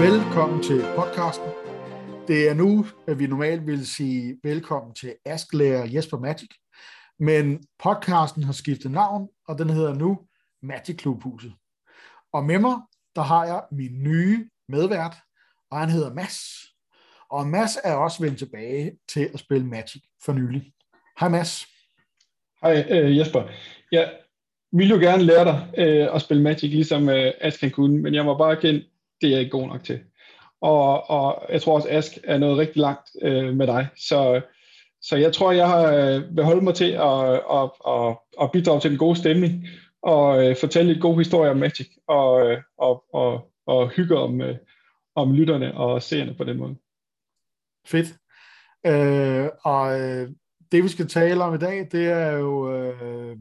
Velkommen 0.00 0.62
til 0.62 0.84
podcasten. 0.96 1.46
Det 2.28 2.48
er 2.48 2.54
nu, 2.54 2.86
at 3.06 3.18
vi 3.18 3.26
normalt 3.26 3.66
vil 3.66 3.86
sige 3.86 4.38
velkommen 4.42 4.94
til 4.94 5.14
Asklærer 5.24 5.86
Jesper 5.94 6.18
Magic, 6.18 6.48
men 7.18 7.64
podcasten 7.78 8.42
har 8.42 8.52
skiftet 8.52 8.90
navn, 8.90 9.28
og 9.48 9.58
den 9.58 9.70
hedder 9.70 9.94
nu 9.94 10.18
Magic 10.62 10.96
Klubhuset. 10.96 11.54
Og 12.32 12.44
med 12.44 12.58
mig, 12.58 12.76
der 13.16 13.22
har 13.22 13.44
jeg 13.44 13.62
min 13.72 14.02
nye 14.02 14.50
medvært, 14.68 15.16
og 15.70 15.78
han 15.78 15.90
hedder 15.90 16.14
Mads. 16.14 16.40
Og 17.30 17.46
Mads 17.46 17.76
er 17.84 17.94
også 17.94 18.22
vendt 18.22 18.38
tilbage 18.38 18.98
til 19.08 19.30
at 19.34 19.40
spille 19.40 19.66
Magic 19.66 20.02
for 20.24 20.32
nylig. 20.32 20.72
Hej 21.20 21.28
Mads. 21.28 21.75
Hej 22.66 22.86
øh, 22.90 23.18
Jesper. 23.18 23.42
Jeg 23.92 24.12
ville 24.72 24.94
jo 24.94 25.00
gerne 25.00 25.22
lære 25.22 25.44
dig 25.44 25.68
øh, 25.78 26.14
at 26.14 26.20
spille 26.20 26.42
Magic, 26.42 26.70
ligesom 26.70 27.08
øh, 27.08 27.32
Ask 27.40 27.60
kan 27.60 27.70
kunne, 27.70 27.98
men 27.98 28.14
jeg 28.14 28.24
må 28.24 28.38
bare 28.38 28.56
erkende, 28.56 28.84
det 29.20 29.26
er 29.26 29.30
jeg 29.30 29.40
ikke 29.40 29.50
god 29.50 29.68
nok 29.68 29.84
til. 29.84 30.00
Og, 30.60 31.10
og 31.10 31.46
jeg 31.52 31.62
tror 31.62 31.74
også, 31.74 31.88
Ask 31.90 32.12
er 32.24 32.38
noget 32.38 32.58
rigtig 32.58 32.80
langt 32.80 33.10
øh, 33.22 33.54
med 33.54 33.66
dig. 33.66 33.88
Så, 33.96 34.40
så 35.00 35.16
jeg 35.16 35.32
tror, 35.32 35.52
jeg 35.52 35.68
har, 35.68 35.92
øh, 35.92 36.36
vil 36.36 36.44
holde 36.44 36.64
mig 36.64 36.74
til 36.74 36.90
at, 36.90 37.34
at, 37.52 37.70
at, 37.88 38.16
at 38.42 38.52
bidrage 38.52 38.80
til 38.80 38.90
den 38.90 38.98
gode 38.98 39.16
stemning, 39.16 39.66
og 40.02 40.46
øh, 40.46 40.56
fortælle 40.56 40.92
lidt 40.92 41.02
god 41.02 41.18
historie 41.18 41.50
om 41.50 41.56
Magic, 41.56 41.88
og, 42.08 42.50
øh, 42.50 42.58
og, 42.78 43.04
og, 43.14 43.52
og 43.66 43.88
hygge 43.88 44.18
om, 44.18 44.40
øh, 44.40 44.56
om 45.14 45.32
lytterne 45.32 45.74
og 45.74 46.02
seerne 46.02 46.34
på 46.34 46.44
den 46.44 46.56
måde. 46.56 46.76
Fedt. 47.86 48.06
Øh, 48.86 49.48
og 49.64 50.00
øh, 50.00 50.28
det 50.72 50.82
vi 50.82 50.88
skal 50.88 51.08
tale 51.08 51.44
om 51.44 51.54
i 51.54 51.58
dag, 51.58 51.88
det 51.92 52.06
er 52.06 52.32
jo 52.32 52.72
øh, 52.74 53.36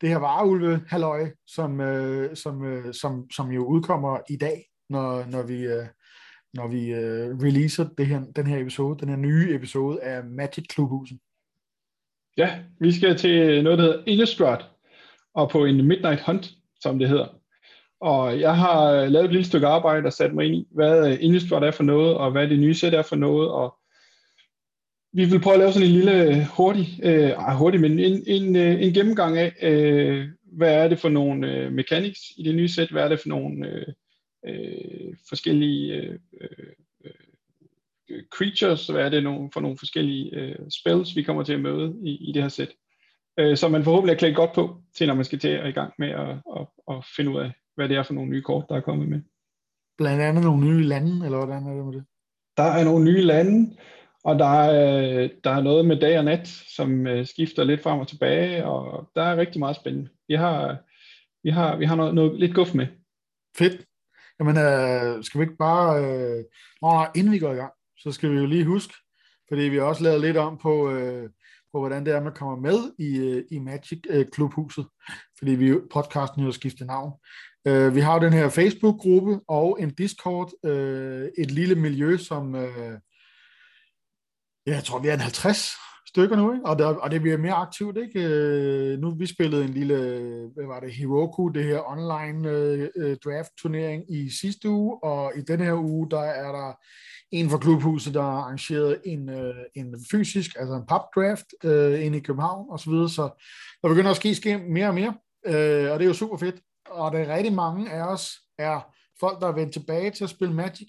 det 0.00 0.08
her 0.08 0.18
vareulve 0.18 0.80
halløj, 0.88 1.30
som, 1.46 1.80
øh, 1.80 2.36
som, 2.36 2.64
øh, 2.64 2.94
som, 2.94 3.30
som 3.30 3.50
jo 3.50 3.64
udkommer 3.64 4.18
i 4.30 4.36
dag, 4.36 4.64
når, 4.90 5.24
når 5.30 5.42
vi, 5.42 5.62
øh, 5.62 5.86
når 6.54 6.68
vi 6.68 6.92
øh, 6.92 7.38
releaser 7.42 7.88
det 7.98 8.06
her, 8.06 8.22
den 8.36 8.46
her 8.46 8.58
episode, 8.58 8.98
den 8.98 9.08
her 9.08 9.16
nye 9.16 9.54
episode 9.54 10.02
af 10.02 10.24
Magic 10.24 10.64
Klubhuset. 10.68 11.18
Ja, 12.36 12.58
vi 12.80 12.92
skal 12.92 13.16
til 13.16 13.64
noget, 13.64 13.78
der 13.78 13.84
hedder 13.84 14.02
Innistrad, 14.06 14.58
og 15.34 15.50
på 15.50 15.64
en 15.64 15.86
Midnight 15.86 16.20
Hunt, 16.26 16.50
som 16.80 16.98
det 16.98 17.08
hedder. 17.08 17.28
Og 18.00 18.40
jeg 18.40 18.56
har 18.56 18.90
øh, 18.90 19.08
lavet 19.08 19.24
et 19.24 19.32
lille 19.32 19.46
stykke 19.46 19.66
arbejde 19.66 20.06
og 20.06 20.12
sat 20.12 20.34
mig 20.34 20.46
ind 20.46 20.54
i, 20.54 20.66
hvad 20.70 21.12
øh, 21.12 21.18
Innistrad 21.20 21.62
er 21.62 21.70
for 21.70 21.82
noget, 21.82 22.16
og 22.16 22.30
hvad 22.30 22.48
det 22.48 22.58
nye 22.58 22.74
sæt 22.74 22.94
er 22.94 23.02
for 23.02 23.16
noget, 23.16 23.50
og 23.50 23.75
vi 25.16 25.24
vil 25.24 25.40
prøve 25.40 25.54
at 25.54 25.60
lave 25.60 25.72
sådan 25.72 25.88
en 25.88 25.94
lille 25.94 26.46
hurtig, 26.56 27.00
øh, 27.02 27.30
hurtig 27.58 27.80
men 27.80 27.98
en, 27.98 28.22
en, 28.26 28.56
øh, 28.56 28.82
en 28.82 28.94
gennemgang 28.94 29.38
af, 29.38 29.52
øh, 29.62 30.28
hvad 30.52 30.74
er 30.74 30.88
det 30.88 30.98
for 30.98 31.08
nogle 31.08 31.52
øh, 31.52 31.72
mechanics 31.72 32.20
i 32.36 32.42
det 32.42 32.54
nye 32.54 32.68
sæt, 32.68 32.90
hvad 32.90 33.02
er 33.02 33.08
det 33.08 33.20
for 33.20 33.28
nogle 33.28 33.66
øh, 33.66 33.86
øh, 34.46 35.14
forskellige 35.28 35.94
øh, 35.94 36.18
øh, 38.10 38.22
creatures, 38.30 38.86
hvad 38.86 39.04
er 39.04 39.08
det 39.08 39.22
nogle, 39.22 39.50
for 39.52 39.60
nogle 39.60 39.78
forskellige 39.78 40.36
øh, 40.36 40.56
spells, 40.80 41.16
vi 41.16 41.22
kommer 41.22 41.42
til 41.42 41.52
at 41.52 41.60
møde 41.60 41.96
i, 42.02 42.28
i 42.28 42.32
det 42.32 42.42
her 42.42 42.48
sæt. 42.48 42.72
Øh, 43.38 43.56
så 43.56 43.68
man 43.68 43.84
forhåbentlig 43.84 44.14
er 44.14 44.18
klædt 44.18 44.36
godt 44.36 44.52
på, 44.54 44.76
til 44.96 45.06
når 45.06 45.14
man 45.14 45.24
skal 45.24 45.38
til 45.38 45.48
at 45.48 45.68
i 45.68 45.72
gang 45.72 45.92
med 45.98 46.08
at, 46.08 46.28
at, 46.56 46.66
at 46.90 47.04
finde 47.16 47.30
ud 47.30 47.40
af, 47.40 47.52
hvad 47.76 47.88
det 47.88 47.96
er 47.96 48.02
for 48.02 48.14
nogle 48.14 48.30
nye 48.30 48.42
kort, 48.42 48.64
der 48.68 48.76
er 48.76 48.80
kommet 48.80 49.08
med. 49.08 49.20
Blandt 49.98 50.22
andet 50.22 50.44
nogle 50.44 50.66
nye 50.66 50.82
lande, 50.82 51.24
eller 51.24 51.38
hvordan 51.38 51.66
er 51.66 51.74
det 51.74 51.84
med 51.84 51.94
det? 51.94 52.04
Der 52.56 52.62
er 52.62 52.84
nogle 52.84 53.04
nye 53.04 53.20
lande, 53.20 53.76
og 54.26 54.38
der 54.38 54.46
er, 54.46 55.22
øh, 55.22 55.30
der 55.44 55.50
er 55.50 55.62
noget 55.62 55.84
med 55.84 56.00
dag 56.00 56.18
og 56.18 56.24
nat, 56.24 56.48
som 56.76 57.06
øh, 57.06 57.26
skifter 57.26 57.64
lidt 57.64 57.82
frem 57.82 57.98
og 57.98 58.08
tilbage, 58.08 58.66
og 58.66 59.10
der 59.16 59.22
er 59.22 59.36
rigtig 59.36 59.58
meget 59.58 59.76
spændende. 59.76 60.10
Vi 60.28 60.34
har, 60.34 60.78
vi 61.42 61.50
har, 61.50 61.76
vi 61.76 61.84
har 61.84 61.96
noget, 61.96 62.14
noget 62.14 62.40
lidt 62.40 62.54
guf 62.54 62.74
med. 62.74 62.86
Fedt. 63.58 63.84
Jamen, 64.40 64.56
øh, 64.56 65.24
skal 65.24 65.38
vi 65.38 65.44
ikke 65.44 65.56
bare... 65.56 66.04
Øh, 66.04 66.44
nå, 66.82 67.06
inden 67.14 67.32
vi 67.32 67.38
går 67.38 67.52
i 67.52 67.56
gang, 67.56 67.72
så 67.98 68.12
skal 68.12 68.30
vi 68.30 68.36
jo 68.36 68.46
lige 68.46 68.64
huske, 68.64 68.94
fordi 69.48 69.62
vi 69.62 69.76
har 69.76 69.84
også 69.84 70.02
lavet 70.02 70.20
lidt 70.20 70.36
om 70.36 70.58
på, 70.58 70.90
øh, 70.90 71.30
på 71.72 71.78
hvordan 71.78 72.06
det 72.06 72.14
er, 72.14 72.20
man 72.22 72.34
kommer 72.34 72.56
med 72.56 72.78
i, 72.98 73.18
øh, 73.18 73.44
i 73.50 73.58
Magic 73.58 74.00
øh, 74.10 74.26
Klubhuset, 74.32 74.86
fordi 75.38 75.50
vi 75.50 75.74
podcasten 75.92 76.40
jo 76.40 76.46
har 76.46 76.52
skiftet 76.52 76.86
navn. 76.86 77.12
Øh, 77.66 77.94
vi 77.94 78.00
har 78.00 78.14
jo 78.14 78.20
den 78.20 78.32
her 78.32 78.48
Facebook-gruppe 78.48 79.40
og 79.48 79.78
en 79.80 79.90
Discord, 79.90 80.50
øh, 80.64 81.28
et 81.38 81.50
lille 81.50 81.74
miljø, 81.74 82.16
som... 82.16 82.54
Øh, 82.54 82.98
jeg 84.66 84.84
tror, 84.84 84.98
vi 84.98 85.08
er 85.08 85.14
en 85.14 85.20
50 85.20 85.72
stykker 86.08 86.36
nu, 86.36 86.52
ikke? 86.52 86.66
Og, 86.66 86.78
der, 86.78 86.86
og 86.86 87.10
det 87.10 87.20
bliver 87.20 87.36
mere 87.36 87.52
aktivt. 87.52 87.96
Ikke? 87.96 88.20
Øh, 88.24 88.98
nu 88.98 89.14
vi 89.18 89.26
spillede 89.26 89.64
en 89.64 89.70
lille, 89.70 89.96
hvad 90.54 90.66
var 90.66 90.80
det, 90.80 90.92
Heroku, 90.92 91.48
det 91.48 91.64
her 91.64 91.90
online 91.90 92.48
øh, 92.48 92.88
øh 92.96 93.16
draft-turnering 93.24 94.14
i 94.14 94.30
sidste 94.30 94.68
uge, 94.68 95.04
og 95.04 95.32
i 95.36 95.40
denne 95.40 95.64
her 95.64 95.74
uge, 95.74 96.10
der 96.10 96.20
er 96.20 96.52
der 96.52 96.72
en 97.30 97.50
fra 97.50 97.58
klubhuset, 97.58 98.14
der 98.14 98.22
har 98.22 98.28
arrangeret 98.28 99.00
en, 99.04 99.28
øh, 99.28 99.54
en 99.74 99.94
fysisk, 100.10 100.56
altså 100.58 100.74
en 100.74 100.86
pub-draft 100.86 101.46
øh, 101.64 102.04
inde 102.04 102.18
i 102.18 102.20
København 102.20 102.66
osv., 102.70 102.84
så, 102.84 102.90
videre. 102.90 103.08
så 103.08 103.22
der 103.82 103.88
begynder 103.88 104.10
at 104.10 104.16
ske, 104.16 104.34
ske 104.34 104.58
mere 104.58 104.88
og 104.88 104.94
mere, 104.94 105.14
øh, 105.46 105.92
og 105.92 105.98
det 105.98 106.04
er 106.04 106.08
jo 106.08 106.14
super 106.14 106.36
fedt. 106.36 106.56
Og 106.90 107.12
der 107.12 107.18
er 107.18 107.36
rigtig 107.36 107.52
mange 107.52 107.90
af 107.90 108.02
os 108.02 108.32
er 108.58 108.80
folk, 109.20 109.40
der 109.40 109.48
er 109.48 109.52
vendt 109.52 109.72
tilbage 109.72 110.10
til 110.10 110.24
at 110.24 110.30
spille 110.30 110.54
Magic, 110.54 110.88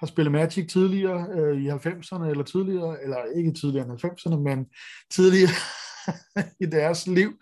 har 0.00 0.06
spillet 0.06 0.32
Magic 0.32 0.72
tidligere 0.72 1.26
øh, 1.32 1.62
i 1.62 1.68
90'erne, 1.68 2.24
eller 2.24 2.44
tidligere, 2.44 3.02
eller 3.02 3.16
ikke 3.36 3.52
tidligere 3.52 3.86
end 3.86 4.04
90'erne, 4.04 4.36
men 4.36 4.66
tidligere 5.10 5.50
i 6.64 6.66
deres 6.66 7.06
liv, 7.06 7.32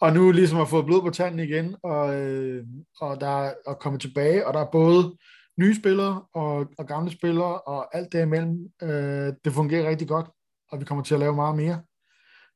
og 0.00 0.12
nu 0.12 0.30
ligesom 0.30 0.58
har 0.58 0.64
fået 0.64 0.86
blod 0.86 1.02
på 1.02 1.10
tanden 1.10 1.40
igen, 1.40 1.76
og, 1.82 2.14
øh, 2.14 2.64
og 3.00 3.20
der 3.20 3.44
er 3.44 3.54
og 3.66 3.78
kommet 3.78 4.00
tilbage, 4.00 4.46
og 4.46 4.54
der 4.54 4.60
er 4.60 4.70
både 4.72 5.16
nye 5.58 5.74
spillere 5.74 6.22
og, 6.34 6.66
og 6.78 6.86
gamle 6.86 7.10
spillere, 7.10 7.60
og 7.60 7.96
alt 7.96 8.12
det 8.12 8.22
imellem, 8.22 8.72
øh, 8.82 9.32
det 9.44 9.52
fungerer 9.52 9.88
rigtig 9.88 10.08
godt, 10.08 10.26
og 10.70 10.80
vi 10.80 10.84
kommer 10.84 11.04
til 11.04 11.14
at 11.14 11.20
lave 11.20 11.34
meget 11.34 11.56
mere. 11.56 11.82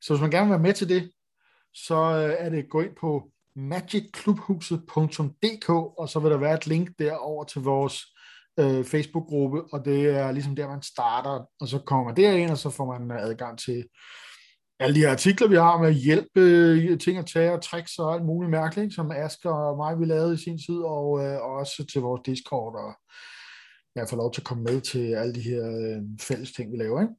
Så 0.01 0.13
hvis 0.13 0.21
man 0.21 0.31
gerne 0.31 0.45
vil 0.45 0.51
være 0.51 0.59
med 0.59 0.73
til 0.73 0.89
det, 0.89 1.11
så 1.73 1.95
øh, 1.95 2.45
er 2.45 2.49
det 2.49 2.69
gå 2.69 2.81
ind 2.81 2.95
på 2.95 3.31
magicklubhuset.dk, 3.55 5.69
og 5.69 6.09
så 6.09 6.19
vil 6.19 6.31
der 6.31 6.37
være 6.37 6.53
et 6.53 6.67
link 6.67 6.89
derover 6.99 7.43
til 7.43 7.61
vores 7.61 8.05
øh, 8.59 8.85
Facebook-gruppe, 8.85 9.73
og 9.73 9.85
det 9.85 10.05
er 10.05 10.31
ligesom 10.31 10.55
der, 10.55 10.67
man 10.67 10.81
starter, 10.81 11.45
og 11.59 11.67
så 11.67 11.79
kommer 11.79 12.05
man 12.05 12.17
derind, 12.17 12.51
og 12.51 12.57
så 12.57 12.69
får 12.69 12.99
man 12.99 13.19
adgang 13.19 13.59
til 13.59 13.83
alle 14.79 14.95
de 14.95 14.99
her 14.99 15.11
artikler, 15.11 15.47
vi 15.47 15.55
har 15.55 15.81
med 15.81 15.93
hjælp, 15.93 16.37
øh, 16.37 16.99
ting 16.99 17.17
at 17.17 17.25
tage 17.25 17.53
og 17.53 17.61
tricks 17.61 17.99
og 17.99 18.13
alt 18.13 18.25
muligt 18.25 18.51
mærkeligt, 18.51 18.93
som 18.93 19.11
Asger 19.11 19.51
og 19.51 19.77
mig, 19.77 19.99
vi 19.99 20.05
lavede 20.05 20.33
i 20.33 20.37
sin 20.37 20.57
tid, 20.57 20.77
og, 20.77 21.25
øh, 21.25 21.37
og 21.41 21.51
også 21.55 21.85
til 21.91 22.01
vores 22.01 22.21
Discord, 22.25 22.75
og 22.75 22.93
jeg 23.95 24.09
får 24.09 24.17
lov 24.17 24.33
til 24.33 24.41
at 24.41 24.45
komme 24.45 24.63
med 24.63 24.81
til 24.81 25.13
alle 25.13 25.35
de 25.35 25.41
her 25.41 25.63
øh, 25.67 26.01
fælles 26.21 26.51
ting, 26.51 26.71
vi 26.71 26.77
laver, 26.77 27.01
ikke? 27.01 27.13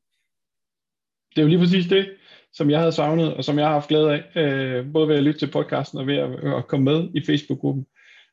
Det 1.31 1.39
er 1.39 1.43
jo 1.43 1.49
lige 1.49 1.59
præcis 1.59 1.87
det, 1.87 2.11
som 2.53 2.71
jeg 2.71 2.79
havde 2.79 2.93
savnet, 2.93 3.35
og 3.35 3.45
som 3.45 3.59
jeg 3.59 3.67
har 3.67 3.73
haft 3.73 3.89
glæde 3.89 4.13
af, 4.13 4.43
øh, 4.43 4.93
både 4.93 5.09
ved 5.09 5.17
at 5.17 5.23
lytte 5.23 5.41
til 5.41 5.51
podcasten 5.51 5.99
og 5.99 6.07
ved 6.07 6.17
at, 6.17 6.55
at 6.55 6.69
komme 6.69 6.85
med 6.85 7.09
i 7.15 7.25
Facebook-gruppen 7.27 7.87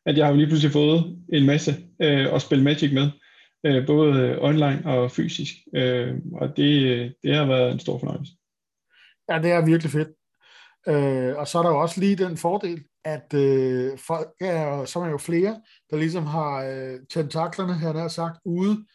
at 0.07 0.17
jeg 0.17 0.25
har 0.25 0.33
lige 0.33 0.47
pludselig 0.47 0.71
fået 0.71 1.17
en 1.33 1.45
masse 1.45 1.71
øh, 2.01 2.33
at 2.33 2.41
spille 2.41 2.63
Magic 2.63 2.93
med, 2.93 3.09
øh, 3.65 3.87
både 3.87 4.19
øh, 4.19 4.37
online 4.41 4.81
og 4.85 5.11
fysisk, 5.11 5.53
øh, 5.75 6.15
og 6.33 6.57
det, 6.57 6.83
øh, 6.83 7.11
det 7.23 7.35
har 7.35 7.45
været 7.45 7.71
en 7.71 7.79
stor 7.79 7.99
fornøjelse. 7.99 8.33
Ja, 9.29 9.39
det 9.41 9.51
er 9.51 9.65
virkelig 9.65 9.91
fedt. 9.91 10.07
Øh, 10.87 11.37
og 11.37 11.47
så 11.47 11.59
er 11.59 11.63
der 11.63 11.69
jo 11.69 11.81
også 11.81 11.99
lige 11.99 12.15
den 12.15 12.37
fordel, 12.37 12.83
at 13.05 13.33
øh, 13.33 13.97
folk 13.97 14.29
er, 14.41 14.85
så 14.85 14.99
er 14.99 15.09
jo 15.09 15.17
flere, 15.17 15.61
der 15.89 15.97
ligesom 15.97 16.25
har 16.25 16.63
øh, 16.63 16.99
tentaklerne, 17.09 17.73
han 17.73 17.95
har 17.95 18.07
sagt, 18.07 18.39
ude. 18.45 18.85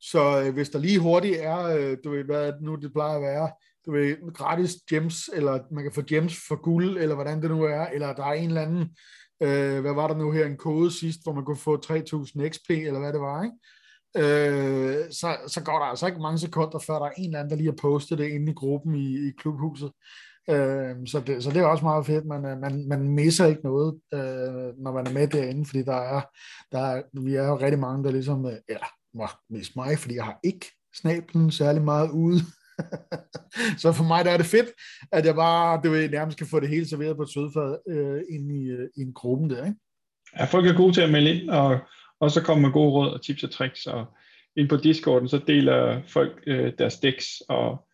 Så 0.00 0.42
øh, 0.46 0.54
hvis 0.54 0.70
der 0.70 0.78
lige 0.78 0.98
hurtigt 0.98 1.36
er, 1.40 1.58
øh, 1.64 1.96
du 2.04 2.10
ved, 2.10 2.24
hvad 2.24 2.52
nu 2.60 2.74
det 2.74 2.92
plejer 2.92 3.16
at 3.16 3.22
være, 3.22 3.50
du 3.86 3.92
ved, 3.92 4.34
gratis 4.34 4.74
gems, 4.90 5.30
eller 5.34 5.58
man 5.70 5.84
kan 5.84 5.92
få 5.92 6.02
gems 6.02 6.36
for 6.48 6.56
guld, 6.62 6.98
eller 6.98 7.14
hvordan 7.14 7.42
det 7.42 7.50
nu 7.50 7.62
er, 7.62 7.86
eller 7.86 8.14
der 8.14 8.24
er 8.24 8.32
en 8.32 8.48
eller 8.48 8.62
anden 8.62 8.96
øh, 9.40 9.80
hvad 9.80 9.94
var 9.94 10.08
der 10.08 10.16
nu 10.16 10.30
her, 10.30 10.46
en 10.46 10.56
kode 10.56 10.90
sidst, 10.90 11.22
hvor 11.22 11.32
man 11.32 11.44
kunne 11.44 11.56
få 11.56 11.76
3000 11.76 12.50
XP, 12.50 12.70
eller 12.70 13.00
hvad 13.00 13.12
det 13.12 13.20
var, 13.20 13.42
ikke? 13.42 13.56
Øh, 14.16 15.04
så, 15.10 15.36
så 15.46 15.62
går 15.64 15.78
der 15.78 15.86
altså 15.86 16.06
ikke 16.06 16.20
mange 16.20 16.38
sekunder, 16.38 16.78
før 16.78 16.98
der 16.98 17.06
er 17.06 17.10
en 17.18 17.24
eller 17.24 17.38
anden, 17.38 17.50
der 17.50 17.56
lige 17.56 17.70
har 17.70 17.78
postet 17.82 18.18
det 18.18 18.28
inde 18.28 18.52
i 18.52 18.54
gruppen 18.54 18.94
i, 18.94 19.28
i 19.28 19.32
klubhuset. 19.38 19.90
Øh, 20.50 20.96
så, 21.06 21.22
det, 21.26 21.42
så 21.44 21.50
det 21.50 21.56
er 21.56 21.66
også 21.66 21.84
meget 21.84 22.06
fedt. 22.06 22.26
Man, 22.26 22.44
øh, 22.44 22.58
man, 22.58 22.88
man 22.88 23.08
misser 23.08 23.46
ikke 23.46 23.62
noget, 23.64 24.00
øh, 24.14 24.78
når 24.78 24.92
man 24.92 25.06
er 25.06 25.12
med 25.12 25.28
derinde, 25.28 25.66
fordi 25.66 25.82
der 25.82 25.96
er, 25.96 26.22
der 26.72 26.78
er, 26.80 27.02
vi 27.12 27.34
er 27.34 27.46
jo 27.46 27.56
rigtig 27.56 27.78
mange, 27.78 28.04
der 28.04 28.10
ligesom, 28.10 28.46
øh, 28.46 28.56
ja, 28.68 29.26
mest 29.50 29.76
mig, 29.76 29.98
fordi 29.98 30.14
jeg 30.14 30.24
har 30.24 30.38
ikke 30.44 30.66
snablen 30.94 31.50
særlig 31.50 31.82
meget 31.82 32.10
ude. 32.10 32.40
så 33.82 33.92
for 33.92 34.04
mig 34.04 34.24
der 34.24 34.30
er 34.30 34.36
det 34.36 34.46
fedt, 34.46 34.68
at 35.12 35.26
jeg 35.26 35.34
bare 35.34 35.80
du 35.84 35.90
ved, 35.90 36.08
nærmest 36.08 36.38
kan 36.38 36.46
få 36.46 36.60
det 36.60 36.68
hele 36.68 36.88
serveret 36.88 37.16
på 37.16 37.22
et 37.22 37.32
sødfad 37.32 37.78
øh, 37.88 38.22
ind 38.30 38.52
i, 38.52 38.64
øh, 38.64 38.88
i 38.96 39.00
en 39.00 39.12
gruppen 39.12 39.50
der. 39.50 39.64
Ikke? 39.64 39.78
Ja, 40.38 40.44
folk 40.44 40.66
er 40.66 40.76
gode 40.76 40.92
til 40.92 41.00
at 41.00 41.10
melde 41.10 41.34
ind, 41.34 41.50
og, 41.50 41.78
og 42.20 42.30
så 42.30 42.42
kommer 42.42 42.70
gode 42.70 42.90
råd 42.90 43.10
og 43.10 43.22
tips 43.22 43.44
og 43.44 43.50
tricks, 43.50 43.86
og 43.86 44.06
ind 44.56 44.68
på 44.68 44.76
Discorden, 44.76 45.28
så 45.28 45.40
deler 45.46 46.02
folk 46.06 46.42
øh, 46.46 46.72
deres 46.78 46.98
decks, 46.98 47.26
og 47.48 47.88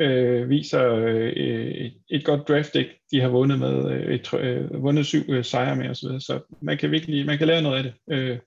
øh, 0.00 0.48
viser 0.48 0.94
øh, 0.94 1.32
et, 1.32 1.94
et 2.10 2.24
godt 2.24 2.48
draft 2.48 2.74
deck, 2.74 2.88
de 3.10 3.20
har 3.20 3.28
vundet 3.28 3.58
med 3.58 3.90
øh, 3.90 4.14
et, 4.14 4.34
øh, 4.34 4.82
vundet 4.82 5.06
syv 5.06 5.22
øh, 5.28 5.44
sejre 5.44 5.76
med 5.76 5.90
osv. 5.90 6.08
Så 6.20 6.40
man 6.62 6.78
kan 6.78 6.90
virkelig 6.90 7.26
man 7.26 7.38
kan 7.38 7.46
lære 7.46 7.62
noget 7.62 7.76
af 7.76 7.82
det, 7.82 7.94
øh, 8.10 8.38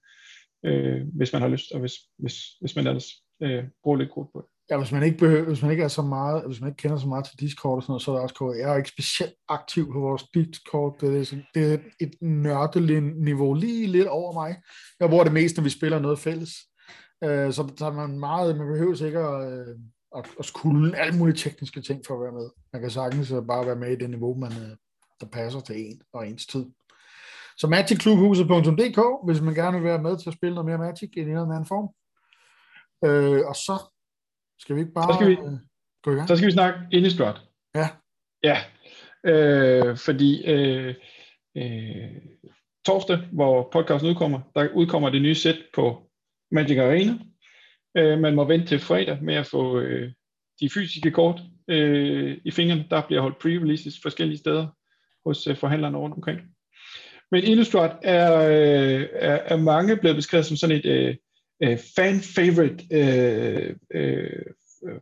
øh, 0.65 1.01
hvis 1.13 1.33
man 1.33 1.41
har 1.41 1.49
lyst, 1.49 1.71
og 1.71 1.79
hvis, 1.79 1.93
hvis, 2.17 2.35
hvis 2.59 2.75
man 2.75 2.87
ellers 2.87 3.07
øh, 3.43 3.63
bruger 3.83 3.97
lidt 3.97 4.11
krudt 4.11 4.33
på 4.33 4.41
det. 4.41 4.54
Ja, 4.69 4.77
hvis 4.77 4.91
man 4.91 5.03
ikke 5.03 5.17
behøver, 5.17 5.45
hvis 5.45 5.61
man 5.61 5.71
ikke 5.71 5.83
er 5.83 5.87
så 5.87 6.01
meget, 6.01 6.45
hvis 6.45 6.61
man 6.61 6.69
ikke 6.69 6.77
kender 6.77 6.97
så 6.97 7.07
meget 7.07 7.25
til 7.25 7.39
Discord 7.39 7.75
og 7.75 7.81
sådan 7.81 7.91
noget, 7.91 8.01
så 8.01 8.11
er 8.11 8.15
der 8.15 8.23
også 8.23 8.35
kort. 8.35 8.57
Jeg 8.57 8.71
er 8.71 8.77
ikke 8.77 8.89
specielt 8.89 9.33
aktiv 9.49 9.91
på 9.93 9.99
vores 9.99 10.23
Discord. 10.33 10.99
Det 11.01 11.19
er, 11.19 11.23
sådan, 11.23 11.45
det 11.53 11.73
er 11.73 11.77
et 11.99 12.13
nørdeligt 12.21 13.17
niveau 13.17 13.53
lige 13.53 13.87
lidt 13.87 14.07
over 14.07 14.33
mig. 14.33 14.55
Jeg 14.99 15.09
bruger 15.09 15.23
det 15.23 15.33
mest, 15.33 15.57
når 15.57 15.63
vi 15.63 15.69
spiller 15.69 15.99
noget 15.99 16.19
fælles. 16.19 16.51
Øh, 17.23 17.53
så, 17.53 17.73
så 17.77 17.91
man 17.91 18.19
meget, 18.19 18.57
man 18.57 18.67
behøver 18.67 19.05
ikke 19.05 19.19
at, 19.19 19.53
øh, 19.53 19.75
at, 20.17 20.25
at 20.39 20.45
skulle 20.45 20.97
alle 20.97 21.17
mulige 21.17 21.37
tekniske 21.37 21.81
ting 21.81 22.01
for 22.07 22.15
at 22.15 22.21
være 22.21 22.41
med. 22.41 22.49
Man 22.73 22.81
kan 22.81 22.91
sagtens 22.91 23.31
øh, 23.31 23.47
bare 23.47 23.65
være 23.65 23.75
med 23.75 23.91
i 23.91 23.95
det 23.95 24.09
niveau, 24.09 24.39
man, 24.39 24.51
øh, 24.51 24.75
der 25.21 25.27
passer 25.31 25.59
til 25.59 25.75
en 25.85 26.01
og 26.13 26.27
ens 26.27 26.45
tid. 26.45 26.65
Så 27.57 27.67
magicklubhuset.dk, 27.67 28.99
hvis 29.25 29.41
man 29.41 29.53
gerne 29.53 29.77
vil 29.77 29.89
være 29.89 30.01
med 30.01 30.17
til 30.17 30.29
at 30.29 30.35
spille 30.35 30.55
noget 30.55 30.65
mere 30.65 30.77
Magic 30.77 31.09
i 31.13 31.19
en 31.19 31.27
eller 31.27 31.41
anden 31.41 31.65
form. 31.65 31.87
Øh, 33.05 33.47
og 33.47 33.55
så 33.55 33.94
skal 34.59 34.75
vi 34.75 34.81
ikke 34.81 34.93
bare 34.93 35.13
så 35.13 35.17
skal 35.17 35.27
vi, 35.27 35.33
øh, 35.33 35.59
gå 36.03 36.11
i 36.11 36.15
gang? 36.15 36.27
Så 36.27 36.35
skal 36.35 36.47
vi 36.47 36.51
snakke 36.51 36.79
Innistrad. 36.91 37.33
Ja. 37.75 37.87
Ja, 38.43 38.57
øh, 39.23 39.97
fordi 39.97 40.45
øh, 40.45 40.95
øh, 41.57 42.15
torsdag, 42.85 43.17
hvor 43.17 43.69
podcasten 43.71 44.09
udkommer, 44.09 44.39
der 44.55 44.69
udkommer 44.73 45.09
det 45.09 45.21
nye 45.21 45.35
sæt 45.35 45.57
på 45.73 46.09
Magic 46.51 46.77
Arena. 46.77 47.13
Øh, 47.97 48.19
man 48.19 48.35
må 48.35 48.43
vente 48.43 48.67
til 48.67 48.79
fredag 48.79 49.23
med 49.23 49.35
at 49.35 49.47
få 49.47 49.79
øh, 49.79 50.11
de 50.59 50.69
fysiske 50.69 51.11
kort 51.11 51.41
øh, 51.67 52.37
i 52.45 52.51
fingrene. 52.51 52.85
Der 52.89 53.07
bliver 53.07 53.21
holdt 53.21 53.37
pre-releases 53.43 53.99
forskellige 54.01 54.37
steder 54.37 54.67
hos 55.25 55.47
øh, 55.47 55.57
forhandlerne 55.57 55.97
rundt 55.97 56.15
omkring. 56.15 56.39
Men 57.31 57.43
Innistrad 57.43 57.91
er, 58.03 58.35
øh, 58.35 59.07
er, 59.13 59.39
er 59.45 59.57
mange 59.57 59.97
blevet 59.97 60.15
beskrevet 60.15 60.45
som 60.45 60.57
sådan 60.57 60.75
et 60.75 60.85
øh, 60.85 61.15
øh, 61.65 61.77
fan 61.95 62.19
favorite 62.19 62.85
øh, 62.91 63.75
øh, 63.93 64.41
øh, 64.87 64.99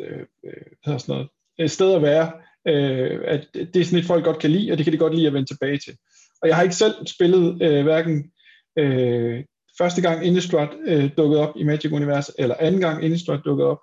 øh, 0.00 0.24
øh 0.44 0.98
sådan 0.98 1.02
noget, 1.08 1.28
et 1.58 1.70
sted 1.70 1.94
at 1.94 2.02
være. 2.02 2.32
Øh, 2.68 3.20
at 3.24 3.46
det 3.54 3.76
er 3.76 3.84
sådan 3.84 3.98
et, 3.98 4.04
folk 4.04 4.24
godt 4.24 4.38
kan 4.38 4.50
lide, 4.50 4.72
og 4.72 4.78
det 4.78 4.84
kan 4.84 4.92
de 4.92 4.98
godt 4.98 5.14
lide 5.14 5.26
at 5.26 5.32
vende 5.32 5.48
tilbage 5.48 5.78
til. 5.78 5.96
Og 6.42 6.48
jeg 6.48 6.56
har 6.56 6.62
ikke 6.62 6.74
selv 6.74 6.94
spillet 7.06 7.62
øh, 7.62 7.82
hverken 7.82 8.30
øh, 8.78 9.44
første 9.78 10.02
gang 10.02 10.26
Innistrad 10.26 10.68
øh, 10.86 11.10
dukkede 11.16 11.48
op 11.48 11.54
i 11.56 11.64
Magic 11.64 11.92
Universe, 11.92 12.32
eller 12.38 12.54
anden 12.58 12.80
gang 12.80 13.04
Innistrad 13.04 13.38
dukkede 13.44 13.68
op. 13.68 13.78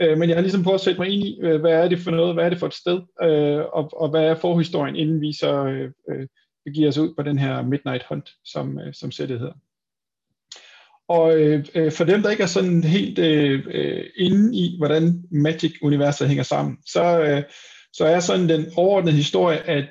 Øh, 0.00 0.18
men 0.18 0.28
jeg 0.28 0.36
har 0.36 0.42
ligesom 0.42 0.62
prøvet 0.62 0.78
at 0.78 0.84
sætte 0.84 1.00
mig 1.00 1.08
ind 1.08 1.24
i, 1.24 1.40
øh, 1.42 1.60
hvad 1.60 1.72
er 1.72 1.88
det 1.88 1.98
for 1.98 2.10
noget, 2.10 2.34
hvad 2.34 2.44
er 2.44 2.48
det 2.48 2.58
for 2.58 2.66
et 2.66 2.74
sted, 2.74 3.00
øh, 3.22 3.64
og, 3.72 3.90
og 4.00 4.08
hvad 4.10 4.24
er 4.24 4.34
forhistorien, 4.34 4.96
inden 4.96 5.20
vi 5.20 5.32
så 5.32 5.66
øh, 5.66 5.90
øh, 6.10 6.26
begiver 6.64 6.88
os 6.88 6.98
ud 6.98 7.14
på 7.14 7.22
den 7.22 7.38
her 7.38 7.62
Midnight 7.62 8.04
Hunt, 8.08 8.30
som, 8.44 8.78
øh, 8.78 8.94
som 8.94 9.10
sættet 9.10 9.38
hedder. 9.38 9.54
Og 11.08 11.40
øh, 11.40 11.64
øh, 11.74 11.92
for 11.92 12.04
dem, 12.04 12.22
der 12.22 12.30
ikke 12.30 12.42
er 12.42 12.46
sådan 12.46 12.84
helt 12.84 13.18
øh, 13.18 13.62
øh, 13.70 14.04
inde 14.16 14.56
i, 14.56 14.74
hvordan 14.78 15.22
Magic-universet 15.30 16.28
hænger 16.28 16.44
sammen, 16.44 16.76
så, 16.86 17.20
øh, 17.20 17.42
så 17.92 18.04
er 18.04 18.20
sådan 18.20 18.48
den 18.48 18.66
overordnede 18.76 19.16
historie, 19.16 19.58
at 19.58 19.84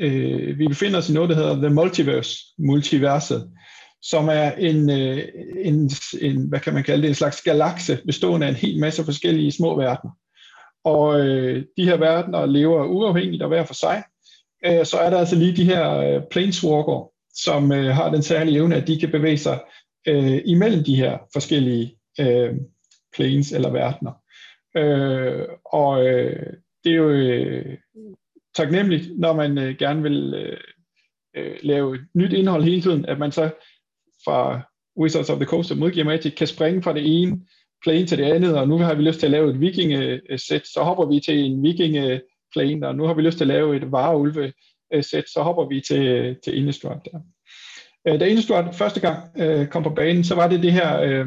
øh, 0.00 0.58
vi 0.58 0.68
befinder 0.68 0.98
os 0.98 1.10
i 1.10 1.12
noget, 1.12 1.30
der 1.30 1.36
hedder 1.36 1.54
The 1.54 1.74
Multiverse, 1.74 2.38
multiverset, 2.58 3.50
som 4.02 4.28
er 4.28 4.52
en, 4.52 4.90
øh, 4.90 5.24
en, 5.64 5.90
en, 6.20 6.48
hvad 6.48 6.60
kan 6.60 6.74
man 6.74 6.84
kalde 6.84 7.02
det, 7.02 7.08
en 7.08 7.14
slags 7.14 7.42
galakse, 7.42 7.98
bestående 8.06 8.46
af 8.46 8.50
en 8.50 8.56
hel 8.56 8.80
masse 8.80 9.04
forskellige 9.04 9.52
små 9.52 9.76
verdener. 9.76 10.12
Og 10.84 11.20
øh, 11.20 11.64
de 11.76 11.84
her 11.84 11.96
verdener 11.96 12.46
lever 12.46 12.84
uafhængigt 12.84 13.42
og 13.42 13.48
hver 13.48 13.64
for 13.64 13.74
sig. 13.74 14.02
Øh, 14.66 14.86
så 14.86 14.98
er 14.98 15.10
der 15.10 15.18
altså 15.18 15.36
lige 15.36 15.56
de 15.56 15.64
her 15.64 15.96
øh, 15.96 16.22
planeswalker, 16.30 17.10
som 17.34 17.72
øh, 17.72 17.94
har 17.94 18.10
den 18.10 18.22
særlige 18.22 18.56
evne, 18.56 18.76
at 18.76 18.86
de 18.86 19.00
kan 19.00 19.10
bevæge 19.10 19.38
sig 19.38 19.60
øh, 20.08 20.42
imellem 20.44 20.84
de 20.84 20.96
her 20.96 21.18
forskellige 21.32 21.98
øh, 22.20 22.54
planes 23.14 23.52
eller 23.52 23.70
verdener. 23.70 24.12
Øh, 24.76 25.48
og 25.64 26.06
øh, 26.06 26.52
det 26.84 26.92
er 26.92 26.96
jo 26.96 27.10
øh, 27.10 27.78
taknemmeligt, 28.54 29.18
når 29.18 29.32
man 29.32 29.58
øh, 29.58 29.76
gerne 29.76 30.02
vil 30.02 30.34
øh, 30.34 30.56
øh 31.36 31.56
lave 31.62 31.98
nyt 32.14 32.32
indhold 32.32 32.64
hele 32.64 32.82
tiden, 32.82 33.06
at 33.06 33.18
man 33.18 33.32
så 33.32 33.50
fra 34.24 34.60
Wizards 35.00 35.30
of 35.30 35.36
the 35.36 35.46
Coast 35.46 35.70
og 35.70 35.78
udgiver 35.78 36.04
Magic 36.04 36.34
kan 36.34 36.46
springe 36.46 36.82
fra 36.82 36.92
det 36.92 37.22
ene 37.22 37.40
plane 37.82 38.06
til 38.06 38.18
det 38.18 38.24
andet, 38.24 38.58
og 38.58 38.68
nu 38.68 38.78
har 38.78 38.94
vi 38.94 39.02
lyst 39.02 39.18
til 39.18 39.26
at 39.26 39.30
lave 39.30 39.50
et 39.50 39.60
vikingesæt, 39.60 40.60
øh, 40.60 40.64
så 40.64 40.80
hopper 40.82 41.06
vi 41.06 41.20
til 41.20 41.38
en 41.38 41.62
vikingeplane, 41.62 42.86
øh, 42.86 42.88
og 42.88 42.96
nu 42.96 43.04
har 43.04 43.14
vi 43.14 43.22
lyst 43.22 43.38
til 43.38 43.44
at 43.44 43.48
lave 43.48 43.76
et 43.76 43.92
vareulve-sæt, 43.92 45.24
så 45.28 45.42
hopper 45.42 45.68
vi 45.68 45.80
til, 45.80 46.36
til 46.44 46.58
Innistrad 46.58 46.96
der. 47.04 47.20
Øh, 48.08 48.20
da 48.20 48.24
Innistrad 48.24 48.72
første 48.72 49.00
gang 49.00 49.18
øh, 49.38 49.66
kom 49.66 49.82
på 49.82 49.90
banen, 49.90 50.24
så 50.24 50.34
var 50.34 50.48
det 50.48 50.62
det 50.62 50.72
her 50.72 51.00
øh, 51.00 51.26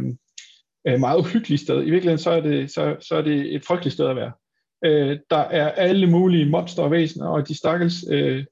øh, 0.88 1.00
meget 1.00 1.20
uhyggelige 1.20 1.58
sted. 1.58 1.82
I 1.82 1.90
virkeligheden 1.90 2.20
så 2.20 2.32
er 2.32 2.42
det, 2.42 2.72
så, 2.72 2.96
så 3.00 3.16
er 3.16 3.22
det 3.22 3.56
et 3.56 3.66
frygteligt 3.66 3.94
sted 3.94 4.08
at 4.08 4.16
være. 4.16 4.32
Øh, 4.86 5.20
der 5.30 5.38
er 5.38 5.70
alle 5.70 6.08
mulige 6.08 6.50
monster 6.50 6.84
og 6.84 6.92
væsener, 6.92 7.28
og 7.28 7.48
de 7.48 7.58
stakkels 7.58 8.06
øh, 8.10 8.46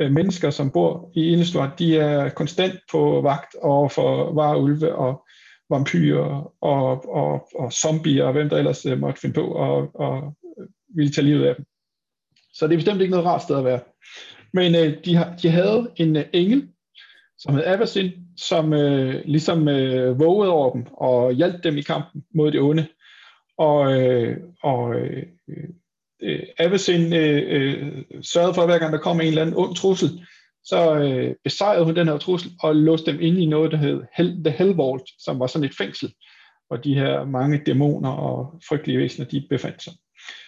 øh 0.00 0.12
mennesker, 0.12 0.50
som 0.50 0.70
bor 0.70 1.12
i 1.14 1.32
Innistrad, 1.32 1.70
de 1.78 1.98
er 1.98 2.28
konstant 2.28 2.74
på 2.92 3.20
vagt 3.20 3.54
over 3.62 3.88
for 3.88 4.32
varulve 4.32 4.94
og 4.94 5.26
vampyrer 5.70 6.54
og, 6.60 7.14
og, 7.14 7.48
og 7.54 7.72
zombier 7.72 8.24
og 8.24 8.32
hvem 8.32 8.48
der 8.48 8.56
ellers 8.56 8.86
øh, 8.86 8.98
måtte 8.98 9.20
finde 9.20 9.34
på 9.34 9.46
og, 9.46 9.90
og 9.94 10.34
øh, 10.60 10.66
ville 10.96 11.12
tage 11.12 11.24
livet 11.24 11.44
af 11.44 11.56
dem. 11.56 11.64
Så 12.54 12.66
det 12.66 12.72
er 12.72 12.78
bestemt 12.78 13.00
ikke 13.00 13.10
noget 13.10 13.26
rart 13.26 13.42
sted 13.42 13.58
at 13.58 13.64
være. 13.64 13.80
Men 14.52 14.74
øh, 14.74 15.04
de, 15.04 15.16
har, 15.16 15.36
de 15.42 15.50
havde 15.50 15.90
en 15.96 16.16
øh, 16.16 16.24
engel, 16.32 16.68
som 17.40 17.54
hed 17.54 17.64
Abbasin, 17.66 18.10
som 18.36 18.72
øh, 18.72 19.22
ligesom 19.24 19.68
øh, 19.68 20.20
vågede 20.20 20.50
over 20.50 20.72
dem 20.72 20.86
og 20.92 21.32
hjalp 21.32 21.64
dem 21.64 21.76
i 21.76 21.82
kampen 21.82 22.24
mod 22.34 22.52
det 22.52 22.60
onde. 22.60 22.86
Og, 23.58 24.00
øh, 24.00 24.36
og 24.62 24.94
øh, 24.94 25.22
øh, 26.22 26.42
Avacyn 26.58 27.12
øh, 27.12 27.42
øh, 27.48 28.04
sørgede 28.22 28.54
for, 28.54 28.62
at 28.62 28.68
hver 28.68 28.78
gang 28.78 28.92
der 28.92 28.98
kom 28.98 29.20
en 29.20 29.26
eller 29.26 29.42
anden 29.42 29.56
ond 29.56 29.76
trussel, 29.76 30.26
så 30.64 30.94
øh, 30.94 31.34
besejrede 31.44 31.84
hun 31.84 31.96
den 31.96 32.08
her 32.08 32.18
trussel 32.18 32.52
og 32.62 32.76
låste 32.76 33.12
dem 33.12 33.20
ind 33.20 33.38
i 33.38 33.46
noget, 33.46 33.72
der 33.72 33.76
hed 33.76 34.02
Hell, 34.16 34.44
The 34.44 34.54
Hell 34.58 34.76
Vault, 34.76 35.10
som 35.18 35.40
var 35.40 35.46
sådan 35.46 35.68
et 35.68 35.76
fængsel, 35.78 36.14
hvor 36.66 36.76
de 36.76 36.94
her 36.94 37.24
mange 37.24 37.62
dæmoner 37.66 38.10
og 38.10 38.60
frygtelige 38.68 38.98
væsener, 38.98 39.26
de 39.26 39.46
befandt 39.50 39.82
sig. 39.82 39.92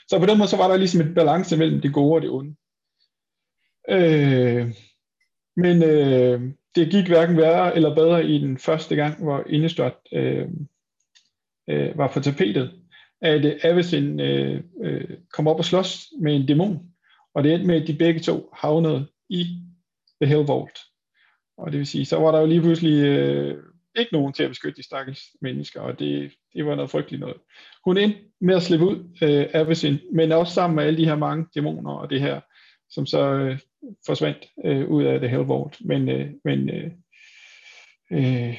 Så 0.08 0.18
på 0.18 0.26
den 0.26 0.38
måde 0.38 0.48
så 0.48 0.56
var 0.56 0.68
der 0.68 0.76
ligesom 0.76 1.00
et 1.00 1.14
balance 1.14 1.56
mellem 1.56 1.80
det 1.80 1.92
gode 1.92 2.14
og 2.14 2.22
det 2.22 2.30
onde. 2.30 2.54
Øh, 3.88 4.72
men 5.56 5.82
øh, 5.82 6.52
det 6.74 6.90
gik 6.90 7.08
hverken 7.08 7.36
værre 7.36 7.76
eller 7.76 7.94
bedre 7.94 8.26
i 8.26 8.38
den 8.38 8.58
første 8.58 8.96
gang, 8.96 9.22
hvor 9.24 9.44
Innistrad 9.48 9.92
øh, 10.12 10.48
øh, 11.70 11.98
var 11.98 12.12
på 12.14 12.20
tapetet, 12.20 12.72
at 13.20 13.44
øh, 13.44 13.60
Avesin 13.62 14.20
øh, 14.20 14.62
øh, 14.82 15.08
kom 15.32 15.48
op 15.48 15.58
og 15.58 15.64
slås 15.64 16.12
med 16.20 16.36
en 16.36 16.46
dæmon, 16.46 16.78
og 17.34 17.44
det 17.44 17.52
endte 17.52 17.66
med, 17.66 17.82
at 17.82 17.88
de 17.88 17.94
begge 17.94 18.20
to 18.20 18.50
havnede 18.54 19.06
i 19.28 19.46
The 20.20 20.28
Hell 20.28 20.46
Vault. 20.46 20.78
Og 21.58 21.72
det 21.72 21.78
vil 21.78 21.86
sige, 21.86 22.04
så 22.04 22.16
var 22.16 22.32
der 22.32 22.40
jo 22.40 22.46
lige 22.46 22.60
pludselig 22.60 23.04
øh, 23.04 23.62
ikke 23.96 24.12
nogen 24.12 24.32
til 24.32 24.42
at 24.42 24.50
beskytte 24.50 24.76
de 24.76 24.82
stakkels 24.82 25.22
mennesker, 25.40 25.80
og 25.80 25.98
det, 25.98 26.32
det 26.54 26.66
var 26.66 26.74
noget 26.74 26.90
frygteligt 26.90 27.20
noget. 27.20 27.36
Hun 27.84 27.98
endte 27.98 28.18
med 28.40 28.54
at 28.54 28.62
slippe 28.62 28.86
ud 28.86 29.18
øh, 29.22 29.46
Avacyn, 29.52 29.98
men 30.12 30.32
også 30.32 30.54
sammen 30.54 30.76
med 30.76 30.84
alle 30.84 30.98
de 30.98 31.04
her 31.04 31.16
mange 31.16 31.46
dæmoner 31.54 31.92
og 31.92 32.10
det 32.10 32.20
her, 32.20 32.40
som 32.90 33.06
så 33.06 33.32
øh, 33.32 33.58
forsvandt 34.06 34.46
øh, 34.64 34.88
ud 34.88 35.04
af 35.04 35.18
The 35.18 35.28
Hell 35.28 35.44
Vault. 35.44 35.76
Men, 35.84 36.08
øh, 36.08 36.30
men 36.44 36.70
øh, 36.70 36.90
øh, 38.12 38.58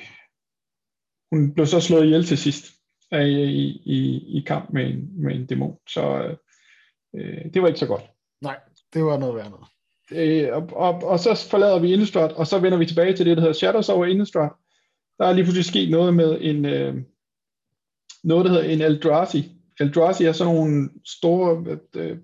hun 1.32 1.54
blev 1.54 1.66
så 1.68 1.80
slået 1.80 2.06
ihjel 2.06 2.24
til 2.24 2.38
sidst 2.38 2.66
af, 3.12 3.28
i, 3.28 3.82
i, 3.86 4.24
i 4.38 4.44
kamp 4.48 4.70
med 4.74 4.86
en, 4.86 5.24
med 5.24 5.36
en 5.36 5.46
dæmon. 5.46 5.78
Så 5.90 6.36
øh, 7.16 7.54
det 7.54 7.62
var 7.62 7.68
ikke 7.68 7.80
så 7.80 7.88
godt. 7.88 8.04
Nej, 8.42 8.60
det 8.94 9.04
var 9.04 9.18
noget 9.18 9.36
værd 9.36 9.50
noget. 9.50 9.68
Øh, 10.12 10.54
og, 10.54 10.70
og, 10.72 11.04
og 11.04 11.20
så 11.20 11.48
forlader 11.50 11.80
vi 11.80 11.94
Innistrad, 11.94 12.32
og 12.32 12.48
så 12.48 12.60
vender 12.60 12.78
vi 12.78 12.86
tilbage 12.86 13.16
til 13.16 13.26
det, 13.26 13.38
der 13.38 13.42
hedder 13.42 13.54
Shadows 13.54 13.90
over 13.90 14.06
Innistrad. 14.06 14.50
Der 15.18 15.26
er 15.26 15.34
lige 15.34 15.44
pludselig 15.44 15.66
sket 15.66 15.92
noget 15.92 16.14
med 16.14 16.38
en, 16.42 16.66
øh, 16.66 16.96
noget, 18.24 18.46
der 18.46 18.52
hedder 18.52 18.70
en 18.70 18.82
Eldrazi. 18.82 19.52
Eldrazi 19.80 20.26
er 20.26 20.32
sådan 20.32 20.54
nogle 20.54 20.90
store 21.06 21.78
øh, 21.96 22.18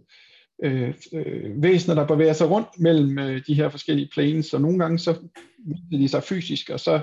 øh, 0.64 0.94
øh, 1.14 1.64
væsener, 1.64 1.96
der 1.96 2.08
bevæger 2.08 2.34
sig 2.34 2.50
rundt 2.50 2.80
mellem 2.80 3.20
øh, 3.20 3.42
de 3.48 3.54
her 3.54 3.70
forskellige 3.70 4.10
planes, 4.14 4.54
og 4.54 4.62
nogle 4.62 4.80
gange 4.80 5.00
så 5.00 5.18
viser 5.66 5.98
de 6.02 6.08
sig 6.08 6.24
fysisk, 6.24 6.70
og 6.70 6.80
så 6.80 7.02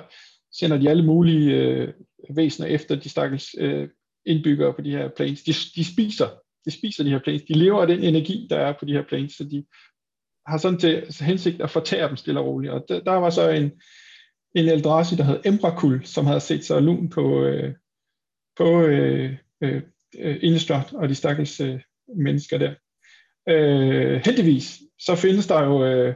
sender 0.52 0.78
de 0.78 0.90
alle 0.90 1.06
mulige 1.06 1.54
øh, 1.54 1.92
væsener 2.34 2.68
efter 2.68 2.96
de 2.96 3.08
stakkels 3.08 3.54
øh, 3.58 3.88
indbyggere 4.26 4.74
på 4.74 4.82
de 4.82 4.90
her 4.90 5.08
planes. 5.16 5.42
De, 5.42 5.52
de 5.52 5.92
spiser 5.92 6.26
de 6.66 6.70
spiser 6.70 7.04
de 7.04 7.10
her 7.10 7.18
planes. 7.18 7.42
De 7.42 7.54
lever 7.54 7.80
af 7.80 7.86
den 7.86 8.02
energi, 8.02 8.46
der 8.50 8.56
er 8.56 8.74
på 8.78 8.84
de 8.84 8.92
her 8.92 9.04
planes, 9.08 9.32
så 9.32 9.44
de 9.44 9.64
har 10.46 10.58
sådan 10.58 10.78
til 10.78 11.24
hensigt 11.24 11.60
at 11.60 11.70
fortære 11.70 12.08
dem 12.08 12.16
stille 12.16 12.40
og 12.40 12.46
roligt. 12.46 12.72
Og 12.72 12.84
der, 12.88 13.00
der 13.00 13.12
var 13.12 13.30
så 13.30 13.50
en, 13.50 13.72
en 14.54 14.68
Eldrazi, 14.68 15.16
der 15.16 15.24
hed 15.24 15.40
Embrakul, 15.44 16.04
som 16.04 16.26
havde 16.26 16.40
set 16.40 16.64
sig 16.64 16.82
lun 16.82 17.10
på, 17.10 17.44
øh, 17.44 17.74
på 18.56 18.82
øh, 18.82 19.36
øh, 19.62 19.82
øh 20.18 20.38
Innistrad 20.42 20.94
og 20.94 21.08
de 21.08 21.14
stakkels 21.14 21.60
øh, 21.60 21.80
mennesker 22.16 22.58
der. 22.58 22.74
Øh, 23.48 24.20
heldigvis, 24.24 24.80
så 24.98 25.14
findes 25.14 25.46
der 25.46 25.64
jo 25.64 25.84
øh, 25.84 26.14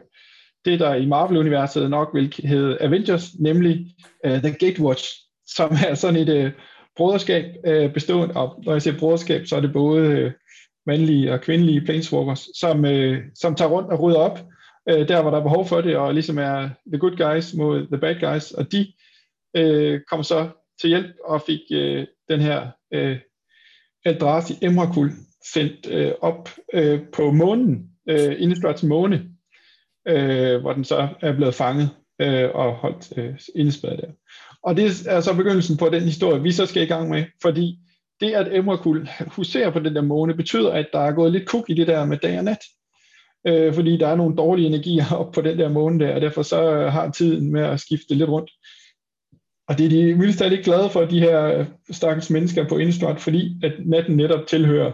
det, 0.65 0.81
der 0.81 0.95
i 0.95 1.07
Marvel-universet 1.07 1.91
nok 1.91 2.11
vil 2.15 2.35
hedde 2.45 2.83
Avengers, 2.83 3.35
nemlig 3.35 3.87
øh, 4.25 4.43
The 4.43 4.53
Gatewatch, 4.53 5.05
som 5.47 5.77
er 5.89 5.95
sådan 5.95 6.21
et 6.21 6.29
øh, 6.29 6.53
broderskab 6.97 7.45
øh, 7.67 7.93
bestående 7.93 8.35
af, 8.35 8.49
når 8.65 8.73
jeg 8.73 8.83
siger 8.83 8.99
broderskab, 8.99 9.47
så 9.47 9.57
er 9.57 9.61
det 9.61 9.73
både 9.73 10.07
øh, 10.07 10.33
mandlige 10.87 11.33
og 11.33 11.41
kvindelige 11.41 11.81
planeswalkers, 11.81 12.49
som, 12.59 12.85
øh, 12.85 13.25
som 13.35 13.55
tager 13.55 13.71
rundt 13.71 13.93
og 13.93 14.01
rydder 14.01 14.19
op 14.19 14.39
øh, 14.89 15.09
der, 15.09 15.23
hvor 15.23 15.31
der 15.31 15.39
er 15.39 15.43
behov 15.43 15.67
for 15.67 15.81
det, 15.81 15.97
og 15.97 16.15
ligesom 16.15 16.39
er 16.39 16.69
the 16.93 16.99
good 16.99 17.17
guys 17.17 17.55
mod 17.55 17.87
the 17.87 17.99
bad 17.99 18.21
guys, 18.21 18.51
og 18.51 18.73
de 18.73 18.93
øh, 19.57 20.01
kom 20.11 20.23
så 20.23 20.49
til 20.81 20.89
hjælp 20.89 21.17
og 21.25 21.43
fik 21.43 21.61
øh, 21.73 22.07
den 22.29 22.41
her 22.41 22.71
øh, 22.95 23.19
Eldrazi 24.05 24.55
Emrakul 24.63 25.11
sendt 25.53 25.87
øh, 25.91 26.13
op 26.21 26.49
øh, 26.75 27.01
på 27.13 27.31
månen, 27.31 27.91
øh, 28.09 28.53
uh, 28.67 28.75
til 28.75 28.89
måne, 28.89 29.25
øh, 30.09 30.61
hvor 30.61 30.73
den 30.73 30.85
så 30.85 31.09
er 31.21 31.37
blevet 31.37 31.55
fanget 31.55 31.91
øh, 32.21 32.51
og 32.55 32.73
holdt 32.73 33.13
øh, 33.17 33.35
indespærret 33.55 34.01
der. 34.01 34.11
Og 34.63 34.77
det 34.77 35.07
er 35.07 35.21
så 35.21 35.37
begyndelsen 35.37 35.77
på 35.77 35.89
den 35.89 36.03
historie, 36.03 36.43
vi 36.43 36.53
så 36.53 36.67
skal 36.67 36.83
i 36.83 36.87
gang 36.87 37.11
med, 37.11 37.25
fordi 37.43 37.79
det, 38.21 38.33
at 38.33 38.57
Emrakul 38.57 39.09
huserer 39.27 39.71
på 39.71 39.79
den 39.79 39.95
der 39.95 40.03
måne, 40.03 40.35
betyder, 40.35 40.73
at 40.73 40.87
der 40.93 40.99
er 40.99 41.13
gået 41.13 41.33
lidt 41.33 41.49
kuk 41.49 41.71
i 41.71 41.75
det 41.75 41.87
der 41.87 42.05
med 42.05 42.17
dag 42.17 42.39
og 42.39 42.45
nat. 42.45 42.59
Øh, 43.47 43.75
fordi 43.75 43.97
der 43.97 44.09
er 44.09 44.17
nogle 44.17 44.37
dårlige 44.37 44.67
energier 44.67 45.05
op 45.21 45.33
på 45.33 45.41
den 45.41 45.59
der 45.59 45.69
måne 45.69 46.05
der, 46.05 46.15
og 46.15 46.21
derfor 46.21 46.43
så 46.43 46.73
øh, 46.73 46.93
har 46.93 47.11
tiden 47.11 47.53
med 47.53 47.63
at 47.63 47.81
skifte 47.81 48.15
lidt 48.15 48.31
rundt. 48.31 48.51
Og 49.69 49.79
det 49.79 49.87
er 49.87 49.91
de 49.91 50.15
mildest 50.15 50.41
ikke 50.41 50.65
glade 50.65 50.91
for, 50.91 51.05
de 51.05 51.21
her 51.21 51.45
øh, 51.45 51.67
stakkels 51.91 52.31
mennesker 52.31 52.69
på 52.69 52.79
Innistrad, 52.79 53.17
fordi 53.17 53.61
at 53.63 53.73
natten 53.87 54.17
netop 54.17 54.47
tilhører 54.47 54.93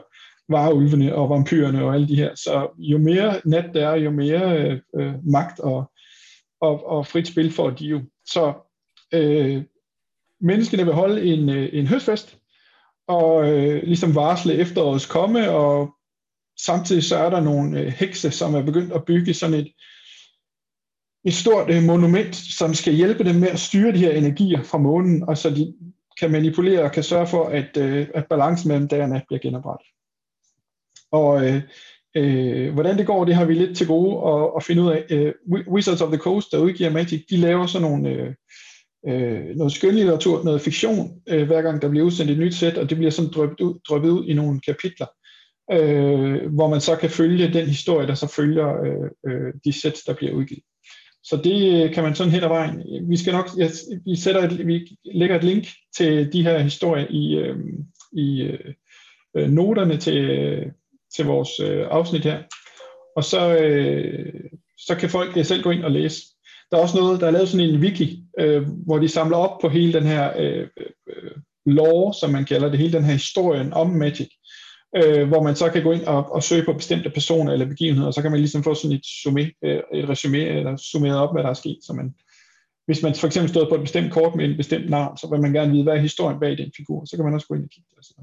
vareulvene 0.48 1.14
og 1.14 1.30
vampyrerne 1.30 1.84
og 1.84 1.94
alle 1.94 2.08
de 2.08 2.16
her. 2.16 2.34
Så 2.34 2.68
jo 2.78 2.98
mere 2.98 3.40
nat 3.44 3.70
der 3.74 3.88
er, 3.88 3.96
jo 3.96 4.10
mere 4.10 4.58
øh, 4.58 4.80
øh, 4.96 5.14
magt 5.24 5.60
og, 5.60 5.90
og, 6.60 6.86
og 6.86 7.06
frit 7.06 7.26
spil 7.26 7.52
får 7.52 7.70
de 7.70 7.84
jo. 7.84 8.00
Så 8.26 8.54
øh, 9.14 9.62
menneskene 10.40 10.84
vil 10.84 10.94
holde 10.94 11.24
en, 11.24 11.48
øh, 11.48 11.68
en 11.72 11.86
høstfest 11.86 12.38
og 13.08 13.52
øh, 13.52 13.82
ligesom 13.82 14.14
varsle 14.14 14.54
efterårets 14.54 15.06
komme, 15.06 15.50
og 15.50 15.94
samtidig 16.58 17.04
så 17.04 17.16
er 17.16 17.30
der 17.30 17.40
nogle 17.40 17.80
øh, 17.80 17.86
hekse, 17.86 18.30
som 18.30 18.54
er 18.54 18.62
begyndt 18.62 18.92
at 18.92 19.04
bygge 19.04 19.34
sådan 19.34 19.54
et, 19.54 19.72
et 21.24 21.34
stort 21.34 21.70
øh, 21.70 21.82
monument, 21.82 22.36
som 22.36 22.74
skal 22.74 22.94
hjælpe 22.94 23.24
dem 23.24 23.34
med 23.34 23.48
at 23.48 23.58
styre 23.58 23.92
de 23.92 23.98
her 23.98 24.10
energier 24.10 24.62
fra 24.62 24.78
månen, 24.78 25.28
og 25.28 25.38
så 25.38 25.50
de 25.50 25.74
kan 26.20 26.30
manipulere 26.30 26.82
og 26.82 26.92
kan 26.92 27.02
sørge 27.02 27.26
for, 27.26 27.44
at, 27.44 27.76
øh, 27.76 28.08
at 28.14 28.26
balancen 28.30 28.68
mellem 28.68 28.88
dagerne 28.88 29.12
og 29.12 29.18
nat 29.18 29.24
bliver 29.28 29.40
genoprettet. 29.40 29.86
Og 31.12 31.46
øh, 31.46 31.62
øh, 32.16 32.74
hvordan 32.74 32.98
det 32.98 33.06
går, 33.06 33.24
det 33.24 33.34
har 33.34 33.44
vi 33.44 33.54
lidt 33.54 33.76
til 33.76 33.86
gode 33.86 34.28
at, 34.32 34.50
at 34.56 34.64
finde 34.64 34.82
ud 34.82 34.90
af. 34.90 35.04
Øh, 35.10 35.32
Wizards 35.68 36.00
of 36.00 36.08
the 36.08 36.18
Coast, 36.18 36.52
der 36.52 36.58
udgiver 36.58 36.90
Magic, 36.90 37.24
de 37.30 37.36
laver 37.36 37.66
sådan 37.66 37.90
nogle... 37.90 38.10
Øh, 38.10 38.34
øh, 39.08 39.56
noget 39.56 39.72
skønlitteratur, 39.72 40.44
noget 40.44 40.60
fiktion, 40.60 41.10
øh, 41.28 41.46
hver 41.46 41.62
gang 41.62 41.82
der 41.82 41.88
bliver 41.88 42.06
udsendt 42.06 42.30
et 42.30 42.38
nyt 42.38 42.54
sæt, 42.54 42.78
og 42.78 42.90
det 42.90 42.98
bliver 42.98 43.10
sådan 43.10 43.30
drøbt 43.30 43.60
ud, 43.60 43.78
drøbet 43.88 44.08
ud 44.08 44.26
i 44.26 44.34
nogle 44.34 44.60
kapitler, 44.60 45.06
øh, 45.72 46.52
hvor 46.54 46.68
man 46.68 46.80
så 46.80 46.96
kan 46.96 47.10
følge 47.10 47.52
den 47.52 47.66
historie, 47.66 48.06
der 48.06 48.14
så 48.14 48.32
følger 48.36 48.82
øh, 48.82 49.10
øh, 49.28 49.52
de 49.64 49.80
sæt, 49.80 49.98
der 50.06 50.14
bliver 50.14 50.32
udgivet. 50.32 50.62
Så 51.24 51.36
det 51.44 51.84
øh, 51.84 51.94
kan 51.94 52.02
man 52.02 52.14
sådan 52.14 52.32
hen 52.32 52.42
ad 52.42 52.48
vejen. 52.48 52.82
Vi 53.08 53.16
skal 53.16 53.32
nok, 53.32 53.48
ja, 53.58 53.68
vi, 54.04 54.16
sætter 54.16 54.42
et, 54.42 54.66
vi 54.66 54.96
lægger 55.04 55.36
et 55.36 55.44
link 55.44 55.66
til 55.96 56.32
de 56.32 56.42
her 56.42 56.58
historier 56.58 57.06
i, 57.10 57.34
øh, 57.34 57.56
i 58.12 58.42
øh, 58.42 58.74
øh 59.36 59.50
noterne 59.50 59.96
til, 59.96 60.30
øh, 60.30 60.66
til 61.16 61.24
vores 61.24 61.60
øh, 61.60 61.86
afsnit 61.90 62.24
her. 62.24 62.42
Og 63.16 63.24
så, 63.24 63.58
øh, 63.58 64.34
så 64.78 64.94
kan 64.94 65.10
folk 65.10 65.46
selv 65.46 65.62
gå 65.62 65.70
ind 65.70 65.84
og 65.84 65.90
læse. 65.90 66.22
Der 66.70 66.76
er 66.76 66.82
også 66.82 66.96
noget, 66.96 67.20
der 67.20 67.26
er 67.26 67.30
lavet 67.30 67.48
sådan 67.48 67.66
en 67.66 67.80
wiki, 67.80 68.24
øh, 68.38 68.62
hvor 68.86 68.98
de 68.98 69.08
samler 69.08 69.36
op 69.36 69.58
på 69.60 69.68
hele 69.68 69.92
den 69.92 70.02
her 70.02 70.32
øh, 70.38 70.68
øh, 71.08 71.30
lore, 71.66 72.14
som 72.14 72.30
man 72.30 72.44
kalder 72.44 72.68
det, 72.68 72.78
hele 72.78 72.92
den 72.92 73.04
her 73.04 73.12
historien 73.12 73.72
om 73.72 73.90
Magic, 73.90 74.28
øh, 74.96 75.28
hvor 75.28 75.42
man 75.42 75.56
så 75.56 75.70
kan 75.70 75.82
gå 75.82 75.92
ind 75.92 76.04
og, 76.04 76.32
og 76.32 76.42
søge 76.42 76.64
på 76.64 76.72
bestemte 76.72 77.10
personer 77.10 77.52
eller 77.52 77.66
begivenheder, 77.66 78.06
og 78.06 78.14
så 78.14 78.22
kan 78.22 78.30
man 78.30 78.40
ligesom 78.40 78.62
få 78.62 78.74
sådan 78.74 78.96
et, 78.96 79.06
summe, 79.06 79.50
øh, 79.64 79.80
et 79.94 80.08
resume, 80.08 80.38
eller 80.38 80.76
summeret 80.76 81.18
op, 81.18 81.34
hvad 81.34 81.42
der 81.42 81.50
er 81.50 81.54
sket, 81.54 81.78
så 81.82 81.92
man, 81.92 82.14
hvis 82.86 83.02
man 83.02 83.14
for 83.14 83.26
eksempel 83.26 83.50
stod 83.50 83.66
på 83.68 83.74
et 83.74 83.80
bestemt 83.80 84.12
kort 84.12 84.34
med 84.34 84.44
en 84.44 84.56
bestemt 84.56 84.90
navn, 84.90 85.16
så 85.16 85.28
vil 85.30 85.40
man 85.40 85.52
gerne 85.52 85.72
vide, 85.72 85.82
hvad 85.82 85.94
er 85.94 86.08
historien 86.08 86.40
bag 86.40 86.58
den 86.58 86.72
figur, 86.76 87.04
så 87.04 87.16
kan 87.16 87.24
man 87.24 87.34
også 87.34 87.46
gå 87.46 87.54
ind 87.54 87.64
og 87.64 87.70
kigge. 87.70 87.90
Altså 87.96 88.14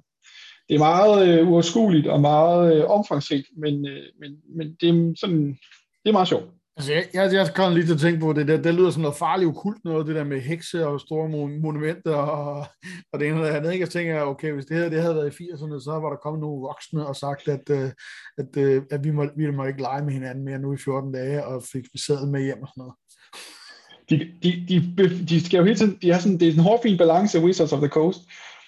det 0.69 0.75
er 0.75 0.79
meget 0.79 1.27
øh, 1.27 1.47
uoverskueligt 1.47 2.07
og 2.07 2.21
meget 2.21 2.75
øh, 2.75 2.89
omfangsrigt, 2.89 3.47
men, 3.57 3.87
øh, 3.87 4.03
men, 4.19 4.31
men 4.57 4.75
det, 4.81 4.89
er 4.89 5.13
sådan, 5.19 5.47
det 6.03 6.09
er 6.09 6.11
meget 6.11 6.27
sjovt. 6.27 6.45
Altså, 6.77 6.93
jeg, 6.93 7.05
jeg, 7.13 7.33
jeg 7.33 7.53
kom 7.55 7.73
lige 7.73 7.85
til 7.85 7.93
at 7.93 7.99
tænke 7.99 8.19
på 8.19 8.33
det 8.33 8.47
der. 8.47 8.61
Det 8.61 8.73
lyder 8.73 8.91
som 8.91 9.01
noget 9.01 9.17
farligt 9.17 9.49
okult 9.49 9.85
noget, 9.85 10.07
det 10.07 10.15
der 10.15 10.23
med 10.23 10.41
hekse 10.41 10.87
og 10.87 10.99
store 10.99 11.29
monumenter 11.59 12.15
og, 12.15 12.65
og 13.11 13.19
det 13.19 13.27
ene 13.27 13.39
og 13.39 13.45
det 13.45 13.53
andet. 13.53 13.79
Jeg 13.79 13.89
tænker, 13.89 14.21
okay, 14.21 14.51
hvis 14.51 14.65
det 14.65 14.77
her 14.77 14.89
det 14.89 15.01
havde 15.01 15.15
været 15.15 15.39
i 15.39 15.43
80'erne, 15.43 15.83
så 15.83 15.99
var 16.01 16.09
der 16.09 16.15
kommet 16.15 16.41
nogle 16.41 16.61
voksne 16.61 17.07
og 17.07 17.15
sagt, 17.15 17.47
at, 17.47 17.69
øh, 17.69 17.77
at, 17.77 17.93
at, 18.37 18.57
øh, 18.57 18.83
at 18.91 19.03
vi, 19.03 19.11
må, 19.11 19.27
vi 19.37 19.51
må 19.51 19.65
ikke 19.65 19.81
lege 19.81 20.03
med 20.03 20.13
hinanden 20.13 20.45
mere 20.45 20.59
nu 20.59 20.73
i 20.73 20.77
14 20.77 21.11
dage, 21.11 21.45
og 21.45 21.63
fik 21.71 21.83
vi 21.93 21.99
sædel 21.99 22.27
med 22.27 22.43
hjem 22.43 22.61
og 22.61 22.67
sådan 22.67 22.81
noget. 22.81 22.93
De, 24.09 24.17
de, 24.43 24.65
de, 24.69 25.25
de 25.29 25.45
skal 25.45 25.57
jo 25.57 25.63
hele 25.63 25.77
tiden, 25.77 25.97
de 26.01 26.11
har 26.11 26.19
sådan, 26.19 26.39
det 26.39 26.47
er 26.47 26.53
en 26.53 26.59
hårfin 26.59 26.97
balance 26.97 27.37
af 27.37 27.43
Wizards 27.43 27.73
of 27.73 27.79
the 27.79 27.87
Coast, 27.87 28.19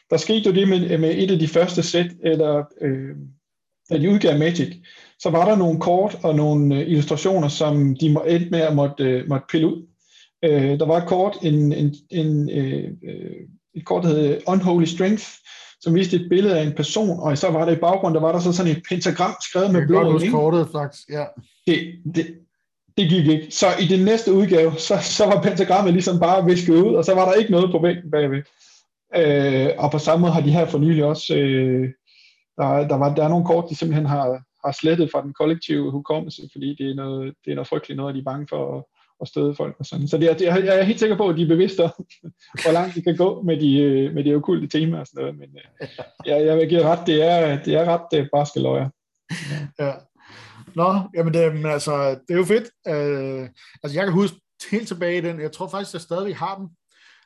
der 0.10 0.18
skete 0.18 0.50
jo 0.50 0.56
det 0.56 0.68
med, 0.68 0.98
med 0.98 1.16
et 1.18 1.32
af 1.32 1.40
de 1.40 1.48
første 1.48 1.84
sæt, 1.84 2.12
eller 2.24 2.64
øh, 2.82 3.16
da 3.90 3.98
de 3.98 4.10
udgav 4.10 4.40
Magic, 4.40 4.76
så 5.20 5.30
var 5.30 5.50
der 5.50 5.56
nogle 5.56 5.80
kort 5.80 6.18
og 6.24 6.36
nogle 6.36 6.76
øh, 6.76 6.82
illustrationer, 6.82 7.48
som 7.48 7.96
de 7.96 8.10
må, 8.10 8.20
endte 8.20 8.50
med 8.50 8.60
at 8.60 8.76
måtte, 8.76 9.04
øh, 9.04 9.30
måtte 9.30 9.46
pille 9.50 9.68
ud. 9.68 9.88
Øh, 10.44 10.80
der 10.80 10.86
var 10.86 10.98
et 10.98 11.08
kort, 11.08 11.38
en, 11.42 11.74
en, 11.74 11.96
en, 12.10 12.50
øh, 12.50 12.92
øh 13.04 13.32
et 13.76 13.86
kort, 13.86 14.04
der 14.04 14.10
hed 14.10 14.42
Unholy 14.48 14.86
Strength, 14.86 15.26
som 15.82 15.96
viste 15.96 16.16
et 16.16 16.30
billede 16.30 16.60
af 16.60 16.64
en 16.64 16.74
person, 16.74 17.20
og 17.20 17.38
så 17.38 17.50
var 17.50 17.66
der 17.66 17.72
i 17.72 17.80
baggrunden, 17.80 18.16
der 18.16 18.22
var 18.22 18.32
der 18.32 18.40
så 18.40 18.52
sådan 18.52 18.72
et 18.72 18.84
pentagram 18.90 19.36
skrevet 19.42 19.72
med 19.74 19.88
blå. 19.88 20.20
Det 20.20 20.32
kortet, 20.32 20.68
faktisk, 20.72 21.10
ja. 21.10 21.26
Det, 21.68 21.78
det, 22.16 22.28
det 22.98 23.10
gik 23.10 23.28
ikke. 23.28 23.48
Så 23.50 23.68
i 23.80 23.86
den 23.86 24.06
næste 24.06 24.34
udgave, 24.34 24.72
så, 24.78 24.98
så 25.02 25.26
var 25.26 25.42
pentagrammet 25.42 25.94
ligesom 25.94 26.20
bare 26.20 26.46
visket 26.46 26.74
ud, 26.74 26.96
og 26.96 27.06
så 27.06 27.14
var 27.14 27.26
der 27.26 27.34
ikke 27.34 27.52
noget 27.52 27.72
på 27.72 27.80
væggen 27.82 28.12
bagved. 28.12 28.44
Øh, 29.16 29.70
og 29.78 29.92
på 29.92 30.00
samme 30.00 30.22
måde 30.22 30.34
har 30.34 30.42
de 30.42 30.52
her 30.52 30.66
for 30.66 30.78
nylig 30.80 31.04
også, 31.04 31.36
øh, 31.36 31.90
der, 32.58 32.88
der, 32.88 32.96
var, 32.96 33.16
der 33.16 33.24
er 33.24 33.30
nogle 33.30 33.46
kort, 33.46 33.70
de 33.70 33.76
simpelthen 33.76 34.06
har, 34.06 34.44
har 34.66 34.72
slettet 34.72 35.12
fra 35.12 35.22
den 35.22 35.34
kollektive 35.34 35.92
hukommelse, 35.92 36.42
fordi 36.52 36.76
det 36.76 36.92
er 36.92 36.96
noget, 36.96 37.34
det 37.46 37.52
er 37.52 37.56
noget 37.56 37.68
frygteligt 37.68 37.98
noget, 37.98 38.16
de 38.16 38.20
er 38.20 38.24
bange 38.24 38.48
for 38.50 38.78
at, 38.78 38.84
at 39.22 39.28
støde 39.28 39.56
folk 39.56 39.76
og 39.80 39.86
sådan. 39.86 40.08
Så 40.08 40.18
det 40.18 40.32
er, 40.32 40.34
det 40.34 40.48
er, 40.48 40.58
jeg 40.58 40.80
er 40.80 40.84
helt 40.84 41.00
sikker 41.00 41.18
på, 41.18 41.30
at 41.30 41.38
de 41.38 41.44
er 41.44 41.48
bevidste 41.48 41.84
om, 41.84 42.06
hvor 42.64 42.72
langt 42.72 42.96
de 42.96 43.02
kan 43.02 43.18
gå 43.18 43.42
med 43.42 43.60
de, 43.60 43.82
øh, 43.82 44.14
med 44.14 44.24
de 44.24 44.36
okulte 44.36 44.68
temaer 44.68 45.00
og 45.02 45.08
sådan 45.08 45.22
noget. 45.22 45.38
Men 45.38 45.50
øh, 45.58 45.88
jeg, 46.26 46.46
jeg 46.46 46.58
vil 46.58 46.70
give 46.70 46.84
ret, 46.84 47.08
det 47.08 47.24
er, 47.24 47.64
det 47.64 47.74
er 47.74 47.86
ret 47.86 48.20
øh, 48.20 48.28
barske 48.34 48.60
løjer. 48.60 48.90
Ja. 49.80 49.94
Nå, 50.76 51.00
jamen 51.16 51.34
det, 51.34 51.54
men 51.56 51.66
altså, 51.66 52.10
det 52.10 52.34
er 52.34 52.38
jo 52.38 52.46
fedt. 52.46 52.70
Øh, 52.88 53.50
altså 53.84 53.98
jeg 53.98 54.06
kan 54.06 54.14
huske 54.14 54.38
helt 54.72 54.88
tilbage 54.88 55.18
i 55.18 55.22
den, 55.22 55.40
jeg 55.40 55.52
tror 55.52 55.68
faktisk, 55.68 55.94
jeg 55.94 56.02
stadig 56.02 56.36
har 56.36 56.56
den. 56.58 56.70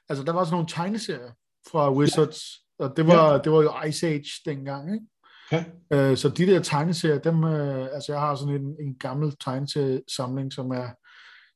Altså 0.09 0.23
der 0.23 0.33
var 0.33 0.43
sådan 0.43 0.53
nogle 0.53 0.67
tegneserier, 0.67 1.31
fra 1.71 1.93
Wizards, 1.93 2.41
og 2.79 2.97
det 2.97 3.07
var, 3.07 3.31
ja. 3.31 3.37
det 3.37 3.51
var 3.51 3.61
jo 3.61 3.71
Ice 3.87 4.07
Age 4.07 4.29
dengang, 4.45 4.93
ikke? 4.93 5.05
Ja. 5.51 5.63
Øh, 5.93 6.17
så 6.17 6.29
de 6.29 6.45
der 6.45 6.59
tegneserier, 6.59 7.19
dem, 7.19 7.43
øh, 7.43 7.87
altså 7.93 8.11
jeg 8.11 8.21
har 8.21 8.35
sådan 8.35 8.55
en, 8.55 8.75
en 8.79 8.95
gammel 8.99 9.35
tegneseriesamling, 9.39 10.53
som 10.53 10.71
er 10.71 10.87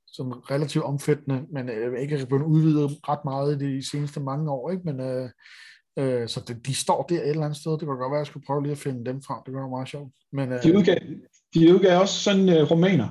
sådan 0.07 0.51
relativt 0.51 0.83
omfattende, 0.83 1.43
men 1.53 1.69
øh, 1.69 2.01
ikke 2.01 2.15
er 2.15 2.25
blevet 2.25 2.43
udvidet 2.43 2.91
ret 3.09 3.25
meget 3.25 3.61
i 3.61 3.65
de 3.65 3.89
seneste 3.89 4.19
mange 4.19 4.51
år, 4.51 4.71
ikke? 4.71 4.83
Men, 4.85 4.99
øh, 4.99 5.29
øh, 5.99 6.27
så 6.27 6.43
det, 6.47 6.65
de 6.67 6.75
står 6.75 7.05
der 7.09 7.15
et 7.15 7.29
eller 7.29 7.45
andet 7.45 7.59
sted. 7.59 7.71
Det 7.71 7.79
kan 7.79 7.87
godt 7.87 8.11
være, 8.11 8.19
at 8.19 8.25
jeg 8.25 8.27
skulle 8.27 8.45
prøve 8.45 8.63
lige 8.63 8.71
at 8.71 8.77
finde 8.77 9.05
dem 9.05 9.21
frem. 9.21 9.39
Det 9.45 9.53
var 9.53 9.69
meget 9.69 9.89
sjovt. 9.89 10.11
Men, 10.31 10.51
øh, 10.51 10.63
de, 10.63 10.77
udgav, 10.77 10.97
de 11.53 11.73
udgav 11.73 12.01
også 12.01 12.19
sådan 12.19 12.49
uh, 12.49 12.71
romaner 12.71 13.09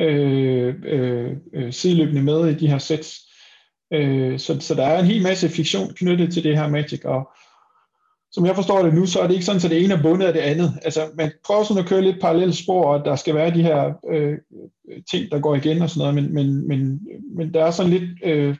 øh, 0.00 0.74
øh, 0.84 1.36
øh, 1.54 1.72
sideløbende 1.72 2.22
med 2.22 2.48
i 2.48 2.54
de 2.54 2.68
her 2.68 2.78
sets. 2.78 3.33
Øh, 3.94 4.38
så, 4.38 4.60
så 4.60 4.74
der 4.74 4.86
er 4.86 5.00
en 5.00 5.06
hel 5.06 5.22
masse 5.22 5.48
fiktion 5.48 5.94
knyttet 5.94 6.32
til 6.32 6.44
det 6.44 6.58
her 6.58 6.68
Magic, 6.68 7.04
og 7.04 7.28
som 8.32 8.46
jeg 8.46 8.54
forstår 8.54 8.82
det 8.82 8.94
nu, 8.94 9.06
så 9.06 9.20
er 9.20 9.26
det 9.26 9.34
ikke 9.34 9.46
sådan, 9.46 9.64
at 9.64 9.70
det 9.70 9.84
ene 9.84 9.94
er 9.94 10.02
bundet 10.02 10.26
af 10.26 10.32
det 10.32 10.40
andet. 10.40 10.72
Altså, 10.82 11.00
man 11.14 11.32
prøver 11.46 11.64
sådan 11.64 11.82
at 11.82 11.88
køre 11.88 12.02
lidt 12.02 12.20
parallelle 12.20 12.54
spor, 12.54 12.84
og 12.84 13.04
der 13.04 13.16
skal 13.16 13.34
være 13.34 13.54
de 13.54 13.62
her 13.62 13.92
øh, 14.10 14.38
ting, 15.10 15.30
der 15.30 15.40
går 15.40 15.54
igen 15.54 15.82
og 15.82 15.90
sådan 15.90 16.14
noget, 16.14 16.14
men, 16.14 16.34
men, 16.34 16.68
men, 16.68 17.00
men 17.36 17.54
der 17.54 17.64
er 17.64 17.70
sådan 17.70 17.92
lidt... 17.92 18.10
Øh, 18.24 18.56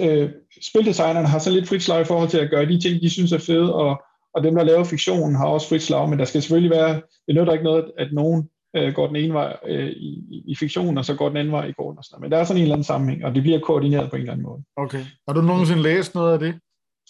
øh, 0.00 0.30
spildesignerne 0.62 1.28
har 1.28 1.38
sådan 1.38 1.58
lidt 1.58 1.68
frit 1.68 1.82
slag 1.82 2.00
i 2.00 2.04
forhold 2.04 2.28
til 2.28 2.38
at 2.38 2.50
gøre 2.50 2.66
de 2.66 2.80
ting, 2.80 3.02
de 3.02 3.10
synes 3.10 3.32
er 3.32 3.38
fede, 3.38 3.74
og, 3.74 4.02
og 4.34 4.44
dem, 4.44 4.54
der 4.54 4.64
laver 4.64 4.84
fiktionen, 4.84 5.36
har 5.36 5.46
også 5.46 5.68
frit 5.68 5.82
slag, 5.82 6.08
men 6.08 6.18
der 6.18 6.24
skal 6.24 6.42
selvfølgelig 6.42 6.70
være, 6.70 7.02
det 7.26 7.34
nytter 7.34 7.52
ikke 7.52 7.64
noget, 7.64 7.92
at 7.98 8.08
nogen 8.12 8.48
øh, 8.76 8.94
går 8.94 9.06
den 9.06 9.16
ene 9.16 9.34
vej 9.34 9.56
øh, 9.66 9.90
i, 9.90 10.42
i 10.46 10.56
fiktion, 10.56 10.98
og 10.98 11.04
så 11.04 11.14
går 11.14 11.28
den 11.28 11.36
anden 11.36 11.52
vej 11.52 11.66
i 11.66 11.72
gården. 11.72 11.98
Og 11.98 12.04
sådan 12.04 12.20
Men 12.20 12.30
der 12.30 12.38
er 12.38 12.44
sådan 12.44 12.56
en 12.56 12.62
eller 12.62 12.74
anden 12.74 12.84
sammenhæng, 12.84 13.24
og 13.24 13.34
det 13.34 13.42
bliver 13.42 13.58
koordineret 13.60 14.10
på 14.10 14.16
en 14.16 14.22
eller 14.22 14.32
anden 14.32 14.46
måde. 14.46 14.62
Okay. 14.76 15.04
Har 15.28 15.34
du 15.34 15.40
nogensinde 15.40 15.82
læst 15.82 16.14
noget 16.14 16.32
af 16.32 16.38
det? 16.38 16.54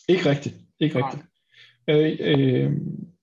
Ikke 0.09 0.31
rigtigt. 0.31 0.55
Ikke 0.81 0.99
rigtigt. 0.99 1.23
Øh, 1.89 2.17
øh, 2.21 2.73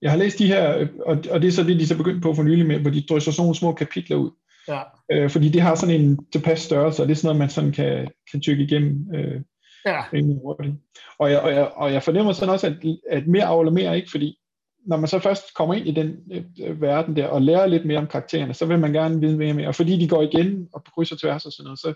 jeg 0.02 0.10
har 0.10 0.18
læst 0.18 0.38
de 0.38 0.46
her, 0.46 0.88
og, 1.06 1.18
og 1.30 1.42
det 1.42 1.48
er 1.48 1.52
så 1.52 1.62
det, 1.62 1.80
de 1.80 1.86
så 1.86 1.96
begyndt 1.96 2.22
på 2.22 2.34
for 2.34 2.42
nylig 2.42 2.66
med, 2.66 2.78
hvor 2.78 2.90
de 2.90 3.02
drysser 3.02 3.32
sådan 3.32 3.42
nogle 3.42 3.54
små 3.54 3.72
kapitler 3.72 4.16
ud. 4.16 4.30
Ja. 4.68 4.80
Øh, 5.12 5.30
fordi 5.30 5.48
det 5.48 5.60
har 5.60 5.74
sådan 5.74 6.00
en 6.00 6.26
tilpas 6.32 6.60
størrelse, 6.60 7.02
og 7.02 7.08
det 7.08 7.12
er 7.12 7.16
sådan 7.16 7.26
noget, 7.26 7.38
man 7.38 7.48
sådan 7.48 7.72
kan, 7.72 8.08
kan 8.30 8.40
tykke 8.40 8.64
igennem 8.64 9.14
øh, 9.14 9.40
Ja. 9.86 10.02
rimelig 10.12 10.38
hurtigt. 10.42 10.74
Og 11.18 11.30
jeg, 11.30 11.40
og, 11.40 11.52
jeg, 11.52 11.70
og 11.76 11.92
jeg 11.92 12.02
fornemmer 12.02 12.32
sådan 12.32 12.54
også, 12.54 12.66
at, 12.66 12.74
at 13.10 13.26
mere 13.26 13.44
avler 13.44 13.70
mere 13.70 13.96
ikke, 13.96 14.10
fordi 14.10 14.38
når 14.86 14.96
man 14.96 15.08
så 15.08 15.18
først 15.18 15.54
kommer 15.54 15.74
ind 15.74 15.86
i 15.86 15.90
den 15.90 16.16
øh, 16.62 16.80
verden 16.80 17.16
der, 17.16 17.26
og 17.26 17.42
lærer 17.42 17.66
lidt 17.66 17.84
mere 17.84 17.98
om 17.98 18.06
karaktererne, 18.06 18.54
så 18.54 18.66
vil 18.66 18.78
man 18.78 18.92
gerne 18.92 19.20
vide 19.20 19.36
mere 19.38 19.50
og 19.50 19.56
mere. 19.56 19.68
Og 19.68 19.74
fordi 19.74 20.00
de 20.00 20.08
går 20.08 20.22
igen 20.22 20.68
og 20.72 20.84
på 20.84 20.90
kryds 20.94 21.12
og 21.12 21.20
tværs 21.20 21.46
og 21.46 21.52
sådan 21.52 21.64
noget, 21.64 21.78
så, 21.78 21.94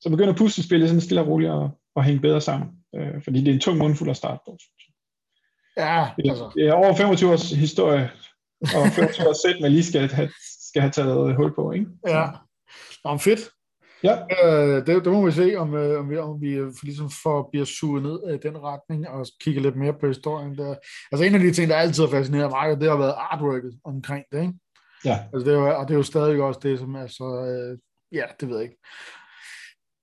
så 0.00 0.10
begynder 0.10 0.34
puslespillet 0.34 0.88
sådan 0.88 1.00
stille 1.00 1.20
og 1.20 1.28
roligt 1.28 1.50
at, 1.50 1.70
at 1.96 2.04
hænge 2.04 2.20
bedre 2.20 2.40
sammen. 2.40 2.68
Øh, 2.94 3.22
fordi 3.24 3.40
det 3.40 3.48
er 3.48 3.54
en 3.54 3.60
tung 3.60 3.78
mundfuld 3.78 4.10
at 4.10 4.16
starte 4.16 4.40
på. 4.46 4.58
Ja, 5.76 6.08
Det, 6.16 6.30
altså. 6.30 6.50
det 6.54 6.68
er 6.68 6.72
over 6.72 6.94
25 6.96 7.32
års 7.32 7.50
historie, 7.50 8.10
og 8.60 8.88
25 8.94 9.28
års 9.28 9.36
sæt, 9.36 9.60
man 9.60 9.72
lige 9.72 9.84
skal 9.84 10.08
have, 10.08 10.30
skal 10.68 10.82
have 10.82 10.92
taget 10.92 11.36
hul 11.36 11.54
på, 11.54 11.72
ikke? 11.72 11.86
Ja. 12.08 12.26
Nå, 13.04 13.16
fedt. 13.16 13.40
Ja, 14.04 14.16
Øh, 14.44 14.86
det, 14.86 15.04
det 15.04 15.12
må 15.12 15.24
vi 15.26 15.32
se, 15.32 15.54
om, 15.56 15.74
øh, 15.74 16.00
om 16.00 16.10
vi, 16.10 16.16
om 16.16 16.40
vi 16.40 16.52
øh, 16.52 16.72
ligesom 16.82 17.10
får, 17.22 17.48
bliver 17.52 17.64
suget 17.64 18.02
ned 18.02 18.34
i 18.34 18.38
den 18.48 18.62
retning 18.62 19.08
og 19.08 19.26
kigge 19.40 19.60
lidt 19.60 19.76
mere 19.76 19.92
på 20.00 20.06
historien 20.06 20.58
der. 20.58 20.74
Altså 21.12 21.24
en 21.24 21.34
af 21.34 21.40
de 21.40 21.52
ting, 21.52 21.70
der 21.70 21.76
altid 21.76 22.02
har 22.04 22.10
fascineret 22.10 22.50
mig, 22.50 22.80
det 22.80 22.90
har 22.90 22.96
været 22.96 23.14
artworket 23.16 23.78
omkring 23.84 24.24
det, 24.32 24.40
ikke? 24.40 24.54
ja. 25.04 25.18
Altså, 25.32 25.50
det 25.50 25.54
er 25.56 25.60
jo, 25.60 25.78
og 25.78 25.88
det 25.88 25.94
er 25.94 25.98
jo 25.98 26.02
stadig 26.02 26.42
også 26.42 26.60
det, 26.62 26.78
som 26.78 26.94
er 26.94 27.06
så, 27.06 27.24
øh, 27.46 27.78
ja, 28.18 28.24
det 28.40 28.48
ved 28.48 28.56
jeg 28.56 28.64
ikke. 28.64 28.78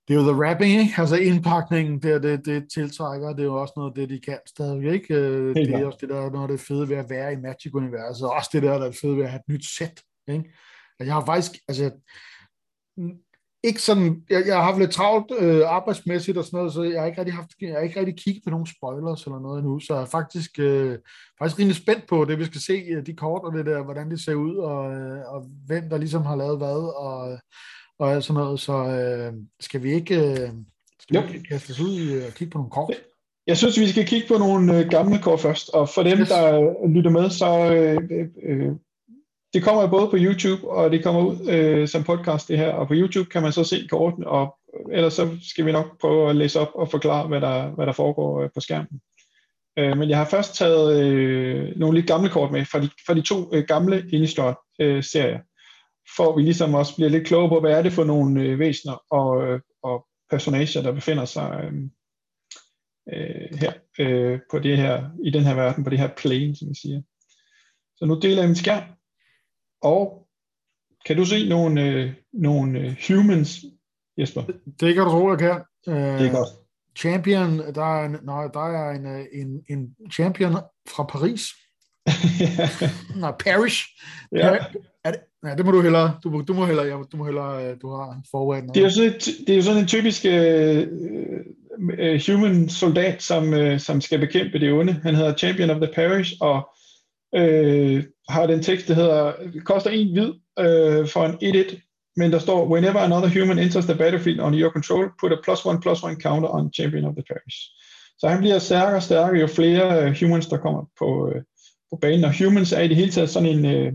Det 0.08 0.14
er 0.16 0.18
jo 0.20 0.32
the 0.32 0.40
wrapping, 0.40 0.80
ikke? 0.80 0.94
Altså 0.98 1.16
indpakningen, 1.16 2.02
det, 2.02 2.22
det, 2.22 2.46
det 2.46 2.66
tiltrækker, 2.74 3.28
det 3.32 3.40
er 3.40 3.44
jo 3.44 3.60
også 3.60 3.72
noget 3.76 3.90
af 3.90 3.94
det, 3.94 4.08
de 4.10 4.20
kan 4.20 4.38
stadig, 4.46 4.92
ikke? 4.92 5.14
Øh, 5.14 5.54
Det 5.54 5.62
er 5.62 5.66
klart. 5.68 5.84
også 5.84 5.98
det, 6.00 6.08
der 6.08 6.16
er 6.20 6.30
noget 6.30 6.50
af 6.50 6.56
det 6.58 6.66
fede 6.66 6.88
ved 6.88 6.96
at 6.96 7.10
være 7.10 7.32
i 7.32 7.36
Magic-universet, 7.36 8.26
og 8.26 8.32
også 8.32 8.50
det 8.52 8.62
der, 8.62 8.78
der 8.78 8.84
er 8.86 8.90
det 8.90 8.98
fede 9.00 9.16
ved 9.16 9.24
at 9.24 9.30
have 9.30 9.40
et 9.48 9.52
nyt 9.54 9.64
sæt, 9.78 10.02
ikke? 10.28 10.44
Altså, 11.00 11.04
jeg 11.08 11.14
har 11.14 11.24
faktisk, 11.24 11.52
altså, 11.68 11.90
ikke 13.64 13.82
sådan, 13.82 14.22
jeg, 14.30 14.46
jeg 14.46 14.56
har 14.56 14.62
haft 14.62 14.78
lidt 14.78 14.90
travlt 14.90 15.32
øh, 15.38 15.62
arbejdsmæssigt 15.66 16.38
og 16.38 16.44
sådan 16.44 16.56
noget, 16.56 16.72
så 16.72 16.82
jeg 16.82 17.00
har 17.00 17.06
ikke 17.06 17.18
rigtig 17.20 17.34
haft, 17.34 17.50
jeg 17.60 17.72
har 17.72 17.80
ikke 17.80 18.00
rigtig 18.00 18.16
kigget 18.18 18.44
på 18.44 18.50
nogle 18.50 18.66
spoilers 18.76 19.24
eller 19.24 19.40
noget 19.40 19.58
endnu, 19.58 19.80
så 19.80 19.94
jeg 19.94 20.02
er 20.02 20.06
faktisk, 20.06 20.58
øh, 20.58 20.98
faktisk 21.38 21.58
rimelig 21.58 21.76
spændt 21.76 22.06
på 22.08 22.24
det, 22.24 22.38
vi 22.38 22.44
skal 22.44 22.60
se, 22.60 22.72
øh, 22.72 23.06
de 23.06 23.14
kort 23.16 23.42
og 23.44 23.52
det 23.52 23.66
der, 23.66 23.82
hvordan 23.82 24.10
det 24.10 24.20
ser 24.20 24.34
ud, 24.34 24.56
og, 24.56 24.94
øh, 24.94 25.20
og 25.34 25.46
hvem 25.66 25.88
der 25.90 25.98
ligesom 25.98 26.22
har 26.22 26.36
lavet 26.36 26.58
hvad, 26.58 26.96
og, 26.96 27.38
og 27.98 28.12
alt 28.12 28.24
sådan 28.24 28.42
noget, 28.42 28.60
så 28.60 28.72
øh, 28.72 29.32
skal 29.60 29.82
vi 29.82 29.92
ikke, 29.92 30.16
øh, 30.16 30.50
skal 31.00 31.14
Jo. 31.14 31.20
vi 31.20 31.34
ikke 31.34 31.48
kaste 31.48 31.70
os 31.70 31.80
ud 31.80 32.00
øh, 32.00 32.26
og 32.26 32.32
kigge 32.34 32.50
på 32.50 32.58
nogle 32.58 32.70
kort? 32.70 32.94
Jeg 33.46 33.56
synes, 33.56 33.80
vi 33.80 33.88
skal 33.88 34.06
kigge 34.06 34.28
på 34.28 34.38
nogle 34.38 34.84
gamle 34.90 35.18
kort 35.22 35.40
først, 35.40 35.70
og 35.74 35.88
for 35.88 36.02
dem, 36.02 36.18
Yes. 36.18 36.28
der 36.28 36.88
lytter 36.88 37.10
med, 37.10 37.30
så 37.30 37.74
øh, 37.74 38.28
øh, 38.42 38.72
det 39.54 39.62
kommer 39.62 39.86
både 39.86 40.08
på 40.10 40.16
YouTube, 40.18 40.70
og 40.70 40.90
det 40.90 41.02
kommer 41.02 41.20
ud 41.20 41.48
øh, 41.48 41.88
som 41.88 42.04
podcast 42.04 42.48
det 42.48 42.58
her, 42.58 42.72
og 42.72 42.88
på 42.88 42.94
YouTube 42.94 43.30
kan 43.30 43.42
man 43.42 43.52
så 43.52 43.64
se 43.64 43.86
kortene, 43.90 44.26
og 44.26 44.58
ellers 44.92 45.12
så 45.12 45.36
skal 45.42 45.66
vi 45.66 45.72
nok 45.72 46.00
prøve 46.00 46.30
at 46.30 46.36
læse 46.36 46.60
op 46.60 46.70
og 46.74 46.90
forklare, 46.90 47.28
hvad 47.28 47.40
der, 47.40 47.68
hvad 47.68 47.86
der 47.86 47.92
foregår 47.92 48.42
øh, 48.42 48.50
på 48.54 48.60
skærmen. 48.60 49.00
Øh, 49.78 49.98
men 49.98 50.10
jeg 50.10 50.18
har 50.18 50.24
først 50.24 50.54
taget 50.54 51.02
øh, 51.02 51.76
nogle 51.76 51.98
lidt 51.98 52.06
gamle 52.06 52.28
kort 52.28 52.52
med 52.52 52.64
fra 52.64 52.80
de, 52.80 52.90
fra 53.06 53.14
de 53.14 53.22
to 53.22 53.54
øh, 53.54 53.64
gamle 53.64 54.04
Innistrad-serier, 54.12 55.34
øh, 55.34 55.40
for 56.16 56.30
at 56.30 56.36
vi 56.36 56.42
ligesom 56.42 56.74
også 56.74 56.96
bliver 56.96 57.08
lidt 57.10 57.26
klogere 57.26 57.48
på, 57.48 57.60
hvad 57.60 57.72
er 57.72 57.82
det 57.82 57.92
for 57.92 58.04
nogle 58.04 58.42
øh, 58.42 58.58
væsener 58.58 59.02
og, 59.10 59.46
øh, 59.46 59.60
og 59.82 60.06
personager, 60.30 60.82
der 60.82 60.92
befinder 60.92 61.24
sig 61.24 61.60
øh, 61.64 61.72
øh, 63.12 63.58
her, 63.58 63.72
øh, 63.98 64.40
på 64.50 64.58
det 64.58 64.76
her, 64.76 65.10
i 65.24 65.30
den 65.30 65.42
her 65.42 65.54
verden, 65.54 65.84
på 65.84 65.90
det 65.90 65.98
her 65.98 66.08
plane, 66.16 66.56
som 66.56 66.68
vi 66.68 66.74
siger. 66.74 67.02
Så 67.96 68.06
nu 68.06 68.18
deler 68.18 68.38
jeg 68.38 68.48
min 68.48 68.56
skærm, 68.56 68.82
og 69.82 70.26
kan 71.06 71.16
du 71.16 71.24
se 71.24 71.48
nogle, 71.48 71.82
øh, 71.82 72.12
nogle 72.32 72.78
øh, 72.78 72.96
humans, 73.08 73.64
Jesper? 74.18 74.42
Det 74.80 74.94
kan 74.94 75.04
du 75.04 75.10
tro, 75.10 75.30
jeg 75.30 75.38
kan. 75.38 75.60
Øh, 75.88 75.94
Det 75.94 76.26
er 76.26 76.32
godt. 76.32 76.48
Champion, 76.98 77.58
der 77.74 78.00
er 78.00 78.04
en, 78.04 78.16
nej, 78.22 78.46
der 78.54 78.60
er 78.60 78.90
en, 78.90 79.06
øh, 79.06 79.24
en, 79.32 79.62
en 79.70 79.94
champion 80.12 80.52
fra 80.88 81.04
Paris. 81.04 81.40
Nej, 83.20 83.32
Paris. 83.44 83.74
ja. 84.32 84.56
Er 85.04 85.10
det, 85.10 85.20
nej, 85.42 85.54
det 85.54 85.64
må 85.64 85.70
du 85.70 85.80
hellere, 85.80 86.18
du, 86.24 86.42
du 86.48 86.52
må 86.54 86.66
hellere, 86.66 86.86
ja, 86.86 86.96
du 87.12 87.16
må 87.16 87.24
hellere, 87.24 87.66
øh, 87.66 87.76
du 87.82 87.90
har 87.90 88.22
forberedt 88.30 88.74
Det 88.74 88.76
er 88.76 88.84
jo 88.84 88.90
sådan, 88.90 89.10
et, 89.10 89.26
det 89.46 89.50
er 89.52 89.56
jo 89.56 89.62
sådan 89.62 89.80
en 89.82 89.86
typisk 89.88 90.24
øh, 90.24 90.86
øh, 91.98 92.20
human 92.26 92.68
soldat, 92.68 93.22
som, 93.22 93.54
øh, 93.54 93.80
som 93.80 94.00
skal 94.00 94.18
bekæmpe 94.18 94.58
det 94.58 94.72
onde. 94.72 94.92
Han 94.92 95.14
hedder 95.14 95.36
Champion 95.36 95.70
of 95.70 95.76
the 95.76 95.92
Parish, 95.94 96.32
og 96.40 96.68
øh, 97.34 98.04
har 98.28 98.46
den 98.46 98.62
tekst, 98.62 98.88
der 98.88 98.94
hedder, 98.94 99.32
koster 99.64 99.90
en 99.90 100.12
hvid 100.12 100.32
øh, 100.58 101.08
for 101.08 101.24
en 101.24 101.54
1-1, 101.56 102.12
men 102.16 102.32
der 102.32 102.38
står, 102.38 102.68
whenever 102.74 102.98
another 103.00 103.40
human 103.40 103.58
enters 103.58 103.84
the 103.84 103.94
battlefield 103.94 104.40
under 104.40 104.60
your 104.60 104.70
control, 104.70 105.10
put 105.20 105.32
a 105.32 105.36
plus 105.44 105.66
one 105.66 105.80
plus 105.80 106.02
one 106.02 106.16
counter 106.16 106.48
on 106.48 106.72
Champion 106.72 107.04
of 107.04 107.14
the 107.14 107.24
Parish. 107.28 107.58
Så 108.18 108.28
han 108.28 108.38
bliver 108.38 108.58
stærkere 108.58 108.96
og 108.96 109.02
stærkere, 109.02 109.40
jo 109.40 109.46
flere 109.46 110.04
øh, 110.04 110.16
humans, 110.20 110.46
der 110.46 110.56
kommer 110.56 110.84
på, 110.98 111.32
øh, 111.34 111.42
på 111.90 111.98
banen, 112.00 112.24
og 112.24 112.38
humans 112.38 112.72
er 112.72 112.80
i 112.80 112.88
det 112.88 112.96
hele 112.96 113.10
taget 113.10 113.30
sådan 113.30 113.48
en, 113.48 113.64
øh, 113.64 113.92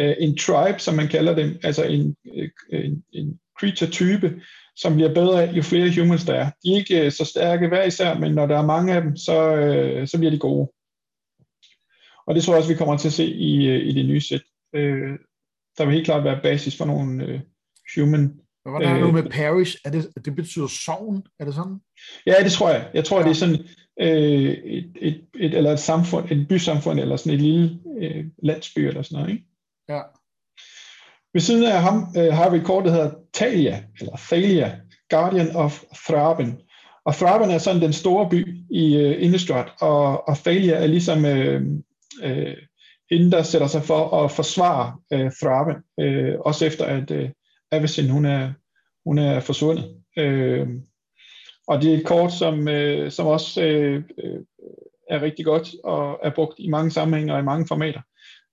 øh, 0.00 0.16
en 0.18 0.36
tribe, 0.36 0.78
som 0.78 0.94
man 0.94 1.08
kalder 1.08 1.34
dem, 1.34 1.58
altså 1.62 1.84
en, 1.84 2.16
øh, 2.34 2.48
en, 2.72 3.04
en 3.12 3.38
creature-type, 3.60 4.40
som 4.76 4.94
bliver 4.94 5.14
bedre, 5.14 5.38
jo 5.38 5.62
flere 5.62 6.02
humans 6.02 6.24
der 6.24 6.34
er. 6.34 6.50
De 6.64 6.72
er 6.72 6.76
ikke 6.76 7.04
øh, 7.04 7.12
så 7.12 7.24
stærke 7.24 7.68
hver 7.68 7.84
især, 7.84 8.18
men 8.18 8.32
når 8.32 8.46
der 8.46 8.58
er 8.58 8.66
mange 8.66 8.94
af 8.94 9.02
dem, 9.02 9.16
så, 9.16 9.56
øh, 9.56 10.06
så 10.08 10.18
bliver 10.18 10.30
de 10.30 10.38
gode. 10.38 10.68
Og 12.26 12.34
det 12.34 12.42
tror 12.42 12.52
jeg 12.52 12.58
også, 12.58 12.72
vi 12.72 12.78
kommer 12.78 12.96
til 12.96 13.08
at 13.08 13.12
se 13.12 13.26
i, 13.26 13.66
øh, 13.66 13.86
i 13.86 13.92
det 13.92 14.06
nye 14.06 14.20
sæt. 14.20 14.42
Øh, 14.74 15.18
der 15.78 15.84
vil 15.84 15.94
helt 15.94 16.04
klart 16.04 16.24
være 16.24 16.40
basis 16.42 16.76
for 16.76 16.84
nogle 16.84 17.24
øh, 17.24 17.40
human. 17.96 18.40
Hvordan 18.62 18.88
er 18.88 18.92
det 18.92 19.02
nu 19.02 19.08
øh, 19.08 19.14
med 19.14 19.30
Paris? 19.30 19.76
Er 19.84 19.90
det, 19.90 20.08
det 20.24 20.36
betyder 20.36 20.66
sovn? 20.66 21.22
Er 21.40 21.44
det 21.44 21.54
sådan? 21.54 21.80
Ja, 22.26 22.34
det 22.44 22.52
tror 22.52 22.70
jeg. 22.70 22.90
Jeg 22.94 23.04
tror, 23.04 23.18
ja. 23.18 23.24
det 23.24 23.30
er 23.30 23.34
sådan 23.34 23.58
øh, 24.00 24.50
et, 24.64 24.92
et, 25.00 25.24
et, 25.34 25.54
eller 25.54 25.72
et 25.72 25.80
samfund, 25.80 26.30
et 26.30 26.48
bysamfund, 26.48 27.00
eller 27.00 27.16
sådan 27.16 27.32
et 27.32 27.40
lille 27.40 27.78
øh, 28.00 28.24
landsby, 28.42 28.78
eller 28.78 29.02
sådan 29.02 29.16
noget, 29.16 29.32
ikke? 29.32 29.44
Ja. 29.88 30.00
Ved 31.32 31.40
siden 31.40 31.64
af 31.64 31.82
ham 31.82 32.06
øh, 32.16 32.32
har 32.32 32.50
vi 32.50 32.56
et 32.56 32.64
kort, 32.64 32.84
der 32.84 32.90
hedder 32.90 33.10
Thalia, 33.34 33.84
eller 34.00 34.16
Thalia, 34.16 34.80
Guardian 35.10 35.56
of 35.56 35.82
Thraben. 36.08 36.60
Og 37.04 37.14
Thraben 37.14 37.50
er 37.50 37.58
sådan 37.58 37.82
den 37.82 37.92
store 37.92 38.30
by 38.30 38.56
i 38.70 38.96
øh, 38.96 39.22
Innistrad, 39.22 39.64
og, 39.80 40.28
og 40.28 40.36
Thalia 40.36 40.74
er 40.74 40.86
ligesom 40.86 41.24
øh, 41.24 41.62
øh, 42.22 42.56
inden 43.10 43.32
der 43.32 43.42
sætter 43.42 43.66
sig 43.66 43.82
for 43.82 44.24
at 44.24 44.30
forsvare 44.30 44.96
øh, 45.12 45.32
Thraben, 45.42 45.76
øh, 46.00 46.34
også 46.40 46.66
efter 46.66 46.84
at 46.84 47.10
øh, 47.10 47.30
Avicen, 47.70 48.10
hun 48.10 48.24
er, 48.24 48.52
hun 49.06 49.18
er 49.18 49.40
forsvundet. 49.40 49.96
Øh, 50.18 50.68
og 51.66 51.82
det 51.82 51.94
er 51.94 51.98
et 51.98 52.06
kort, 52.06 52.32
som, 52.32 52.68
øh, 52.68 53.10
som 53.10 53.26
også 53.26 53.62
øh, 53.62 54.02
øh 54.24 54.40
er 55.10 55.22
rigtig 55.22 55.44
godt 55.44 55.74
og 55.84 56.20
er 56.22 56.30
brugt 56.30 56.54
i 56.58 56.68
mange 56.68 56.90
sammenhænge 56.90 57.34
og 57.34 57.40
i 57.40 57.42
mange 57.42 57.66
formater. 57.68 58.00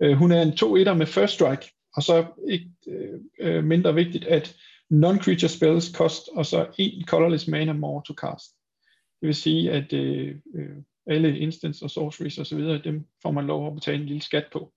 Øh, 0.02 0.18
hun 0.18 0.32
er 0.32 0.42
en 0.42 0.50
2-1'er 0.50 0.94
med 0.94 1.06
first 1.06 1.34
strike, 1.34 1.66
og 1.96 2.04
så 2.04 2.26
ikke 2.50 2.70
øh, 2.88 3.20
øh, 3.40 3.64
mindre 3.64 3.94
vigtigt, 3.94 4.26
at 4.26 4.56
non-creature 4.94 5.48
spells 5.48 5.96
kost, 5.96 6.30
og 6.36 6.46
så 6.46 6.66
en 6.78 7.06
colorless 7.08 7.48
mana 7.48 7.74
more 7.74 8.04
to 8.08 8.14
cast. 8.14 8.46
Det 9.22 9.28
vil 9.28 9.36
sige, 9.36 9.72
at 9.72 9.94
øh, 9.94 10.36
øh, 10.56 10.76
alle 11.08 11.40
instants 11.40 11.82
og 11.82 11.90
sorceries 11.90 12.38
og 12.38 12.46
så 12.46 12.56
videre, 12.56 12.82
dem 12.84 13.06
får 13.22 13.32
man 13.32 13.46
lov 13.48 13.68
at 13.68 13.74
betale 13.76 13.98
en 14.02 14.06
lille 14.06 14.22
skat 14.22 14.46
på. 14.54 14.74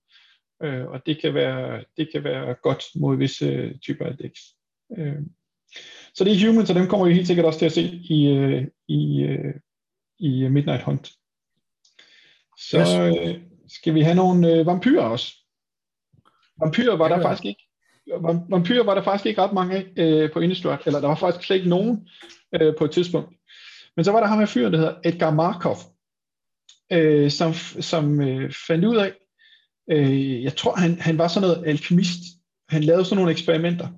Øh, 0.63 0.87
og 0.87 1.07
det 1.07 1.21
kan 1.21 1.35
være, 1.35 1.85
det 1.97 2.09
kan 2.13 2.25
være 2.25 2.55
godt 2.63 2.83
mod 2.97 3.17
visse 3.17 3.47
øh, 3.47 3.75
typer 3.79 4.07
af 4.07 4.17
decks. 4.17 4.41
Øh, 4.99 5.17
så 6.15 6.25
det 6.25 6.33
er 6.33 6.47
humans, 6.51 6.71
og 6.71 6.77
dem 6.77 6.87
kommer 6.87 7.07
vi 7.07 7.15
helt 7.15 7.27
sikkert 7.27 7.47
også 7.47 7.59
til 7.59 7.67
at 7.67 7.73
se 7.73 7.83
i, 8.05 8.29
øh, 8.29 8.67
i, 8.89 9.23
øh, 9.23 9.55
i 10.19 10.49
Midnight 10.49 10.83
Hunt. 10.83 11.11
Så 12.59 12.79
Yes. 12.79 13.73
skal 13.73 13.95
vi 13.95 14.01
have 14.01 14.15
nogle 14.17 14.67
vampyrer 14.67 15.03
også. 15.05 15.33
Vampyrer 16.61 16.97
var 16.97 17.09
der 17.09 17.23
faktisk 17.23 17.45
ikke. 17.45 17.63
vam- 18.11 18.51
Vampyrer 18.51 18.85
var 18.85 18.95
der 18.95 19.03
faktisk 19.03 19.27
ikke 19.27 19.43
ret 19.43 19.53
mange 19.53 19.77
af 19.77 19.87
øh, 19.97 20.33
på 20.33 20.41
Innistrad, 20.41 20.79
eller 20.87 21.01
der 21.01 21.09
var 21.09 21.15
faktisk 21.15 21.47
slet 21.47 21.57
ikke 21.57 21.69
nogen 21.69 22.09
øh, 22.55 22.75
på 22.79 22.85
et 22.85 22.91
tidspunkt. 22.91 23.37
Men 23.97 24.05
så 24.05 24.13
var 24.13 24.21
der 24.21 24.27
ham 24.27 24.39
her 24.39 24.47
fyren, 24.47 24.73
der 24.73 24.79
hedder 24.79 24.95
Edgar 25.05 25.35
Markov, 25.35 25.77
øh, 26.93 27.31
som, 27.31 27.53
som 27.81 28.21
øh, 28.21 28.53
fandt 28.67 28.85
ud 28.85 28.97
af, 28.97 29.13
øh, 29.91 30.43
jeg 30.43 30.57
tror 30.57 30.77
han, 30.77 31.01
han 31.01 31.19
var 31.19 31.29
sådan 31.29 31.49
noget 31.49 31.67
alkemist, 31.67 32.21
han 32.69 32.85
lavede 32.85 33.05
sådan 33.05 33.17
nogle 33.17 33.33
eksperimenter, 33.33 33.89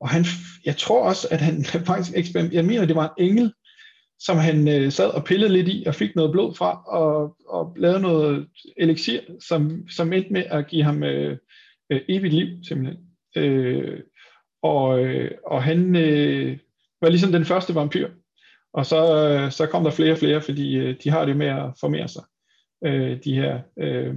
og 0.00 0.08
han, 0.08 0.24
jeg 0.64 0.76
tror 0.76 1.08
også, 1.08 1.28
at 1.30 1.40
han 1.40 1.64
faktisk 1.86 2.16
eksperiment, 2.16 2.54
jeg 2.54 2.64
mener, 2.64 2.84
det 2.86 2.96
var 2.96 3.14
en 3.18 3.30
engel, 3.30 3.52
som 4.18 4.36
han 4.36 4.68
øh, 4.68 4.92
sad 4.92 5.08
og 5.08 5.24
pillede 5.24 5.52
lidt 5.52 5.68
i, 5.68 5.84
og 5.86 5.94
fik 5.94 6.16
noget 6.16 6.32
blod 6.32 6.54
fra, 6.54 6.82
og, 6.86 7.36
og 7.48 7.76
lavede 7.76 8.00
noget 8.00 8.46
elixir, 8.76 9.20
som, 9.48 9.88
som 9.88 10.12
endte 10.12 10.32
med 10.32 10.44
at 10.44 10.66
give 10.66 10.82
ham 10.82 11.02
øh, 11.02 11.38
øh, 11.90 12.00
evigt 12.08 12.34
liv, 12.34 12.48
simpelthen. 12.68 12.98
Øh, 13.36 14.00
og, 14.62 15.04
øh, 15.04 15.30
og 15.46 15.62
han 15.62 15.96
øh, 15.96 16.58
var 17.00 17.08
ligesom 17.08 17.32
den 17.32 17.44
første 17.44 17.74
vampyr. 17.74 18.10
Og 18.74 18.86
så, 18.86 19.28
øh, 19.28 19.52
så 19.52 19.66
kom 19.66 19.84
der 19.84 19.90
flere 19.90 20.12
og 20.12 20.18
flere, 20.18 20.40
fordi 20.40 20.76
øh, 20.76 20.96
de 21.04 21.10
har 21.10 21.24
det 21.24 21.36
med 21.36 21.46
at 21.46 21.70
formere 21.80 22.08
sig. 22.08 22.22
øh, 22.84 23.18
de 23.24 23.34
her 23.34 23.60
øh, 23.78 24.14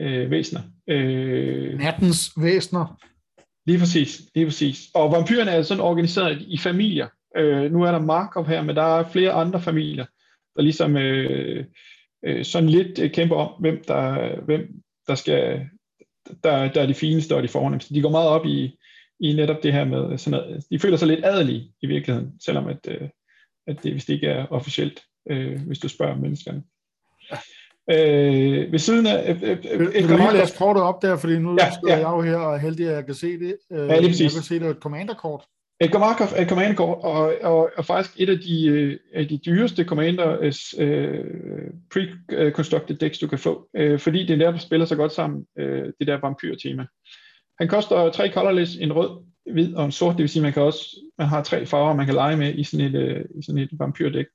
øh, 0.00 0.30
væsener. 0.30 0.60
Øh, 0.88 1.78
Nattens 1.78 2.32
væsener. 2.36 3.00
Lige 3.66 3.78
præcis, 3.78 4.22
lige 4.34 4.46
præcis. 4.46 4.88
Og 4.94 5.12
vampyrerne 5.12 5.50
er 5.50 5.62
sådan 5.62 5.82
organiseret 5.82 6.42
i 6.42 6.58
familier. 6.58 7.08
Øh, 7.36 7.72
nu 7.72 7.82
er 7.82 7.92
der 7.92 7.98
Markov 7.98 8.46
her, 8.46 8.62
men 8.62 8.76
der 8.76 8.82
er 8.82 9.08
flere 9.08 9.32
andre 9.32 9.60
familier, 9.60 10.04
der 10.56 10.62
ligesom 10.62 10.96
øh, 10.96 11.64
øh, 12.26 12.44
sådan 12.44 12.68
lidt 12.68 13.12
kæmper 13.12 13.36
om, 13.36 13.60
hvem 13.60 13.82
der, 13.88 14.40
hvem 14.44 14.68
der 15.06 15.14
skal, 15.14 15.68
der, 16.44 16.72
der 16.72 16.82
er 16.82 16.86
de 16.86 16.94
fineste 16.94 17.36
og 17.36 17.42
de 17.42 17.48
fornemmeste. 17.48 17.94
De 17.94 18.02
går 18.02 18.10
meget 18.10 18.28
op 18.28 18.46
i, 18.46 18.78
i 19.20 19.32
netop 19.32 19.62
det 19.62 19.72
her 19.72 19.84
med 19.84 20.18
sådan 20.18 20.40
noget. 20.40 20.64
De 20.70 20.78
føler 20.78 20.96
sig 20.96 21.08
lidt 21.08 21.24
adelige 21.24 21.72
i 21.82 21.86
virkeligheden, 21.86 22.32
selvom 22.40 22.66
at, 22.66 22.88
øh, 22.88 23.08
at 23.66 23.82
det 23.82 23.94
vist 23.94 24.08
ikke 24.08 24.26
er 24.26 24.46
officielt, 24.46 25.02
øh, 25.30 25.60
hvis 25.66 25.78
du 25.78 25.88
spørger 25.88 26.16
menneskerne. 26.16 26.62
Øh, 27.90 28.72
ved 28.72 28.78
siden 28.78 29.06
af... 29.06 29.30
Øh, 29.30 29.42
øh, 29.42 29.58
øh, 29.70 30.02
du 30.02 30.08
kan 30.08 30.16
lige 30.16 30.32
læse 30.32 30.56
kortet 30.58 30.82
op 30.82 31.02
der, 31.02 31.16
fordi 31.16 31.38
nu 31.38 31.56
ja, 31.60 31.70
står 31.70 31.88
ja. 31.88 31.96
jeg 31.96 32.16
jo 32.16 32.20
her 32.20 32.36
og 32.36 32.54
er 32.54 32.58
heldig, 32.58 32.88
at 32.88 32.94
jeg 32.94 33.06
kan 33.06 33.14
se 33.14 33.38
det. 33.38 33.56
Øh, 33.72 33.78
ja, 33.78 34.00
lige 34.00 34.08
præcis. 34.08 34.20
Jeg 34.20 34.30
kan 34.30 34.42
se, 34.42 34.54
det 34.54 34.66
er 34.66 34.70
et 34.70 34.76
commander-kort. 34.80 35.44
Edgar 35.80 35.98
Markov 35.98 36.26
er 36.36 36.42
et 36.42 36.48
commander-kort, 36.48 36.98
og, 37.02 37.34
og, 37.42 37.70
og 37.76 37.84
faktisk 37.84 38.20
et 38.20 38.28
af 38.28 38.38
de, 38.38 38.66
øh, 38.66 38.98
af 39.14 39.28
de 39.28 39.38
dyreste 39.38 39.84
commander 39.84 40.52
øh, 40.78 41.24
pre-constructed 41.94 42.96
decks, 42.96 43.18
du 43.18 43.26
kan 43.26 43.38
få, 43.38 43.68
øh, 43.76 43.98
fordi 43.98 44.26
det 44.26 44.30
er 44.30 44.36
der, 44.36 44.50
der 44.50 44.58
spiller 44.58 44.86
så 44.86 44.96
godt 44.96 45.12
sammen, 45.12 45.46
øh, 45.58 45.92
det 45.98 46.06
der 46.06 46.20
vampyr-tema. 46.20 46.86
Han 47.60 47.68
koster 47.68 48.10
tre 48.10 48.32
colorless, 48.32 48.76
en 48.76 48.92
rød, 48.92 49.24
hvid 49.52 49.74
og 49.74 49.84
en 49.84 49.92
sort, 49.92 50.16
det 50.16 50.22
vil 50.22 50.28
sige, 50.28 50.42
man 50.42 50.52
kan 50.52 50.62
også 50.62 50.96
man 51.18 51.28
har 51.28 51.42
tre 51.42 51.66
farver, 51.66 51.94
man 51.94 52.06
kan 52.06 52.14
lege 52.14 52.36
med 52.36 52.54
i 52.54 52.64
sådan 52.64 52.86
et, 52.86 52.94
øh, 52.94 53.24
i 53.38 53.42
sådan 53.42 53.62
et 53.62 53.70
vampyrdæk. 53.72 54.26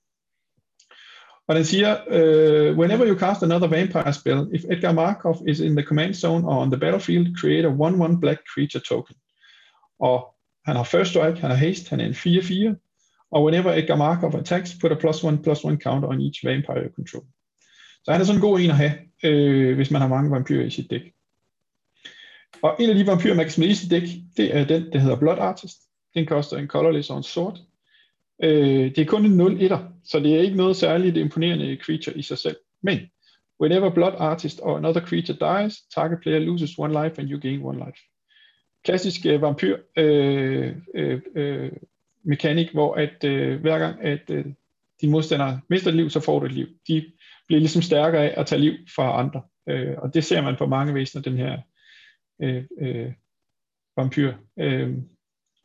Og 1.47 1.55
den 1.55 1.65
siger, 1.65 1.95
uh, 2.07 2.77
whenever 2.77 3.07
you 3.07 3.19
cast 3.19 3.43
another 3.43 3.67
vampire 3.67 4.13
spell, 4.13 4.47
if 4.53 4.63
Edgar 4.71 4.91
Markov 4.91 5.35
is 5.47 5.59
in 5.59 5.75
the 5.75 5.85
command 5.85 6.13
zone 6.13 6.47
or 6.47 6.61
on 6.61 6.71
the 6.71 6.79
battlefield, 6.79 7.35
create 7.35 7.67
a 7.67 7.71
1-1 7.71 8.19
black 8.19 8.39
creature 8.53 8.83
token. 8.89 9.15
Og 9.99 10.35
han 10.65 10.75
har 10.75 10.83
first 10.83 11.09
strike, 11.09 11.41
han 11.41 11.49
har 11.49 11.57
haste, 11.57 11.89
han 11.89 11.99
er 11.99 12.05
en 12.05 12.13
4-4, 12.13 12.75
og 13.31 13.43
whenever 13.43 13.73
Edgar 13.73 13.95
Markov 13.95 14.35
attacks, 14.35 14.77
put 14.81 14.91
a 14.91 14.95
plus 14.95 15.23
1 15.23 15.39
plus 15.43 15.63
1 15.63 15.79
counter 15.83 16.09
on 16.09 16.21
each 16.21 16.45
vampire 16.45 16.83
you 16.83 16.91
control. 16.95 17.25
Så 18.03 18.11
han 18.11 18.21
er 18.21 18.25
sådan 18.25 18.37
en 18.37 18.47
god 18.47 18.59
en 18.59 18.69
at 18.69 18.75
have, 18.75 18.93
øh, 19.23 19.75
hvis 19.75 19.91
man 19.91 20.01
har 20.01 20.07
mange 20.07 20.31
vampyrer 20.31 20.65
i 20.65 20.69
sit 20.69 20.89
dæk. 20.89 21.01
Og 22.61 22.75
en 22.79 22.89
af 22.89 22.95
de 22.95 23.07
vampyrer, 23.07 23.35
man 23.35 23.45
kan 23.45 23.51
smide 23.51 23.71
i 23.71 23.73
sit 23.73 23.91
dæk, 23.91 24.03
det 24.37 24.55
er 24.55 24.65
den, 24.65 24.91
der 24.93 24.99
hedder 24.99 25.19
Blood 25.19 25.37
Artist. 25.37 25.77
Den 26.15 26.25
koster 26.25 26.57
en 26.57 26.67
colorless 26.67 27.09
og 27.09 27.17
en 27.17 27.23
sort. 27.23 27.59
Øh, 28.43 28.95
det 28.95 28.97
er 28.97 29.05
kun 29.05 29.25
en 29.25 29.31
0 29.31 29.61
1 29.61 29.79
så 30.03 30.19
det 30.19 30.35
er 30.35 30.41
ikke 30.41 30.57
noget 30.57 30.75
særligt 30.75 31.17
imponerende 31.17 31.77
creature 31.81 32.17
i 32.17 32.21
sig 32.21 32.37
selv. 32.37 32.55
Men, 32.83 32.99
whenever 33.61 33.89
Blood 33.89 34.13
Artist 34.17 34.59
or 34.63 34.77
another 34.77 35.01
creature 35.01 35.37
dies, 35.37 35.81
target 35.95 36.19
player 36.21 36.39
loses 36.39 36.79
one 36.79 37.03
life 37.03 37.21
and 37.21 37.29
you 37.29 37.39
gain 37.39 37.61
one 37.63 37.77
life. 37.77 37.97
Klassisk 38.83 39.25
øh, 39.25 39.41
vampyr 39.41 39.77
øh, 39.97 40.75
øh, 40.95 41.21
øh, 41.35 41.71
mekanik, 42.23 42.71
hvor 42.73 42.93
at 42.93 43.23
øh, 43.23 43.61
hver 43.61 43.79
gang 43.79 44.01
at 44.01 44.29
øh, 44.29 44.45
din 45.01 45.11
modstander 45.11 45.57
mister 45.69 45.89
et 45.89 45.95
liv, 45.95 46.09
så 46.09 46.19
får 46.19 46.39
du 46.39 46.45
et 46.45 46.51
liv. 46.51 46.67
De 46.87 47.05
bliver 47.47 47.59
ligesom 47.59 47.81
stærkere 47.81 48.29
af 48.29 48.41
at 48.41 48.47
tage 48.47 48.61
liv 48.61 48.73
fra 48.95 49.19
andre. 49.19 49.41
Øh, 49.69 49.93
og 49.97 50.13
det 50.13 50.23
ser 50.23 50.41
man 50.41 50.55
på 50.55 50.65
mange 50.65 50.93
væsener, 50.93 51.21
den 51.21 51.37
her 51.37 51.57
øh, 52.41 52.63
øh, 52.81 53.13
vampyr 53.97 54.33
øh, 54.59 54.89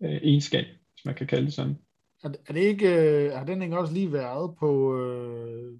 øh, 0.03 0.21
egenskab, 0.23 0.65
hvis 0.65 1.05
man 1.05 1.15
kan 1.15 1.27
kalde 1.27 1.47
det 1.47 1.55
sådan. 1.55 1.77
Er, 2.25 2.29
er 2.49 2.53
det 2.53 2.61
ikke, 2.61 2.89
øh, 2.89 3.33
har 3.33 3.45
den 3.45 3.63
ikke 3.63 3.79
også 3.79 3.93
lige 3.93 4.13
været 4.13 4.57
på, 4.59 5.01
øh, 5.01 5.73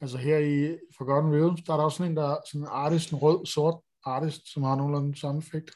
altså 0.00 0.18
her 0.18 0.38
i 0.38 0.78
Forgotten 0.96 1.34
Realms, 1.34 1.62
der 1.62 1.72
er 1.72 1.76
der 1.76 1.84
også 1.84 1.96
sådan 1.96 2.12
en, 2.12 2.16
der 2.16 2.30
er 2.30 2.36
sådan 2.46 2.60
en 2.60 2.68
artist, 2.70 3.10
en 3.10 3.18
rød, 3.18 3.46
sort 3.46 3.80
artist, 4.04 4.52
som 4.52 4.62
har 4.62 4.76
nogenlunde 4.76 5.20
samme 5.20 5.38
effekt. 5.38 5.70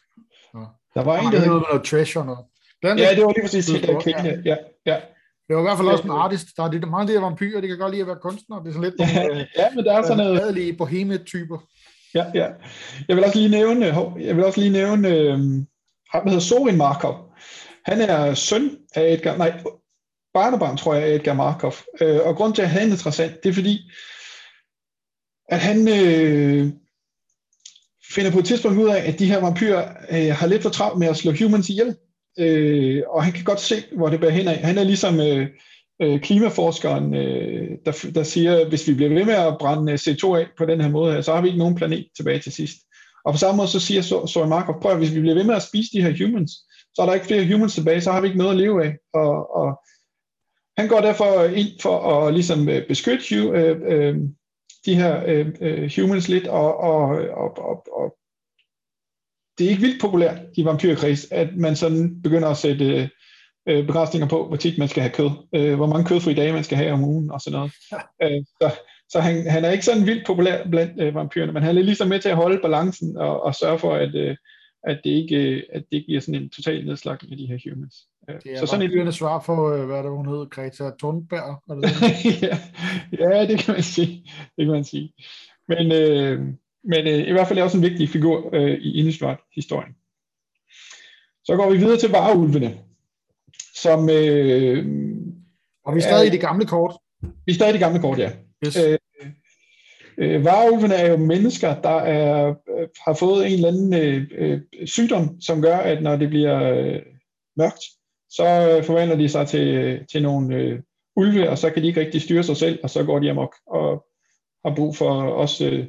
Ja. 0.54 0.64
Der 0.94 1.04
var 1.04 1.18
en, 1.18 1.32
der 1.32 1.38
hed... 1.38 1.46
noget 1.46 1.84
treasure 1.84 2.26
noget. 2.26 2.44
Blandt 2.80 3.00
ja, 3.02 3.14
det 3.14 3.24
var 3.24 3.32
lige 3.32 3.44
præcis 3.44 3.66
det, 3.66 3.82
der 3.82 4.00
kvinde. 4.00 4.42
Ja, 4.44 4.56
ja. 4.86 5.00
Det 5.48 5.56
var 5.56 5.62
i 5.62 5.68
hvert 5.68 5.78
fald 5.78 5.88
også 5.88 6.04
en 6.04 6.10
artist. 6.10 6.46
Der 6.56 6.62
er 6.62 6.70
det, 6.70 6.88
mange 6.88 7.00
af 7.00 7.06
de 7.06 7.12
her 7.12 7.20
vampyrer, 7.20 7.60
de 7.60 7.68
kan 7.68 7.78
godt 7.78 7.92
lide 7.92 8.00
at 8.00 8.06
være 8.06 8.24
kunstnere. 8.26 8.60
Det 8.62 8.68
er 8.68 8.72
sådan 8.72 8.90
lidt 8.90 9.00
ja, 9.00 9.44
ja, 9.62 9.74
men 9.74 9.84
der 9.84 9.92
er 9.92 10.02
sådan 10.02 10.16
noget... 10.16 10.40
Adelige 10.40 10.76
boheme-typer. 10.76 11.58
Ja, 12.14 12.24
ja. 12.34 12.46
Jeg 13.08 13.16
vil 13.16 13.24
også 13.24 13.38
lige 13.38 13.50
nævne, 13.50 13.86
jeg 14.18 14.36
vil 14.36 14.44
også 14.44 14.60
lige 14.60 14.72
nævne 14.72 15.08
øh, 15.08 15.38
ham, 16.10 16.22
der 16.22 16.28
hedder 16.28 16.40
Sorin 16.40 16.76
Markov. 16.76 17.32
Han 17.84 18.00
er 18.00 18.34
søn 18.34 18.78
af 18.94 19.12
Edgar, 19.12 19.36
nej, 19.36 19.62
barnebarn, 20.34 20.76
tror 20.76 20.94
jeg, 20.94 21.04
af 21.04 21.14
Edgar 21.14 21.34
Markov. 21.34 21.74
Øh, 22.00 22.20
og 22.24 22.36
grund 22.36 22.54
til, 22.54 22.62
at 22.62 22.68
han 22.68 22.88
er 22.88 22.92
interessant, 22.92 23.42
det 23.42 23.48
er 23.48 23.52
fordi, 23.52 23.90
at 25.48 25.60
han 25.60 25.88
øh, 25.88 26.72
finder 28.14 28.30
på 28.30 28.38
et 28.38 28.44
tidspunkt 28.44 28.78
ud 28.78 28.88
af, 28.88 29.08
at 29.08 29.18
de 29.18 29.26
her 29.26 29.40
vampyrer 29.40 29.88
øh, 30.10 30.36
har 30.36 30.46
lidt 30.46 30.62
for 30.62 30.70
travlt 30.70 30.98
med 30.98 31.08
at 31.08 31.16
slå 31.16 31.32
humans 31.38 31.68
ihjel. 31.68 31.96
Øh, 32.38 33.02
og 33.08 33.24
han 33.24 33.32
kan 33.32 33.44
godt 33.44 33.60
se, 33.60 33.82
hvor 33.96 34.08
det 34.08 34.20
bærer 34.20 34.32
hen 34.32 34.48
af. 34.48 34.58
Han 34.58 34.78
er 34.78 34.84
ligesom 34.84 35.20
øh, 35.20 35.46
øh, 36.02 36.20
klimaforskeren, 36.20 37.14
øh, 37.14 37.68
der, 37.86 38.10
der 38.14 38.22
siger, 38.22 38.60
at 38.60 38.68
hvis 38.68 38.88
vi 38.88 38.94
bliver 38.94 39.14
ved 39.14 39.24
med 39.24 39.34
at 39.34 39.56
brænde 39.60 39.92
øh, 39.92 39.98
CO2 39.98 40.34
af 40.34 40.46
på 40.58 40.64
den 40.64 40.80
her 40.80 40.88
måde, 40.88 41.22
så 41.22 41.34
har 41.34 41.40
vi 41.42 41.48
ikke 41.48 41.58
nogen 41.58 41.74
planet 41.74 42.06
tilbage 42.16 42.38
til 42.38 42.52
sidst. 42.52 42.76
Og 43.24 43.34
på 43.34 43.38
samme 43.38 43.56
måde 43.56 43.68
så 43.68 43.80
siger 43.80 44.02
Søren 44.02 44.48
Markov, 44.48 44.80
prøv 44.80 44.92
at 44.92 44.98
hvis 44.98 45.14
vi 45.14 45.20
bliver 45.20 45.34
ved 45.34 45.44
med 45.44 45.54
at 45.54 45.62
spise 45.62 45.90
de 45.92 46.02
her 46.02 46.26
humans, 46.26 46.52
så 46.94 47.02
er 47.02 47.06
der 47.06 47.14
ikke 47.14 47.26
flere 47.26 47.52
humans 47.52 47.74
tilbage, 47.74 48.00
så 48.00 48.12
har 48.12 48.20
vi 48.20 48.26
ikke 48.26 48.38
noget 48.38 48.50
at 48.50 48.56
leve 48.56 48.84
af. 48.84 48.96
Og, 49.14 49.56
og 49.56 49.80
han 50.78 50.88
går 50.88 51.00
derfor 51.00 51.44
ind 51.44 51.68
for 51.80 51.98
at 51.98 52.34
ligesom 52.34 52.68
øh, 52.68 52.86
beskytte 52.88 53.36
øh, 53.36 53.76
øh, 53.86 54.16
de 54.86 54.94
her 54.94 55.24
øh, 55.26 55.46
øh, 55.60 55.90
humans 55.96 56.28
lidt, 56.28 56.46
og, 56.46 56.76
og, 56.76 57.02
og, 57.42 57.58
og, 57.58 57.86
og 57.92 58.16
det 59.58 59.66
er 59.66 59.70
ikke 59.70 59.82
vildt 59.82 60.00
populært 60.00 60.40
i 60.56 60.64
vampyrkreds, 60.64 61.26
at 61.30 61.56
man 61.56 61.76
sådan 61.76 62.22
begynder 62.22 62.48
at 62.48 62.56
sætte 62.56 62.84
øh, 62.84 63.08
øh, 63.68 63.86
begrænsninger 63.86 64.28
på, 64.28 64.46
hvor 64.46 64.56
tit 64.56 64.78
man 64.78 64.88
skal 64.88 65.02
have 65.02 65.12
kød, 65.12 65.30
øh, 65.54 65.74
hvor 65.74 65.86
mange 65.86 66.04
kødfri 66.04 66.34
dage 66.34 66.52
man 66.52 66.64
skal 66.64 66.78
have 66.78 66.92
om 66.92 67.04
ugen 67.04 67.30
og 67.30 67.40
sådan 67.40 67.58
noget. 67.58 67.72
Ja. 67.92 68.36
Øh, 68.36 68.44
så 68.60 68.70
så 69.10 69.20
han, 69.20 69.50
han 69.50 69.64
er 69.64 69.70
ikke 69.70 69.84
sådan 69.84 70.06
vildt 70.06 70.26
populær 70.26 70.68
blandt 70.70 71.02
øh, 71.02 71.14
vampyrerne, 71.14 71.52
men 71.52 71.62
han 71.62 71.78
er 71.78 71.82
ligesom 71.82 72.08
med 72.08 72.20
til 72.20 72.28
at 72.28 72.36
holde 72.36 72.60
balancen 72.62 73.16
og, 73.16 73.42
og 73.42 73.54
sørge 73.54 73.78
for, 73.78 73.94
at, 73.94 74.14
øh, 74.14 74.36
at 74.84 75.00
det 75.04 75.10
ikke, 75.10 75.64
at 75.72 75.82
det 75.90 75.96
ikke 75.96 76.06
giver 76.06 76.20
sådan 76.20 76.42
en 76.42 76.50
total 76.50 76.86
nedslagning 76.86 77.32
af 77.32 77.38
de 77.38 77.46
her 77.46 77.74
humans. 77.74 77.94
Det 78.28 78.52
er 78.52 78.58
så 78.58 78.66
sådan 78.66 79.08
et 79.08 79.14
svar 79.14 79.42
på, 79.46 79.74
øh, 79.74 79.86
hvad 79.86 80.02
der 80.02 80.10
hun 80.10 80.28
hed, 80.28 80.50
Greta 80.50 80.90
Thunberg. 80.98 81.62
ja, 83.20 83.36
ja, 83.36 83.46
det 83.46 83.58
kan 83.58 83.74
man 83.74 83.82
sige. 83.82 84.32
Det 84.56 84.64
kan 84.66 84.74
man 84.74 84.84
sige. 84.84 85.12
Men, 85.68 85.92
øh, 85.92 86.40
men 86.84 87.06
øh, 87.06 87.28
i 87.28 87.32
hvert 87.32 87.48
fald 87.48 87.58
er 87.58 87.62
også 87.62 87.76
en 87.76 87.82
vigtig 87.82 88.08
figur 88.08 88.50
øh, 88.52 88.78
i 88.78 88.98
Innistrad-historien. 88.98 89.92
Så 91.44 91.56
går 91.56 91.70
vi 91.70 91.76
videre 91.76 91.98
til 91.98 92.10
vareulvene, 92.10 92.78
som... 93.82 94.10
Øh, 94.10 94.86
og 95.84 95.94
vi 95.94 95.98
er 95.98 96.02
stadig 96.02 96.22
er, 96.22 96.30
i 96.30 96.30
det 96.30 96.40
gamle 96.40 96.66
kort. 96.66 96.94
Vi 97.22 97.52
er 97.52 97.54
stadig 97.54 97.70
i 97.70 97.72
det 97.72 97.80
gamle 97.80 98.00
kort, 98.00 98.18
ja. 98.18 98.30
Yes. 98.66 98.76
Øh, 98.76 98.98
Øh, 100.20 100.44
varulvene 100.44 100.94
er 100.94 101.10
jo 101.10 101.16
mennesker, 101.16 101.80
der 101.80 101.96
er, 101.98 102.48
øh, 102.48 102.88
har 103.06 103.14
fået 103.14 103.46
en 103.46 103.52
eller 103.52 103.68
anden 103.68 103.94
øh, 103.94 104.26
øh, 104.30 104.60
sygdom, 104.86 105.40
som 105.40 105.62
gør, 105.62 105.76
at 105.76 106.02
når 106.02 106.16
det 106.16 106.28
bliver 106.28 106.62
øh, 106.62 107.02
mørkt, 107.56 107.84
så 108.30 108.44
øh, 108.44 108.84
forvandler 108.84 109.16
de 109.16 109.28
sig 109.28 109.48
til, 109.48 109.98
til 110.12 110.22
nogle 110.22 110.56
øh, 110.56 110.80
ulve, 111.16 111.50
og 111.50 111.58
så 111.58 111.70
kan 111.70 111.82
de 111.82 111.88
ikke 111.88 112.00
rigtig 112.00 112.22
styre 112.22 112.42
sig 112.42 112.56
selv, 112.56 112.78
og 112.82 112.90
så 112.90 113.04
går 113.04 113.18
de 113.18 113.30
amok 113.30 113.54
og 113.66 114.06
har 114.64 114.74
brug 114.76 114.96
for 114.96 115.10
også 115.22 115.66
øh, 115.66 115.86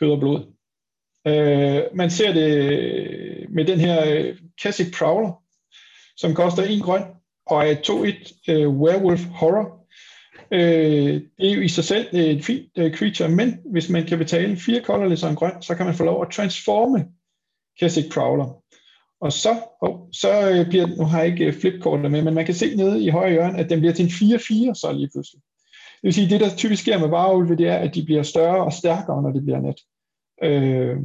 kød 0.00 0.10
og 0.10 0.20
blod. 0.20 0.52
Øh, 1.26 1.82
man 1.94 2.10
ser 2.10 2.32
det 2.32 3.50
med 3.50 3.64
den 3.64 3.80
her 3.80 4.14
øh, 4.14 4.38
Cassic 4.62 4.98
Prowler, 4.98 5.39
som 6.20 6.34
koster 6.34 6.62
en 6.62 6.80
grøn, 6.80 7.02
og 7.46 7.68
er 7.68 7.74
2-1 7.74 8.52
øh, 8.52 8.68
Werewolf 8.68 9.24
Horror, 9.24 9.80
Øh, 10.52 11.22
det 11.38 11.50
er 11.50 11.54
jo 11.54 11.60
i 11.60 11.68
sig 11.68 11.84
selv 11.84 12.06
et 12.12 12.44
fint 12.44 12.78
uh, 12.78 12.90
creature, 12.90 13.28
men 13.28 13.58
hvis 13.70 13.88
man 13.88 14.06
kan 14.06 14.18
betale 14.18 14.56
fire 14.56 14.82
colorless 14.82 15.22
og 15.22 15.30
en 15.30 15.36
grøn, 15.36 15.62
så 15.62 15.74
kan 15.74 15.86
man 15.86 15.94
få 15.94 16.04
lov 16.04 16.22
at 16.22 16.30
transforme 16.30 17.06
Kessig 17.80 18.04
Prowler. 18.12 18.62
Og 19.20 19.32
så, 19.32 19.56
oh, 19.80 19.98
så 20.12 20.50
øh, 20.50 20.68
bliver, 20.68 20.86
nu 20.86 21.04
har 21.04 21.18
jeg 21.18 21.28
ikke 21.28 21.44
øh, 21.44 21.60
flipkortet 21.60 22.10
med, 22.10 22.22
men 22.22 22.34
man 22.34 22.44
kan 22.44 22.54
se 22.54 22.76
nede 22.76 23.04
i 23.04 23.08
højre 23.08 23.30
hjørne, 23.30 23.58
at 23.58 23.70
den 23.70 23.80
bliver 23.80 23.92
til 23.94 24.04
en 24.04 24.10
4-4 24.10 24.74
så 24.74 24.92
lige 24.92 25.10
pludselig. 25.14 25.42
Det 25.72 26.02
vil 26.02 26.14
sige, 26.14 26.30
det 26.30 26.40
der 26.40 26.56
typisk 26.56 26.82
sker 26.82 26.98
med 26.98 27.08
varulve, 27.08 27.56
det 27.56 27.68
er, 27.68 27.76
at 27.76 27.94
de 27.94 28.04
bliver 28.04 28.22
større 28.22 28.64
og 28.64 28.72
stærkere, 28.72 29.22
når 29.22 29.30
det 29.30 29.44
bliver 29.44 29.60
nat. 29.60 29.80
Øh, 30.42 30.96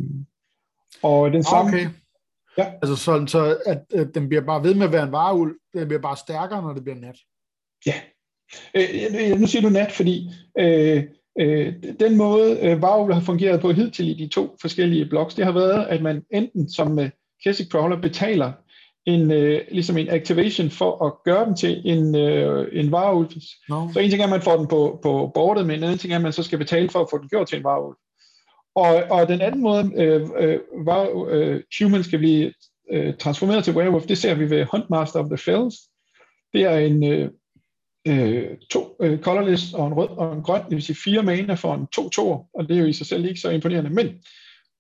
og 1.04 1.32
den 1.32 1.44
samme... 1.44 1.72
Okay. 1.72 1.88
Ja. 2.58 2.72
Altså 2.82 2.96
sådan, 2.96 3.28
så 3.28 3.58
at, 3.66 3.82
at 3.94 4.16
den 4.16 4.30
bliver 4.30 4.42
bare 4.42 4.64
ved 4.64 4.76
med 4.76 4.86
at 4.86 4.92
være 4.92 5.04
en 5.04 5.12
vareulv, 5.12 5.56
den 5.74 5.88
bliver 5.88 6.02
bare 6.02 6.18
stærkere, 6.18 6.62
når 6.62 6.74
det 6.74 6.84
bliver 6.84 7.00
nat. 7.00 7.18
Ja, 7.86 7.94
Øh, 8.76 9.40
nu 9.40 9.48
siger 9.48 9.62
du 9.62 9.70
nat, 9.70 9.92
fordi 9.92 10.30
øh, 10.60 11.04
øh, 11.40 11.74
den 12.00 12.18
måde, 12.18 12.60
øh, 12.62 12.82
Varvel 12.82 13.14
har 13.14 13.22
fungeret 13.22 13.62
på 13.62 13.72
hidtil 13.72 14.10
i 14.10 14.24
de 14.24 14.28
to 14.28 14.58
forskellige 14.62 15.06
bloks, 15.06 15.36
det 15.36 15.46
har 15.46 15.52
været, 15.52 15.86
at 15.86 16.02
man 16.02 16.24
enten 16.32 16.70
som 16.70 16.92
med 16.92 17.10
Classic 17.44 17.68
Crawler 17.68 18.02
betaler 18.02 18.52
en, 19.06 19.32
øh, 19.32 19.62
ligesom 19.72 19.98
en 19.98 20.10
activation 20.10 20.70
for 20.70 21.06
at 21.06 21.14
gøre 21.26 21.46
den 21.46 21.56
til 21.56 21.82
en, 21.86 22.16
øh, 22.16 22.68
en 22.72 22.92
vareulv. 22.92 23.30
No. 23.70 23.88
Så 23.94 24.00
en 24.00 24.10
ting 24.10 24.22
er, 24.22 24.26
at 24.26 24.30
man 24.30 24.42
får 24.42 24.58
den 24.58 24.68
på, 24.68 25.00
på 25.04 25.32
bordet, 25.34 25.66
men 25.66 25.78
en 25.78 25.84
anden 25.84 25.98
ting 25.98 26.14
er, 26.14 26.18
at 26.18 26.24
man 26.24 26.34
så 26.34 26.44
skal 26.44 26.58
betale 26.58 26.90
for 26.90 27.00
at 27.00 27.08
få 27.12 27.18
den 27.18 27.30
gjort 27.30 27.48
til 27.48 27.58
en 27.58 27.64
vareulv. 27.64 27.98
Og, 28.76 29.04
og 29.10 29.28
den 29.28 29.42
anden 29.42 29.62
måde, 29.62 29.92
øh, 29.96 30.30
øh, 30.40 30.60
var, 30.86 31.28
øh, 31.30 31.62
human 31.80 32.04
skal 32.04 32.20
blive 32.20 32.54
øh, 32.92 33.18
transformeret 33.18 33.64
til 33.64 33.76
werewolf, 33.76 34.06
det 34.08 34.18
ser 34.18 34.34
vi 34.34 34.50
ved 34.50 34.66
Huntmaster 34.66 35.20
of 35.20 35.26
the 35.26 35.38
Fells. 35.38 35.76
Det 36.54 36.62
er 36.62 36.78
en 36.78 37.04
øh, 37.04 37.30
øh 38.08 38.58
to 38.70 38.96
øh, 39.02 39.20
colorless 39.20 39.74
og 39.74 39.88
en 39.88 39.94
rød 39.94 40.10
og 40.10 40.36
en 40.36 40.44
grøn, 40.44 40.62
det 40.62 40.72
vil 40.72 40.82
sige 40.82 40.98
fire 41.04 41.24
mana 41.24 41.54
for 41.54 41.74
en 41.74 41.88
to 41.88 42.10
to 42.10 42.32
og 42.54 42.68
det 42.68 42.76
er 42.76 42.82
jo 42.82 42.86
i 42.86 42.94
sig 42.94 43.08
selv 43.08 43.26
ikke 43.26 43.40
så 43.40 43.50
imponerende, 43.50 43.90
men 43.90 44.08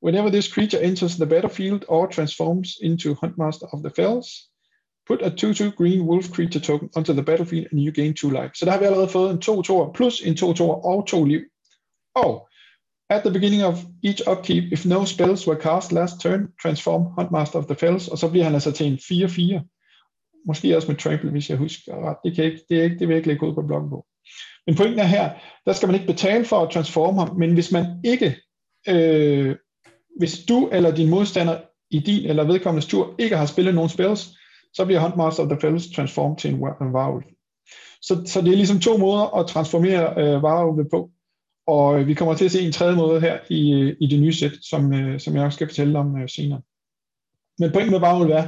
whenever 0.03 0.29
this 0.29 0.45
creature 0.45 0.83
enters 0.83 1.15
the 1.15 1.25
battlefield 1.25 1.81
or 1.87 2.07
transforms 2.07 2.69
into 2.83 3.13
Huntmaster 3.13 3.67
of 3.73 3.79
the 3.79 3.91
Fells, 3.95 4.27
put 5.07 5.21
a 5.21 5.29
2-2 5.29 5.75
green 5.75 6.01
wolf 6.01 6.29
creature 6.29 6.61
token 6.61 6.89
onto 6.95 7.13
the 7.13 7.23
battlefield 7.23 7.67
and 7.71 7.79
you 7.79 7.91
gain 7.91 8.13
2 8.13 8.29
life. 8.29 8.51
Så 8.55 8.65
der 8.65 8.71
har 8.71 8.79
vi 8.79 8.85
allerede 8.85 9.09
fået 9.09 9.31
en 9.31 9.41
2-2 9.43 9.91
plus 9.93 10.21
en 10.21 10.33
2-2 10.33 10.63
og 10.63 11.07
to 11.07 11.25
liv. 11.25 11.41
Og 12.15 12.47
at 13.09 13.21
the 13.23 13.31
beginning 13.31 13.63
of 13.63 13.83
each 14.03 14.21
upkeep, 14.31 14.73
if 14.73 14.85
no 14.85 15.05
spells 15.05 15.47
were 15.47 15.61
cast 15.61 15.91
last 15.91 16.19
turn, 16.21 16.47
transform 16.61 17.01
Huntmaster 17.17 17.59
of 17.59 17.65
the 17.65 17.75
Fells, 17.75 18.07
og 18.07 18.17
så 18.17 18.29
bliver 18.29 18.43
han 18.43 18.53
altså 18.53 18.71
til 18.71 18.87
en 18.87 18.97
4-4. 18.97 20.41
Måske 20.47 20.75
også 20.75 20.87
med 20.87 20.97
trample, 20.97 21.31
hvis 21.31 21.49
jeg 21.49 21.57
husker 21.57 22.09
ret. 22.09 22.17
Det, 22.23 22.35
kan 22.35 22.45
ikke, 22.45 22.61
det, 22.69 22.79
er 22.79 22.83
ikke, 22.83 22.99
det 22.99 23.07
vil 23.07 23.13
jeg 23.13 23.17
ikke 23.17 23.27
lægge 23.27 23.47
ud 23.47 23.53
på 23.53 23.61
bloggen 23.61 23.89
på. 23.89 24.05
Men 24.67 24.75
pointen 24.75 24.99
er 24.99 25.03
her, 25.03 25.29
der 25.65 25.73
skal 25.73 25.87
man 25.87 25.95
ikke 25.95 26.07
betale 26.07 26.45
for 26.45 26.59
at 26.61 26.71
transforme 26.71 27.19
ham, 27.19 27.35
men 27.37 27.53
hvis 27.53 27.71
man 27.71 27.85
ikke, 28.05 28.35
øh, 28.87 29.55
hvis 30.19 30.45
du 30.49 30.69
eller 30.71 30.95
din 30.95 31.09
modstander 31.09 31.57
i 31.91 31.99
din 31.99 32.25
eller 32.29 32.43
vedkommendes 32.43 32.85
tur 32.85 33.15
ikke 33.19 33.37
har 33.37 33.45
spillet 33.45 33.75
nogen 33.75 33.89
spells, 33.89 34.27
så 34.73 34.85
bliver 34.85 34.99
Huntmaster 34.99 35.43
of 35.43 35.49
the 35.49 35.59
Fells 35.61 35.91
transformed 35.95 36.37
til 36.37 36.53
en 36.53 36.93
varulv. 36.93 37.25
Så, 38.01 38.23
så 38.25 38.41
det 38.41 38.51
er 38.51 38.55
ligesom 38.55 38.79
to 38.79 38.97
måder 38.97 39.37
at 39.39 39.47
transformere 39.47 40.13
øh, 40.17 40.43
varulve 40.43 40.89
på. 40.89 41.09
Og 41.67 41.99
øh, 41.99 42.07
vi 42.07 42.13
kommer 42.13 42.35
til 42.35 42.45
at 42.45 42.51
se 42.51 42.61
en 42.61 42.71
tredje 42.71 42.95
måde 42.95 43.21
her 43.21 43.39
i, 43.49 43.73
øh, 43.73 43.95
i 44.01 44.07
det 44.07 44.19
nye 44.19 44.33
sæt, 44.33 44.51
som, 44.61 44.93
øh, 44.93 45.19
som 45.19 45.35
jeg 45.35 45.43
også 45.43 45.55
skal 45.55 45.67
fortælle 45.67 45.99
om 45.99 46.27
senere. 46.27 46.61
Men 47.59 47.71
pointen 47.71 47.91
med 47.91 47.99
bare 47.99 48.19
vil 48.19 48.29
være, 48.29 48.47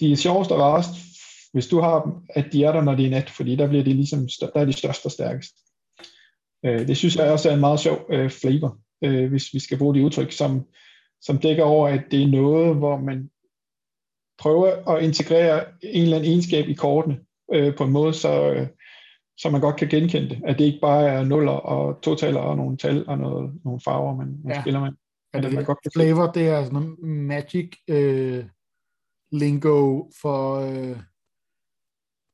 de 0.00 0.12
er 0.12 0.16
sjovest 0.16 0.50
og 0.50 0.60
rarest, 0.60 0.90
hvis 1.52 1.66
du 1.66 1.80
har 1.80 2.02
dem, 2.02 2.12
at 2.28 2.46
de 2.52 2.64
er 2.64 2.72
der, 2.72 2.82
når 2.82 2.94
det 2.94 3.06
er 3.06 3.10
nat, 3.10 3.30
fordi 3.30 3.56
der 3.56 3.68
bliver 3.68 3.84
de 3.84 3.92
ligesom, 3.92 4.28
der 4.40 4.50
er 4.54 4.64
de 4.64 4.72
største 4.72 5.06
og 5.06 5.10
stærkeste. 5.10 5.54
Det 6.62 6.96
synes 6.96 7.16
jeg 7.16 7.32
også 7.32 7.50
er 7.50 7.54
en 7.54 7.60
meget 7.60 7.80
sjov 7.80 8.10
flavor, 8.28 8.78
hvis 9.28 9.54
vi 9.54 9.58
skal 9.58 9.78
bruge 9.78 9.94
det 9.94 10.02
udtryk, 10.02 10.32
som, 10.32 10.66
som 11.20 11.38
dækker 11.38 11.64
over, 11.64 11.88
at 11.88 12.02
det 12.10 12.22
er 12.22 12.26
noget, 12.26 12.76
hvor 12.76 12.96
man 12.96 13.30
prøver 14.38 14.96
at 14.96 15.04
integrere 15.04 15.64
en 15.82 16.02
eller 16.02 16.16
anden 16.16 16.30
egenskab 16.30 16.68
i 16.68 16.74
kortene 16.74 17.18
på 17.76 17.84
en 17.84 17.92
måde, 17.92 18.14
så, 18.14 18.66
så 19.36 19.50
man 19.50 19.60
godt 19.60 19.76
kan 19.76 19.88
genkende 19.88 20.28
det. 20.28 20.42
At 20.44 20.58
det 20.58 20.64
ikke 20.64 20.80
bare 20.80 21.08
er 21.08 21.24
nuller 21.24 21.52
og 21.52 22.00
totaler 22.02 22.40
og 22.40 22.56
nogle 22.56 22.76
tal 22.76 23.08
og 23.08 23.18
noget, 23.18 23.60
nogle 23.64 23.80
farver, 23.84 24.16
man, 24.16 24.40
man 24.44 24.54
ja. 24.54 24.60
spiller 24.60 24.80
med. 24.80 24.92
Ja, 25.34 25.40
det, 25.40 25.54
man 25.54 25.64
godt 25.64 25.82
kan 25.82 25.92
flavor, 25.94 26.32
det 26.32 26.48
er 26.48 26.64
sådan 26.64 26.80
noget 26.80 26.98
magic 27.02 27.70
øh, 27.88 28.44
lingo 29.32 30.10
for 30.20 30.54
øh, 30.54 30.98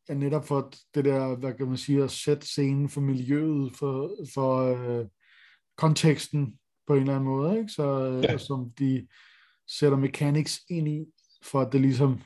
ja, 0.08 0.14
netop 0.14 0.46
for 0.46 0.72
det 0.94 1.04
der, 1.04 1.36
hvad 1.36 1.54
kan 1.54 1.66
man 1.66 1.76
sige, 1.76 2.04
at 2.04 2.10
sætte 2.10 2.46
scenen 2.46 2.88
for 2.88 3.00
miljøet, 3.00 3.72
for, 3.76 4.10
for 4.34 4.56
øh, 4.56 5.06
konteksten 5.76 6.58
på 6.86 6.94
en 6.94 7.00
eller 7.00 7.14
anden 7.14 7.28
måde, 7.28 7.58
ikke? 7.58 7.72
Så, 7.72 8.06
øh, 8.06 8.24
ja. 8.24 8.38
som 8.38 8.70
de 8.78 9.06
sætter 9.68 9.98
mechanics 9.98 10.60
ind 10.70 10.88
i, 10.88 11.04
for 11.42 11.60
at 11.60 11.72
det 11.72 11.80
ligesom 11.80 12.20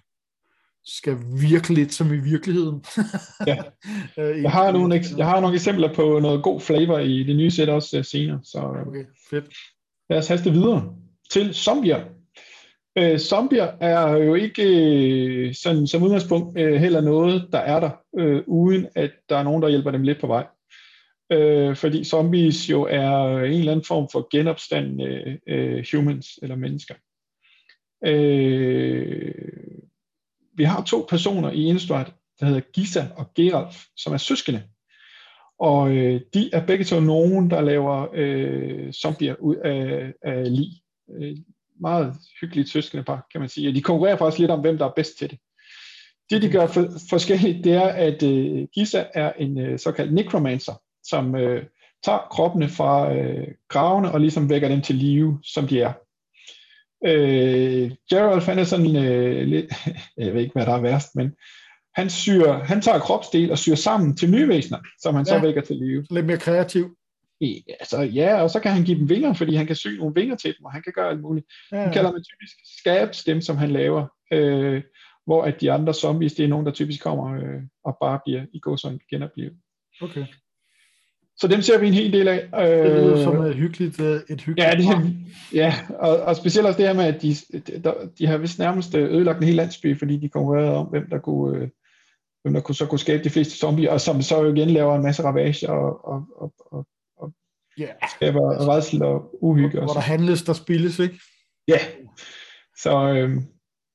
skal 0.86 1.16
virke 1.40 1.74
lidt 1.74 1.92
som 1.92 2.12
i 2.12 2.16
virkeligheden. 2.16 2.84
ja. 3.46 3.56
Øh, 4.18 4.42
jeg, 4.42 4.50
har 4.50 4.72
nogle, 4.72 5.04
jeg 5.16 5.26
har 5.26 5.40
nogle 5.40 5.54
eksempler 5.54 5.94
på 5.94 6.18
noget 6.18 6.42
god 6.42 6.60
flavor 6.60 6.98
i 6.98 7.22
det 7.22 7.36
nye 7.36 7.50
sæt 7.50 7.68
også 7.68 7.98
uh, 7.98 8.04
senere. 8.04 8.40
Så 8.42 8.58
okay, 8.86 9.04
fedt. 9.30 9.44
Lad 10.10 10.18
os 10.18 10.28
haste 10.28 10.50
videre 10.50 10.94
til 11.30 11.54
zombier. 11.54 12.04
Uh, 13.00 13.18
zombier 13.18 13.72
er 13.80 14.16
jo 14.16 14.34
ikke 14.34 14.62
uh, 15.48 15.54
sådan, 15.54 15.86
som 15.86 16.02
udgangspunkt 16.02 16.60
uh, 16.60 16.74
heller 16.74 17.00
noget, 17.00 17.48
der 17.52 17.58
er 17.58 17.80
der, 17.80 17.90
uh, 18.12 18.42
uden 18.46 18.86
at 18.94 19.10
der 19.28 19.36
er 19.36 19.42
nogen, 19.42 19.62
der 19.62 19.68
hjælper 19.68 19.90
dem 19.90 20.02
lidt 20.02 20.20
på 20.20 20.26
vej. 20.26 20.46
Uh, 21.34 21.76
fordi 21.76 22.04
zombies 22.04 22.70
jo 22.70 22.82
er 22.82 23.38
en 23.38 23.58
eller 23.58 23.72
anden 23.72 23.86
form 23.86 24.08
for 24.12 24.28
genopstand 24.30 25.02
uh, 25.02 25.54
uh, 25.54 25.84
humans 25.92 26.38
eller 26.42 26.56
mennesker. 26.56 26.94
Uh, 28.06 29.83
vi 30.56 30.64
har 30.64 30.82
to 30.82 31.06
personer 31.08 31.50
i 31.50 31.64
Innistrad, 31.64 32.04
der 32.40 32.46
hedder 32.46 32.60
Gisa 32.60 33.04
og 33.16 33.34
Geralf, 33.34 33.84
som 33.96 34.12
er 34.12 34.16
søskende. 34.16 34.62
Og 35.58 35.90
øh, 35.96 36.20
de 36.34 36.50
er 36.52 36.66
begge 36.66 36.84
to 36.84 37.00
nogen, 37.00 37.50
der 37.50 37.60
laver 37.60 38.06
øh, 38.14 38.92
zombier 38.92 39.34
ud 39.34 39.56
af, 39.56 40.12
af 40.22 40.56
lig. 40.56 40.70
Øh, 41.20 41.36
meget 41.80 42.14
hyggeligt 42.40 42.68
søskende 42.68 43.04
par, 43.04 43.26
kan 43.32 43.40
man 43.40 43.48
sige. 43.48 43.68
Og 43.68 43.74
de 43.74 43.82
konkurrerer 43.82 44.16
faktisk 44.16 44.38
lidt 44.38 44.50
om, 44.50 44.60
hvem 44.60 44.78
der 44.78 44.86
er 44.86 44.92
bedst 44.96 45.18
til 45.18 45.30
det. 45.30 45.38
Det, 46.30 46.42
de 46.42 46.50
gør 46.50 46.66
for, 46.66 46.86
forskelligt, 47.10 47.64
det 47.64 47.72
er, 47.72 47.88
at 47.88 48.22
øh, 48.22 48.66
Gisa 48.74 49.04
er 49.14 49.32
en 49.32 49.58
øh, 49.58 49.78
såkaldt 49.78 50.14
necromancer, 50.14 50.72
som 51.02 51.36
øh, 51.36 51.64
tager 52.04 52.28
kroppene 52.30 52.68
fra 52.68 53.14
øh, 53.14 53.48
gravene 53.68 54.12
og 54.12 54.20
ligesom 54.20 54.50
vækker 54.50 54.68
dem 54.68 54.82
til 54.82 54.94
live, 54.94 55.38
som 55.42 55.66
de 55.68 55.80
er. 55.80 55.92
Øh, 57.06 57.90
Gerald 58.10 58.42
han 58.42 58.58
er 58.58 58.64
sådan 58.64 58.96
øh, 58.96 59.46
lidt, 59.46 59.66
jeg 60.16 60.34
ved 60.34 60.40
ikke, 60.40 60.52
hvad 60.52 60.66
der 60.66 60.72
er 60.72 60.80
værst, 60.80 61.14
men 61.14 61.32
han, 61.94 62.10
syr, 62.10 62.52
han 62.52 62.80
tager 62.80 62.98
kropsdel 62.98 63.50
og 63.50 63.58
syr 63.58 63.74
sammen 63.74 64.16
til 64.16 64.30
nye 64.30 64.48
væsener, 64.48 64.78
som 65.02 65.14
han 65.14 65.26
ja, 65.28 65.34
så 65.34 65.40
vækker 65.40 65.62
til 65.62 65.76
live. 65.76 66.06
Lidt 66.10 66.26
mere 66.26 66.38
kreativ. 66.38 66.96
Ja, 67.40 67.46
altså, 67.80 68.02
ja, 68.02 68.42
og 68.42 68.50
så 68.50 68.60
kan 68.60 68.72
han 68.72 68.84
give 68.84 68.98
dem 68.98 69.08
vinger, 69.08 69.32
fordi 69.32 69.54
han 69.54 69.66
kan 69.66 69.76
sy 69.76 69.88
nogle 69.88 70.14
vinger 70.14 70.36
til 70.36 70.54
dem, 70.58 70.64
og 70.64 70.72
han 70.72 70.82
kan 70.82 70.92
gøre 70.92 71.10
alt 71.10 71.20
muligt. 71.20 71.46
Ja. 71.72 71.82
Han 71.82 71.92
kalder 71.92 72.10
dem 72.10 72.22
typisk 72.22 72.56
scabs, 72.78 73.24
dem 73.24 73.40
som 73.40 73.56
han 73.56 73.70
laver, 73.70 74.06
øh, 74.32 74.82
hvor 75.26 75.42
at 75.42 75.60
de 75.60 75.72
andre 75.72 75.94
zombies, 75.94 76.34
det 76.34 76.44
er 76.44 76.48
nogen, 76.48 76.66
der 76.66 76.72
typisk 76.72 77.02
kommer 77.02 77.34
øh, 77.34 77.62
og 77.84 77.96
bare 78.00 78.20
bliver 78.24 78.42
i 78.52 78.58
går 78.58 78.76
sådan 78.76 79.00
genoplevet. 79.10 79.56
Okay. 80.02 80.26
Så 81.36 81.48
dem 81.48 81.62
ser 81.62 81.78
vi 81.78 81.86
en 81.86 81.94
hel 81.94 82.12
del 82.12 82.28
af. 82.28 82.48
Det 82.52 82.90
lyder 82.90 83.22
som 83.22 83.36
et 83.36 83.54
hyggeligt, 83.54 84.00
øh, 84.00 84.20
et 84.28 84.40
hyggeligt 84.40 84.58
Ja, 84.58 84.74
det, 84.76 85.16
ja 85.54 85.74
og, 85.98 86.16
og 86.16 86.36
specielt 86.36 86.66
også 86.66 86.78
det 86.78 86.86
her 86.86 86.94
med, 86.94 87.04
at 87.04 87.22
de, 87.22 87.34
de, 87.52 87.94
de 88.18 88.26
har 88.26 88.36
vist 88.36 88.58
nærmest 88.58 88.94
øh, 88.94 89.14
ødelagt 89.14 89.38
en 89.38 89.44
hel 89.44 89.54
landsby, 89.54 89.98
fordi 89.98 90.16
de 90.16 90.28
konkurrerede 90.28 90.76
om, 90.76 90.86
hvem 90.86 91.10
der 91.10 91.18
kunne, 91.18 91.58
øh, 91.58 91.68
hvem 92.42 92.54
der 92.54 92.60
kunne, 92.60 92.74
så 92.74 92.86
kunne 92.86 92.98
skabe 92.98 93.24
de 93.24 93.30
fleste 93.30 93.56
zombier, 93.58 93.90
og 93.90 94.00
som 94.00 94.22
så 94.22 94.44
igen 94.44 94.70
laver 94.70 94.96
en 94.96 95.02
masse 95.02 95.22
ravage 95.22 95.70
og, 95.70 96.04
og, 96.08 96.26
og, 96.36 96.52
og, 96.58 96.86
og 97.16 97.32
yeah. 97.80 97.90
skaber 98.16 98.50
altså, 98.50 98.72
redsel 98.72 99.02
og 99.02 99.38
uhygge. 99.40 99.78
Hvor, 99.78 99.84
hvor 99.86 99.94
der 99.94 100.00
handles, 100.00 100.42
der 100.42 100.52
spilles, 100.52 100.98
ikke? 100.98 101.20
Ja, 101.68 101.78
så, 102.82 103.08
øh, 103.08 103.36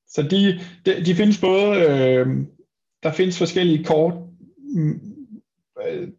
så 0.08 0.22
de, 0.22 0.60
de, 0.86 1.06
de 1.06 1.16
findes 1.16 1.42
både, 1.42 1.80
øh, 1.80 2.28
der 3.04 3.12
findes 3.12 3.38
forskellige 3.38 3.84
kort, 3.84 4.14
Øh, 4.78 4.96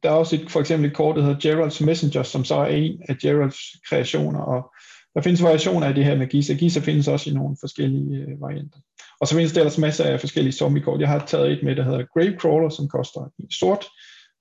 der 0.02 0.10
er 0.10 0.14
også 0.14 0.36
et, 0.36 0.50
for 0.50 0.60
eksempel 0.60 0.90
et 0.90 0.96
kort, 0.96 1.16
der 1.16 1.22
hedder 1.22 1.66
Gerald's 1.66 1.84
Messenger, 1.84 2.22
som 2.22 2.44
så 2.44 2.54
er 2.54 2.66
en 2.66 3.02
af 3.08 3.18
Geralds 3.18 3.58
kreationer, 3.88 4.40
og 4.40 4.74
der 5.14 5.22
findes 5.22 5.42
variationer 5.42 5.86
af 5.86 5.94
det 5.94 6.04
her 6.04 6.16
med 6.16 6.26
Gisa. 6.26 6.52
Gisa 6.54 6.80
findes 6.80 7.08
også 7.08 7.30
i 7.30 7.32
nogle 7.32 7.56
forskellige 7.60 8.16
øh, 8.16 8.40
varianter. 8.40 8.78
Og 9.20 9.28
så 9.28 9.34
findes 9.34 9.52
der 9.52 9.60
ellers 9.60 9.78
masser 9.78 10.04
af 10.04 10.20
forskellige 10.20 10.52
zombie-kort. 10.52 11.00
Jeg 11.00 11.08
har 11.08 11.24
taget 11.26 11.52
et 11.52 11.62
med, 11.62 11.76
der 11.76 11.84
hedder 11.84 12.04
Gravecrawler, 12.14 12.68
som 12.68 12.88
koster 12.88 13.32
en 13.38 13.50
sort 13.50 13.86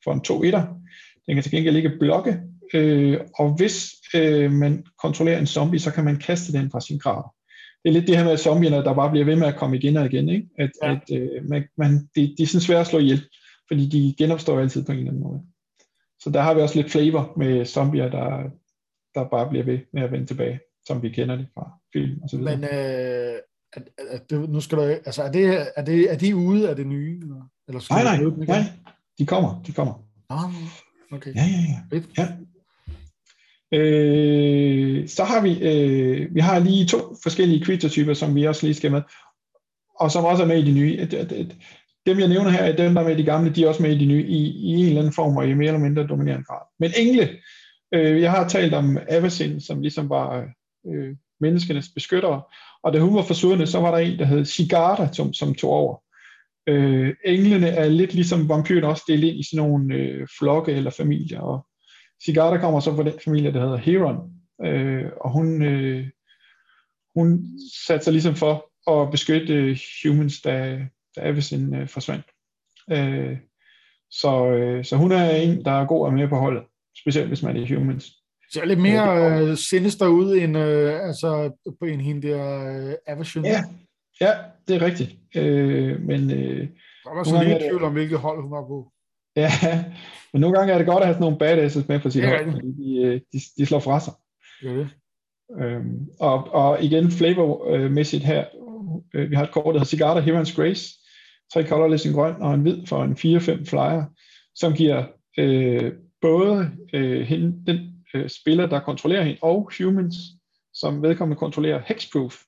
for 0.03 0.13
en 0.13 0.21
2 0.21 0.43
etter. 0.43 0.65
Den 1.25 1.35
kan 1.35 1.43
til 1.43 1.51
gengæld 1.51 1.75
ikke 1.75 1.97
blokke, 1.99 2.39
øh, 2.73 3.19
og 3.35 3.55
hvis 3.57 3.89
øh, 4.15 4.51
man 4.51 4.83
kontrollerer 5.01 5.39
en 5.39 5.47
zombie, 5.47 5.79
så 5.79 5.91
kan 5.91 6.05
man 6.05 6.17
kaste 6.17 6.53
den 6.53 6.71
fra 6.71 6.81
sin 6.81 6.97
grav. 6.97 7.33
Det 7.83 7.89
er 7.89 7.93
lidt 7.93 8.07
det 8.07 8.17
her 8.17 8.25
med 8.25 8.37
zombierne, 8.37 8.75
der 8.75 8.93
bare 8.93 9.11
bliver 9.11 9.25
ved 9.25 9.35
med 9.35 9.47
at 9.47 9.55
komme 9.55 9.77
igen 9.77 9.97
og 9.97 10.05
igen. 10.05 10.29
Ikke? 10.29 10.47
At, 10.57 10.69
ja. 10.83 10.91
at 10.91 11.01
øh, 11.17 11.49
man, 11.49 11.63
man, 11.77 12.09
de, 12.15 12.35
de 12.37 12.43
er 12.43 12.47
sådan 12.47 12.61
svære 12.61 12.79
at 12.79 12.87
slå 12.87 12.99
ihjel 12.99 13.21
fordi 13.71 13.89
de 13.89 14.15
genopstår 14.17 14.59
altid 14.59 14.85
på 14.85 14.91
en 14.91 14.97
eller 14.97 15.11
anden 15.11 15.23
måde. 15.23 15.41
Så 16.19 16.29
der 16.29 16.41
har 16.41 16.53
vi 16.53 16.61
også 16.61 16.75
lidt 16.75 16.91
flavor 16.91 17.33
med 17.37 17.65
zombier, 17.65 18.09
der, 18.09 18.49
der 19.15 19.29
bare 19.29 19.49
bliver 19.49 19.65
ved 19.65 19.79
med 19.93 20.01
at 20.01 20.11
vende 20.11 20.25
tilbage, 20.25 20.59
som 20.85 21.01
vi 21.01 21.09
kender 21.09 21.35
det 21.35 21.47
fra 21.53 21.71
film 21.93 22.21
og 22.23 22.29
så 22.29 22.37
videre. 22.37 22.57
Men 22.57 22.63
øh, 22.63 23.39
er, 23.73 23.81
er, 23.97 24.17
det, 24.29 24.49
nu 24.49 24.61
skal 24.61 24.77
du, 24.77 24.83
altså 24.83 25.23
er, 25.23 25.31
det, 25.31 25.67
er, 25.75 25.81
det, 25.83 26.11
er 26.11 26.17
de 26.17 26.35
ude 26.35 26.69
af 26.69 26.75
det 26.75 26.87
nye? 26.87 27.21
Eller, 27.67 27.79
skal 27.79 27.93
nej, 27.93 28.03
nej, 28.03 28.45
nej, 28.47 28.63
de 29.19 29.25
kommer, 29.25 29.63
de 29.63 29.71
kommer. 29.71 29.93
Ah, 30.29 30.51
okay. 31.11 31.35
Ja, 31.35 31.41
ja, 31.41 31.97
ja. 31.97 32.01
ja. 32.17 32.27
Øh, 33.73 35.07
så 35.07 35.23
har 35.23 35.41
vi, 35.41 35.51
øh, 35.61 36.35
vi 36.35 36.39
har 36.39 36.59
lige 36.59 36.85
to 36.85 36.97
forskellige 37.23 37.65
creature-typer, 37.65 38.13
som 38.13 38.35
vi 38.35 38.47
også 38.47 38.65
lige 38.65 38.75
skal 38.75 38.91
med, 38.91 39.01
og 39.99 40.11
som 40.11 40.25
også 40.25 40.43
er 40.43 40.47
med 40.47 40.63
i 40.63 40.65
de 40.65 40.71
nye 40.71 40.97
dem 42.05 42.19
jeg 42.19 42.27
nævner 42.27 42.49
her, 42.49 42.63
er 42.63 42.75
dem, 42.75 42.93
der 42.93 43.01
er 43.01 43.05
med 43.05 43.15
i 43.15 43.21
de 43.21 43.25
gamle, 43.25 43.49
de 43.49 43.63
er 43.63 43.67
også 43.67 43.81
med 43.81 43.91
i 43.91 43.97
de 43.97 44.05
nye, 44.05 44.25
i, 44.27 44.39
i 44.47 44.73
en 44.73 44.85
eller 44.85 44.99
anden 44.99 45.13
form, 45.13 45.37
og 45.37 45.47
i 45.47 45.53
mere 45.53 45.67
eller 45.67 45.79
mindre 45.79 46.07
dominerende 46.07 46.45
grad. 46.45 46.61
Men 46.79 46.91
engle, 46.97 47.29
øh, 47.93 48.21
jeg 48.21 48.31
har 48.31 48.47
talt 48.47 48.73
om 48.73 48.97
Avacyn, 49.09 49.59
som 49.59 49.81
ligesom 49.81 50.09
var 50.09 50.45
øh, 50.87 51.15
menneskenes 51.39 51.89
beskyttere, 51.95 52.41
Og 52.83 52.93
da 52.93 52.99
hun 52.99 53.15
var 53.15 53.21
forsvundet, 53.21 53.69
så 53.69 53.79
var 53.79 53.91
der 53.91 53.97
en, 53.97 54.19
der 54.19 54.25
hed 54.25 54.45
Sigarda, 54.45 55.09
som, 55.13 55.33
som 55.33 55.53
tog 55.53 55.71
over. 55.71 56.03
Øh, 56.67 57.13
englene 57.25 57.67
er 57.67 57.89
lidt 57.89 58.13
ligesom 58.13 58.49
vampyrerne 58.49 58.87
også 58.87 59.03
delt 59.07 59.23
ind 59.23 59.39
i 59.39 59.43
sådan 59.43 59.67
nogle 59.67 59.95
øh, 59.95 60.27
flokke 60.39 60.71
eller 60.71 60.91
familier, 60.91 61.39
og 61.39 61.65
Sigarda 62.25 62.57
kommer 62.57 62.79
så 62.79 62.95
fra 62.95 63.03
den 63.03 63.13
familie, 63.25 63.53
der 63.53 63.61
hedder 63.61 63.77
Heron, 63.77 64.17
øh, 64.65 65.05
og 65.21 65.31
hun, 65.31 65.63
øh, 65.63 66.07
hun 67.15 67.45
satte 67.85 68.03
sig 68.03 68.13
ligesom 68.13 68.35
for 68.35 68.71
at 68.91 69.11
beskytte 69.11 69.53
øh, 69.53 69.77
humans, 70.05 70.41
der, 70.41 70.79
da 71.15 71.21
Avisin 71.21 71.75
øh, 71.75 71.87
forsvandt. 71.87 72.25
Øh, 72.91 73.37
så, 74.11 74.45
øh, 74.45 74.85
så 74.85 74.95
hun 74.95 75.11
er 75.11 75.29
en, 75.29 75.65
der 75.65 75.71
er 75.71 75.85
god 75.85 76.07
at 76.07 76.13
med 76.13 76.27
på 76.27 76.35
holdet, 76.35 76.63
specielt 77.01 77.27
hvis 77.27 77.43
man 77.43 77.57
er 77.57 77.77
humans. 77.77 78.05
Så 78.51 78.65
lidt 78.65 78.79
mere 78.79 79.41
øh, 79.41 79.57
sinister 79.57 80.07
ud 80.07 80.35
end, 80.35 80.57
øh, 80.57 81.07
altså, 81.07 81.51
på 81.79 81.85
en 81.85 82.01
hende 82.01 82.27
der 82.27 82.43
øh, 82.89 82.93
Aversion. 83.07 83.45
Ja, 83.45 83.63
ja, 84.21 84.31
det 84.67 84.75
er 84.75 84.81
rigtigt. 84.81 85.15
Øh, 85.35 86.01
men, 86.01 86.31
øh, 86.31 86.67
der 87.03 87.15
var 87.15 87.23
så 87.23 87.43
lidt 87.43 87.59
tvivl 87.59 87.83
om, 87.83 87.93
hvilket 87.93 88.19
hold 88.19 88.41
hun 88.41 88.51
var 88.51 88.67
på. 88.67 88.91
Ja, 89.35 89.49
men 90.33 90.41
nogle 90.41 90.57
gange 90.57 90.73
er 90.73 90.77
det 90.77 90.87
godt 90.87 90.99
at 90.99 91.05
have 91.05 91.13
sådan 91.13 91.21
nogle 91.21 91.37
badasses 91.37 91.87
med 91.87 91.99
på 91.99 92.09
sit 92.09 92.23
Ja, 92.23 92.29
hold, 92.29 92.51
fordi 92.51 92.67
de, 92.67 92.97
øh, 93.05 93.21
de, 93.33 93.39
de 93.57 93.65
slår 93.65 93.79
fra 93.79 93.99
sig. 93.99 94.13
Ja. 94.63 94.85
Øhm, 95.63 96.07
og, 96.19 96.53
og 96.53 96.83
igen 96.83 97.11
flavormæssigt 97.11 98.23
her, 98.23 98.45
øh, 99.13 99.29
vi 99.29 99.35
har 99.35 99.43
et 99.43 99.51
kort, 99.51 99.65
der 99.65 99.71
hedder 99.71 99.85
Cigarda 99.85 100.21
Heron's 100.21 100.55
Grace, 100.55 100.99
tre 101.53 101.67
colorless, 101.67 102.05
en 102.05 102.13
grøn 102.13 102.41
og 102.41 102.53
en 102.53 102.61
hvid 102.61 102.85
for 102.85 103.03
en 103.03 103.11
4-5 103.11 103.65
flyer, 103.65 104.03
som 104.55 104.73
giver 104.73 105.07
øh, 105.37 105.93
både 106.21 106.71
øh, 106.93 107.21
hende, 107.21 107.65
den 107.67 107.79
øh, 108.13 108.29
spiller, 108.29 108.65
der 108.65 108.79
kontrollerer 108.79 109.23
hende, 109.23 109.39
og 109.41 109.71
humans, 109.77 110.15
som 110.73 111.03
vedkommende 111.03 111.39
kontrollerer 111.39 111.81
hexproof. 111.85 112.43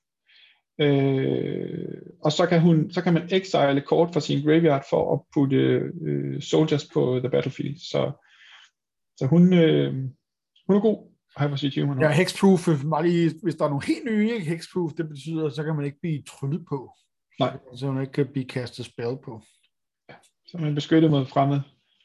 Øh, 0.80 2.02
og 2.24 2.32
så 2.32 2.46
kan, 2.46 2.60
hun, 2.60 2.90
så 2.90 3.02
kan 3.02 3.14
man 3.14 3.28
exile 3.30 3.80
kort 3.86 4.12
fra 4.12 4.20
sin 4.20 4.44
graveyard 4.44 4.84
for 4.90 5.14
at 5.14 5.20
putte 5.34 5.56
øh, 6.02 6.42
soldiers 6.42 6.88
på 6.94 7.18
the 7.18 7.30
battlefield. 7.30 7.76
Så, 7.76 8.12
så 9.16 9.26
hun, 9.26 9.52
øh, 9.54 9.94
hun 10.66 10.76
er 10.76 10.80
god 10.80 11.11
på 11.38 11.56
sit 11.56 11.80
human. 11.80 12.00
Ja, 12.00 12.10
hexproof, 12.10 12.68
bare 12.90 13.08
lige, 13.08 13.34
hvis 13.42 13.54
der 13.54 13.64
er 13.64 13.68
nogle 13.68 13.86
helt 13.86 14.04
nye, 14.04 14.34
ikke? 14.34 14.46
hexproof, 14.46 14.92
det 14.96 15.08
betyder, 15.08 15.50
så 15.50 15.62
kan 15.62 15.76
man 15.76 15.84
ikke 15.84 16.00
blive 16.00 16.22
tryllet 16.22 16.64
på. 16.68 16.92
Nej. 17.40 17.58
Så 17.76 17.92
man 17.92 18.02
ikke 18.02 18.12
kan 18.12 18.26
blive 18.32 18.44
kastet 18.44 18.86
spell 18.86 19.16
på. 19.24 19.42
Så 20.46 20.58
man 20.58 20.74
beskyttet 20.74 21.10
mod 21.10 21.26
fremmed 21.26 21.60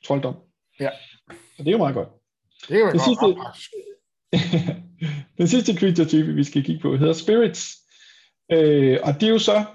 trolddom. 0.05 0.35
Ja. 0.79 0.89
Og 1.29 1.65
det 1.65 1.67
er 1.67 1.71
jo 1.71 1.77
meget 1.77 1.95
godt. 1.95 2.09
Det 2.67 2.75
er 2.75 2.79
jo 2.79 2.85
godt 2.85 3.01
sidste-. 3.01 4.83
Den 5.37 5.47
sidste 5.47 5.73
creature 5.73 6.07
type, 6.07 6.33
vi 6.33 6.43
skal 6.43 6.63
kigge 6.63 6.81
på, 6.81 6.97
hedder 6.97 7.13
spirits. 7.13 7.75
Øh, 8.51 8.99
og 9.03 9.13
det 9.13 9.23
er 9.23 9.31
jo 9.31 9.39
så 9.39 9.65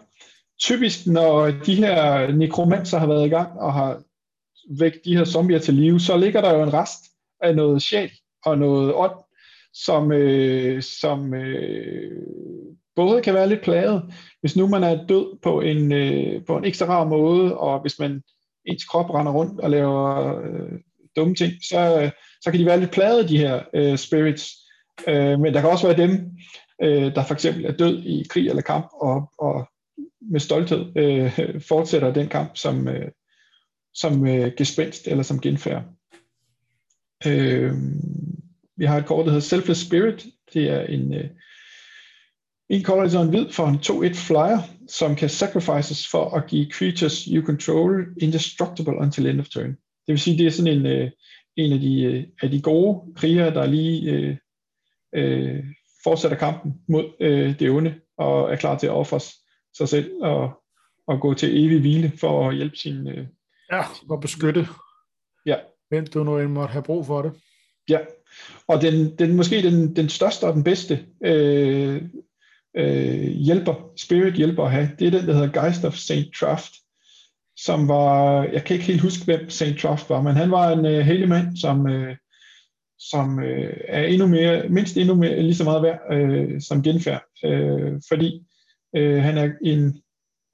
typisk, 0.60 1.06
når 1.06 1.46
de 1.46 1.74
her 1.74 2.32
nekromancer 2.32 2.98
har 2.98 3.06
været 3.06 3.26
i 3.26 3.30
gang 3.30 3.60
og 3.60 3.72
har 3.72 4.02
væk 4.78 4.92
de 5.04 5.16
her 5.16 5.24
zombier 5.24 5.58
til 5.58 5.74
live, 5.74 6.00
så 6.00 6.16
ligger 6.16 6.40
der 6.40 6.54
jo 6.54 6.62
en 6.62 6.74
rest 6.74 7.00
af 7.40 7.56
noget 7.56 7.82
sjæl 7.82 8.10
og 8.44 8.58
noget 8.58 8.94
ånd, 8.94 9.14
som, 9.74 10.12
øh, 10.12 10.82
som 10.82 11.34
øh, 11.34 12.22
både 12.96 13.22
kan 13.22 13.34
være 13.34 13.48
lidt 13.48 13.62
plaget, 13.62 14.02
hvis 14.40 14.56
nu 14.56 14.68
man 14.68 14.82
er 14.82 15.06
død 15.06 15.38
på 15.42 15.60
en, 15.60 15.92
øh, 15.92 16.44
på 16.46 16.56
en 16.56 16.64
ekstra 16.64 16.86
rar 16.86 17.04
måde, 17.04 17.58
og 17.58 17.80
hvis 17.80 17.98
man 17.98 18.22
ens 18.64 18.84
krop 18.84 19.10
render 19.10 19.32
rundt 19.32 19.60
og 19.60 19.70
laver 19.70 20.36
øh, 20.42 20.78
dumme 21.16 21.34
ting, 21.34 21.52
så, 21.62 22.02
øh, 22.02 22.10
så 22.40 22.50
kan 22.50 22.60
de 22.60 22.66
være 22.66 22.80
lidt 22.80 22.90
plaget, 22.90 23.28
de 23.28 23.38
her 23.38 23.62
øh, 23.74 23.98
spirits. 23.98 24.50
Øh, 25.08 25.40
men 25.40 25.54
der 25.54 25.60
kan 25.60 25.70
også 25.70 25.86
være 25.86 26.06
dem, 26.06 26.30
øh, 26.82 27.14
der 27.14 27.24
for 27.24 27.34
eksempel 27.34 27.64
er 27.64 27.72
død 27.72 28.02
i 28.02 28.26
krig 28.30 28.48
eller 28.48 28.62
kamp, 28.62 28.86
og, 29.00 29.32
og 29.38 29.68
med 30.20 30.40
stolthed 30.40 30.96
øh, 30.96 31.60
fortsætter 31.60 32.12
den 32.12 32.28
kamp 32.28 32.56
som, 32.56 32.88
øh, 32.88 33.10
som 33.94 34.26
øh, 34.26 34.52
gespenst 34.56 35.08
eller 35.08 35.22
som 35.22 35.40
genfærd. 35.40 35.82
Øh, 37.26 37.72
vi 38.76 38.84
har 38.84 38.98
et 38.98 39.06
kort, 39.06 39.24
der 39.24 39.30
hedder 39.32 39.46
Selfless 39.46 39.86
Spirit. 39.86 40.26
Det 40.54 40.68
er 40.68 40.80
en, 40.80 41.14
øh, 41.14 41.30
en 42.68 42.84
color 42.84 43.20
en 43.22 43.28
hvid 43.28 43.50
for 43.50 43.66
en 43.66 43.76
2-1 43.76 44.14
flyer, 44.14 44.58
som 44.88 45.16
kan 45.16 45.28
sacrifices 45.28 46.08
for 46.10 46.30
at 46.30 46.46
give 46.46 46.70
creatures 46.70 47.24
you 47.24 47.46
control 47.46 48.06
indestructible 48.20 48.96
until 48.98 49.26
end 49.26 49.40
of 49.40 49.48
turn. 49.48 49.70
Det 50.06 50.12
vil 50.12 50.18
sige, 50.18 50.38
det 50.38 50.46
er 50.46 50.50
sådan 50.50 50.72
en, 50.78 50.86
øh, 50.86 51.10
en 51.56 51.72
af, 51.72 51.80
de, 51.80 52.02
øh, 52.02 52.24
af 52.42 52.50
de 52.50 52.60
gode 52.62 53.14
krigere, 53.16 53.54
der 53.54 53.66
lige 53.66 54.12
øh, 54.12 54.36
øh, 55.14 55.64
fortsætter 56.04 56.38
kampen 56.38 56.74
mod 56.88 57.04
øh, 57.20 57.58
det 57.58 57.70
onde, 57.70 57.94
og 58.18 58.52
er 58.52 58.56
klar 58.56 58.78
til 58.78 58.86
at 58.86 58.92
ofre 58.92 59.20
sig 59.76 59.88
selv 59.88 60.12
og, 60.22 60.62
og 61.06 61.20
gå 61.20 61.34
til 61.34 61.64
evig 61.64 61.80
hvile 61.80 62.12
for 62.20 62.48
at 62.48 62.56
hjælpe 62.56 62.76
sin... 62.76 63.08
Øh, 63.08 63.26
Ja, 63.72 63.82
og 64.10 64.20
beskytte. 64.20 64.68
Ja. 65.46 65.56
Hvem 65.88 66.06
du 66.06 66.24
nu 66.24 66.38
end 66.38 66.48
måtte 66.48 66.72
have 66.72 66.82
brug 66.82 67.06
for 67.06 67.22
det. 67.22 67.32
ja. 67.88 67.98
Og 68.68 68.82
den, 68.82 69.16
den 69.18 69.36
måske 69.36 69.62
den, 69.62 69.96
den 69.96 70.08
største 70.08 70.44
og 70.44 70.54
den 70.54 70.64
bedste 70.64 71.04
øh, 71.24 72.02
øh, 72.76 73.24
hjælper, 73.24 73.74
spirit 73.96 74.34
hjælper 74.34 74.64
at 74.64 74.70
have, 74.70 74.90
det 74.98 75.06
er 75.06 75.10
den, 75.10 75.26
der 75.26 75.34
hedder 75.34 75.62
Geist 75.62 75.84
of 75.84 75.94
St. 75.94 76.40
Traft, 76.40 76.72
som 77.56 77.88
var, 77.88 78.44
jeg 78.44 78.64
kan 78.64 78.74
ikke 78.74 78.86
helt 78.86 79.00
huske, 79.00 79.24
hvem 79.24 79.50
St. 79.50 79.78
Traft 79.78 80.10
var, 80.10 80.22
men 80.22 80.36
han 80.36 80.50
var 80.50 80.72
en 80.72 80.86
øh, 80.86 81.00
hellig 81.00 81.28
mand, 81.28 81.56
som, 81.56 81.88
øh, 81.88 82.16
som 82.98 83.42
øh, 83.42 83.76
er 83.88 84.04
endnu 84.04 84.26
mere, 84.26 84.68
mindst 84.68 84.96
endnu 84.96 85.14
mere, 85.14 85.42
lige 85.42 85.54
så 85.54 85.64
meget 85.64 85.82
værd 85.82 86.00
øh, 86.12 86.60
som 86.60 86.82
genfærd, 86.82 87.22
øh, 87.44 87.92
fordi 88.08 88.42
øh, 88.96 89.22
han 89.22 89.38
er 89.38 89.52
en, 89.62 90.02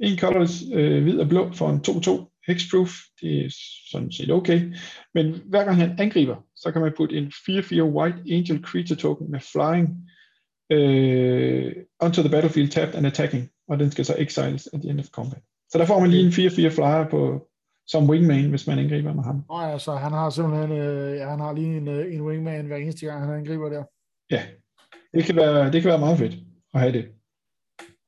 en 0.00 0.18
colors 0.18 0.62
øh, 0.74 1.02
hvid 1.02 1.18
og 1.18 1.28
blå 1.28 1.52
for 1.52 1.70
en 1.70 1.80
2-2 1.88 2.27
hexproof, 2.48 2.90
det 3.20 3.44
er 3.44 3.50
sådan 3.90 4.12
set 4.12 4.30
okay, 4.30 4.74
men 5.14 5.42
hver 5.46 5.64
gang 5.64 5.76
han 5.76 6.00
angriber, 6.00 6.36
så 6.56 6.72
kan 6.72 6.82
man 6.82 6.92
putte 6.96 7.16
en 7.16 7.26
4-4 7.26 7.82
white 7.82 8.18
angel 8.36 8.64
creature 8.64 8.98
token 8.98 9.30
med 9.30 9.40
flying 9.40 10.10
øh, 10.70 11.72
onto 12.00 12.22
the 12.22 12.30
battlefield 12.30 12.70
tapped 12.70 12.94
and 12.94 13.06
attacking, 13.06 13.50
og 13.68 13.78
den 13.78 13.90
skal 13.90 14.04
så 14.04 14.14
exiles 14.18 14.68
at 14.72 14.80
the 14.80 14.90
end 14.90 15.00
of 15.00 15.06
combat. 15.06 15.42
Så 15.70 15.78
der 15.78 15.86
får 15.86 16.00
man 16.00 16.10
lige 16.10 16.26
en 16.26 16.48
4-4 16.48 16.74
flyer 16.74 17.08
på, 17.10 17.48
som 17.86 18.10
wingman, 18.10 18.50
hvis 18.50 18.66
man 18.66 18.78
angriber 18.78 19.14
med 19.14 19.24
ham. 19.24 19.44
Nå 19.48 19.60
ja, 19.60 19.78
så 19.78 19.92
han 19.94 20.12
har 20.12 20.30
simpelthen 20.30 20.72
øh, 20.72 21.16
ja, 21.16 21.28
han 21.28 21.40
har 21.40 21.52
lige 21.52 21.76
en, 21.76 21.88
øh, 21.88 22.14
en 22.14 22.22
wingman 22.22 22.66
hver 22.66 22.76
eneste 22.76 23.06
gang, 23.06 23.24
han 23.24 23.34
angriber 23.34 23.68
der. 23.68 23.84
Ja, 24.30 24.42
det 25.14 25.24
kan 25.24 25.36
være, 25.36 25.72
det 25.72 25.82
kan 25.82 25.88
være 25.88 25.98
meget 25.98 26.18
fedt 26.18 26.34
at 26.74 26.80
have 26.80 26.92
det. 26.92 27.08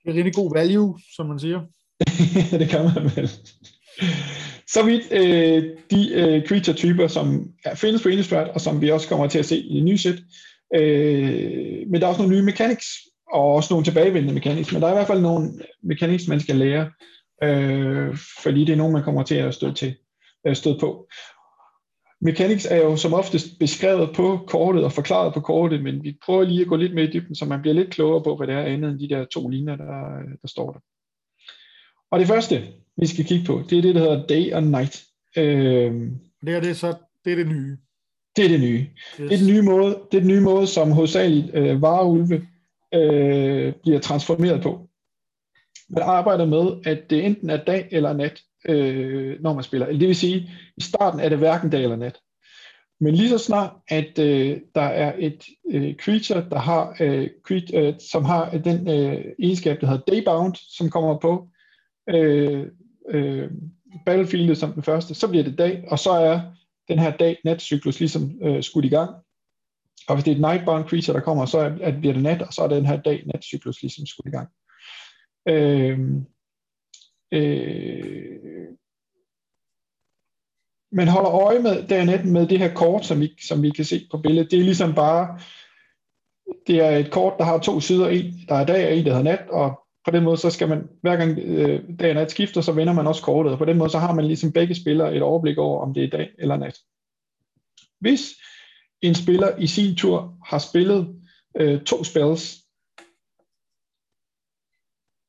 Det 0.04 0.10
er 0.10 0.14
rigtig 0.14 0.34
god 0.34 0.54
value, 0.54 0.98
som 1.16 1.26
man 1.26 1.38
siger. 1.38 1.60
det 2.60 2.68
kan 2.68 2.84
man 2.84 3.04
vel. 3.16 3.30
Så 4.74 4.82
vidt 4.82 5.12
øh, 5.12 5.64
de 5.90 6.12
øh, 6.14 6.46
creature-typer, 6.46 7.06
som 7.06 7.50
er, 7.64 7.74
findes 7.74 8.02
på 8.02 8.08
Innistrad, 8.08 8.48
og 8.48 8.60
som 8.60 8.80
vi 8.80 8.90
også 8.90 9.08
kommer 9.08 9.26
til 9.26 9.38
at 9.38 9.46
se 9.46 9.56
i 9.56 9.76
det 9.76 9.84
nye 9.84 9.98
sæt. 9.98 10.18
Øh, 10.74 11.88
men 11.88 12.00
der 12.00 12.06
er 12.06 12.10
også 12.10 12.22
nogle 12.22 12.36
nye 12.36 12.44
mechanics, 12.44 12.86
og 13.32 13.54
også 13.54 13.74
nogle 13.74 13.84
tilbagevendende 13.84 14.34
mechanics, 14.34 14.72
men 14.72 14.82
der 14.82 14.88
er 14.88 14.92
i 14.92 14.94
hvert 14.94 15.06
fald 15.06 15.20
nogle 15.20 15.50
mechanics, 15.82 16.28
man 16.28 16.40
skal 16.40 16.56
lære, 16.56 16.90
øh, 17.42 18.16
fordi 18.42 18.64
det 18.64 18.72
er 18.72 18.76
nogen, 18.76 18.92
man 18.92 19.02
kommer 19.02 19.22
til 19.22 19.34
at 19.34 19.54
støde, 19.54 19.74
til, 19.74 19.94
øh, 20.46 20.56
støde 20.56 20.78
på. 20.80 21.08
Mechanics 22.22 22.66
er 22.66 22.76
jo 22.76 22.96
som 22.96 23.14
oftest 23.14 23.58
beskrevet 23.58 24.10
på 24.16 24.40
kortet 24.46 24.84
og 24.84 24.92
forklaret 24.92 25.34
på 25.34 25.40
kortet, 25.40 25.82
men 25.82 26.04
vi 26.04 26.18
prøver 26.24 26.44
lige 26.44 26.60
at 26.60 26.66
gå 26.66 26.76
lidt 26.76 26.94
mere 26.94 27.04
i 27.04 27.12
dybden, 27.12 27.34
så 27.34 27.44
man 27.44 27.60
bliver 27.60 27.74
lidt 27.74 27.90
klogere 27.90 28.22
på, 28.22 28.36
hvad 28.36 28.46
det 28.46 28.54
er 28.54 28.62
andet 28.62 28.90
end 28.90 28.98
de 28.98 29.08
der 29.08 29.24
to 29.24 29.48
linjer, 29.48 29.76
der, 29.76 30.18
der 30.42 30.48
står 30.48 30.72
der. 30.72 30.80
Og 32.10 32.20
det 32.20 32.26
første, 32.28 32.62
vi 32.96 33.06
skal 33.06 33.24
kigge 33.24 33.44
på, 33.46 33.62
det 33.70 33.78
er 33.78 33.82
det, 33.82 33.94
der 33.94 34.00
hedder 34.00 34.26
Day 34.26 34.52
and 34.52 34.66
Night. 34.68 35.04
Øh, 35.36 35.92
Det 36.46 36.54
er 36.54 36.60
det 36.60 36.76
så, 36.76 36.94
det 37.24 37.32
er 37.32 37.36
det 37.36 37.48
nye. 37.48 37.76
det 38.36 38.44
er 38.44 38.48
det 38.48 38.60
nye. 38.60 38.86
Det 39.18 39.32
er 39.32 39.36
den 39.38 39.46
nye 39.46 39.62
måde, 39.62 39.98
det 40.10 40.16
er 40.16 40.20
den 40.20 40.28
nye 40.28 40.40
måde 40.40 40.66
som 40.66 40.92
hovedsageligt 40.92 41.50
øh, 41.54 41.82
vareulve 41.82 42.46
øh, 42.94 43.72
bliver 43.82 43.98
transformeret 44.00 44.62
på. 44.62 44.86
Man 45.88 46.02
arbejder 46.02 46.44
med, 46.46 46.66
at 46.84 47.10
det 47.10 47.24
enten 47.24 47.50
er 47.50 47.64
dag 47.64 47.88
eller 47.90 48.12
nat, 48.12 48.40
øh, 48.68 49.42
når 49.42 49.54
man 49.54 49.64
spiller. 49.64 49.86
Det 49.86 50.08
vil 50.08 50.16
sige, 50.16 50.50
i 50.76 50.80
starten 50.80 51.20
er 51.20 51.28
det 51.28 51.38
hverken 51.38 51.70
dag 51.70 51.82
eller 51.82 51.96
nat. 51.96 52.18
Men 53.00 53.14
lige 53.14 53.28
så 53.28 53.38
snart, 53.38 53.70
at 53.88 54.18
øh, 54.18 54.60
der 54.74 54.80
er 54.82 55.12
et 55.18 55.44
øh, 55.70 55.94
creature, 55.94 56.46
der 56.50 56.58
har, 56.58 56.96
øh, 57.00 57.28
creature, 57.46 57.86
øh, 57.88 57.94
som 58.10 58.24
har 58.24 58.50
den 58.50 58.88
øh, 58.88 59.24
egenskab, 59.38 59.80
der 59.80 59.86
hedder 59.86 60.02
Daybound, 60.12 60.54
som 60.76 60.90
kommer 60.90 61.18
på 61.18 61.48
øh, 62.14 62.66
øh, 63.08 63.50
battlefieldet 64.06 64.58
som 64.58 64.72
den 64.72 64.82
første, 64.82 65.14
så 65.14 65.28
bliver 65.28 65.44
det 65.44 65.58
dag, 65.58 65.84
og 65.88 65.98
så 65.98 66.10
er 66.10 66.40
den 66.88 66.98
her 66.98 67.16
dag-nat-cyklus 67.16 68.00
ligesom 68.00 68.38
øh, 68.42 68.62
skudt 68.62 68.84
i 68.84 68.88
gang. 68.88 69.10
Og 70.08 70.14
hvis 70.14 70.24
det 70.24 70.30
er 70.30 70.34
et 70.34 70.40
nightbound 70.40 70.88
creature, 70.88 71.16
der 71.16 71.24
kommer, 71.24 71.46
så 71.46 71.58
er, 71.58 71.78
at 71.80 72.00
bliver 72.00 72.14
det 72.14 72.22
nat, 72.22 72.42
og 72.42 72.52
så 72.52 72.62
er 72.62 72.68
den 72.68 72.86
her 72.86 73.02
dag-nat-cyklus 73.02 73.82
ligesom 73.82 74.06
skudt 74.06 74.26
i 74.26 74.30
gang. 74.30 74.48
Øh, 75.48 75.98
øh, 77.32 78.40
man 80.92 81.08
holder 81.08 81.30
øje 81.30 81.58
med 81.58 81.88
dag 81.88 82.26
med 82.26 82.46
det 82.46 82.58
her 82.58 82.74
kort, 82.74 83.04
som 83.04 83.20
vi, 83.20 83.36
som 83.48 83.62
vi 83.62 83.70
kan 83.70 83.84
se 83.84 84.08
på 84.10 84.18
billedet. 84.18 84.50
Det 84.50 84.58
er 84.58 84.64
ligesom 84.64 84.94
bare, 84.94 85.40
det 86.66 86.80
er 86.80 86.96
et 86.96 87.10
kort, 87.10 87.34
der 87.38 87.44
har 87.44 87.58
to 87.58 87.80
sider, 87.80 88.08
en 88.08 88.34
der 88.48 88.54
er 88.54 88.64
dag 88.64 88.86
og 88.86 88.96
en 88.96 89.04
der 89.04 89.10
hedder 89.16 89.30
nat, 89.30 89.48
og 89.48 89.80
på 90.04 90.10
den 90.10 90.24
måde, 90.24 90.36
så 90.36 90.50
skal 90.50 90.68
man, 90.68 90.88
hver 91.02 91.16
gang 91.16 91.38
øh, 91.38 91.98
dag 91.98 92.08
og 92.08 92.14
nat 92.14 92.30
skifter, 92.30 92.60
så 92.60 92.72
vender 92.72 92.92
man 92.92 93.06
også 93.06 93.22
kortet, 93.22 93.52
og 93.52 93.58
på 93.58 93.64
den 93.64 93.78
måde, 93.78 93.90
så 93.90 93.98
har 93.98 94.14
man 94.14 94.26
ligesom 94.26 94.52
begge 94.52 94.74
spillere 94.74 95.16
et 95.16 95.22
overblik 95.22 95.58
over, 95.58 95.82
om 95.82 95.94
det 95.94 96.04
er 96.04 96.08
dag 96.08 96.30
eller 96.38 96.56
nat. 96.56 96.78
Hvis 98.00 98.30
en 99.02 99.14
spiller 99.14 99.56
i 99.56 99.66
sin 99.66 99.96
tur 99.96 100.38
har 100.46 100.58
spillet 100.58 101.22
øh, 101.56 101.82
to 101.84 102.04
spells, 102.04 102.56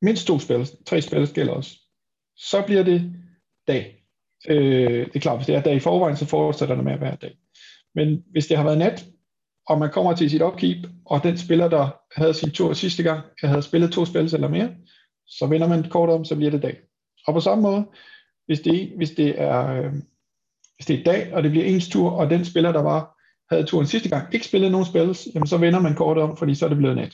mindst 0.02 0.28
to 0.28 0.40
spells, 0.40 0.76
tre 0.86 1.02
spells 1.02 1.32
gælder 1.32 1.54
også, 1.54 1.78
så 2.36 2.64
bliver 2.66 2.84
det 2.84 3.14
dag. 3.68 4.06
Øh, 4.50 5.06
det 5.06 5.16
er 5.16 5.20
klart, 5.20 5.38
hvis 5.38 5.46
det 5.46 5.56
er 5.56 5.62
dag 5.62 5.76
i 5.76 5.80
forvejen, 5.80 6.18
så 6.18 6.26
fortsætter 6.26 6.76
det 6.76 6.84
med 6.84 6.94
at 6.94 7.02
være 7.02 7.18
dag. 7.22 7.38
Men 7.96 8.24
hvis 8.32 8.48
det 8.48 8.58
har 8.58 8.64
været 8.64 8.78
nat, 8.78 9.06
og 9.72 9.80
man 9.80 9.92
kommer 9.92 10.16
til 10.16 10.30
sit 10.30 10.42
opkeep, 10.42 10.88
og 11.06 11.24
den 11.24 11.38
spiller, 11.38 11.68
der 11.70 11.90
havde 12.16 12.34
sin 12.34 12.52
tur 12.52 12.74
sidste 12.74 13.04
gang, 13.04 13.22
jeg 13.42 13.50
havde 13.50 13.62
spillet 13.62 13.92
to 13.92 14.06
spil 14.06 14.36
eller 14.36 14.48
mere, 14.48 14.70
så 15.28 15.48
vinder 15.48 15.68
man 15.68 15.90
kort 15.90 16.10
om, 16.10 16.26
så 16.26 16.36
bliver 16.36 16.52
det 16.52 16.62
dag. 16.62 16.78
Og 17.28 17.34
på 17.34 17.40
samme 17.40 17.62
måde, 17.62 17.86
hvis 18.46 18.60
det, 18.60 18.92
hvis 18.98 19.12
det 19.12 19.42
er 19.42 19.68
øh, 19.68 19.94
hvis 20.76 20.86
det 20.86 21.00
er 21.00 21.04
dag, 21.04 21.34
og 21.34 21.44
det 21.44 21.52
bliver 21.52 21.66
ens 21.66 21.90
tur, 21.90 22.12
og 22.12 22.30
den 22.30 22.46
spiller, 22.46 22.72
der 22.72 22.82
var, 22.82 23.18
havde 23.52 23.66
turen 23.66 23.88
sidste 23.88 24.10
gang, 24.10 24.34
ikke 24.34 24.46
spillet 24.46 24.72
nogen 24.72 24.86
spils, 24.86 25.28
jamen 25.36 25.48
så 25.48 25.58
vender 25.58 25.80
man 25.80 25.96
kortet 25.96 26.24
om, 26.24 26.38
fordi 26.38 26.56
så 26.56 26.66
er 26.66 26.70
det 26.70 26.78
blevet 26.78 26.96
nat. 26.96 27.14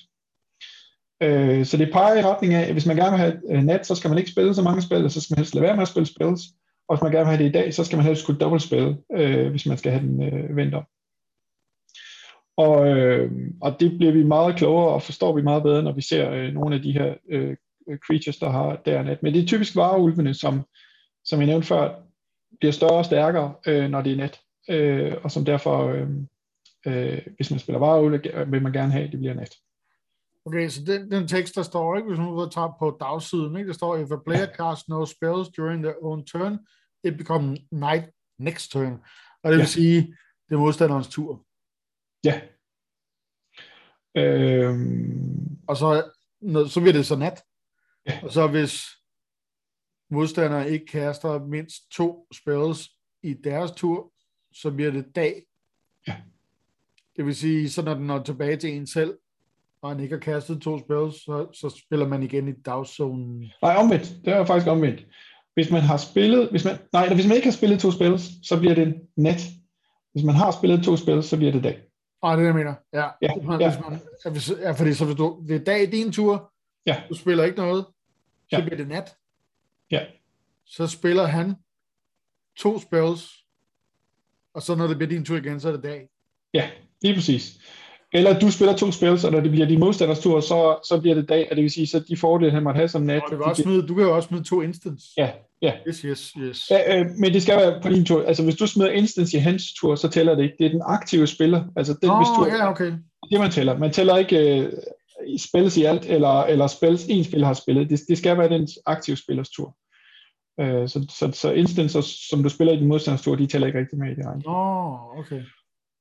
Øh, 1.23 1.65
så 1.65 1.77
det 1.77 1.91
peger 1.91 2.15
i 2.15 2.23
retning 2.23 2.53
af, 2.53 2.67
at 2.67 2.73
hvis 2.73 2.85
man 2.85 2.95
gerne 2.95 3.11
vil 3.11 3.19
have 3.19 3.41
øh, 3.49 3.63
nat, 3.63 3.87
så 3.87 3.95
skal 3.95 4.09
man 4.09 4.17
ikke 4.17 4.31
spille 4.31 4.55
så 4.55 4.61
mange 4.61 4.81
spil, 4.81 5.11
så 5.11 5.21
skal 5.21 5.33
man 5.33 5.37
helst 5.37 5.55
lade 5.55 5.63
være 5.63 5.75
med 5.75 5.81
at 5.81 5.87
spille 5.87 6.07
spils, 6.07 6.41
og 6.87 6.95
hvis 6.95 7.03
man 7.03 7.11
gerne 7.11 7.25
vil 7.25 7.35
have 7.35 7.43
det 7.43 7.49
i 7.49 7.57
dag, 7.59 7.73
så 7.73 7.83
skal 7.83 7.97
man 7.97 8.05
helst 8.05 8.25
kunne 8.25 8.37
dobbeltspille, 8.37 8.97
øh, 9.17 9.49
hvis 9.49 9.65
man 9.65 9.77
skal 9.77 9.91
have 9.91 10.03
den 10.07 10.23
øh, 10.23 10.55
vendt 10.55 10.75
om. 10.75 10.83
Og, 12.57 12.87
øh, 12.87 13.31
og 13.61 13.79
det 13.79 13.97
bliver 13.97 14.11
vi 14.11 14.23
meget 14.23 14.55
klogere 14.55 14.93
og 14.93 15.01
forstår 15.01 15.35
vi 15.35 15.41
meget 15.41 15.63
bedre, 15.63 15.83
når 15.83 15.91
vi 15.91 16.01
ser 16.01 16.31
øh, 16.31 16.53
nogle 16.53 16.75
af 16.75 16.81
de 16.81 16.91
her 16.91 17.15
øh, 17.29 17.57
creatures, 18.07 18.37
der 18.37 18.49
har 18.49 18.81
dernat. 18.85 19.23
Men 19.23 19.33
det 19.33 19.41
er 19.41 19.47
typisk 19.47 19.75
vareulvene, 19.75 20.33
som, 20.33 20.65
som 21.25 21.39
jeg 21.39 21.47
nævnte 21.47 21.67
før, 21.67 21.95
bliver 22.59 22.71
større 22.71 22.97
og 22.97 23.05
stærkere, 23.05 23.53
øh, 23.67 23.89
når 23.89 24.01
det 24.01 24.11
er 24.11 24.17
net. 24.17 24.39
Øh, 24.69 25.15
og 25.23 25.31
som 25.31 25.45
derfor, 25.45 25.87
øh, 25.87 26.07
øh, 26.87 27.21
hvis 27.35 27.51
man 27.51 27.59
spiller 27.59 27.79
vareulve, 27.79 28.21
vil 28.47 28.61
man 28.61 28.73
gerne 28.73 28.91
have, 28.91 29.05
at 29.05 29.11
det 29.11 29.19
bliver 29.19 29.33
net. 29.33 29.55
Okay, 30.45 30.69
så 30.69 30.81
den, 30.87 31.11
den 31.11 31.27
tekst, 31.27 31.55
der 31.55 31.63
står, 31.63 31.95
ikke, 31.97 32.09
hvis 32.09 32.19
man 32.19 32.49
tager 32.51 32.75
på 32.79 32.97
dagsiden, 32.99 33.57
ikke, 33.57 33.67
der 33.67 33.73
står, 33.73 33.97
if 33.97 34.11
a 34.11 34.15
player 34.25 34.47
casts 34.57 34.89
no 34.89 35.05
spells 35.05 35.49
during 35.57 35.83
their 35.83 36.03
own 36.03 36.25
turn, 36.25 36.57
it 37.03 37.17
becomes 37.17 37.59
night 37.71 38.05
next 38.39 38.71
turn. 38.71 38.93
Og 39.43 39.51
det 39.51 39.57
vil 39.57 39.59
ja. 39.59 39.65
sige, 39.65 40.15
det 40.49 40.55
er 40.55 40.59
modstanderens 40.59 41.07
tur. 41.07 41.46
Ja. 42.25 42.41
Øhm... 44.15 45.57
Og 45.67 45.77
så, 45.77 46.03
så 46.69 46.79
bliver 46.79 46.93
det 46.93 47.05
så 47.05 47.15
nat. 47.15 47.43
Ja. 48.07 48.19
Og 48.23 48.31
så 48.31 48.47
hvis 48.47 48.85
modstandere 50.09 50.71
ikke 50.71 50.85
kaster 50.85 51.45
mindst 51.45 51.91
to 51.91 52.27
spells 52.33 52.89
i 53.23 53.33
deres 53.33 53.71
tur, 53.71 54.13
så 54.53 54.71
bliver 54.71 54.91
det 54.91 55.15
dag. 55.15 55.43
Ja. 56.07 56.15
Det 57.15 57.25
vil 57.25 57.35
sige, 57.35 57.69
så 57.69 57.81
når 57.81 57.93
den 57.93 58.07
når 58.07 58.23
tilbage 58.23 58.57
til 58.57 58.73
en 58.73 58.87
selv, 58.87 59.17
og 59.81 59.89
han 59.89 59.99
ikke 59.99 60.15
har 60.15 60.19
kastet 60.19 60.61
to 60.61 60.79
spells, 60.79 61.15
så, 61.15 61.47
så 61.53 61.81
spiller 61.85 62.07
man 62.07 62.23
igen 62.23 62.47
i 62.47 62.51
dagzonen. 62.51 63.51
Nej, 63.61 63.75
omvendt. 63.75 64.25
Det 64.25 64.33
er 64.33 64.45
faktisk 64.45 64.67
omvendt. 64.67 65.05
Hvis 65.53 65.71
man 65.71 65.81
har 65.81 65.97
spillet, 65.97 66.49
hvis 66.49 66.65
man, 66.65 66.77
nej, 66.93 67.13
hvis 67.13 67.27
man 67.27 67.35
ikke 67.35 67.47
har 67.47 67.57
spillet 67.57 67.79
to 67.79 67.91
spells, 67.91 68.47
så 68.47 68.59
bliver 68.59 68.75
det 68.75 69.01
nat. 69.17 69.41
Hvis 70.11 70.23
man 70.23 70.35
har 70.35 70.51
spillet 70.51 70.83
to 70.83 70.97
spells, 70.97 71.25
så 71.25 71.37
bliver 71.37 71.51
det 71.51 71.63
dag. 71.63 71.86
Ah, 72.23 72.37
det 72.37 72.47
er 72.47 72.53
det, 72.53 72.59
jeg 72.59 72.65
mener. 72.65 72.75
Ja. 72.93 73.07
Ja, 73.21 73.33
Hvis 73.35 73.45
man, 73.47 73.61
ja. 73.61 73.69
Hvis 73.69 73.79
man, 73.89 73.99
ja, 74.25 74.29
hvis, 74.31 74.49
ja, 74.49 74.71
fordi 74.71 74.93
så 74.93 75.05
hvis 75.05 75.17
du, 75.17 75.43
det 75.47 75.55
er 75.55 75.63
dag 75.63 75.83
i 75.83 75.85
din 75.85 76.11
tur, 76.11 76.53
Ja. 76.85 77.03
du 77.09 77.13
spiller 77.15 77.43
ikke 77.43 77.57
noget, 77.57 77.85
så 78.49 78.57
Ja. 78.57 78.61
bliver 78.61 78.77
det 78.77 78.87
nat. 78.87 79.15
Ja. 79.91 80.05
Så 80.65 80.87
spiller 80.87 81.25
han 81.25 81.55
to 82.57 82.79
spells, 82.79 83.45
og 84.53 84.61
så 84.61 84.75
når 84.75 84.87
det 84.87 84.97
bliver 84.97 85.09
din 85.09 85.25
tur 85.25 85.37
igen, 85.37 85.59
så 85.59 85.67
er 85.67 85.71
det 85.71 85.83
dag. 85.83 86.09
Ja, 86.53 86.69
lige 87.01 87.13
præcis. 87.15 87.57
Eller 88.17 88.39
du 88.39 88.51
spiller 88.51 88.75
to 88.75 88.91
spils, 88.91 89.23
og 89.23 89.31
når 89.31 89.39
det 89.39 89.51
bliver 89.51 89.67
din 89.67 89.79
modstanders 89.79 90.19
tur, 90.19 90.39
så, 90.39 90.79
så 90.89 90.99
bliver 91.01 91.15
det 91.15 91.29
dag, 91.29 91.47
og 91.49 91.55
det 91.55 91.63
vil 91.63 91.71
sige, 91.71 91.87
så 91.87 91.99
de 91.99 92.17
fordele, 92.17 92.51
han 92.51 92.63
måtte 92.63 92.77
have 92.77 92.87
som 92.87 93.01
nat. 93.01 93.21
Og 93.23 93.31
du, 93.31 93.37
kan 93.37 93.45
også 93.45 93.63
smide, 93.63 93.87
du 93.87 93.95
kan 93.95 94.03
jo 94.03 94.15
også 94.15 94.27
smide 94.27 94.43
to 94.43 94.61
instance. 94.61 95.05
Ja, 95.17 95.29
ja. 95.61 95.71
Yes, 95.87 96.01
yes, 96.01 96.33
yes. 96.41 96.71
Ja, 96.71 96.99
øh, 96.99 97.05
men 97.19 97.33
det 97.33 97.41
skal 97.41 97.57
være 97.57 97.81
på 97.81 97.89
din 97.89 98.05
tur. 98.05 98.23
Altså, 98.23 98.43
hvis 98.43 98.55
du 98.55 98.67
smider 98.67 98.91
instance 98.91 99.37
i 99.37 99.39
hans 99.39 99.73
tur, 99.73 99.95
så 99.95 100.07
tæller 100.07 100.35
det 100.35 100.43
ikke. 100.43 100.55
Det 100.59 100.65
er 100.65 100.69
den 100.69 100.81
aktive 100.85 101.27
spiller. 101.27 101.63
Altså, 101.75 101.93
den, 102.01 102.07
Nå, 102.07 102.17
hvis 102.17 102.27
du, 102.39 102.57
ja, 102.57 102.69
okay. 102.69 102.93
det 103.31 103.39
man 103.39 103.51
tæller. 103.51 103.77
Man 103.77 103.91
tæller 103.91 104.17
ikke 104.17 104.61
øh, 104.61 104.73
spils 105.37 105.77
i 105.77 105.83
alt, 105.83 106.05
eller, 106.05 106.43
eller 106.43 106.67
spils 106.67 107.05
en 107.09 107.23
spiller 107.23 107.47
har 107.47 107.53
spillet. 107.53 107.89
Det, 107.89 107.99
det 108.09 108.17
skal 108.17 108.37
være 108.37 108.49
den 108.49 108.67
aktive 108.85 109.17
spillers 109.17 109.49
tur. 109.49 109.75
Øh, 110.59 110.89
så, 110.89 111.05
så, 111.09 111.31
så 111.33 111.51
instancer, 111.51 112.01
som 112.29 112.43
du 112.43 112.49
spiller 112.49 112.73
i 112.73 112.77
din 112.77 112.87
modstanders 112.87 113.21
tur, 113.21 113.35
de 113.35 113.47
tæller 113.47 113.67
ikke 113.67 113.79
rigtig 113.79 113.99
med 113.99 114.07
i 114.11 114.15
det 114.15 114.25
her. 114.25 114.33
Nå, 114.45 115.19
okay. 115.19 115.41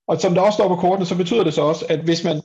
Og 0.08 0.20
som 0.20 0.34
der 0.34 0.40
også 0.40 0.56
står 0.56 0.68
på 0.68 0.76
kortene, 0.76 1.06
så 1.06 1.16
betyder 1.16 1.44
det 1.44 1.54
så 1.54 1.62
også, 1.62 1.86
at 1.88 2.00
hvis 2.00 2.24
man 2.24 2.42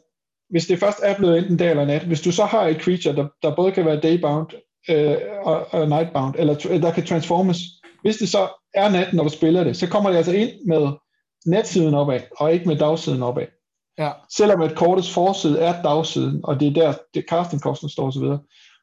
hvis 0.52 0.66
det 0.66 0.80
først 0.80 1.00
er 1.04 1.18
blevet 1.18 1.38
enten 1.38 1.58
dag 1.58 1.70
eller 1.70 1.86
nat, 1.86 2.04
hvis 2.04 2.22
du 2.22 2.32
så 2.32 2.46
har 2.46 2.68
et 2.68 2.82
creature, 2.82 3.16
der, 3.16 3.28
der 3.42 3.56
både 3.56 3.72
kan 3.72 3.86
være 3.86 4.00
daybound 4.00 4.48
øh, 4.90 5.18
og, 5.44 5.68
og 5.74 5.90
nightbound, 5.90 6.36
eller 6.38 6.54
der 6.82 6.92
kan 6.92 7.06
transformes, 7.06 7.58
hvis 8.02 8.18
det 8.18 8.30
så 8.30 8.48
er 8.74 8.90
nat, 8.90 9.14
når 9.14 9.24
du 9.24 9.30
spiller 9.30 9.64
det, 9.64 9.78
så 9.78 9.88
kommer 9.88 10.10
det 10.10 10.18
altså 10.18 10.34
ind 10.34 10.50
med 10.68 10.88
natsiden 11.46 11.94
opad, 11.94 12.20
og 12.38 12.54
ikke 12.54 12.68
med 12.68 12.76
dagsiden 12.76 13.24
opad. 13.24 13.46
Ja. 13.98 14.12
Selvom 14.38 14.62
at 14.62 14.76
kortets 14.76 15.14
forside 15.14 15.60
er 15.60 15.82
dagsiden, 15.82 16.40
og 16.44 16.60
det 16.60 16.68
er 16.68 16.74
der, 16.74 16.94
det 17.14 17.26
castingkosten 17.30 17.90
står 17.90 18.08
osv., 18.08 18.22
så, 18.22 18.38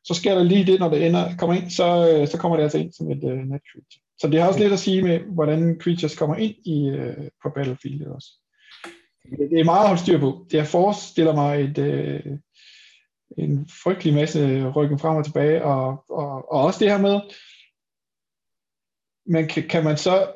så 0.05 0.15
sker 0.15 0.35
der 0.35 0.43
lige 0.43 0.73
det, 0.73 0.81
når 0.81 0.89
det 0.89 1.07
ender, 1.07 1.37
kommer 1.39 1.57
ind, 1.57 1.71
så, 1.71 2.13
øh, 2.13 2.29
så 2.29 2.39
kommer 2.39 2.57
det 2.57 2.63
altså 2.63 2.79
ind 2.79 2.93
som 2.93 3.11
et 3.11 3.25
uh, 3.25 3.31
net 3.31 3.63
creature. 3.73 4.03
Så 4.21 4.29
det 4.29 4.41
har 4.41 4.49
også 4.49 4.61
lidt 4.61 4.73
at 4.73 4.79
sige 4.79 5.03
med, 5.03 5.19
hvordan 5.19 5.81
creatures 5.81 6.17
kommer 6.17 6.37
ind 6.37 6.55
i, 6.65 6.91
uh, 6.91 7.25
på 7.43 7.51
battlefield 7.55 8.07
også. 8.07 8.29
Det 9.31 9.51
det 9.51 9.61
er 9.61 9.65
meget 9.65 9.81
at 9.81 9.89
holde 9.89 10.03
styr 10.03 10.21
på. 10.21 10.47
Jeg 10.53 10.67
forestiller 10.67 11.35
mig 11.35 11.61
et, 11.61 11.79
øh, 11.79 12.21
en 13.39 13.69
frygtelig 13.83 14.15
masse 14.15 14.69
rykken 14.69 14.99
frem 14.99 15.17
og 15.17 15.25
tilbage, 15.25 15.65
og, 15.65 16.05
og, 16.09 16.53
og 16.53 16.61
også 16.63 16.79
det 16.81 16.91
her 16.91 16.99
med, 16.99 17.21
man 19.27 19.49
kan, 19.49 19.69
kan 19.69 19.85
man 19.85 19.97
så, 19.97 20.33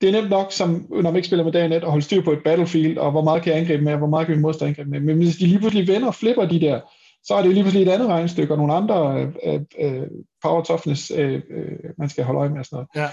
det 0.00 0.08
er 0.08 0.12
nemt 0.12 0.30
nok, 0.30 0.52
som, 0.52 0.86
når 0.90 1.02
man 1.02 1.16
ikke 1.16 1.26
spiller 1.26 1.44
med 1.44 1.52
dag 1.52 1.62
og 1.62 1.68
nat, 1.68 1.82
at 1.82 1.90
holde 1.90 2.04
styr 2.04 2.22
på 2.22 2.32
et 2.32 2.42
battlefield, 2.44 2.98
og 2.98 3.10
hvor 3.10 3.24
meget 3.24 3.42
kan 3.42 3.52
jeg 3.52 3.60
angribe 3.60 3.84
med, 3.84 3.92
og 3.92 3.98
hvor 3.98 4.08
meget 4.08 4.26
kan 4.26 4.34
min 4.34 4.42
modstander 4.42 4.68
angribe 4.68 4.90
med. 4.90 5.00
Men 5.00 5.16
hvis 5.16 5.36
de 5.36 5.46
lige 5.46 5.58
pludselig 5.58 5.88
vender 5.88 6.08
og 6.08 6.14
flipper 6.14 6.46
de 6.48 6.60
der, 6.60 6.80
så 7.24 7.34
er 7.34 7.42
det 7.42 7.50
lige 7.54 7.62
pludselig 7.62 7.86
et 7.86 7.92
andet 7.92 8.08
regnestykke, 8.08 8.54
og 8.54 8.58
nogle 8.58 8.74
andre 8.74 9.22
øh, 9.44 9.60
øh, 9.78 10.08
power 10.42 10.62
toughness, 10.64 11.12
øh, 11.16 11.42
øh, 11.50 11.90
man 11.98 12.08
skal 12.08 12.24
holde 12.24 12.40
øje 12.40 12.48
med 12.48 12.58
og 12.58 12.66
sådan 12.66 12.76
noget. 12.76 12.88
Ja. 12.96 13.08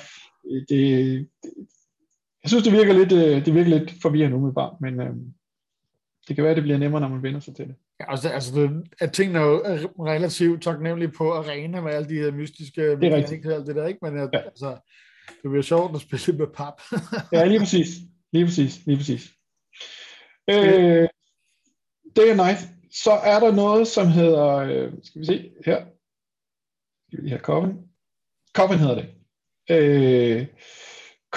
Det, 0.50 0.66
det, 0.70 1.28
jeg 2.48 2.50
synes, 2.50 2.64
det 2.64 2.74
virker 2.74 2.94
lidt, 2.94 3.12
øh, 3.12 3.46
det 3.46 3.54
virker 3.54 3.70
lidt 3.70 3.94
forvirrende 4.02 4.38
umiddelbart, 4.38 4.82
men 4.82 5.02
øh, 5.02 5.14
det 6.28 6.36
kan 6.36 6.46
være, 6.46 6.56
det 6.56 6.64
bliver 6.64 6.78
nemmere, 6.78 7.02
når 7.02 7.08
man 7.08 7.24
vender 7.24 7.40
sig 7.40 7.56
til 7.56 7.68
det. 7.68 7.76
Ja, 8.00 8.12
altså, 8.12 8.30
altså 8.30 8.56
det, 8.62 8.84
at 9.00 9.12
tingene 9.14 9.40
er 9.40 9.44
relativt 10.06 10.64
taknemmelige 10.64 11.12
på 11.12 11.34
arena 11.34 11.82
med 11.82 11.92
alle 11.94 12.10
de 12.10 12.14
her 12.16 12.32
mystiske 12.32 12.92
rigtigt. 12.92 13.46
og 13.46 13.54
alt 13.54 13.68
det 13.68 13.76
der, 13.76 13.88
ikke? 13.88 14.00
Men 14.02 14.18
at, 14.18 14.30
Ja. 14.34 14.40
altså, 14.40 14.70
det 15.44 15.50
bliver 15.52 15.62
sjovt 15.62 15.96
at 15.96 16.02
spille 16.02 16.38
med 16.38 16.48
pap. 16.48 16.82
Ja, 17.34 17.46
lige 17.46 17.60
præcis. 17.60 17.88
Lige 18.34 18.46
præcis. 18.46 18.86
Lige 18.86 18.98
præcis. 18.98 19.32
Øh, 20.50 21.08
day 22.16 22.28
and 22.30 22.36
night. 22.38 22.60
Så 22.92 23.12
er 23.12 23.40
der 23.40 23.52
noget, 23.56 23.88
som 23.88 24.08
hedder, 24.08 24.48
øh, 24.48 24.92
skal 25.04 25.22
vi 25.22 25.26
se 25.26 25.52
her. 25.66 25.86
Skal 27.08 27.18
vi 27.18 27.22
lige 27.22 27.30
have 27.30 27.40
Coven. 27.40 27.74
Coven 28.56 28.80
hedder 28.80 28.96
det. 28.96 29.08
Øh, 29.70 30.48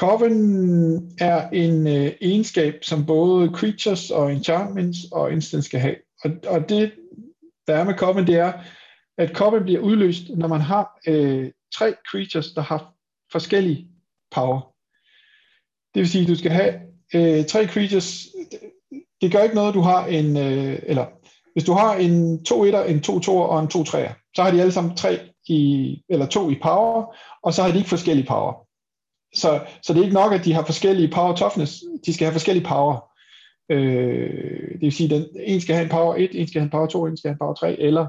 Coven 0.00 1.16
er 1.18 1.48
en 1.48 1.86
øh, 1.86 2.12
egenskab, 2.20 2.74
som 2.82 3.06
både 3.06 3.50
creatures 3.54 4.10
og 4.10 4.32
enchantments 4.32 4.98
og 5.12 5.32
instants 5.32 5.66
skal 5.66 5.80
have. 5.80 5.96
Og, 6.24 6.30
og 6.46 6.68
det, 6.68 6.92
der 7.66 7.74
er 7.74 7.84
med 7.84 7.94
Coven, 7.94 8.26
det 8.26 8.34
er, 8.34 8.52
at 9.18 9.30
Coven 9.34 9.62
bliver 9.62 9.80
udløst, 9.80 10.22
når 10.36 10.48
man 10.48 10.60
har 10.60 10.98
øh, 11.06 11.50
tre 11.74 11.94
creatures, 12.10 12.52
der 12.52 12.62
har 12.62 12.94
forskellige 13.32 13.88
power. 14.30 14.60
Det 15.94 16.00
vil 16.00 16.08
sige, 16.08 16.22
at 16.22 16.28
du 16.28 16.34
skal 16.34 16.50
have 16.50 16.74
øh, 17.14 17.46
tre 17.46 17.66
creatures. 17.66 18.26
Det 19.20 19.32
gør 19.32 19.42
ikke 19.42 19.54
noget, 19.54 19.74
du 19.74 19.80
har 19.80 20.06
en, 20.06 20.36
øh, 20.36 20.78
eller 20.82 21.06
hvis 21.52 21.64
du 21.64 21.72
har 21.72 21.94
en 21.94 22.44
2 22.44 22.64
1 22.64 22.90
en 22.90 23.00
2 23.00 23.20
2 23.20 23.36
og 23.36 23.60
en 23.60 23.68
2 23.68 23.84
3 23.84 24.08
så 24.36 24.42
har 24.42 24.50
de 24.50 24.60
alle 24.60 24.72
sammen 24.72 24.96
tre 24.96 25.20
i, 25.48 26.02
eller 26.08 26.26
to 26.26 26.50
i 26.50 26.58
power, 26.62 27.16
og 27.42 27.54
så 27.54 27.62
har 27.62 27.70
de 27.70 27.78
ikke 27.78 27.88
forskellige 27.88 28.26
power. 28.26 28.69
Så, 29.34 29.60
så 29.82 29.92
det 29.92 30.00
er 30.00 30.04
ikke 30.04 30.14
nok, 30.14 30.32
at 30.32 30.44
de 30.44 30.52
har 30.52 30.64
forskellige 30.64 31.10
power 31.10 31.36
toughness, 31.36 31.82
de 32.06 32.14
skal 32.14 32.24
have 32.24 32.32
forskellige 32.32 32.66
power. 32.66 33.10
Øh, 33.70 34.70
det 34.72 34.80
vil 34.80 34.92
sige, 34.92 35.14
at 35.14 35.26
en 35.46 35.60
skal 35.60 35.74
have 35.74 35.84
en 35.84 35.90
power 35.90 36.14
1, 36.18 36.30
en 36.32 36.48
skal 36.48 36.60
have 36.60 36.66
en 36.66 36.70
power 36.70 36.86
2, 36.86 37.06
en 37.06 37.16
skal 37.16 37.28
have 37.28 37.34
en 37.34 37.38
power 37.38 37.54
3, 37.54 37.80
eller 37.80 38.06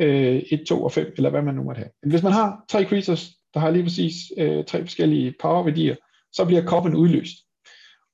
øh, 0.00 0.42
1, 0.50 0.64
2 0.68 0.84
og 0.84 0.92
5, 0.92 1.12
eller 1.16 1.30
hvad 1.30 1.42
man 1.42 1.54
nu 1.54 1.62
måtte 1.62 1.78
have. 1.78 1.90
Men 2.02 2.10
hvis 2.10 2.22
man 2.22 2.32
har 2.32 2.64
tre 2.68 2.84
creatures, 2.84 3.30
der 3.54 3.60
har 3.60 3.70
lige 3.70 3.82
præcis 3.82 4.14
øh, 4.38 4.64
tre 4.64 4.80
forskellige 4.82 5.34
power-værdier, 5.40 5.96
så 6.32 6.44
bliver 6.44 6.64
koppen 6.64 6.94
udløst. 6.94 7.36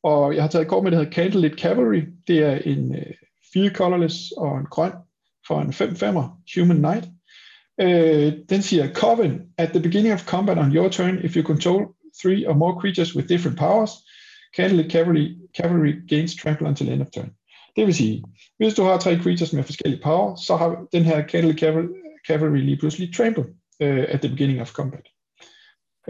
Og 0.03 0.35
jeg 0.35 0.43
har 0.43 0.49
taget 0.49 0.63
et 0.63 0.69
kort 0.69 0.85
med, 0.85 0.91
der 0.91 0.99
hedder 0.99 1.13
Candlelit 1.13 1.61
Cavalry. 1.61 2.03
Det 2.27 2.39
er 2.39 2.59
en 2.59 2.95
øh, 2.95 3.15
fire 3.53 3.71
colorless 3.71 4.33
og 4.37 4.59
en 4.59 4.67
grøn 4.67 4.93
for 5.47 5.61
en 5.61 5.69
5-5'er, 5.69 6.61
Human 6.61 6.77
Knight. 6.77 7.09
Øh, 7.81 8.33
den 8.49 8.63
siger, 8.63 8.93
Coven, 8.93 9.41
at 9.59 9.69
the 9.69 9.83
beginning 9.83 10.15
of 10.15 10.27
combat 10.27 10.59
on 10.59 10.75
your 10.77 10.89
turn, 10.89 11.19
if 11.25 11.37
you 11.37 11.43
control 11.43 11.95
three 12.23 12.47
or 12.47 12.55
more 12.55 12.81
creatures 12.81 13.17
with 13.17 13.29
different 13.29 13.59
powers, 13.59 13.91
Candidate 14.57 14.91
Cavalry, 14.91 15.37
Cavalry 15.55 15.93
gains 16.09 16.35
trample 16.35 16.67
until 16.67 16.89
end 16.89 17.03
of 17.03 17.11
turn. 17.11 17.31
Det 17.77 17.87
vil 17.87 17.95
sige, 17.95 18.25
hvis 18.59 18.75
du 18.75 18.83
har 18.83 18.99
tre 18.99 19.19
creatures 19.23 19.53
med 19.53 19.63
forskellige 19.63 20.03
power, 20.03 20.35
så 20.35 20.57
har 20.57 20.87
den 20.93 21.05
her 21.05 21.29
Candidate 21.29 21.89
Cavalry 22.27 22.59
lige 22.59 22.77
pludselig 22.77 23.15
trample 23.15 23.45
uh, 23.81 23.89
øh, 23.89 24.07
at 24.09 24.21
the 24.21 24.31
beginning 24.31 24.61
of 24.61 24.73
combat. 24.73 25.07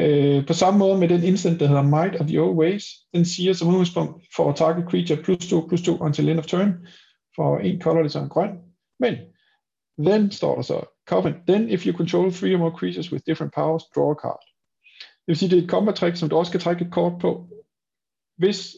Uh, 0.02 0.46
på 0.46 0.52
samme 0.52 0.78
måde 0.78 0.98
med 0.98 1.08
den 1.08 1.22
instant, 1.24 1.60
der 1.60 1.66
hedder 1.66 1.82
Might 1.82 2.20
of 2.20 2.26
the 2.26 2.40
Old 2.40 2.56
Ways, 2.56 2.84
den 3.14 3.24
siger 3.24 3.52
som 3.52 3.68
udgangspunkt 3.68 4.26
for 4.36 4.50
at 4.50 4.56
target 4.56 4.90
creature 4.90 5.22
plus 5.22 5.48
2 5.48 5.66
plus 5.68 5.82
2 5.82 5.98
until 6.00 6.28
end 6.28 6.38
of 6.38 6.46
turn, 6.46 6.72
for 7.36 7.58
en 7.58 7.80
colorless 7.80 8.16
og 8.16 8.22
en 8.22 8.28
grøn. 8.28 8.50
Men, 9.00 9.14
then 9.98 10.30
står 10.30 10.54
der 10.54 10.62
så, 10.62 10.84
Coven, 11.08 11.34
then 11.48 11.70
if 11.70 11.86
you 11.86 11.92
control 11.96 12.32
three 12.32 12.54
or 12.54 12.58
more 12.58 12.78
creatures 12.78 13.12
with 13.12 13.24
different 13.26 13.52
powers, 13.54 13.82
draw 13.94 14.10
a 14.10 14.14
card. 14.14 14.49
Det 15.20 15.32
vil 15.32 15.36
sige, 15.36 15.50
det 15.50 15.58
er 15.58 15.62
et 15.62 15.70
combat 15.70 15.94
trick, 15.94 16.16
som 16.16 16.28
du 16.28 16.36
også 16.36 16.52
kan 16.52 16.60
trække 16.60 16.84
et 16.84 16.92
kort 16.92 17.20
på, 17.20 17.48
hvis, 18.36 18.76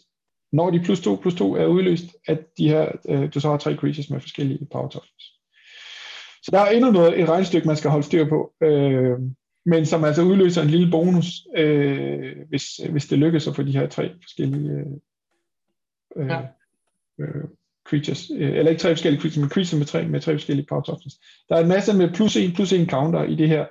når 0.53 0.71
de 0.71 0.81
plus 0.85 1.01
2 1.01 1.17
plus 1.17 1.35
2 1.35 1.55
er 1.55 1.67
udløst, 1.67 2.05
at 2.27 2.39
de 2.59 2.69
her, 2.69 2.93
øh, 3.09 3.35
du 3.35 3.41
så 3.41 3.49
har 3.49 3.57
tre 3.57 3.77
creatures 3.77 4.11
med 4.11 4.21
forskellige 4.21 4.67
power 4.73 4.89
tokens. 4.89 5.25
Så 6.43 6.51
der 6.51 6.61
er 6.61 6.71
endnu 6.71 6.91
noget, 6.91 7.21
et 7.21 7.29
regnestykke, 7.29 7.67
man 7.67 7.77
skal 7.77 7.91
holde 7.91 8.07
styr 8.07 8.29
på, 8.29 8.53
øh, 8.63 9.19
men 9.67 9.87
som 9.87 10.05
altså 10.05 10.23
udløser 10.23 10.63
en 10.63 10.71
lille 10.71 10.91
bonus, 10.91 11.47
øh, 11.57 12.37
hvis, 12.49 12.77
hvis 12.91 13.07
det 13.07 13.19
lykkes 13.19 13.49
at 13.49 13.57
få 13.57 13.63
de 13.63 13.73
her 13.73 13.87
tre 13.87 14.13
forskellige 14.23 14.71
øh, 16.17 16.29
ja. 16.29 16.41
øh, 17.21 17.45
creatures, 17.87 18.31
øh, 18.31 18.53
eller 18.53 18.71
ikke 18.71 18.83
tre 18.83 18.91
forskellige 18.91 19.21
creatures, 19.21 19.41
men 19.41 19.51
creatures 19.51 19.79
med 19.79 19.87
tre, 19.87 20.09
med 20.09 20.21
tre 20.21 20.33
forskellige 20.33 20.67
power 20.69 20.83
tokens. 20.83 21.15
Der 21.49 21.57
er 21.57 21.61
en 21.61 21.69
masse 21.69 21.97
med 21.97 22.15
plus 22.15 22.37
en, 22.37 22.53
plus 22.53 22.73
en 22.73 22.89
counter 22.89 23.23
i 23.23 23.35
det 23.35 23.49
her, 23.49 23.67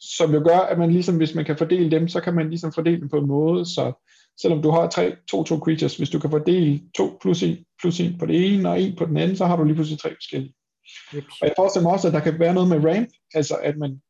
som 0.00 0.34
jo 0.34 0.42
gør, 0.48 0.58
at 0.58 0.78
man 0.78 0.92
ligesom, 0.92 1.16
hvis 1.16 1.34
man 1.34 1.44
kan 1.44 1.58
fordele 1.58 1.90
dem, 1.90 2.08
så 2.08 2.20
kan 2.20 2.34
man 2.34 2.48
ligesom 2.48 2.72
fordele 2.72 3.00
dem 3.00 3.08
på 3.08 3.16
en 3.16 3.26
måde, 3.26 3.64
så 3.66 3.92
selvom 4.40 4.62
du 4.62 4.70
har 4.70 4.88
tre, 4.88 5.16
to, 5.30 5.44
to 5.44 5.58
creatures, 5.58 5.96
hvis 5.96 6.10
du 6.10 6.18
kan 6.18 6.30
fordele 6.30 6.80
to 6.96 7.18
plus 7.22 7.42
en, 7.42 7.56
plus 7.80 8.00
en 8.00 8.18
på 8.18 8.26
det 8.26 8.54
ene 8.54 8.68
og 8.70 8.80
en 8.80 8.96
på 8.96 9.04
den 9.04 9.16
anden, 9.16 9.36
så 9.36 9.46
har 9.46 9.56
du 9.56 9.64
lige 9.64 9.74
pludselig 9.74 10.00
tre 10.00 10.10
forskellige. 10.10 10.54
Yep. 11.14 11.24
Og 11.40 11.46
jeg 11.46 11.54
forestiller 11.56 11.82
mig 11.82 11.92
også, 11.92 12.08
at 12.08 12.14
der 12.14 12.20
kan 12.20 12.38
være 12.38 12.54
noget 12.54 12.68
med 12.68 12.84
ramp, 12.84 13.08
altså 13.34 13.54
at 13.54 13.76
man 13.76 14.00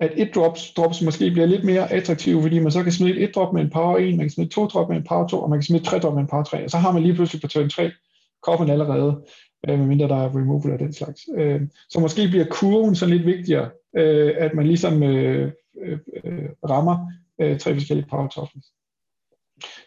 at 0.00 0.12
et 0.16 0.34
drops, 0.34 0.72
drops 0.72 1.02
måske 1.02 1.30
bliver 1.30 1.46
lidt 1.46 1.64
mere 1.64 1.92
attraktive, 1.92 2.42
fordi 2.42 2.58
man 2.58 2.72
så 2.72 2.82
kan 2.82 2.92
smide 2.92 3.20
et 3.20 3.34
drop 3.34 3.54
med 3.54 3.62
en 3.62 3.70
power 3.70 3.98
1, 3.98 4.16
man 4.16 4.18
kan 4.18 4.30
smide 4.30 4.48
to 4.48 4.66
drop 4.66 4.88
med 4.88 4.96
en 4.96 5.04
power 5.08 5.28
2, 5.28 5.42
og 5.42 5.50
man 5.50 5.58
kan 5.58 5.66
smide 5.66 5.84
tre 5.84 5.98
drop 5.98 6.14
med 6.14 6.22
en 6.22 6.28
power 6.28 6.44
3, 6.44 6.64
og 6.64 6.70
så 6.70 6.78
har 6.78 6.92
man 6.92 7.02
lige 7.02 7.14
pludselig 7.14 7.42
på 7.42 7.48
turn 7.48 7.70
3 7.70 7.90
koppen 8.42 8.70
allerede, 8.70 9.24
øh, 9.68 9.78
medmindre 9.78 10.08
der 10.08 10.16
er 10.16 10.36
removal 10.36 10.72
af 10.72 10.78
den 10.78 10.92
slags. 10.92 11.20
Øh, 11.36 11.60
så 11.90 12.00
måske 12.00 12.28
bliver 12.28 12.46
kurven 12.50 12.94
sådan 12.94 13.14
lidt 13.14 13.26
vigtigere, 13.26 13.70
øh, 13.96 14.34
at 14.38 14.54
man 14.54 14.66
ligesom 14.66 15.02
øh, 15.02 15.52
øh, 16.24 16.48
rammer 16.70 17.10
øh, 17.40 17.58
tre 17.58 17.74
forskellige 17.74 18.06
power 18.10 18.28
toughness. 18.28 18.68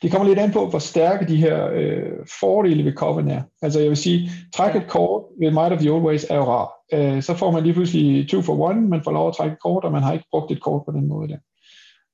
Det 0.01 0.11
kommer 0.11 0.28
lidt 0.28 0.39
an 0.39 0.51
på, 0.51 0.69
hvor 0.69 0.80
stærke 0.80 1.28
de 1.28 1.36
her 1.36 1.69
øh, 1.73 2.11
fordele 2.39 2.86
ved 2.86 2.93
Coven 2.93 3.30
er. 3.30 3.41
Altså 3.61 3.80
jeg 3.80 3.89
vil 3.89 3.97
sige, 3.97 4.30
træk 4.53 4.75
et 4.75 4.88
kort 4.88 5.23
ved 5.39 5.51
Might 5.51 5.73
of 5.73 5.80
the 5.80 5.91
Old 5.91 6.03
Ways 6.03 6.25
er 6.30 6.36
jo 6.36 6.43
rar. 6.43 6.71
Øh, 6.93 7.21
så 7.23 7.34
får 7.34 7.51
man 7.51 7.63
lige 7.63 7.73
pludselig 7.73 8.30
2 8.30 8.41
for 8.41 8.69
1, 8.69 8.78
man 8.78 9.03
får 9.03 9.11
lov 9.11 9.28
at 9.28 9.36
trække 9.36 9.53
et 9.53 9.61
kort, 9.61 9.84
og 9.84 9.91
man 9.91 10.03
har 10.03 10.13
ikke 10.13 10.25
brugt 10.32 10.51
et 10.51 10.61
kort 10.61 10.82
på 10.86 10.91
den 10.91 11.07
måde 11.07 11.28
der. 11.28 11.38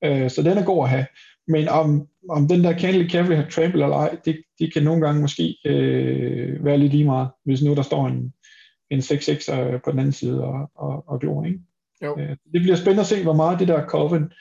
Øh, 0.04 0.30
så 0.30 0.44
den 0.44 0.58
er 0.58 0.66
god 0.66 0.84
at 0.84 0.90
have. 0.90 1.06
Men 1.48 1.68
om, 1.68 2.08
om 2.30 2.48
den 2.48 2.64
der 2.64 2.80
Candle 2.80 3.10
Cavalry 3.10 3.36
har 3.36 3.50
trample 3.50 3.84
eller 3.84 3.98
ej, 3.98 4.18
det, 4.26 4.44
det 4.60 4.74
kan 4.74 4.84
nogle 4.84 5.06
gange 5.06 5.22
måske 5.22 5.58
øh, 5.66 6.66
være 6.66 6.78
lidt 6.78 6.92
lige 6.92 7.06
meget, 7.06 7.30
hvis 7.46 7.64
nu 7.64 7.76
der 7.76 7.82
står 7.82 8.08
en, 8.08 8.34
en 8.90 9.00
6-6 9.00 9.54
øh, 9.54 9.82
på 9.82 9.92
den 9.92 10.00
anden 10.00 10.14
side 10.14 10.44
og, 10.44 10.72
og, 10.76 11.04
og 11.08 11.20
glor, 11.20 11.46
ikke? 11.46 11.60
Jo. 12.04 12.20
Øh, 12.20 12.30
det 12.30 12.62
bliver 12.62 12.76
spændende 12.76 13.02
at 13.02 13.08
se, 13.08 13.24
hvor 13.24 13.34
meget 13.34 13.60
det 13.60 13.68
der 13.68 13.88
Coven 13.88 14.32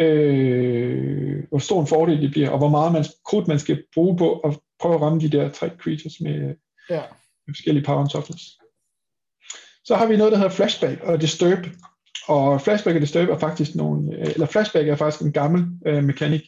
øh, 0.00 1.44
hvor 1.48 1.58
stor 1.58 1.80
en 1.80 1.86
fordel 1.86 2.22
det 2.22 2.30
bliver, 2.30 2.50
og 2.50 2.58
hvor 2.58 2.68
meget 2.68 2.92
man, 2.92 3.04
krudt 3.24 3.48
man 3.48 3.58
skal 3.58 3.84
bruge 3.94 4.16
på 4.16 4.38
at 4.38 4.58
prøve 4.80 4.94
at 4.94 5.00
ramme 5.00 5.20
de 5.20 5.28
der 5.28 5.50
tre 5.50 5.70
creatures 5.78 6.20
med, 6.20 6.54
ja. 6.90 7.02
med 7.46 7.54
forskellige 7.54 7.84
power 7.84 8.00
and 8.00 8.08
toughness. 8.08 8.42
Så 9.84 9.96
har 9.96 10.06
vi 10.06 10.16
noget, 10.16 10.32
der 10.32 10.38
hedder 10.38 10.50
Flashback 10.50 11.00
og 11.00 11.20
Disturb. 11.20 11.66
Og 12.26 12.60
Flashback 12.60 12.94
og 12.94 13.00
Disturb 13.00 13.28
er 13.28 13.38
faktisk 13.38 13.74
nogle, 13.74 14.18
eller 14.18 14.46
Flashback 14.46 14.88
er 14.88 14.96
faktisk 14.96 15.22
en 15.22 15.32
gammel 15.32 15.66
øh, 15.86 16.04
mekanik, 16.04 16.42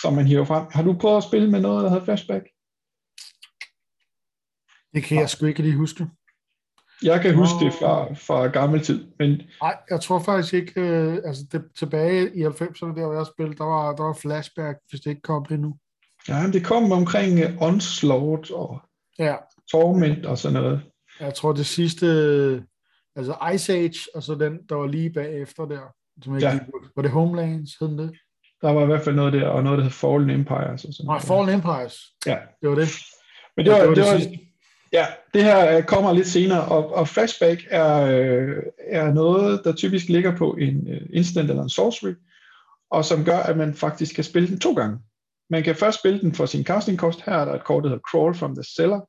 som 0.00 0.12
man 0.14 0.26
hiver 0.26 0.44
frem. 0.44 0.66
Har 0.70 0.82
du 0.82 0.92
prøvet 1.00 1.16
at 1.16 1.22
spille 1.22 1.50
med 1.50 1.60
noget, 1.60 1.84
der 1.84 1.90
hedder 1.90 2.04
Flashback? 2.04 2.44
Det 4.94 5.04
kan 5.04 5.20
jeg 5.20 5.30
sgu 5.30 5.46
ikke 5.46 5.62
lige 5.62 5.76
huske. 5.76 6.06
Jeg 7.02 7.20
kan 7.20 7.34
huske 7.34 7.64
det 7.64 7.72
fra, 7.72 8.14
fra 8.14 8.46
gammel 8.46 8.80
tid. 8.80 9.06
Men... 9.18 9.42
Nej, 9.62 9.76
jeg 9.90 10.00
tror 10.00 10.18
faktisk 10.18 10.54
ikke, 10.54 10.80
øh, 10.80 11.18
altså 11.24 11.42
det, 11.52 11.64
tilbage 11.78 12.36
i 12.36 12.44
90'erne, 12.44 12.96
der 12.96 13.06
hvor 13.06 13.14
jeg 13.14 13.26
spillede, 13.26 13.58
der 13.58 13.64
var, 13.64 13.96
der 13.96 14.02
var 14.02 14.12
flashback, 14.12 14.78
hvis 14.90 15.00
det 15.00 15.10
ikke 15.10 15.22
kom 15.22 15.46
endnu. 15.50 15.76
Ja, 16.28 16.42
men 16.42 16.52
det 16.52 16.64
kom 16.64 16.92
omkring 16.92 17.44
uh, 17.44 17.62
Onslaught 17.62 18.50
og 18.50 18.80
ja. 19.18 19.36
Torment 19.70 20.26
og 20.26 20.38
sådan 20.38 20.62
noget. 20.62 20.82
Jeg 21.20 21.34
tror 21.34 21.52
det 21.52 21.66
sidste, 21.66 22.06
altså 23.16 23.36
Ice 23.54 23.72
Age, 23.72 23.98
og 24.14 24.22
så 24.22 24.34
den, 24.34 24.58
der 24.68 24.74
var 24.74 24.86
lige 24.86 25.10
bagefter 25.10 25.64
der. 25.64 25.94
Som 26.22 26.36
ikke 26.36 26.46
ja. 26.46 26.52
lige, 26.52 26.66
var 26.96 27.02
det 27.02 27.10
Homelands, 27.10 27.76
hed 27.80 27.88
det? 27.88 28.12
Der 28.62 28.70
var 28.70 28.82
i 28.82 28.86
hvert 28.86 29.02
fald 29.02 29.14
noget 29.14 29.32
der, 29.32 29.48
og 29.48 29.62
noget, 29.62 29.78
der 29.78 29.84
hed 29.84 29.90
Fallen 29.90 30.30
Empires. 30.30 30.84
Og 30.84 30.94
sådan 30.94 31.06
Nej, 31.06 31.20
Fallen 31.20 31.54
Empires. 31.54 31.96
Ja. 32.26 32.38
Det 32.60 32.68
var 32.68 32.74
det. 32.74 32.88
Men 33.56 33.66
det 33.66 33.72
var, 33.72 33.78
ja, 33.78 33.82
det 33.82 33.88
var, 33.88 33.94
det 33.94 34.04
var, 34.04 34.18
det 34.18 34.30
var 34.30 34.36
Ja, 34.92 35.06
det 35.34 35.44
her 35.44 35.76
øh, 35.76 35.82
kommer 35.82 36.12
lidt 36.12 36.26
senere, 36.26 36.64
og, 36.64 36.94
og 36.94 37.08
flashback 37.08 37.66
er, 37.70 38.00
øh, 38.00 38.56
er 38.78 39.12
noget, 39.12 39.60
der 39.64 39.72
typisk 39.72 40.08
ligger 40.08 40.36
på 40.36 40.50
en 40.50 40.88
uh, 40.88 40.96
instant 41.12 41.50
eller 41.50 41.62
en 41.62 41.68
sorcery, 41.68 42.14
og 42.90 43.04
som 43.04 43.24
gør, 43.24 43.38
at 43.38 43.56
man 43.56 43.74
faktisk 43.74 44.14
kan 44.14 44.24
spille 44.24 44.48
den 44.48 44.60
to 44.60 44.72
gange. 44.72 44.98
Man 45.50 45.62
kan 45.62 45.76
først 45.76 45.98
spille 45.98 46.20
den 46.20 46.34
for 46.34 46.46
sin 46.46 46.64
casting 46.64 46.98
cost. 46.98 47.22
Her 47.22 47.32
er 47.32 47.44
der 47.44 47.54
et 47.54 47.64
kort, 47.64 47.82
der 47.82 47.88
hedder 47.88 48.02
Crawl 48.10 48.34
from 48.34 48.54
the 48.54 48.64
Cellar. 48.64 49.00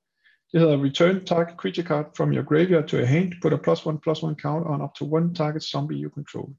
Det 0.53 0.61
hedder 0.61 0.83
Return 0.83 1.25
target 1.25 1.55
creature 1.57 1.87
card 1.87 2.05
from 2.17 2.33
your 2.33 2.43
graveyard 2.43 2.87
to 2.87 2.97
your 2.97 3.05
hand. 3.05 3.33
Put 3.41 3.53
a 3.53 3.57
plus 3.57 3.85
one 3.85 3.99
plus 4.03 4.23
one 4.23 4.35
count 4.35 4.67
on 4.67 4.81
up 4.81 4.93
to 4.95 5.05
one 5.15 5.35
target 5.35 5.63
zombie 5.63 6.03
you 6.03 6.11
control. 6.13 6.49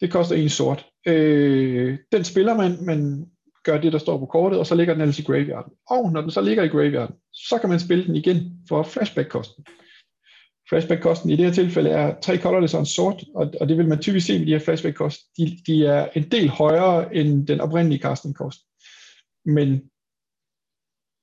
Det 0.00 0.12
koster 0.12 0.36
en 0.36 0.48
sort. 0.48 0.86
Øh, 1.06 1.98
den 2.12 2.24
spiller 2.24 2.54
man, 2.54 2.84
men 2.84 3.26
gør 3.64 3.80
det, 3.80 3.92
der 3.92 3.98
står 3.98 4.18
på 4.18 4.26
kortet, 4.26 4.58
og 4.58 4.66
så 4.66 4.74
ligger 4.74 4.94
den 4.94 5.00
ellers 5.00 5.18
i 5.18 5.22
graveyarden. 5.22 5.72
Og 5.90 6.12
når 6.12 6.20
den 6.20 6.30
så 6.30 6.40
ligger 6.40 6.62
i 6.62 6.68
graveyarden, 6.68 7.16
så 7.32 7.58
kan 7.58 7.68
man 7.68 7.80
spille 7.80 8.06
den 8.06 8.16
igen 8.16 8.52
for 8.68 8.82
flashback-kosten. 8.82 9.64
Flashback-kosten 10.68 11.30
i 11.30 11.36
det 11.36 11.44
her 11.44 11.52
tilfælde 11.52 11.90
er 11.90 12.20
tre 12.20 12.38
colorless 12.38 12.74
og 12.74 12.80
en 12.80 12.86
sort, 12.86 13.24
og, 13.34 13.54
og 13.60 13.68
det 13.68 13.78
vil 13.78 13.88
man 13.88 13.98
typisk 13.98 14.26
se 14.26 14.38
med 14.38 14.46
de 14.46 14.52
her 14.52 14.58
flashback-kost. 14.58 15.20
De, 15.38 15.58
de 15.66 15.86
er 15.86 16.08
en 16.14 16.22
del 16.22 16.48
højere 16.48 17.14
end 17.14 17.46
den 17.46 17.60
oprindelige 17.60 18.02
casting-kost. 18.02 18.60
Men 19.44 19.82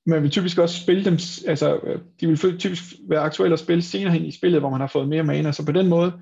man 0.06 0.22
vil 0.22 0.30
typisk 0.30 0.58
også 0.58 0.80
spille 0.82 1.04
dem, 1.04 1.18
altså 1.46 1.80
øh, 1.84 1.98
de 2.20 2.26
vil 2.26 2.58
typisk 2.58 2.82
være 3.08 3.20
aktuelle 3.20 3.52
at 3.52 3.60
spille 3.60 3.82
senere 3.82 4.12
hen 4.12 4.24
i 4.24 4.30
spillet, 4.30 4.60
hvor 4.60 4.70
man 4.70 4.80
har 4.80 4.86
fået 4.86 5.08
mere 5.08 5.22
mana, 5.22 5.52
så 5.52 5.66
på 5.66 5.72
den 5.72 5.88
måde, 5.88 6.12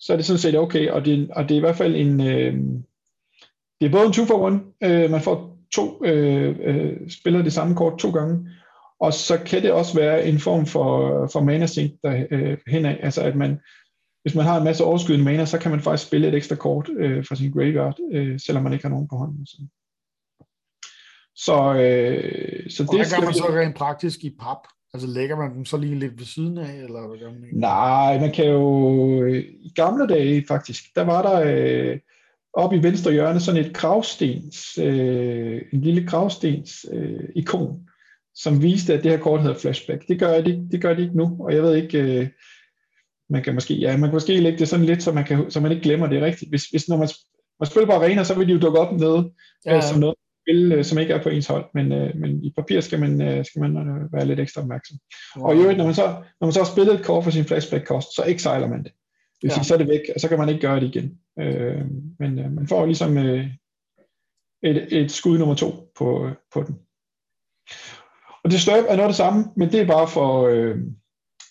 så 0.00 0.12
er 0.12 0.16
det 0.16 0.26
sådan 0.26 0.38
set 0.38 0.58
okay, 0.58 0.88
og 0.88 1.04
det, 1.04 1.30
og 1.30 1.42
det 1.48 1.54
er 1.54 1.58
i 1.58 1.60
hvert 1.60 1.76
fald 1.76 1.96
en, 1.96 2.20
øh, 2.20 2.54
det 3.80 3.86
er 3.86 3.90
både 3.90 4.06
en 4.06 4.12
2 4.12 4.24
for 4.24 4.48
1, 4.48 4.60
øh, 4.82 5.10
man 5.10 5.20
får 5.20 5.58
to 5.74 6.04
øh, 6.04 6.56
øh, 6.64 7.10
spiller 7.10 7.42
det 7.42 7.52
samme 7.52 7.76
kort 7.76 7.98
to 7.98 8.10
gange, 8.10 8.48
og 9.00 9.12
så 9.12 9.38
kan 9.46 9.62
det 9.62 9.72
også 9.72 9.94
være 9.94 10.26
en 10.26 10.38
form 10.38 10.66
for, 10.66 11.26
for 11.32 11.40
mana 11.40 11.66
sink 11.66 11.92
der 12.02 12.26
øh, 12.30 12.58
henad, 12.66 12.96
altså 13.00 13.22
at 13.22 13.36
man, 13.36 13.60
hvis 14.22 14.34
man 14.34 14.44
har 14.44 14.58
en 14.58 14.64
masse 14.64 14.84
overskydende 14.84 15.24
mana, 15.24 15.44
så 15.44 15.58
kan 15.58 15.70
man 15.70 15.80
faktisk 15.80 16.06
spille 16.06 16.28
et 16.28 16.34
ekstra 16.34 16.56
kort 16.56 16.88
øh, 16.98 17.24
fra 17.24 17.34
sin 17.34 17.52
graveyard, 17.52 17.98
øh, 18.12 18.40
selvom 18.40 18.62
man 18.62 18.72
ikke 18.72 18.84
har 18.84 18.90
nogen 18.90 19.08
på 19.08 19.16
hånden. 19.16 19.46
Sådan 19.46 19.68
så, 21.44 21.74
øh, 21.74 22.70
så 22.70 22.82
det 22.82 22.90
gør 22.90 23.24
man 23.24 23.34
så 23.34 23.46
rent 23.48 23.76
praktisk 23.76 24.24
i 24.24 24.30
pap? 24.40 24.58
Altså 24.94 25.08
lægger 25.08 25.36
man 25.36 25.54
dem 25.54 25.64
så 25.64 25.76
lige 25.76 25.98
lidt 25.98 26.18
ved 26.18 26.26
siden 26.26 26.58
af, 26.58 26.74
eller 26.74 27.08
hvad 27.08 27.18
gør 27.18 27.30
man 27.30 27.48
Nej, 27.52 28.20
man 28.20 28.32
kan 28.32 28.46
jo, 28.46 29.26
i 29.60 29.72
gamle 29.74 30.06
dage 30.06 30.44
faktisk, 30.48 30.84
der 30.94 31.02
var 31.02 31.22
der, 31.22 31.42
øh, 31.46 31.98
op 32.52 32.72
i 32.72 32.82
venstre 32.82 33.12
hjørne 33.12 33.40
sådan 33.40 33.64
et 33.64 33.74
gravstens, 33.74 34.78
øh, 34.78 35.62
en 35.72 35.80
lille 35.80 36.06
gravstens 36.06 36.86
øh, 36.92 37.20
ikon, 37.34 37.88
som 38.34 38.62
viste, 38.62 38.94
at 38.94 39.02
det 39.02 39.10
her 39.10 39.18
kort 39.18 39.42
hedder 39.42 39.58
flashback. 39.58 40.08
Det 40.08 40.20
gør 40.20 40.40
det, 40.40 40.68
det 40.72 40.82
gør 40.82 40.94
det 40.94 41.02
ikke 41.02 41.16
nu, 41.16 41.36
og 41.40 41.54
jeg 41.54 41.62
ved 41.62 41.76
ikke, 41.76 41.98
øh, 41.98 42.28
man 43.30 43.42
kan 43.42 43.54
måske, 43.54 43.74
ja, 43.74 43.96
man 43.96 44.08
kan 44.08 44.16
måske 44.16 44.40
lægge 44.40 44.58
det 44.58 44.68
sådan 44.68 44.86
lidt, 44.86 45.02
så 45.02 45.12
man, 45.12 45.24
kan, 45.24 45.50
så 45.50 45.60
man 45.60 45.72
ikke 45.72 45.82
glemmer 45.82 46.06
det 46.06 46.22
rigtigt. 46.22 46.50
Hvis, 46.50 46.64
hvis 46.64 46.88
når 46.88 46.96
man, 46.96 47.08
man 47.60 47.66
spiller 47.66 47.86
på 47.86 47.92
arena, 47.92 48.24
så 48.24 48.34
vil 48.34 48.48
de 48.48 48.52
jo 48.52 48.58
dukke 48.58 48.78
op 48.78 48.92
med 48.92 49.30
ja. 49.66 49.76
øh, 49.76 49.82
som 49.82 50.00
noget 50.00 50.14
spil, 50.48 50.72
øh, 50.72 50.84
som 50.84 50.98
ikke 50.98 51.12
er 51.12 51.22
på 51.22 51.28
ens 51.28 51.46
hold, 51.46 51.64
men, 51.74 51.92
øh, 51.92 52.16
men 52.16 52.44
i 52.44 52.52
papir 52.56 52.80
skal 52.80 53.00
man, 53.00 53.22
øh, 53.22 53.44
skal 53.44 53.60
man 53.60 53.74
være 54.12 54.26
lidt 54.26 54.40
ekstra 54.40 54.62
opmærksom. 54.62 54.98
Wow. 55.36 55.46
Og 55.46 55.56
i 55.56 55.58
øvrigt, 55.58 55.78
når 55.78 55.84
man, 55.84 55.94
så, 55.94 56.06
når 56.40 56.46
man 56.46 56.52
så 56.52 56.60
har 56.60 56.72
spillet 56.72 56.94
et 56.94 57.04
kort 57.04 57.24
for 57.24 57.30
sin 57.30 57.44
flashback-kost, 57.44 58.14
så 58.16 58.22
exiler 58.26 58.68
man 58.68 58.84
det. 58.84 58.92
Det 58.92 59.42
vil 59.42 59.48
ja. 59.48 59.54
sige, 59.54 59.64
så 59.64 59.74
er 59.74 59.78
det 59.78 59.88
væk, 59.88 60.00
og 60.14 60.20
så 60.20 60.28
kan 60.28 60.38
man 60.38 60.48
ikke 60.48 60.60
gøre 60.60 60.80
det 60.80 60.86
igen. 60.86 61.18
Øh, 61.38 61.84
men 62.18 62.38
øh, 62.38 62.52
man 62.52 62.68
får 62.68 62.86
ligesom 62.86 63.18
øh, 63.18 63.46
et, 64.62 64.92
et 64.92 65.10
skud 65.10 65.38
nummer 65.38 65.54
to 65.54 65.92
på, 65.98 66.30
på 66.52 66.62
den. 66.62 66.78
Og 68.44 68.50
det 68.50 68.60
støb 68.60 68.84
er 68.88 68.96
noget 68.96 69.08
af 69.08 69.08
det 69.08 69.16
samme, 69.16 69.44
men 69.56 69.72
det 69.72 69.80
er 69.80 69.86
bare 69.86 70.08
for, 70.08 70.46
øh, 70.46 70.76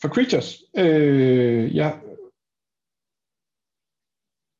for 0.01 0.07
creatures. 0.07 0.57
Øh, 0.77 1.75
jeg 1.75 1.99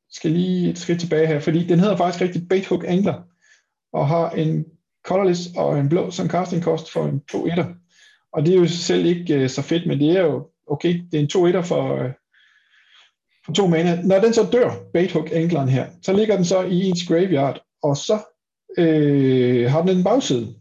skal 0.10 0.32
lige 0.32 0.70
et 0.70 0.78
skridt 0.78 1.00
tilbage 1.00 1.28
her, 1.28 1.40
fordi 1.40 1.68
den 1.68 1.80
hedder 1.80 1.98
faktisk 1.98 2.22
rigtig 2.22 2.48
Bait 2.50 2.68
Hook 2.68 2.84
Angler, 2.88 3.24
og 3.94 4.08
har 4.08 4.30
en 4.30 4.66
colorless 5.06 5.50
og 5.58 5.80
en 5.80 5.90
blå 5.90 6.12
som 6.12 6.30
casting 6.30 6.64
cost 6.64 6.92
for 6.92 7.06
en 7.06 7.20
2 7.32 7.48
1 7.48 7.76
Og 8.34 8.46
det 8.46 8.54
er 8.54 8.58
jo 8.58 8.68
selv 8.68 9.06
ikke 9.06 9.36
øh, 9.36 9.50
så 9.50 9.62
fedt, 9.62 9.88
men 9.88 10.00
det 10.00 10.18
er 10.18 10.22
jo 10.22 10.50
okay, 10.68 11.02
det 11.12 11.18
er 11.18 11.22
en 11.22 11.28
2 11.28 11.46
1 11.46 11.66
for, 11.66 11.96
øh, 11.96 12.12
for 13.46 13.54
to 13.54 13.68
mana. 13.68 14.02
Når 14.02 14.20
den 14.20 14.34
så 14.34 14.50
dør, 14.52 14.72
Bait 14.94 15.12
Hook 15.12 15.30
Angleren 15.32 15.70
her, 15.70 15.90
så 16.02 16.14
ligger 16.14 16.36
den 16.36 16.46
så 16.46 16.62
i 16.62 16.84
ens 16.84 17.08
graveyard, 17.08 17.62
og 17.84 17.98
så 17.98 18.20
øh, 18.78 19.72
har 19.72 19.82
den 19.82 19.98
en 19.98 20.04
bagside, 20.04 20.56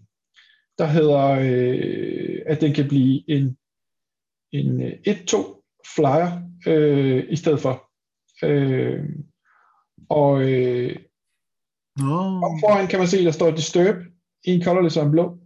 der 0.79 0.87
hedder, 0.87 1.39
øh, 1.41 2.43
at 2.47 2.61
den 2.61 2.74
kan 2.74 2.89
blive 2.89 3.31
en, 3.31 3.57
en 4.53 4.83
øh, 4.83 4.93
1-2 5.09 5.57
flyer 5.95 6.43
øh, 6.66 7.24
i 7.29 7.37
stedet 7.37 7.61
for. 7.61 7.91
Øh, 8.43 9.05
og 10.09 10.43
øh, 10.43 10.97
Nå. 11.99 12.18
og 12.44 12.51
foran 12.61 12.86
kan 12.86 12.99
man 12.99 13.09
se, 13.09 13.24
der 13.24 13.30
står 13.30 13.51
Disturb 13.51 13.97
i 14.44 14.51
en 14.51 14.62
colorless 14.62 14.97
og 14.97 15.05
en 15.05 15.11
blå. 15.11 15.36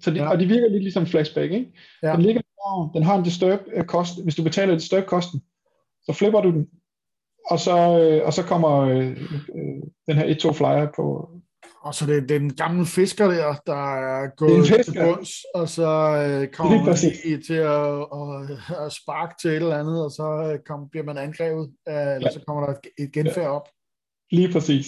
Så 0.00 0.10
det, 0.10 0.16
Ja. 0.16 0.28
Og 0.30 0.40
de 0.40 0.46
virker 0.46 0.68
lidt 0.68 0.82
ligesom 0.82 1.06
flashback, 1.06 1.52
ikke? 1.52 1.72
Ja. 2.02 2.12
Den, 2.12 2.22
ligger 2.22 2.40
den 2.94 3.02
har 3.02 3.18
en 3.18 3.24
Disturb 3.24 3.60
øh, 3.74 3.84
kost. 3.84 4.22
Hvis 4.22 4.34
du 4.34 4.42
betaler 4.42 4.74
Disturb-kosten, 4.74 5.40
så 6.02 6.12
flipper 6.12 6.40
du 6.40 6.50
den, 6.50 6.66
og 7.50 7.58
så, 7.60 7.98
øh, 8.00 8.26
og 8.26 8.32
så 8.32 8.42
kommer 8.42 8.78
øh, 8.80 9.06
øh, 9.54 9.82
den 10.08 10.16
her 10.16 10.34
1-2 10.34 10.52
flyer 10.52 10.88
på, 10.96 11.30
Og 11.82 11.94
så 11.94 12.06
det 12.06 12.16
er 12.16 12.26
den 12.38 12.54
gamle 12.54 12.86
fisker 12.86 13.26
der, 13.26 13.54
der 13.66 13.94
er 13.94 14.24
er 14.24 14.28
gået 14.36 14.56
en 14.56 14.64
til 14.84 14.94
bunds, 15.04 15.30
og 15.54 15.68
så 15.68 15.90
øh, 16.26 16.48
kommer 16.48 16.84
man 16.84 16.96
til 17.46 17.54
at, 17.54 17.90
at, 18.18 18.86
at 18.86 18.92
sparke 18.92 19.34
til 19.42 19.50
et 19.50 19.56
eller 19.56 19.78
andet, 19.78 20.04
og 20.04 20.10
så 20.10 20.52
øh, 20.52 20.58
kom, 20.66 20.88
bliver 20.90 21.04
man 21.04 21.18
angrebet, 21.18 21.70
øh, 21.88 21.94
eller 21.94 22.18
Ja. 22.20 22.30
så 22.30 22.40
kommer 22.46 22.66
der 22.66 22.72
et, 22.72 23.04
et 23.04 23.12
genfærd 23.12 23.46
op. 23.46 23.68
Lige 24.30 24.52
præcis. 24.52 24.86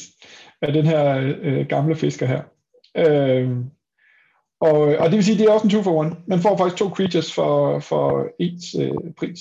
Af 0.63 0.73
den 0.73 0.87
her 0.87 1.35
øh, 1.43 1.67
gamle 1.67 1.97
fisker 1.97 2.27
her. 2.27 2.43
Øh, 2.97 3.51
og, 4.61 4.81
og 4.81 5.11
det 5.11 5.17
vil 5.17 5.25
sige, 5.25 5.39
det 5.39 5.47
er 5.47 5.53
også 5.53 5.67
en 5.67 5.71
2 5.71 5.83
for 5.83 6.05
1. 6.05 6.17
Man 6.27 6.41
får 6.41 6.57
faktisk 6.57 6.77
to 6.77 6.89
creatures 6.89 7.35
for, 7.35 7.79
for 7.79 8.27
ens 8.39 8.65
øh, 8.81 9.13
pris. 9.19 9.39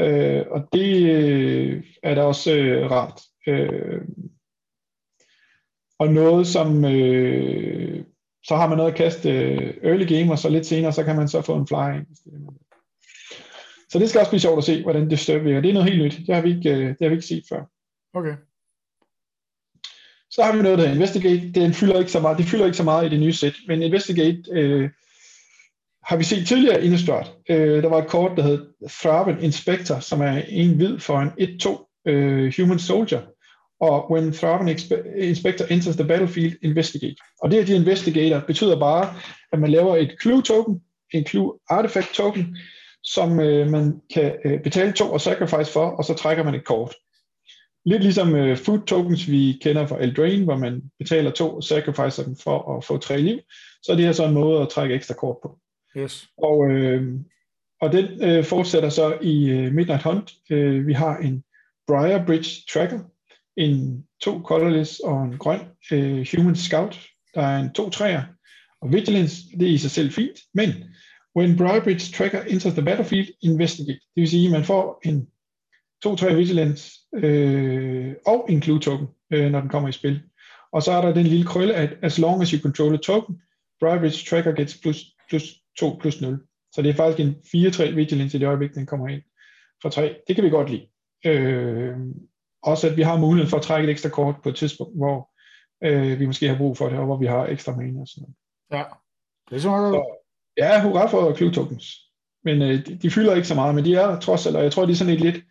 Øh, 0.00 0.42
og 0.50 0.68
det 0.72 1.10
øh, 1.10 1.84
er 2.02 2.14
da 2.14 2.22
også 2.22 2.54
øh, 2.56 2.90
rart. 2.90 3.20
Øh, 3.46 4.00
og 5.98 6.12
noget, 6.12 6.46
som 6.46 6.84
øh, 6.84 8.04
så 8.44 8.56
har 8.56 8.68
man 8.68 8.76
noget 8.76 8.90
at 8.90 8.96
kaste 8.96 9.30
øh, 9.30 9.74
early 9.82 10.06
game, 10.06 10.32
og 10.32 10.38
så 10.38 10.48
lidt 10.48 10.66
senere, 10.66 10.92
så 10.92 11.04
kan 11.04 11.16
man 11.16 11.28
så 11.28 11.42
få 11.42 11.56
en 11.56 11.66
flying. 11.66 12.06
Så 13.90 13.98
det 13.98 14.08
skal 14.08 14.18
også 14.18 14.30
blive 14.30 14.40
sjovt 14.40 14.58
at 14.58 14.64
se, 14.64 14.82
hvordan 14.82 15.10
det 15.10 15.18
støv 15.18 15.44
virker. 15.44 15.60
Det 15.60 15.68
er 15.68 15.74
noget 15.74 15.90
helt 15.90 16.04
nyt. 16.04 16.26
Det 16.26 16.34
har 16.34 16.42
vi 16.42 16.56
ikke, 16.56 16.70
øh, 16.70 16.88
det 16.88 16.96
har 17.00 17.08
vi 17.08 17.14
ikke 17.14 17.26
set 17.26 17.44
før. 17.48 17.64
Okay. 18.14 18.34
Så 20.34 20.42
har 20.42 20.56
vi 20.56 20.62
noget 20.62 20.78
der 20.78 20.92
Investigate. 20.92 21.52
Den 21.54 21.74
fylder 21.74 21.98
ikke 21.98 22.12
så 22.12 22.20
meget, 22.20 22.38
det 22.38 22.46
fylder 22.46 22.64
ikke 22.64 22.76
så 22.76 22.82
meget 22.82 23.06
i 23.06 23.08
det 23.08 23.20
nye 23.20 23.32
sæt, 23.32 23.54
men 23.68 23.82
Investigate 23.82 24.42
øh, 24.52 24.90
har 26.04 26.16
vi 26.16 26.24
set 26.24 26.46
tidligere 26.46 26.84
i 26.84 26.86
Øh, 27.48 27.82
der 27.82 27.88
var 27.88 27.98
et 27.98 28.08
kort, 28.08 28.32
der 28.36 28.42
hed 28.42 28.66
Thraben 28.90 29.42
Inspector, 29.42 30.00
som 30.00 30.20
er 30.20 30.42
en 30.48 30.76
hvid 30.76 30.98
for 30.98 31.18
en 31.18 31.28
1-2 31.28 32.10
øh, 32.10 32.52
Human 32.58 32.78
Soldier. 32.78 33.20
Og 33.80 34.10
when 34.10 34.32
Thraben 34.32 34.68
Inspector 35.18 35.66
enters 35.66 35.96
the 35.96 36.04
battlefield, 36.04 36.52
investigate. 36.62 37.16
Og 37.42 37.50
det 37.50 37.58
her, 37.58 37.66
de 37.66 37.74
investigator, 37.74 38.40
betyder 38.46 38.80
bare, 38.80 39.14
at 39.52 39.60
man 39.60 39.70
laver 39.70 39.96
et 39.96 40.14
clue 40.22 40.42
token, 40.42 40.80
en 41.14 41.26
clue 41.26 41.52
artifact 41.68 42.14
token, 42.14 42.56
som 43.02 43.40
øh, 43.40 43.70
man 43.70 44.00
kan 44.14 44.32
øh, 44.44 44.62
betale 44.62 44.92
to 44.92 45.12
og 45.12 45.20
sacrifice 45.20 45.72
for, 45.72 45.86
og 45.86 46.04
så 46.04 46.14
trækker 46.14 46.44
man 46.44 46.54
et 46.54 46.64
kort. 46.64 46.94
Lidt 47.84 48.02
ligesom 48.02 48.34
øh, 48.34 48.56
food 48.56 48.80
tokens, 48.86 49.30
vi 49.30 49.58
kender 49.62 49.86
fra 49.86 50.02
Eldraine, 50.02 50.44
hvor 50.44 50.56
man 50.56 50.82
betaler 50.98 51.30
to 51.30 51.56
og 51.56 51.64
sacrificer 51.64 52.24
dem 52.24 52.36
for 52.36 52.76
at 52.76 52.84
få 52.84 52.98
tre 52.98 53.20
liv, 53.20 53.38
så 53.82 53.92
er 53.92 53.96
det 53.96 54.04
her 54.04 54.12
så 54.12 54.26
en 54.26 54.34
måde 54.34 54.62
at 54.62 54.68
trække 54.68 54.94
ekstra 54.94 55.14
kort 55.14 55.36
på. 55.42 55.58
Yes. 55.96 56.28
Og, 56.38 56.70
øh, 56.70 57.14
og 57.80 57.92
den 57.92 58.24
øh, 58.24 58.44
fortsætter 58.44 58.88
så 58.88 59.18
i 59.22 59.50
øh, 59.50 59.72
Midnight 59.72 60.02
Hunt. 60.02 60.32
Øh, 60.50 60.86
vi 60.86 60.92
har 60.92 61.18
en 61.18 61.44
Briar 61.86 62.24
Bridge 62.26 62.50
Tracker, 62.72 63.00
en 63.56 64.04
to 64.22 64.42
colorless 64.44 65.00
og 65.00 65.24
en 65.24 65.38
grøn 65.38 65.60
øh, 65.92 66.26
Human 66.36 66.56
Scout. 66.56 67.00
Der 67.34 67.42
er 67.42 67.58
en 67.58 67.72
to 67.72 67.90
træer, 67.90 68.22
og 68.82 68.92
Vigilance, 68.92 69.36
det 69.58 69.68
er 69.68 69.72
i 69.72 69.78
sig 69.78 69.90
selv 69.90 70.10
fint, 70.10 70.38
men 70.54 70.68
when 71.36 71.56
Briar 71.56 71.80
Bridge 71.84 72.12
Tracker 72.12 72.42
enters 72.42 72.72
the 72.72 72.82
battlefield, 72.82 73.28
investigate. 73.42 74.00
Det 74.14 74.20
vil 74.20 74.28
sige, 74.28 74.46
at 74.46 74.52
man 74.52 74.64
får 74.64 75.00
en 75.04 75.28
2-3 76.06 76.34
Vigilance 76.34 76.92
øh, 77.14 78.14
og 78.26 78.46
en 78.48 78.62
Clue 78.62 78.80
token, 78.80 79.06
øh, 79.32 79.50
når 79.50 79.60
den 79.60 79.68
kommer 79.68 79.88
i 79.88 79.92
spil. 79.92 80.22
Og 80.72 80.82
så 80.82 80.92
er 80.92 81.00
der 81.00 81.14
den 81.14 81.26
lille 81.26 81.46
krølle, 81.46 81.74
at 81.74 81.90
as 82.02 82.18
long 82.18 82.42
as 82.42 82.50
you 82.50 82.62
control 82.62 82.94
a 82.94 82.96
token, 82.96 83.40
Briar 83.80 83.98
Bridge 83.98 84.26
Tracker 84.26 84.52
gets 84.52 84.78
plus, 84.82 85.04
plus 85.28 85.42
2 85.78 85.96
plus 86.00 86.20
0. 86.20 86.40
Så 86.74 86.82
det 86.82 86.90
er 86.90 86.94
faktisk 86.94 87.28
en 87.28 87.34
4-3 87.66 87.94
Vigilance 87.94 88.36
i 88.36 88.40
det 88.40 88.46
øjeblik, 88.46 88.74
den 88.74 88.86
kommer 88.86 89.08
ind 89.08 89.22
for 89.82 89.88
3. 89.88 90.16
Det 90.28 90.36
kan 90.36 90.44
vi 90.44 90.50
godt 90.50 90.70
lide. 90.70 90.86
Øh, 91.26 91.96
også 92.62 92.88
at 92.88 92.96
vi 92.96 93.02
har 93.02 93.18
mulighed 93.18 93.50
for 93.50 93.56
at 93.56 93.62
trække 93.62 93.86
et 93.86 93.90
ekstra 93.90 94.08
kort 94.08 94.34
på 94.42 94.48
et 94.48 94.56
tidspunkt, 94.56 94.96
hvor 94.96 95.30
øh, 95.84 96.20
vi 96.20 96.26
måske 96.26 96.48
har 96.48 96.56
brug 96.56 96.76
for 96.76 96.88
det, 96.88 96.98
og 96.98 97.04
hvor 97.04 97.16
vi 97.16 97.26
har 97.26 97.46
ekstra 97.46 97.76
mana 97.76 98.00
og 98.00 98.08
sådan 98.08 98.22
noget. 98.22 98.34
Ja. 98.72 98.84
Det 99.50 99.56
er 99.56 99.60
så 99.60 99.68
meget. 99.68 99.92
Så, 99.92 100.26
ja, 100.56 100.82
hurra 100.82 101.06
for 101.06 101.34
Clue 101.36 101.52
Tokens. 101.52 101.98
Men 102.44 102.62
øh, 102.62 102.86
de, 102.86 102.98
de 103.02 103.10
fylder 103.10 103.34
ikke 103.34 103.48
så 103.48 103.54
meget, 103.54 103.74
men 103.74 103.84
de 103.84 103.94
er 103.94 104.20
trods 104.20 104.46
alt, 104.46 104.56
og 104.56 104.62
jeg 104.62 104.72
tror, 104.72 104.86
de 104.86 104.92
er 104.92 104.96
sådan 104.96 105.14
et 105.14 105.20
lidt 105.20 105.44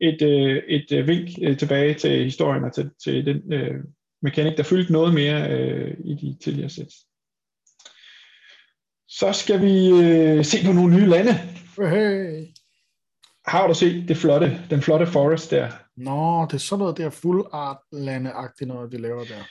et, 0.00 0.22
øh, 0.22 0.62
et 0.68 0.92
øh, 0.92 1.08
vink 1.08 1.28
øh, 1.42 1.58
tilbage 1.58 1.94
til 1.94 2.24
historien 2.24 2.64
og 2.64 2.74
til, 2.74 2.90
til 3.04 3.26
den 3.26 3.52
øh, 3.52 3.74
mekanik, 4.22 4.56
der 4.56 4.62
fyldte 4.62 4.92
noget 4.92 5.14
mere 5.14 5.50
øh, 5.50 5.94
i 6.04 6.14
de 6.14 6.36
tidligere 6.44 6.70
sæt. 6.70 6.92
Så 9.08 9.32
skal 9.32 9.62
vi 9.62 9.88
øh, 9.88 10.44
se 10.44 10.66
på 10.66 10.72
nogle 10.72 10.96
nye 10.96 11.06
lande. 11.06 11.32
Hey. 11.78 12.46
Har 13.46 13.66
du 13.66 13.74
set 13.74 14.08
det 14.08 14.16
flotte, 14.16 14.60
den 14.70 14.82
flotte 14.82 15.06
forest 15.06 15.50
der? 15.50 15.70
Nå, 15.96 16.46
det 16.46 16.54
er 16.54 16.58
sådan 16.58 16.78
noget 16.78 16.98
der 16.98 17.10
full 17.10 17.44
art 17.52 17.78
landeagtigt 17.92 18.68
noget, 18.68 18.92
de 18.92 18.98
laver 18.98 19.24
der. 19.24 19.44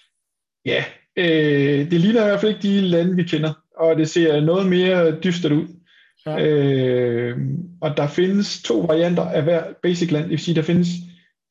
Ja, 0.66 0.86
øh, 1.16 1.92
det 1.92 2.02
ligner 2.02 2.22
i 2.22 2.28
hvert 2.28 2.42
fald 2.42 2.56
ikke 2.56 2.68
de 2.68 2.82
lande, 2.82 3.16
vi 3.16 3.24
kender, 3.24 3.54
og 3.78 3.98
det 3.98 4.10
ser 4.10 4.42
noget 4.42 4.70
mere 4.70 5.20
dystert 5.20 5.52
ud. 5.52 5.68
Ja. 6.26 6.46
Øh, 6.46 7.38
og 7.82 7.98
der 7.98 8.08
findes 8.08 8.64
to 8.64 8.80
varianter 8.80 9.24
af 9.24 9.44
hver 9.44 9.74
basic 9.84 10.12
land, 10.12 10.24
det 10.24 10.32
vil 10.32 10.40
sige, 10.40 10.56
der 10.56 10.62
findes 10.62 10.88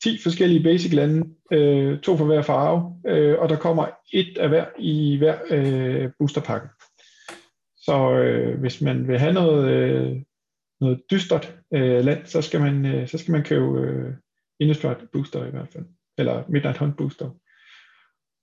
10 0.02 0.18
forskellige 0.22 0.62
basic 0.62 0.92
lande, 0.92 1.28
øh, 1.52 2.00
to 2.00 2.16
for 2.16 2.24
hver 2.24 2.42
farve, 2.42 3.00
øh, 3.06 3.38
og 3.38 3.48
der 3.48 3.56
kommer 3.56 3.86
et 4.12 4.38
af 4.38 4.48
hver 4.48 4.66
i 4.78 5.16
hver 5.16 5.38
øh, 5.50 6.10
boosterpakke. 6.18 6.68
Så 7.76 8.12
øh, 8.12 8.60
hvis 8.60 8.80
man 8.80 9.08
vil 9.08 9.18
have 9.18 9.32
noget, 9.32 9.70
øh, 9.70 10.16
noget 10.80 11.00
dystert 11.10 11.56
øh, 11.74 12.04
land, 12.04 12.26
så 12.26 12.42
skal 12.42 12.60
man, 12.60 12.86
øh, 12.86 13.08
så 13.08 13.18
skal 13.18 13.32
man 13.32 13.44
købe 13.44 13.80
øh, 13.80 14.14
Innistrad 14.60 14.96
booster 15.12 15.46
i 15.46 15.50
hvert 15.50 15.68
fald, 15.68 15.84
eller 16.18 16.44
Midnight 16.48 16.78
Hunt 16.78 16.96
booster. 16.96 17.30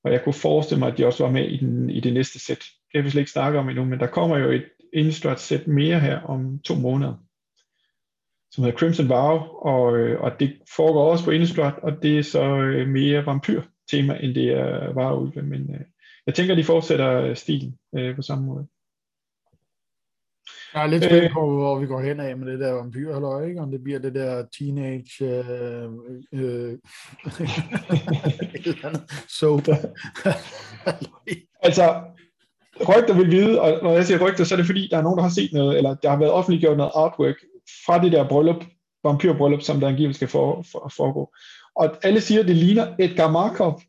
Og 0.04 0.12
jeg 0.12 0.24
kunne 0.24 0.34
forestille 0.34 0.80
mig, 0.80 0.92
at 0.92 0.98
de 0.98 1.06
også 1.06 1.24
var 1.24 1.32
med 1.32 1.50
i, 1.50 1.58
den, 1.58 1.90
i 1.90 2.00
det 2.00 2.14
næste 2.14 2.40
sæt. 2.40 2.58
Det 2.60 2.96
har 3.00 3.02
vi 3.02 3.10
slet 3.10 3.22
ikke 3.22 3.32
snakket 3.32 3.60
om 3.60 3.70
endnu, 3.70 3.86
men 3.86 4.00
der 4.00 4.08
kommer 4.08 4.38
jo 4.38 4.52
et 4.52 4.66
Innistrad 4.94 5.38
sæt 5.38 5.68
mere 5.68 6.00
her 6.00 6.20
om 6.20 6.60
to 6.60 6.76
måneder, 6.76 7.14
som 8.52 8.64
hedder 8.64 8.78
Crimson 8.78 9.10
Vow, 9.10 9.38
og, 9.66 9.98
øh, 9.98 10.22
og 10.22 10.40
det 10.40 10.58
foregår 10.76 11.12
også 11.12 11.26
på 11.26 11.32
Innistrad, 11.32 11.72
og 11.84 12.04
det 12.04 12.18
er 12.20 12.24
så 12.24 12.44
øh, 12.44 12.88
mere 12.88 13.26
vampyr-tema, 13.26 14.18
end 14.22 14.36
det 14.36 14.50
er 14.50 14.94
vareulve, 14.94 15.42
men 15.42 15.76
øh, 15.76 15.82
jeg 16.26 16.36
tænker, 16.36 16.56
de 16.56 16.64
fortsætter 16.64 17.34
stilen 17.34 17.78
øh, 17.96 18.16
på 18.16 18.22
samme 18.22 18.46
måde. 18.46 18.68
Jeg 20.74 20.84
er 20.84 20.88
lidt 20.88 21.04
spændt 21.04 21.34
på, 21.34 21.50
hvor 21.50 21.80
vi 21.80 21.88
går 21.88 22.02
hen 22.02 22.20
af 22.20 22.38
med 22.38 22.52
det 22.52 22.60
der 22.60 22.72
vampyr, 22.72 23.16
eller 23.16 23.42
ikke? 23.42 23.62
Om 23.62 23.72
det 23.72 23.84
bliver 23.84 24.00
det 24.00 24.14
der 24.14 24.46
teenage 24.58 25.26
øh, 25.26 25.90
øh, 26.34 26.78
sober. 29.40 29.76
Altså, 31.60 32.04
rygter 32.82 33.14
vil 33.14 33.32
vide, 33.32 33.62
og 33.62 33.84
når 33.84 33.92
jeg 33.92 34.06
siger 34.06 34.28
rygter, 34.28 34.44
så 34.44 34.56
er 34.56 34.58
det 34.58 34.66
fordi, 34.66 34.88
der 34.92 34.98
er 34.98 35.02
nogen, 35.02 35.18
der 35.18 35.24
har 35.24 35.30
set 35.30 35.54
noget, 35.54 35.78
eller 35.78 35.94
der 35.94 36.10
har 36.10 36.18
været 36.18 36.32
offentliggjort 36.32 36.78
noget 36.78 36.92
artwork 36.96 37.36
fra 37.86 38.04
det 38.04 38.12
der 38.12 38.28
bryllup, 38.28 38.66
vampyrbryllup, 39.04 39.62
som 39.62 39.80
der 39.80 39.88
angiveligt 39.88 40.16
skal 40.16 40.28
for, 40.28 40.66
for, 40.72 40.92
foregå. 40.98 41.32
Og 41.76 41.96
alle 42.04 42.22
siger, 42.22 42.42
at 42.42 42.48
det 42.48 42.56
ligner 42.56 42.88
Edgar 43.00 43.32
Markov, 43.32 43.82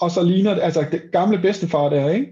og 0.00 0.10
så 0.10 0.22
ligner 0.22 0.54
det, 0.54 0.62
altså 0.62 0.86
det 0.92 1.02
gamle 1.12 1.38
bedstefar 1.38 1.88
der, 1.88 2.10
ikke? 2.10 2.26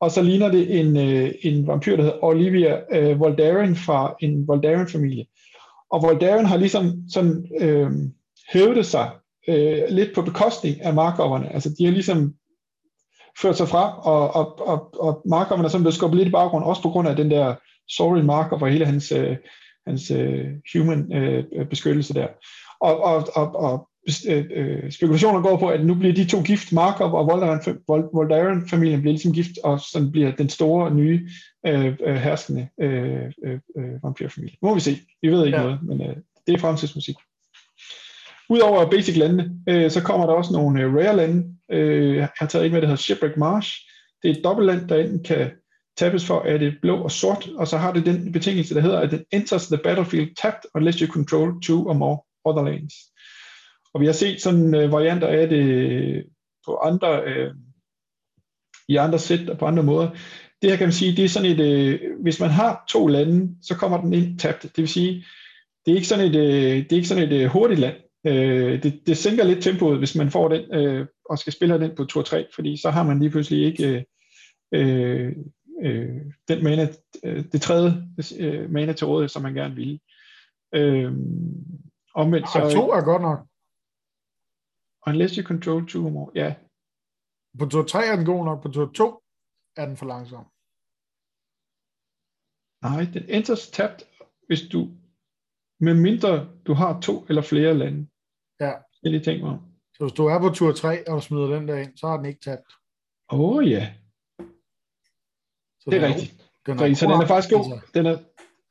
Og 0.00 0.10
så 0.10 0.22
ligner 0.22 0.50
det 0.50 0.80
en, 0.80 0.96
øh, 0.96 1.32
en 1.42 1.66
vampyr, 1.66 1.96
der 1.96 2.02
hedder 2.02 2.24
Olivia 2.24 2.80
øh, 2.92 3.20
Voldaren 3.20 3.76
fra 3.76 4.16
en 4.20 4.48
Voldaren-familie. 4.48 5.26
Og 5.90 6.02
Voldaren 6.02 6.46
har 6.46 6.56
ligesom 6.56 6.92
sådan 7.08 7.48
øh, 7.60 7.90
hævdet 8.52 8.86
sig 8.86 9.10
øh, 9.48 9.82
lidt 9.88 10.14
på 10.14 10.22
bekostning 10.22 10.82
af 10.82 10.94
Markoverne. 10.94 11.54
Altså 11.54 11.74
de 11.78 11.84
har 11.84 11.92
ligesom 11.92 12.34
ført 13.42 13.56
sig 13.56 13.68
frem, 13.68 13.92
og, 13.98 14.34
og, 14.34 14.68
og, 14.68 15.00
og 15.00 15.22
Markoverne 15.28 15.64
er 15.64 15.68
sådan 15.68 15.82
blevet 15.82 15.94
skubbet 15.94 16.16
lidt 16.18 16.28
i 16.28 16.32
baggrund, 16.32 16.64
også 16.64 16.82
på 16.82 16.90
grund 16.90 17.08
af 17.08 17.16
den 17.16 17.30
der 17.30 17.54
Sorry 17.88 18.20
Markov 18.20 18.62
og 18.62 18.68
hele 18.68 18.86
hans, 18.86 19.12
øh, 19.12 19.36
hans 19.86 20.10
øh, 20.10 20.46
human 20.74 21.12
øh, 21.12 21.66
beskyttelse 21.66 22.14
der. 22.14 22.26
Og, 22.80 23.04
og, 23.04 23.28
og, 23.34 23.54
og 23.56 23.88
øh, 24.28 24.44
øh, 24.50 24.92
spekulationer 24.92 25.40
går 25.40 25.56
på, 25.56 25.68
at 25.68 25.86
nu 25.86 25.94
bliver 25.94 26.14
de 26.14 26.24
to 26.24 26.42
gift, 26.42 26.72
Markov 26.72 27.12
og 27.12 27.26
Voldaren-familien 28.12 29.00
bliver 29.00 29.12
ligesom 29.12 29.32
gift, 29.32 29.58
og 29.64 29.80
så 29.80 30.08
bliver 30.12 30.36
den 30.36 30.48
store 30.48 30.94
nye 30.94 31.28
øh, 31.66 31.96
øh, 32.06 32.16
herskende 32.16 32.68
øh, 32.80 33.32
øh, 33.46 34.02
vampyrfamilie. 34.02 34.56
Må 34.62 34.74
vi 34.74 34.80
se. 34.80 34.98
Vi 35.22 35.28
ved 35.28 35.46
ikke 35.46 35.58
ja. 35.58 35.64
noget, 35.64 35.82
men 35.82 36.02
øh, 36.02 36.16
det 36.46 36.54
er 36.54 36.58
fremtidsmusik. 36.58 37.16
Udover 38.50 38.90
basic 38.90 39.16
lande, 39.16 39.50
øh, 39.68 39.90
så 39.90 40.02
kommer 40.02 40.26
der 40.26 40.32
også 40.32 40.52
nogle 40.52 40.82
øh, 40.82 40.94
rare 40.94 41.16
lande. 41.16 41.56
Øh, 41.72 42.16
jeg 42.16 42.28
har 42.36 42.46
taget 42.46 42.66
en 42.66 42.72
med, 42.72 42.80
der 42.80 42.86
hedder 42.86 43.02
Shipwreck 43.02 43.36
Marsh. 43.36 43.70
Det 44.22 44.30
er 44.30 44.34
et 44.34 44.44
dobbeltland, 44.44 44.88
der 44.88 44.96
enten 44.96 45.24
kan 45.24 45.50
tabes 45.96 46.26
for, 46.26 46.40
at 46.40 46.60
det 46.60 46.68
er 46.68 46.72
blå 46.82 47.02
og 47.02 47.10
sort, 47.10 47.48
og 47.56 47.68
så 47.68 47.76
har 47.76 47.92
det 47.92 48.06
den 48.06 48.32
betingelse, 48.32 48.74
der 48.74 48.80
hedder, 48.80 48.98
at 48.98 49.12
it 49.12 49.22
enters 49.32 49.66
the 49.66 49.78
battlefield 49.84 50.34
tapped 50.42 50.70
unless 50.74 50.98
you 50.98 51.12
control 51.12 51.60
two 51.62 51.88
or 51.88 51.92
more 51.92 52.18
other 52.44 52.64
lands. 52.64 52.94
Og 53.94 54.00
vi 54.00 54.06
har 54.06 54.12
set 54.12 54.42
sådan 54.42 54.74
øh, 54.74 54.92
varianter 54.92 55.28
af 55.28 55.48
det 55.48 55.64
øh, 55.64 56.22
på 56.66 56.76
andre, 56.76 57.22
øh, 57.24 57.50
i 58.88 58.96
andre 58.96 59.18
sæt 59.18 59.50
og 59.50 59.58
på 59.58 59.66
andre 59.66 59.82
måder. 59.82 60.10
Det 60.62 60.70
her 60.70 60.76
kan 60.76 60.86
man 60.86 60.92
sige, 60.92 61.16
det 61.16 61.24
er 61.24 61.28
sådan 61.28 61.50
et, 61.50 61.60
øh, 61.60 62.00
hvis 62.22 62.40
man 62.40 62.50
har 62.50 62.84
to 62.88 63.06
lande, 63.06 63.56
så 63.62 63.76
kommer 63.76 64.00
den 64.00 64.14
ind 64.14 64.38
tabt. 64.38 64.62
Det 64.62 64.76
vil 64.76 64.88
sige, 64.88 65.24
det 65.86 65.92
er 65.92 65.96
ikke 65.96 66.08
sådan 66.08 66.26
et, 66.26 66.36
øh, 66.36 66.76
det 66.76 66.92
er 66.92 66.96
ikke 66.96 67.08
sådan 67.08 67.32
et 67.32 67.32
øh, 67.32 67.46
hurtigt 67.46 67.80
land. 67.80 67.96
Øh, 68.26 68.82
det, 68.82 69.06
det 69.06 69.16
sænker 69.16 69.44
lidt 69.44 69.62
tempoet, 69.62 69.98
hvis 69.98 70.16
man 70.16 70.30
får 70.30 70.48
den 70.48 70.74
øh, 70.74 71.06
og 71.30 71.38
skal 71.38 71.52
spille 71.52 71.80
den 71.80 71.96
på 71.96 72.04
tur 72.04 72.22
3, 72.22 72.46
fordi 72.54 72.76
så 72.76 72.90
har 72.90 73.02
man 73.02 73.18
lige 73.18 73.30
pludselig 73.30 73.64
ikke 73.64 74.06
øh, 74.72 75.36
øh, 75.82 76.22
den 76.48 76.64
mana, 76.64 76.88
øh, 77.24 77.44
det 77.52 77.62
tredje 77.62 78.08
øh, 78.38 78.70
mana 78.70 78.92
til 78.92 79.06
rådighed, 79.06 79.28
som 79.28 79.42
man 79.42 79.54
gerne 79.54 79.74
vil. 79.74 80.00
Øh, 80.74 81.12
omvendt 82.14 82.48
så... 82.48 82.70
to 82.72 82.90
er 82.90 83.04
godt 83.04 83.22
nok. 83.22 83.38
Unless 85.06 85.34
you 85.34 85.44
control 85.44 85.86
two 85.86 86.06
or 86.06 86.10
more, 86.10 86.30
ja. 86.34 86.54
På 87.58 87.66
tur 87.66 87.82
3 87.82 88.06
er 88.06 88.16
den 88.16 88.24
god 88.24 88.44
nok, 88.44 88.62
på 88.62 88.68
tur 88.68 88.92
2 88.92 89.22
er 89.76 89.86
den 89.86 89.96
for 89.96 90.06
langsom. 90.06 90.44
Nej, 92.82 93.06
den 93.14 93.24
enters 93.28 93.70
tabt, 93.70 94.04
hvis 94.46 94.62
du, 94.72 94.88
med 95.80 95.94
mindre 95.94 96.48
du 96.66 96.72
har 96.74 97.00
to 97.00 97.26
eller 97.28 97.42
flere 97.42 97.74
lande. 97.74 98.08
Ja. 98.60 98.72
Det 99.02 99.06
er 99.06 99.10
lige 99.10 99.20
tænkt 99.20 99.42
mig 99.44 99.58
Så 99.96 100.04
hvis 100.04 100.12
du 100.12 100.26
er 100.26 100.38
på 100.38 100.48
tur 100.48 100.72
3 100.72 101.08
og 101.08 101.22
smider 101.22 101.46
den 101.46 101.68
der 101.68 101.76
ind, 101.76 101.96
så 101.96 102.06
har 102.06 102.16
den 102.16 102.26
ikke 102.26 102.40
tabt. 102.40 102.72
Åh 103.32 103.40
oh, 103.40 103.70
ja. 103.70 103.92
Så 105.80 105.90
det 105.90 106.02
er 106.02 106.08
rigtigt. 106.08 106.34
Den 106.66 106.78
er, 106.78 106.94
så 106.94 107.06
den 107.06 107.22
er 107.22 107.26
faktisk 107.26 107.54
god. 107.54 107.72
Altså. 107.72 107.90
Den 107.94 108.06
er, 108.06 108.18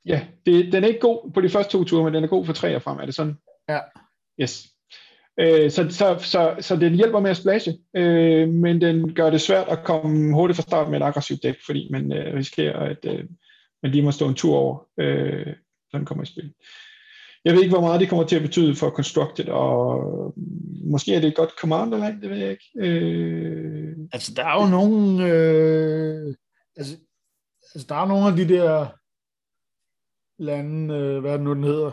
ja, 0.06 0.28
det, 0.46 0.74
den 0.74 0.84
er 0.84 0.88
ikke 0.88 1.00
god 1.00 1.32
på 1.32 1.42
de 1.42 1.50
første 1.50 1.72
to 1.72 1.84
ture, 1.84 2.04
men 2.04 2.14
den 2.14 2.24
er 2.24 2.28
god 2.28 2.46
for 2.46 2.54
tre 2.54 2.76
og 2.76 2.82
frem. 2.82 3.00
Er 3.00 3.06
det 3.06 3.16
sådan? 3.16 3.38
Ja. 3.70 3.80
Yes. 4.42 4.74
Øh, 5.40 5.72
så, 5.72 5.88
så, 5.90 6.18
så, 6.20 6.56
så 6.60 6.76
den 6.76 6.96
hjælper 6.96 7.20
med 7.20 7.30
at 7.30 7.38
splashe, 7.38 7.78
øh, 7.96 8.50
men 8.50 8.82
den 8.82 9.16
gør 9.16 9.30
det 9.30 9.42
svært 9.42 9.68
at 9.68 9.84
komme 9.84 10.36
hurtigt 10.36 10.56
fra 10.56 10.64
start 10.64 10.90
med 10.90 11.02
et 11.02 11.06
aggressivt 11.06 11.44
dæk, 11.44 11.56
fordi 11.66 11.88
man 11.92 12.14
øh, 12.14 12.36
risikerer, 12.36 12.80
at 12.80 13.06
øh, 13.06 13.26
man 13.84 13.92
lige 13.92 14.04
må 14.04 14.12
stå 14.12 14.28
en 14.28 14.36
tur 14.36 14.58
over, 14.58 14.88
øh, 15.00 15.56
når 15.94 15.98
den 16.00 16.06
kommer 16.06 16.24
i 16.24 16.28
spil. 16.28 16.54
Jeg 17.46 17.54
ved 17.54 17.62
ikke, 17.62 17.74
hvor 17.74 17.82
meget 17.82 18.02
det 18.02 18.10
kommer 18.10 18.26
til 18.26 18.36
at 18.36 18.42
betyde 18.42 18.76
for 18.76 18.90
Constructed, 18.90 19.48
og 19.48 20.34
måske 20.92 21.16
er 21.16 21.20
det 21.20 21.28
et 21.28 21.36
godt 21.36 21.54
commanderland, 21.60 22.22
det 22.22 22.30
ved 22.30 22.38
jeg 22.38 22.52
ikke. 22.52 22.66
Øh... 22.76 23.98
Altså, 24.14 24.34
der 24.34 24.46
er 24.46 24.64
jo 24.64 24.70
nogle... 24.70 25.26
Øh, 25.28 26.36
altså, 26.78 26.98
altså, 27.74 27.88
der 27.90 27.96
er 27.96 28.08
nogle 28.08 28.28
af 28.28 28.36
de 28.36 28.48
der 28.48 28.88
lande, 30.40 30.96
øh, 30.96 31.20
hvad 31.20 31.32
er 31.32 31.38
det 31.38 31.46
nu, 31.46 31.54
den 31.54 31.64
hedder? 31.64 31.92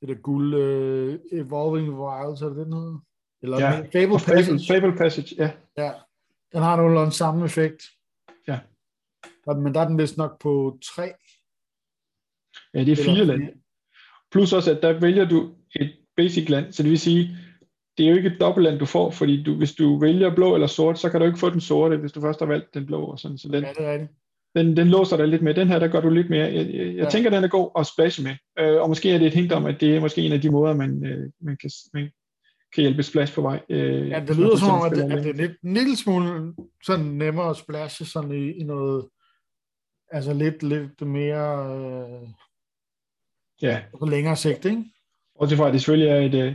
det 0.00 0.08
der 0.08 0.14
guld, 0.14 0.54
uh, 0.54 1.38
Evolving 1.38 1.90
Wilds, 2.00 2.42
er 2.42 2.48
det 2.48 2.56
den 2.56 2.72
hedder? 2.72 2.98
Eller 3.42 3.60
ja. 3.60 3.70
Fable 3.70 4.18
Passage. 4.26 4.74
Fable 4.74 4.96
Passage, 4.96 5.34
ja. 5.38 5.50
Ja, 5.76 5.92
den 6.52 6.62
har 6.62 6.76
nogenlunde 6.76 7.12
samme 7.12 7.44
effekt. 7.44 7.82
Ja. 8.48 8.60
Men 9.46 9.74
der 9.74 9.80
er 9.80 9.88
den 9.88 9.98
vist 9.98 10.16
nok 10.16 10.40
på 10.40 10.78
tre. 10.94 11.12
Ja, 12.78 12.84
det 12.84 12.98
er 12.98 13.04
fire 13.04 13.24
lande. 13.24 13.46
Plus 14.32 14.52
også, 14.52 14.70
at 14.70 14.82
der 14.82 15.00
vælger 15.00 15.28
du 15.28 15.50
et 15.80 15.92
basic 16.16 16.48
land, 16.48 16.72
så 16.72 16.82
det 16.82 16.90
vil 16.90 16.98
sige, 16.98 17.36
det 17.98 18.06
er 18.06 18.10
jo 18.10 18.16
ikke 18.16 18.28
et 18.28 18.40
dobbeltland, 18.40 18.78
du 18.78 18.84
får, 18.84 19.10
fordi 19.10 19.42
du, 19.42 19.54
hvis 19.54 19.72
du 19.74 19.98
vælger 19.98 20.34
blå 20.34 20.54
eller 20.54 20.66
sort, 20.66 20.98
så 20.98 21.10
kan 21.10 21.20
du 21.20 21.26
ikke 21.26 21.38
få 21.38 21.50
den 21.50 21.60
sorte, 21.60 21.96
hvis 21.96 22.12
du 22.12 22.20
først 22.20 22.40
har 22.40 22.46
valgt 22.46 22.74
den 22.74 22.86
blå. 22.86 23.04
Og 23.04 23.18
sådan. 23.18 23.38
Så 23.38 23.48
den, 23.48 23.64
ja, 23.64 23.70
det 23.70 23.86
er 23.86 23.92
rigtigt 23.92 24.12
den, 24.56 24.76
den 24.76 24.88
låser 24.88 25.16
dig 25.16 25.28
lidt 25.28 25.42
med. 25.42 25.54
Den 25.54 25.68
her, 25.68 25.78
der 25.78 25.88
gør 25.88 26.00
du 26.00 26.10
lidt 26.10 26.30
mere. 26.30 26.46
Jeg, 26.46 26.54
jeg, 26.54 26.86
jeg 26.86 26.94
ja. 26.94 27.10
tænker, 27.10 27.30
den 27.30 27.44
er 27.44 27.48
god 27.48 27.70
at 27.78 27.86
splash 27.86 28.22
med. 28.22 28.34
Øh, 28.58 28.82
og 28.82 28.88
måske 28.88 29.10
er 29.10 29.18
det 29.18 29.26
et 29.26 29.34
hint 29.34 29.52
om, 29.52 29.66
at 29.66 29.80
det 29.80 29.96
er 29.96 30.00
måske 30.00 30.22
en 30.22 30.32
af 30.32 30.40
de 30.40 30.50
måder, 30.50 30.74
man, 30.74 31.06
øh, 31.06 31.30
man, 31.40 31.56
kan, 31.56 31.70
man 31.94 32.10
kan 32.74 32.82
hjælpe 32.82 33.02
splash 33.02 33.34
på 33.34 33.42
vej. 33.42 33.60
Øh, 33.68 34.08
ja, 34.08 34.20
det 34.28 34.36
lyder 34.36 34.56
som 34.56 34.70
om, 34.70 34.86
at 34.86 34.92
det, 34.96 35.02
at 35.02 35.24
det 35.24 35.30
er 35.30 35.34
lidt, 35.34 35.52
en 35.64 35.74
lille 35.74 35.96
smule 35.96 36.52
sådan 36.84 37.06
nemmere 37.06 37.50
at 37.50 37.56
splashe 37.56 38.04
sådan 38.04 38.32
i, 38.32 38.50
i 38.50 38.64
noget, 38.64 39.08
altså 40.12 40.34
lidt, 40.34 40.62
lidt 40.62 41.00
mere 41.00 41.76
øh, 41.76 42.28
ja. 43.62 43.82
på 43.98 44.06
længere 44.06 44.36
sigt, 44.36 44.64
ikke? 44.64 44.84
Og 45.34 45.48
til 45.48 45.56
fra, 45.56 45.66
at 45.66 45.72
det 45.72 45.80
selvfølgelig 45.80 46.10
er 46.10 46.20
et, 46.20 46.46
øh, 46.46 46.54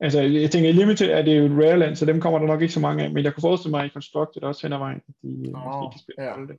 altså 0.00 0.20
jeg 0.20 0.50
tænker, 0.50 0.70
i 0.70 0.72
Limited 0.72 1.10
er 1.10 1.22
det 1.22 1.38
jo 1.38 1.44
et 1.44 1.64
rare 1.64 1.78
land, 1.78 1.96
så 1.96 2.06
dem 2.06 2.20
kommer 2.20 2.38
der 2.38 2.46
nok 2.46 2.62
ikke 2.62 2.74
så 2.74 2.80
mange 2.80 3.04
af, 3.04 3.10
men 3.10 3.24
jeg 3.24 3.34
kan 3.34 3.40
forestille 3.40 3.70
mig, 3.70 3.84
at 3.84 3.90
i 3.90 3.92
Constructed 3.92 4.42
også 4.42 4.66
hen 4.66 4.72
ad 4.72 4.78
vejen, 4.78 5.00
at 5.08 5.14
de 5.22 5.28
oh, 5.28 5.82
måske 5.82 5.92
kan 5.92 6.00
spille 6.00 6.22
ja. 6.22 6.46
det. 6.46 6.56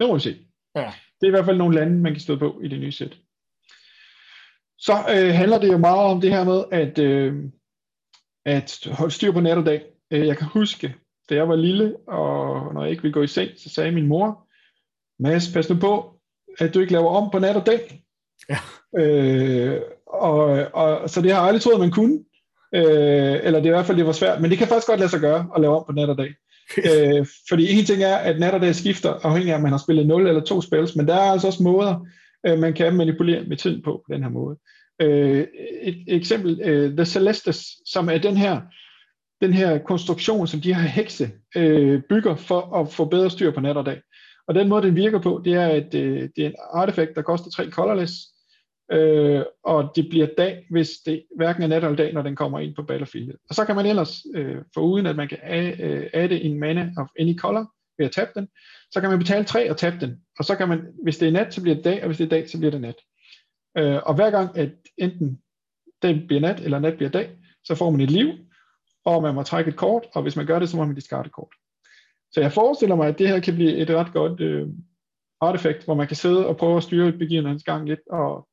Det 0.00 0.08
må 0.08 0.14
vi 0.14 0.20
se. 0.20 0.46
Ja. 0.76 0.92
Det 1.20 1.26
er 1.26 1.26
i 1.26 1.30
hvert 1.30 1.44
fald 1.44 1.56
nogle 1.56 1.74
lande, 1.74 2.00
man 2.00 2.12
kan 2.12 2.20
stå 2.20 2.36
på 2.36 2.60
i 2.64 2.68
det 2.68 2.80
nye 2.80 2.92
sæt. 2.92 3.18
Så 4.78 4.92
øh, 4.92 5.34
handler 5.34 5.58
det 5.58 5.72
jo 5.72 5.78
meget 5.78 6.10
om 6.10 6.20
det 6.20 6.30
her 6.30 6.44
med, 6.44 6.64
at, 6.72 6.98
øh, 6.98 7.44
at 8.44 8.88
holde 8.92 9.14
styr 9.14 9.32
på 9.32 9.40
nat 9.40 9.58
og 9.58 9.66
dag. 9.66 9.84
Øh, 10.10 10.26
jeg 10.26 10.38
kan 10.38 10.46
huske, 10.46 10.94
da 11.30 11.34
jeg 11.34 11.48
var 11.48 11.56
lille, 11.56 11.96
og 12.08 12.74
når 12.74 12.82
jeg 12.82 12.90
ikke 12.90 13.02
ville 13.02 13.12
gå 13.12 13.22
i 13.22 13.26
seng, 13.26 13.50
så 13.56 13.68
sagde 13.68 13.92
min 13.92 14.06
mor, 14.06 14.46
Mads, 15.18 15.52
pas 15.52 15.70
nu 15.70 15.76
på, 15.80 16.20
at 16.58 16.74
du 16.74 16.80
ikke 16.80 16.92
laver 16.92 17.10
om 17.10 17.30
på 17.30 17.38
nat 17.38 17.56
og 17.56 17.66
dag. 17.66 17.99
Ja. 18.48 18.58
Øh, 18.98 19.80
og, 20.06 20.66
og, 20.74 21.10
så 21.10 21.22
det 21.22 21.30
har 21.30 21.38
jeg 21.38 21.46
aldrig 21.46 21.62
troet, 21.62 21.80
man 21.80 21.90
kunne. 21.90 22.18
Øh, 22.74 23.40
eller 23.42 23.60
det 23.60 23.66
er 23.66 23.72
i 23.72 23.76
hvert 23.76 23.86
fald, 23.86 23.98
det 23.98 24.06
var 24.06 24.12
svært. 24.12 24.40
Men 24.40 24.50
det 24.50 24.58
kan 24.58 24.68
faktisk 24.68 24.86
godt 24.86 25.00
lade 25.00 25.10
sig 25.10 25.20
gøre 25.20 25.50
at 25.54 25.60
lave 25.60 25.76
om 25.76 25.84
på 25.86 25.92
nat 25.92 26.08
og 26.08 26.18
dag 26.18 26.34
øh, 26.90 27.26
fordi 27.48 27.78
en 27.78 27.84
ting 27.84 28.02
er, 28.02 28.16
at 28.16 28.40
nat 28.40 28.54
og 28.54 28.60
dag 28.60 28.74
skifter, 28.74 29.12
afhængig 29.22 29.52
af, 29.52 29.56
om 29.56 29.62
man 29.62 29.70
har 29.70 29.78
spillet 29.78 30.06
0 30.06 30.26
eller 30.26 30.40
2 30.40 30.60
spils, 30.60 30.96
men 30.96 31.08
der 31.08 31.14
er 31.14 31.32
altså 31.32 31.46
også 31.46 31.62
måder, 31.62 32.06
øh, 32.46 32.58
man 32.58 32.74
kan 32.74 32.96
manipulere 32.96 33.44
med 33.44 33.56
tiden 33.56 33.82
på, 33.82 34.02
på 34.06 34.14
den 34.14 34.22
her 34.22 34.30
måde. 34.30 34.56
Øh, 35.02 35.46
et, 35.82 36.04
et 36.08 36.16
eksempel, 36.16 36.60
øh, 36.64 36.96
The 36.96 37.04
Celestes, 37.04 37.66
som 37.86 38.08
er 38.08 38.18
den 38.18 38.36
her, 38.36 38.60
den 39.40 39.52
her 39.52 39.78
konstruktion, 39.78 40.46
som 40.46 40.60
de 40.60 40.74
her 40.74 40.82
hekse 40.82 41.30
øh, 41.56 42.02
bygger 42.08 42.36
for 42.36 42.80
at 42.80 42.92
få 42.92 43.04
bedre 43.04 43.30
styr 43.30 43.50
på 43.50 43.60
nat 43.60 43.76
og 43.76 43.86
dag. 43.86 44.00
Og 44.50 44.54
den 44.54 44.68
måde, 44.68 44.82
den 44.82 44.96
virker 44.96 45.18
på, 45.18 45.42
det 45.44 45.54
er, 45.54 45.66
at 45.66 45.94
øh, 45.94 46.28
det 46.36 46.44
er 46.44 46.48
en 46.48 46.54
artefakt, 46.72 47.14
der 47.14 47.22
koster 47.22 47.50
3 47.50 47.70
colorless, 47.70 48.14
øh, 48.92 49.42
og 49.64 49.92
det 49.96 50.06
bliver 50.10 50.26
dag, 50.38 50.66
hvis 50.70 50.90
det 51.06 51.24
hverken 51.36 51.62
er 51.62 51.66
nat 51.66 51.84
eller 51.84 51.96
dag, 51.96 52.12
når 52.12 52.22
den 52.22 52.36
kommer 52.36 52.58
ind 52.58 52.74
på 52.74 52.82
battlefield. 52.82 53.34
Og 53.48 53.54
så 53.54 53.64
kan 53.64 53.76
man 53.76 53.86
ellers, 53.86 54.16
øh, 54.34 54.56
for 54.74 54.80
uden 54.80 55.06
at 55.06 55.16
man 55.16 55.28
kan 55.28 55.38
øh, 55.80 56.10
adde 56.12 56.40
en 56.40 56.60
mana 56.60 56.90
of 56.98 57.08
any 57.18 57.38
color 57.38 57.72
ved 57.98 58.06
at 58.06 58.12
tabe 58.12 58.30
den, 58.34 58.48
så 58.92 59.00
kan 59.00 59.10
man 59.10 59.18
betale 59.18 59.44
3 59.44 59.70
og 59.70 59.76
tabe 59.76 59.96
den. 60.00 60.20
Og 60.38 60.44
så 60.44 60.56
kan 60.56 60.68
man, 60.68 60.86
hvis 61.02 61.18
det 61.18 61.28
er 61.28 61.32
nat, 61.32 61.54
så 61.54 61.62
bliver 61.62 61.74
det 61.74 61.84
dag, 61.84 62.02
og 62.02 62.06
hvis 62.06 62.18
det 62.18 62.24
er 62.24 62.28
dag, 62.28 62.50
så 62.50 62.58
bliver 62.58 62.70
det 62.70 62.80
nat. 62.80 62.96
Øh, 63.78 64.00
og 64.06 64.14
hver 64.14 64.30
gang, 64.30 64.58
at 64.58 64.70
enten 64.98 65.40
dag 66.02 66.24
bliver 66.26 66.40
nat, 66.40 66.60
eller 66.60 66.78
nat 66.78 66.96
bliver 66.96 67.10
dag, 67.10 67.30
så 67.64 67.74
får 67.74 67.90
man 67.90 68.00
et 68.00 68.10
liv, 68.10 68.28
og 69.04 69.22
man 69.22 69.34
må 69.34 69.42
trække 69.42 69.68
et 69.68 69.76
kort, 69.76 70.02
og 70.14 70.22
hvis 70.22 70.36
man 70.36 70.46
gør 70.46 70.58
det, 70.58 70.68
så 70.68 70.76
må 70.76 70.84
man 70.84 70.94
discarde 70.94 71.26
et 71.26 71.32
kort. 71.32 71.52
Så 72.32 72.40
jeg 72.40 72.52
forestiller 72.52 72.96
mig, 72.96 73.08
at 73.08 73.18
det 73.18 73.28
her 73.28 73.40
kan 73.40 73.54
blive 73.54 73.76
et 73.76 73.90
ret 73.90 74.12
godt 74.12 74.40
øh, 74.40 74.68
artefakt, 75.40 75.84
hvor 75.84 75.94
man 75.94 76.06
kan 76.06 76.16
sidde 76.16 76.46
og 76.46 76.56
prøve 76.56 76.76
at 76.76 76.82
styre 76.82 77.12
begivenhedens 77.12 77.64
gang 77.64 77.88
lidt, 77.88 78.00
og 78.10 78.48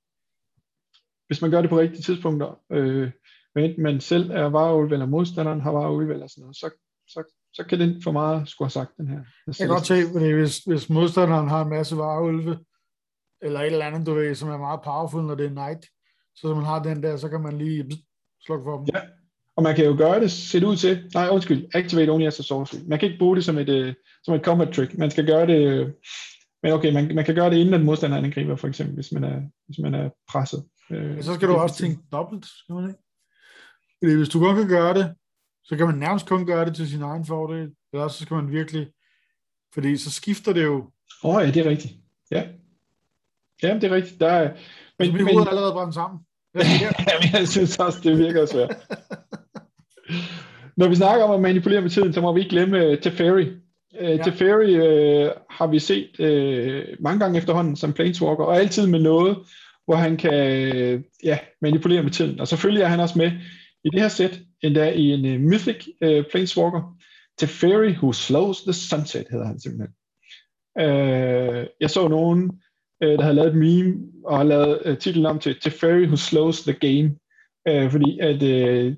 hvis 1.28 1.42
man 1.42 1.52
gør 1.52 1.62
det 1.62 1.70
på 1.70 1.80
rigtige 1.80 2.02
tidspunkter, 2.02 2.60
øh, 2.72 3.12
enten 3.58 3.84
man 3.84 4.00
selv 4.00 4.32
er 4.32 4.44
vareulv, 4.44 4.94
eller 4.94 5.06
modstanderen 5.06 5.62
har 5.62 5.72
vareulv, 5.72 6.12
eller 6.12 6.28
sådan 6.28 6.42
noget, 6.42 6.56
så, 6.56 6.70
så, 7.08 7.24
så 7.54 7.64
kan 7.64 7.80
den 7.80 8.02
for 8.02 8.12
meget 8.12 8.50
skulle 8.50 8.66
have 8.66 8.72
sagt, 8.72 8.98
den 8.98 9.08
her. 9.08 9.22
Jeg 9.48 9.56
kan 9.56 9.68
godt 9.68 9.88
se, 9.88 9.96
fordi 10.14 10.32
hvis, 10.32 10.58
hvis 10.60 10.90
modstanderen 10.90 11.48
har 11.48 11.62
en 11.62 11.70
masse 11.70 11.98
vareulve, 11.98 12.60
eller 13.42 13.60
et 13.60 13.66
eller 13.66 13.86
andet, 13.86 14.08
du 14.08 14.14
ved, 14.14 14.36
som 14.36 14.50
er 14.50 14.58
meget 14.58 14.82
powerful, 14.84 15.24
når 15.24 15.36
det 15.36 15.46
er 15.46 15.50
night, 15.50 15.86
så 16.36 16.56
man 16.56 16.64
har 16.64 16.84
den 16.84 17.04
der, 17.04 17.18
så 17.18 17.30
kan 17.30 17.42
man 17.42 17.58
lige 17.58 18.06
slukke 18.42 18.64
for 18.64 18.78
dem. 18.78 18.86
Ja, 18.94 19.02
og 19.58 19.64
man 19.64 19.76
kan 19.76 19.86
jo 19.86 19.96
gøre 19.98 20.20
det, 20.20 20.32
se 20.32 20.60
det 20.60 20.66
ud 20.66 20.76
til, 20.76 21.12
nej 21.14 21.28
undskyld, 21.32 21.68
activate 21.74 22.10
only 22.10 22.26
as 22.26 22.40
a 22.40 22.44
sorcery. 22.44 22.80
Man 22.88 23.00
kan 23.00 23.08
ikke 23.08 23.20
bruge 23.20 23.36
det 23.36 23.46
som 23.46 23.58
et, 23.58 23.70
uh, 23.70 23.94
som 24.24 24.34
et 24.34 24.42
combat 24.46 24.74
trick. 24.74 24.98
Man 24.98 25.12
skal 25.12 25.26
gøre 25.26 25.48
det, 25.48 25.82
uh, 25.82 25.92
men 26.64 26.72
okay, 26.72 26.94
man, 26.94 27.16
man 27.16 27.26
kan 27.26 27.36
gøre 27.36 27.50
det 27.50 27.58
inden 27.58 27.74
at 27.74 27.82
modstanderen 27.82 28.26
angriber, 28.26 28.56
for 28.56 28.68
eksempel, 28.68 28.96
hvis 28.96 29.12
man 29.12 29.24
er, 29.24 29.42
hvis 29.66 29.80
man 29.80 29.94
er 29.94 30.10
presset. 30.30 30.64
Øh, 30.92 31.24
så 31.24 31.34
skal 31.34 31.48
du 31.48 31.54
også 31.54 31.76
tænke 31.76 32.02
dobbelt, 32.12 32.46
skal 32.46 32.76
man 32.76 32.90
ikke? 32.90 33.00
Fordi 34.04 34.16
hvis 34.16 34.30
du 34.30 34.40
kun 34.40 34.56
kan 34.56 34.68
gøre 34.68 34.94
det, 34.94 35.16
så 35.64 35.78
kan 35.78 35.86
man 35.86 35.96
nærmest 35.96 36.28
kun 36.28 36.46
gøre 36.46 36.66
det 36.66 36.76
til 36.76 36.90
sin 36.90 37.02
egen 37.02 37.26
fordel, 37.26 37.72
eller 37.94 38.08
så 38.08 38.24
skal 38.24 38.36
man 38.36 38.52
virkelig, 38.52 38.88
fordi 39.74 39.98
så 39.98 40.12
skifter 40.12 40.54
det 40.54 40.64
jo. 40.64 40.92
Åh 41.24 41.36
oh, 41.36 41.44
ja, 41.44 41.52
det 41.52 41.66
er 41.66 41.70
rigtigt. 41.70 41.94
Ja. 42.32 42.48
Ja, 43.64 43.74
det 43.74 43.84
er 43.84 43.96
rigtigt. 43.96 44.20
Der 44.20 44.28
er, 44.28 44.50
men, 44.50 44.60
altså, 45.00 45.18
vi 45.18 45.24
men, 45.24 45.48
allerede 45.48 45.74
brændt 45.74 45.94
sammen. 45.94 46.20
Jamen, 46.82 47.34
jeg 47.34 47.48
synes 47.48 47.80
også, 47.80 48.00
det 48.04 48.18
virker 48.18 48.46
svært. 48.46 48.76
Når 50.78 50.88
vi 50.88 50.96
snakker 50.96 51.26
om 51.26 51.32
at 51.32 51.42
manipulere 51.42 51.82
med 51.82 51.90
tiden, 51.90 52.14
så 52.14 52.22
må 52.22 52.34
vi 52.34 52.40
ikke 52.40 52.50
glemme 52.50 52.88
uh, 52.88 52.98
Teferi. 52.98 53.48
Uh, 54.02 54.08
ja. 54.08 54.24
Teferi 54.24 54.76
uh, 54.76 55.32
har 55.50 55.68
vi 55.68 55.80
set 55.80 56.10
uh, 56.20 57.04
mange 57.04 57.20
gange 57.20 57.38
efterhånden 57.38 57.76
som 57.76 57.94
Planeswalker, 57.94 58.44
og 58.44 58.58
altid 58.58 58.88
med 58.88 59.00
noget, 59.00 59.38
hvor 59.86 59.96
han 59.96 60.18
kan 60.18 60.34
uh, 60.34 61.02
ja, 61.24 61.38
manipulere 61.62 62.04
med 62.04 62.12
tiden. 62.12 62.40
Og 62.40 62.48
selvfølgelig 62.48 62.84
er 62.84 62.88
han 62.88 63.00
også 63.00 63.18
med 63.18 63.32
i 63.84 63.90
det 63.90 64.02
her 64.02 64.08
sæt, 64.08 64.40
endda 64.64 64.92
i 64.92 65.12
en 65.12 65.26
uh, 65.26 65.42
Mythic 65.42 65.88
uh, 66.06 66.24
Planeswalker. 66.32 66.96
Teferi 67.38 67.92
Who 67.92 68.14
Slows 68.14 68.62
the 68.62 68.74
Sunset 68.74 69.26
hedder 69.32 69.46
han 69.46 69.60
simpelthen. 69.60 69.94
Uh, 70.80 71.66
jeg 71.82 71.90
så 71.90 72.08
nogen, 72.08 72.44
uh, 73.06 73.12
der 73.12 73.22
havde 73.22 73.36
lavet 73.36 73.50
et 73.50 73.58
meme, 73.58 73.98
og 74.26 74.38
har 74.38 74.44
lavet 74.44 74.80
uh, 74.86 74.98
titlen 74.98 75.26
om 75.26 75.40
til 75.40 75.56
Teferi 75.62 76.06
Who 76.06 76.16
Slows 76.16 76.62
the 76.62 76.74
Game. 76.74 77.16
Uh, 77.70 77.92
fordi 77.92 78.20
at 78.20 78.44
uh, 78.44 78.94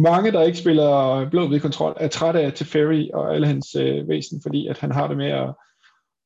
mange, 0.00 0.32
der 0.32 0.42
ikke 0.42 0.58
spiller 0.58 1.28
blå 1.30 1.48
ved 1.48 1.60
kontrol, 1.60 1.96
er 1.96 2.08
trætte 2.08 2.40
af 2.40 2.52
Teferi 2.52 3.10
og 3.14 3.34
alle 3.34 3.46
hans 3.46 3.76
uh, 3.76 4.08
væsen, 4.08 4.42
fordi 4.42 4.66
at 4.66 4.78
han 4.78 4.92
har 4.92 5.08
det 5.08 5.16
med 5.16 5.30
at, 5.30 5.54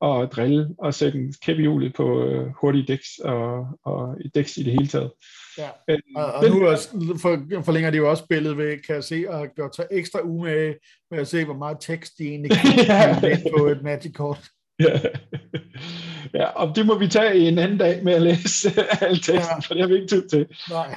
at 0.03 0.31
drille 0.31 0.67
og 0.77 0.93
sætte 0.93 1.17
en 1.17 1.33
kæp 1.41 1.57
i 1.57 1.61
hjulet 1.61 1.93
på 1.93 2.25
uh, 2.25 2.47
hurtige 2.61 2.85
dæks 2.87 3.07
og, 3.23 3.67
og 3.83 4.17
dæks 4.35 4.57
i 4.57 4.63
det 4.63 4.71
hele 4.71 4.87
taget. 4.87 5.11
Ja. 5.57 5.69
Øh, 5.89 5.99
og, 6.15 6.33
og 6.33 6.49
nu 6.49 6.67
også, 6.67 6.89
for, 7.21 7.61
forlænger 7.63 7.91
de 7.91 7.97
jo 7.97 8.09
også 8.09 8.27
billedet 8.27 8.57
ved, 8.57 8.77
kan 8.77 8.95
jeg 8.95 9.03
se, 9.03 9.25
og 9.29 9.47
gør 9.55 9.67
tage 9.67 9.87
ekstra 9.91 10.19
umage 10.23 10.75
med 11.11 11.19
at 11.19 11.27
se, 11.27 11.45
hvor 11.45 11.57
meget 11.57 11.77
tekst 11.79 12.17
de 12.17 12.27
egentlig 12.27 12.51
kan 12.51 12.85
ja. 12.85 13.37
på 13.57 13.65
et 13.65 13.83
Magic-kort. 13.83 14.49
Ja. 14.79 14.99
ja, 16.39 16.45
og 16.45 16.75
det 16.75 16.85
må 16.85 16.97
vi 16.97 17.07
tage 17.07 17.35
en 17.35 17.59
anden 17.59 17.77
dag 17.77 18.03
med 18.03 18.13
at 18.13 18.21
læse 18.21 18.69
alt 19.01 19.23
teksten, 19.23 19.35
ja. 19.35 19.59
for 19.59 19.73
det 19.73 19.81
har 19.81 19.87
vi 19.87 19.95
ikke 19.95 20.07
tid 20.07 20.29
til. 20.29 20.47
Nej. 20.69 20.95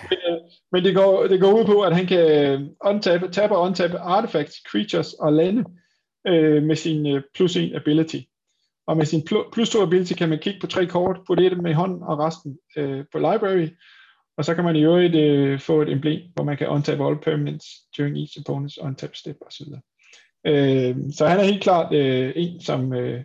Men 0.72 0.84
det 0.84 0.94
går, 0.94 1.26
det 1.26 1.40
går 1.40 1.60
ud 1.60 1.64
på, 1.64 1.80
at 1.80 1.96
han 1.96 2.06
kan 2.06 2.68
untappe, 2.84 3.28
tappe 3.28 3.56
og 3.56 3.62
untappe 3.62 3.98
artifacts, 3.98 4.56
creatures 4.70 5.12
og 5.12 5.32
lande 5.32 5.64
øh, 6.26 6.62
med 6.62 6.76
sin 6.76 7.06
øh, 7.06 7.22
plus 7.34 7.56
1 7.56 7.76
ability. 7.76 8.18
Og 8.86 8.96
med 8.96 9.06
sin 9.06 9.26
plus 9.52 9.70
2 9.70 9.82
ability 9.82 10.12
kan 10.12 10.28
man 10.28 10.38
kigge 10.38 10.60
på 10.60 10.66
tre 10.66 10.86
kort, 10.86 11.16
putte 11.26 11.46
et 11.46 11.62
med 11.62 11.70
i 11.70 11.74
hånden 11.74 12.02
og 12.02 12.18
resten 12.18 12.58
øh, 12.76 13.04
på 13.12 13.18
library, 13.18 13.68
og 14.38 14.44
så 14.44 14.54
kan 14.54 14.64
man 14.64 14.76
i 14.76 14.84
øvrigt 14.84 15.14
øh, 15.14 15.60
få 15.60 15.82
et 15.82 15.92
emblem, 15.92 16.20
hvor 16.34 16.44
man 16.44 16.56
kan 16.56 16.68
untap 16.68 17.00
all 17.00 17.20
permanents 17.22 17.66
during 17.96 18.18
each 18.18 18.38
opponent's 18.38 18.86
untap 18.86 19.16
step 19.16 19.36
osv. 19.46 19.66
Øh, 20.46 20.96
så 21.12 21.26
han 21.26 21.40
er 21.40 21.44
helt 21.44 21.62
klart 21.62 21.94
øh, 21.94 22.32
en, 22.36 22.60
som, 22.60 22.92
øh, 22.92 23.24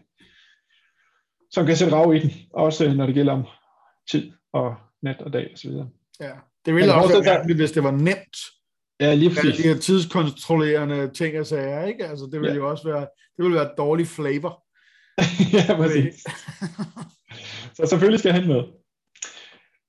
som 1.54 1.66
kan 1.66 1.76
sætte 1.76 1.96
rav 1.96 2.16
i 2.16 2.20
den, 2.20 2.32
også 2.54 2.94
når 2.94 3.06
det 3.06 3.16
gælder 3.16 3.34
om 3.34 3.44
tid 4.12 4.32
og 4.54 4.76
nat 5.02 5.22
og 5.22 5.34
dag 5.34 5.52
osv. 5.54 5.72
Ja, 6.20 6.32
det 6.66 6.76
ville 6.76 6.94
også 6.94 7.14
være 7.14 7.36
mærkeligt, 7.36 7.60
hvis 7.60 7.72
det 7.72 7.84
var 7.84 7.92
nemt. 7.92 8.38
Ja, 9.00 9.14
lige 9.14 9.30
præcis. 9.30 9.58
De 9.58 9.64
her 9.64 9.78
tidskontrollerende 9.78 11.12
ting 11.14 11.40
og 11.40 11.46
sager, 11.46 11.86
ikke? 11.86 12.08
Altså, 12.08 12.26
det 12.26 12.42
ville 12.42 12.54
ja. 12.54 12.58
jo 12.58 12.70
også 12.70 12.84
være, 12.84 13.02
det 13.38 13.44
ville 13.44 13.56
være 13.56 13.70
dårlig 13.78 14.08
flavor. 14.08 14.64
ja, 15.58 15.76
præcis. 15.76 16.14
så 17.78 17.86
selvfølgelig 17.86 18.20
skal 18.20 18.32
han 18.32 18.48
med. 18.48 18.64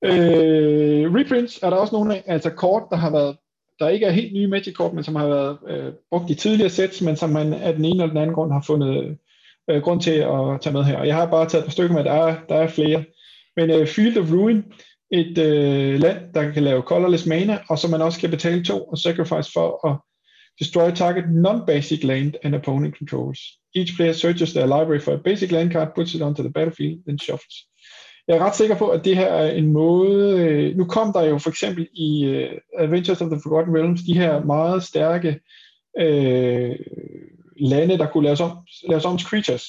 Øh, 0.03 1.13
reprints 1.13 1.59
er 1.63 1.69
der 1.69 1.77
også 1.77 1.95
nogle 1.95 2.15
af, 2.15 2.23
altså 2.25 2.49
kort, 2.49 2.83
der 2.89 2.95
har 2.95 3.11
været, 3.11 3.37
der 3.79 3.89
ikke 3.89 4.05
er 4.05 4.11
helt 4.11 4.33
nye 4.33 4.47
Magic-kort, 4.47 4.93
men 4.93 5.03
som 5.03 5.15
har 5.15 5.27
været 5.27 5.57
øh, 5.67 5.93
brugt 6.09 6.29
i 6.29 6.35
tidligere 6.35 6.69
sets, 6.69 7.01
men 7.01 7.15
som 7.15 7.29
man 7.29 7.53
af 7.53 7.73
den 7.73 7.85
ene 7.85 8.03
eller 8.03 8.13
den 8.13 8.17
anden 8.17 8.35
grund 8.35 8.51
har 8.51 8.63
fundet 8.67 9.17
øh, 9.69 9.81
grund 9.81 10.01
til 10.01 10.11
at 10.11 10.61
tage 10.61 10.73
med 10.73 10.83
her. 10.83 10.97
Og 10.97 11.07
jeg 11.07 11.15
har 11.15 11.25
bare 11.25 11.49
taget 11.49 11.61
et 11.61 11.65
par 11.65 11.71
stykker 11.71 11.95
med, 11.95 12.03
der 12.03 12.11
er, 12.11 12.37
der 12.49 12.55
er 12.55 12.67
flere. 12.67 13.03
Men 13.57 13.69
øh, 13.69 13.87
Field 13.87 14.17
of 14.17 14.31
Ruin, 14.31 14.63
et 15.11 15.37
øh, 15.37 15.99
land, 15.99 16.33
der 16.33 16.51
kan 16.51 16.63
lave 16.63 16.81
colorless 16.81 17.25
mana, 17.25 17.59
og 17.69 17.79
som 17.79 17.91
man 17.91 18.01
også 18.01 18.19
kan 18.19 18.29
betale 18.29 18.63
to 18.63 18.83
og 18.83 18.97
sacrifice 18.97 19.51
for 19.53 19.87
at 19.87 19.97
destroy 20.59 20.91
target 20.91 21.25
non-basic 21.29 22.03
land 22.03 22.33
and 22.43 22.55
opponent 22.55 22.97
controls. 22.97 23.39
Each 23.75 23.95
player 23.95 24.13
searches 24.13 24.53
their 24.53 24.65
library 24.65 24.99
for 24.99 25.13
a 25.13 25.17
basic 25.17 25.51
land 25.51 25.71
card, 25.71 25.87
puts 25.95 26.15
it 26.15 26.21
onto 26.21 26.41
the 26.43 26.51
battlefield, 26.51 26.99
then 27.07 27.19
shuffles. 27.19 27.55
Jeg 28.27 28.37
er 28.37 28.45
ret 28.45 28.55
sikker 28.55 28.75
på, 28.75 28.89
at 28.89 29.05
det 29.05 29.17
her 29.17 29.27
er 29.27 29.51
en 29.51 29.73
måde... 29.73 30.39
Øh, 30.39 30.77
nu 30.77 30.85
kom 30.85 31.13
der 31.13 31.23
jo 31.23 31.37
for 31.37 31.49
eksempel 31.49 31.87
i 31.93 32.27
uh, 32.27 32.83
Adventures 32.83 33.21
of 33.21 33.29
the 33.29 33.39
Forgotten 33.43 33.75
Realms 33.75 34.01
de 34.01 34.17
her 34.17 34.43
meget 34.43 34.83
stærke 34.83 35.39
øh, 35.99 36.75
lande, 37.59 37.97
der 37.97 38.07
kunne 38.07 38.23
laves 38.23 38.41
om, 38.41 38.51
laves 38.89 39.05
om 39.05 39.17
til 39.17 39.27
creatures. 39.27 39.63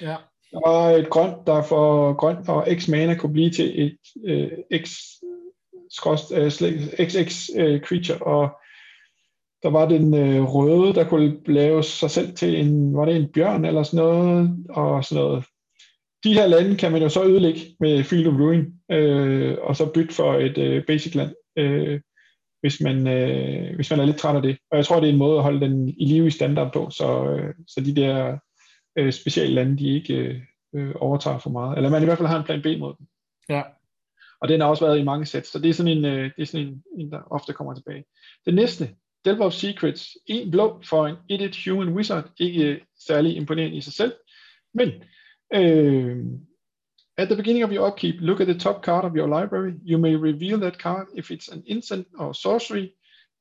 Ja. 0.00 0.16
Der 0.50 0.68
var 0.68 0.90
et 0.90 1.10
grønt, 1.10 1.46
der 1.46 1.62
for 1.62 2.12
grønt 2.12 2.48
og 2.48 2.66
x 2.78 2.88
mana 2.88 3.14
kunne 3.14 3.32
blive 3.32 3.50
til 3.50 3.84
et 3.84 3.98
øh, 4.24 4.50
x, 4.84 4.90
skrost, 5.90 6.32
øh, 6.32 6.50
xx 7.06 7.50
øh, 7.56 7.80
creature, 7.80 8.18
og 8.18 8.50
der 9.62 9.70
var 9.70 9.88
den 9.88 10.14
øh, 10.14 10.54
røde, 10.54 10.94
der 10.94 11.08
kunne 11.08 11.36
lave 11.46 11.82
sig 11.82 12.10
selv 12.10 12.36
til 12.36 12.60
en, 12.60 12.96
var 12.96 13.04
det 13.04 13.16
en 13.16 13.32
bjørn 13.32 13.64
eller 13.64 13.82
sådan 13.82 14.04
noget, 14.04 14.56
og 14.70 15.04
sådan 15.04 15.24
noget 15.24 15.44
de 16.24 16.34
her 16.34 16.46
lande 16.46 16.76
kan 16.76 16.92
man 16.92 17.02
jo 17.02 17.08
så 17.08 17.24
ødelægge 17.24 17.60
med 17.80 18.04
Field 18.04 18.26
of 18.26 18.34
Ruin, 18.34 18.66
øh, 18.90 19.58
og 19.62 19.76
så 19.76 19.86
bytte 19.86 20.14
for 20.14 20.34
et 20.34 20.58
øh, 20.58 20.86
basic 20.86 21.14
land, 21.14 21.34
øh, 21.58 22.00
hvis, 22.60 22.80
man, 22.80 23.06
øh, 23.06 23.74
hvis 23.74 23.90
man 23.90 24.00
er 24.00 24.04
lidt 24.04 24.16
træt 24.16 24.36
af 24.36 24.42
det. 24.42 24.58
Og 24.70 24.76
jeg 24.76 24.86
tror, 24.86 25.00
det 25.00 25.08
er 25.08 25.12
en 25.12 25.18
måde 25.18 25.36
at 25.36 25.42
holde 25.42 25.60
den 25.60 25.88
i 25.88 26.04
live 26.04 26.26
i 26.26 26.30
standard 26.30 26.72
på, 26.72 26.90
så, 26.90 27.24
øh, 27.24 27.54
så 27.68 27.80
de 27.80 27.96
der 27.96 28.38
øh, 28.98 29.12
specielle 29.12 29.54
lande, 29.54 29.78
de 29.78 29.94
ikke 29.94 30.42
øh, 30.74 30.94
overtager 30.94 31.38
for 31.38 31.50
meget. 31.50 31.76
Eller 31.76 31.90
man 31.90 32.02
i 32.02 32.04
hvert 32.04 32.18
fald 32.18 32.28
har 32.28 32.38
en 32.38 32.44
plan 32.44 32.62
B 32.62 32.80
mod 32.80 32.94
dem. 32.98 33.06
Ja. 33.48 33.62
Og 34.40 34.48
den 34.48 34.60
har 34.60 34.68
også 34.68 34.84
været 34.84 34.98
i 34.98 35.04
mange 35.04 35.26
sæt, 35.26 35.46
så 35.46 35.58
det 35.58 35.68
er 35.68 35.74
sådan 35.74 35.98
en, 35.98 36.04
øh, 36.04 36.30
det 36.36 36.42
er 36.42 36.46
sådan 36.46 36.66
en, 36.66 36.82
en, 36.98 37.10
der 37.10 37.32
ofte 37.32 37.52
kommer 37.52 37.74
tilbage. 37.74 38.04
Det 38.46 38.54
næste, 38.54 38.88
Delver 39.24 39.44
of 39.44 39.52
Secrets, 39.52 40.16
en 40.26 40.50
blå 40.50 40.80
for 40.84 41.06
en 41.06 41.16
edit 41.28 41.58
human 41.64 41.88
wizard, 41.88 42.30
ikke 42.38 42.80
særlig 43.06 43.36
imponerende 43.36 43.76
i 43.76 43.80
sig 43.80 43.92
selv, 43.92 44.12
men 44.74 44.92
Uh, 45.56 46.16
at 47.20 47.28
the 47.28 47.36
beginning 47.36 47.64
of 47.64 47.72
your 47.72 47.86
upkeep, 47.86 48.16
look 48.20 48.40
at 48.40 48.46
the 48.46 48.58
top 48.58 48.82
card 48.82 49.04
of 49.04 49.14
your 49.14 49.28
library. 49.28 49.74
You 49.84 49.98
may 49.98 50.16
reveal 50.16 50.58
that 50.60 50.78
card 50.78 51.06
if 51.14 51.30
it's 51.30 51.48
an 51.48 51.62
instant 51.66 52.06
or 52.18 52.34
sorcery. 52.34 52.94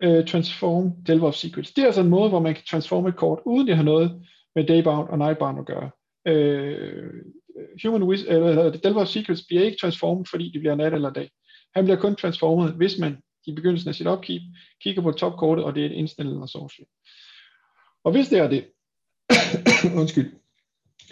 Uh, 0.04 0.22
transform 0.24 0.94
Delver 1.04 1.28
of 1.28 1.36
Secrets. 1.36 1.72
Det 1.72 1.82
er 1.82 1.86
altså 1.86 2.02
en 2.02 2.10
måde, 2.10 2.30
hvor 2.30 2.40
man 2.40 2.54
kan 2.54 2.64
transforme 2.70 3.10
et 3.10 3.16
kort, 3.16 3.40
uden 3.46 3.68
det 3.68 3.76
har 3.76 3.84
noget 3.84 4.22
med 4.56 4.64
Daybound 4.68 5.10
og 5.10 5.18
Nightbound 5.18 5.60
at 5.60 5.66
gøre. 5.66 5.90
Uh, 6.30 7.10
Human 7.84 8.04
Wiz, 8.04 8.22
eller 8.28 8.72
Delver 8.72 9.02
of 9.02 9.08
Secrets 9.08 9.44
bliver 9.48 9.64
ikke 9.64 9.78
transformet, 9.82 10.30
fordi 10.30 10.52
det 10.52 10.60
bliver 10.62 10.76
nat 10.76 10.94
eller 10.94 11.10
dag. 11.10 11.30
Han 11.76 11.84
bliver 11.84 12.00
kun 12.00 12.16
transformet, 12.16 12.74
hvis 12.74 12.98
man 13.00 13.18
i 13.48 13.54
begyndelsen 13.56 13.90
af 13.90 13.96
sit 13.96 14.08
upkeep 14.08 14.42
kigger 14.84 15.02
på 15.02 15.12
topkortet, 15.12 15.66
og 15.66 15.76
det 15.76 15.82
er 15.82 15.86
et 15.86 15.96
instant 15.96 16.30
eller 16.30 16.46
sorcery. 16.46 16.86
Og 18.04 18.12
hvis 18.12 18.30
det 18.30 18.40
er 18.40 18.48
det, 18.50 18.66
undskyld, 20.02 20.34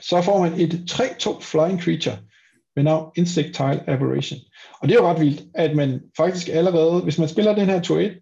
så 0.01 0.21
får 0.21 0.39
man 0.39 0.53
et 0.59 0.73
3-2 0.73 1.41
flying 1.41 1.81
creature 1.83 2.17
med 2.77 2.83
navn 2.83 3.11
Insectile 3.15 3.89
Aberration. 3.89 4.39
Og 4.79 4.87
det 4.87 4.95
er 4.95 4.99
jo 5.01 5.09
ret 5.09 5.21
vildt, 5.21 5.43
at 5.55 5.75
man 5.75 6.01
faktisk 6.17 6.49
allerede, 6.49 7.01
hvis 7.01 7.19
man 7.19 7.27
spiller 7.27 7.55
den 7.55 7.65
her 7.65 7.81
tur 7.81 7.99
1, 7.99 8.19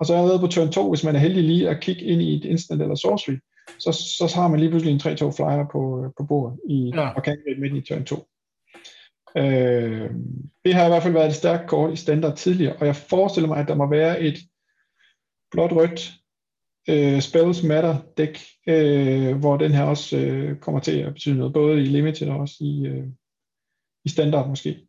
og 0.00 0.06
så 0.06 0.14
allerede 0.14 0.38
på 0.38 0.46
turn 0.46 0.72
2, 0.72 0.88
hvis 0.88 1.04
man 1.04 1.16
er 1.16 1.18
heldig 1.18 1.44
lige 1.44 1.68
at 1.68 1.80
kigge 1.80 2.02
ind 2.02 2.22
i 2.22 2.36
et 2.36 2.44
instant 2.44 2.82
eller 2.82 2.94
sorcery, 2.94 3.36
så, 3.78 3.92
så 3.92 4.40
har 4.40 4.48
man 4.48 4.60
lige 4.60 4.70
pludselig 4.70 4.94
en 4.94 5.00
3-2 5.00 5.36
flyer 5.36 5.66
på, 5.72 6.12
på 6.18 6.26
bordet 6.28 6.58
i, 6.68 6.90
ja. 6.94 7.08
og 7.08 7.22
kan 7.22 7.38
midt 7.58 7.74
i 7.74 7.80
turn 7.80 8.04
2. 8.04 8.28
Øh, 9.36 10.10
det 10.64 10.74
har 10.74 10.84
i 10.84 10.88
hvert 10.88 11.02
fald 11.02 11.14
været 11.14 11.28
et 11.28 11.34
stærkt 11.34 11.68
kort 11.68 11.92
i 11.92 11.96
standard 11.96 12.36
tidligere, 12.36 12.76
og 12.76 12.86
jeg 12.86 12.96
forestiller 12.96 13.48
mig, 13.48 13.58
at 13.58 13.68
der 13.68 13.74
må 13.74 13.90
være 13.90 14.20
et 14.20 14.38
blåt-rødt 15.50 16.12
øh, 16.88 17.20
Spells 17.20 17.62
Matter 17.62 17.96
dæk, 18.16 18.38
øh, 18.68 19.36
hvor 19.36 19.56
den 19.56 19.72
her 19.72 19.82
også 19.82 20.16
øh, 20.16 20.58
kommer 20.58 20.80
til 20.80 20.98
at 20.98 21.12
betyde 21.12 21.38
noget, 21.38 21.52
både 21.52 21.80
i 21.80 21.84
Limited 21.84 22.28
og 22.28 22.36
også 22.36 22.56
i, 22.60 22.86
øh, 22.86 23.06
i 24.08 24.12
Standard 24.12 24.48
måske. 24.48 24.88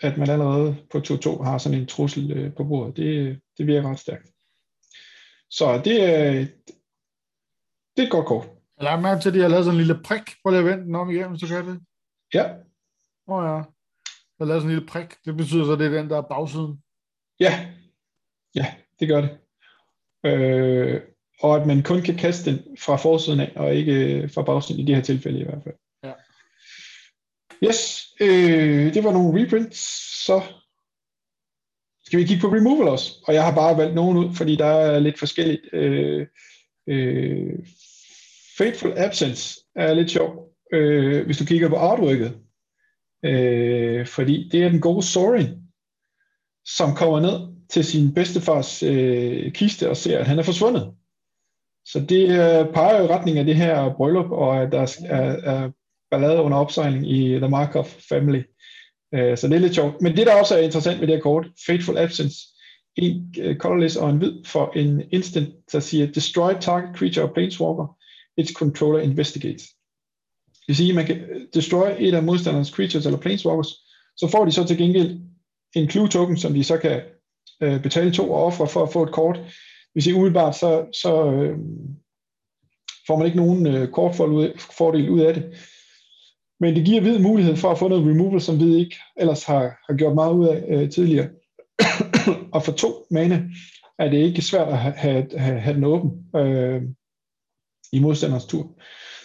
At 0.00 0.18
man 0.18 0.30
allerede 0.30 0.76
på 0.90 0.98
2-2 0.98 1.42
har 1.42 1.58
sådan 1.58 1.78
en 1.78 1.86
trussel 1.86 2.32
øh, 2.32 2.54
på 2.54 2.64
bordet, 2.64 2.96
det, 2.96 3.40
det 3.58 3.66
virker 3.66 3.90
ret 3.90 3.98
stærkt. 3.98 4.30
Så 5.50 5.82
det 5.84 6.04
er, 6.04 6.32
det 7.96 8.02
er 8.02 8.02
et 8.02 8.10
godt 8.10 8.26
kort. 8.26 8.46
Jeg 8.76 8.84
lader 8.84 9.00
mærke 9.00 9.20
til, 9.20 9.28
at 9.28 9.34
de 9.34 9.40
har 9.40 9.48
lavet 9.48 9.64
sådan 9.64 9.80
en 9.80 9.86
lille 9.86 10.02
prik. 10.04 10.22
Prøv 10.42 10.50
lige 10.50 10.58
at 10.58 10.64
vente 10.64 10.84
den 10.84 10.94
om 10.94 11.10
igen, 11.10 11.28
hvis 11.28 11.40
du 11.40 11.46
kan 11.46 11.66
det. 11.66 11.80
Ja. 12.34 12.44
Åh 13.28 13.36
oh, 13.36 13.44
ja. 13.44 13.56
Der 14.36 14.44
er 14.44 14.44
lavet 14.44 14.62
sådan 14.62 14.70
en 14.70 14.76
lille 14.76 14.88
prik. 14.88 15.08
Det 15.24 15.36
betyder 15.36 15.64
så, 15.64 15.72
at 15.72 15.78
det 15.78 15.86
er 15.86 16.00
den, 16.00 16.10
der 16.10 16.16
er 16.16 16.28
bagsiden. 16.28 16.82
Ja. 17.40 17.52
Ja, 18.54 18.74
det 19.00 19.08
gør 19.08 19.20
det 19.20 19.38
øh, 20.24 21.00
og 21.40 21.56
at 21.56 21.66
man 21.66 21.82
kun 21.82 22.02
kan 22.02 22.16
kaste 22.16 22.50
den 22.50 22.76
fra 22.78 22.96
forsiden 22.96 23.40
af, 23.40 23.52
og 23.56 23.74
ikke 23.74 24.28
fra 24.34 24.42
bagsiden 24.42 24.80
i 24.80 24.84
det 24.84 24.94
her 24.94 25.02
tilfælde 25.02 25.40
i 25.40 25.44
hvert 25.44 25.62
fald. 25.64 25.74
Yes, 27.64 28.06
øh, 28.20 28.94
det 28.94 29.04
var 29.04 29.12
nogle 29.12 29.42
reprints, 29.42 29.78
så 30.24 30.42
skal 32.04 32.18
vi 32.18 32.24
kigge 32.24 32.40
på 32.40 32.54
removal 32.54 32.88
også, 32.88 33.12
og 33.26 33.34
jeg 33.34 33.44
har 33.44 33.54
bare 33.54 33.76
valgt 33.76 33.94
nogen 33.94 34.18
ud, 34.18 34.34
fordi 34.34 34.56
der 34.56 34.66
er 34.66 34.98
lidt 34.98 35.18
forskelligt. 35.18 35.60
Øh, 35.72 36.26
øh, 36.86 37.58
Fateful 38.58 38.92
Absence 38.96 39.60
er 39.76 39.94
lidt 39.94 40.10
sjov, 40.10 40.52
øh, 40.72 41.26
hvis 41.26 41.38
du 41.38 41.44
kigger 41.44 41.68
på 41.68 41.76
artworket. 41.76 42.40
øh, 43.24 44.06
fordi 44.06 44.48
det 44.52 44.64
er 44.64 44.68
den 44.68 44.80
gode 44.80 45.02
Sorin, 45.02 45.48
som 46.64 46.94
kommer 46.94 47.20
ned 47.20 47.66
til 47.68 47.84
sin 47.84 48.14
bedstefars 48.14 48.82
øh, 48.82 49.52
kiste 49.52 49.90
og 49.90 49.96
ser, 49.96 50.18
at 50.18 50.26
han 50.26 50.38
er 50.38 50.42
forsvundet. 50.42 50.94
Så 51.84 52.00
det 52.00 52.22
øh, 52.22 52.72
peger 52.72 52.98
jo 52.98 53.04
i 53.04 53.08
retning 53.08 53.38
af 53.38 53.44
det 53.44 53.56
her 53.56 53.94
bryllup, 53.96 54.30
og 54.30 54.62
at 54.62 54.72
der 54.72 54.98
er, 55.08 55.22
er 55.52 55.70
ballade 56.10 56.42
under 56.42 56.58
opsejling 56.58 57.10
i 57.10 57.38
The 57.38 57.48
Markov 57.48 57.86
Family. 58.08 58.42
Øh, 59.14 59.38
så 59.38 59.48
det 59.48 59.54
er 59.54 59.60
lidt 59.60 59.74
sjovt. 59.74 60.00
Men 60.00 60.16
det, 60.16 60.26
der 60.26 60.40
også 60.40 60.58
er 60.58 60.62
interessant 60.62 61.00
ved 61.00 61.06
det 61.06 61.16
her 61.16 61.22
kort, 61.22 61.46
Fateful 61.66 61.98
Absence, 61.98 62.36
en 62.96 63.34
øh, 63.38 63.56
colorless 63.56 63.96
og 63.96 64.10
en 64.10 64.18
hvid 64.18 64.44
for 64.44 64.72
en 64.76 65.02
instant, 65.12 65.48
der 65.72 65.80
siger, 65.80 66.06
destroy 66.06 66.52
target 66.60 66.96
creature 66.96 67.24
or 67.24 67.32
planeswalker, 67.32 67.96
its 68.36 68.52
controller 68.52 69.00
investigates. 69.00 69.62
Det 70.52 70.68
vil 70.68 70.76
sige, 70.76 70.88
at 70.88 70.94
man 70.94 71.06
kan 71.06 71.16
øh, 71.16 71.40
destroy 71.54 71.88
et 71.98 72.14
af 72.14 72.22
modstanderens 72.22 72.68
creatures 72.68 73.06
eller 73.06 73.18
planeswalkers, 73.18 73.68
så 74.16 74.28
får 74.30 74.44
de 74.44 74.52
så 74.52 74.64
til 74.64 74.78
gengæld 74.78 75.20
en 75.74 75.90
clue 75.90 76.08
token, 76.08 76.36
som 76.36 76.54
de 76.54 76.64
så 76.64 76.78
kan 76.78 77.02
øh, 77.62 77.82
betale 77.82 78.12
to 78.12 78.32
og 78.32 78.44
ofre 78.44 78.68
for 78.68 78.82
at 78.82 78.92
få 78.92 79.02
et 79.02 79.12
kort. 79.12 79.40
Hvis 79.92 80.06
I 80.06 80.12
umiddelbart, 80.12 80.56
så, 80.56 80.86
så 81.02 81.32
øh, 81.32 81.58
får 83.06 83.16
man 83.16 83.26
ikke 83.26 83.38
nogen 83.38 83.66
øh, 83.66 83.88
kortfordel 83.88 85.10
ud 85.10 85.20
af 85.20 85.34
det. 85.34 85.44
Men 86.60 86.76
det 86.76 86.84
giver 86.84 87.00
hvid 87.00 87.18
mulighed 87.18 87.56
for 87.56 87.70
at 87.70 87.78
få 87.78 87.88
noget 87.88 88.06
removal, 88.06 88.40
som 88.40 88.58
vi 88.58 88.76
ikke 88.76 88.96
ellers 89.16 89.44
har, 89.44 89.60
har 89.60 89.96
gjort 89.96 90.14
meget 90.14 90.34
ud 90.34 90.46
af 90.48 90.64
øh, 90.68 90.90
tidligere. 90.90 91.28
og 92.54 92.62
for 92.62 92.72
to 92.72 93.06
mana 93.10 93.42
er 93.98 94.10
det 94.10 94.18
ikke 94.18 94.42
svært 94.42 94.68
at 94.68 94.78
have, 94.78 94.94
have, 94.94 95.26
have, 95.36 95.60
have 95.60 95.76
den 95.76 95.84
åben 95.84 96.10
øh, 96.36 96.82
i 97.92 97.98
modstanders 97.98 98.46
tur. 98.46 98.80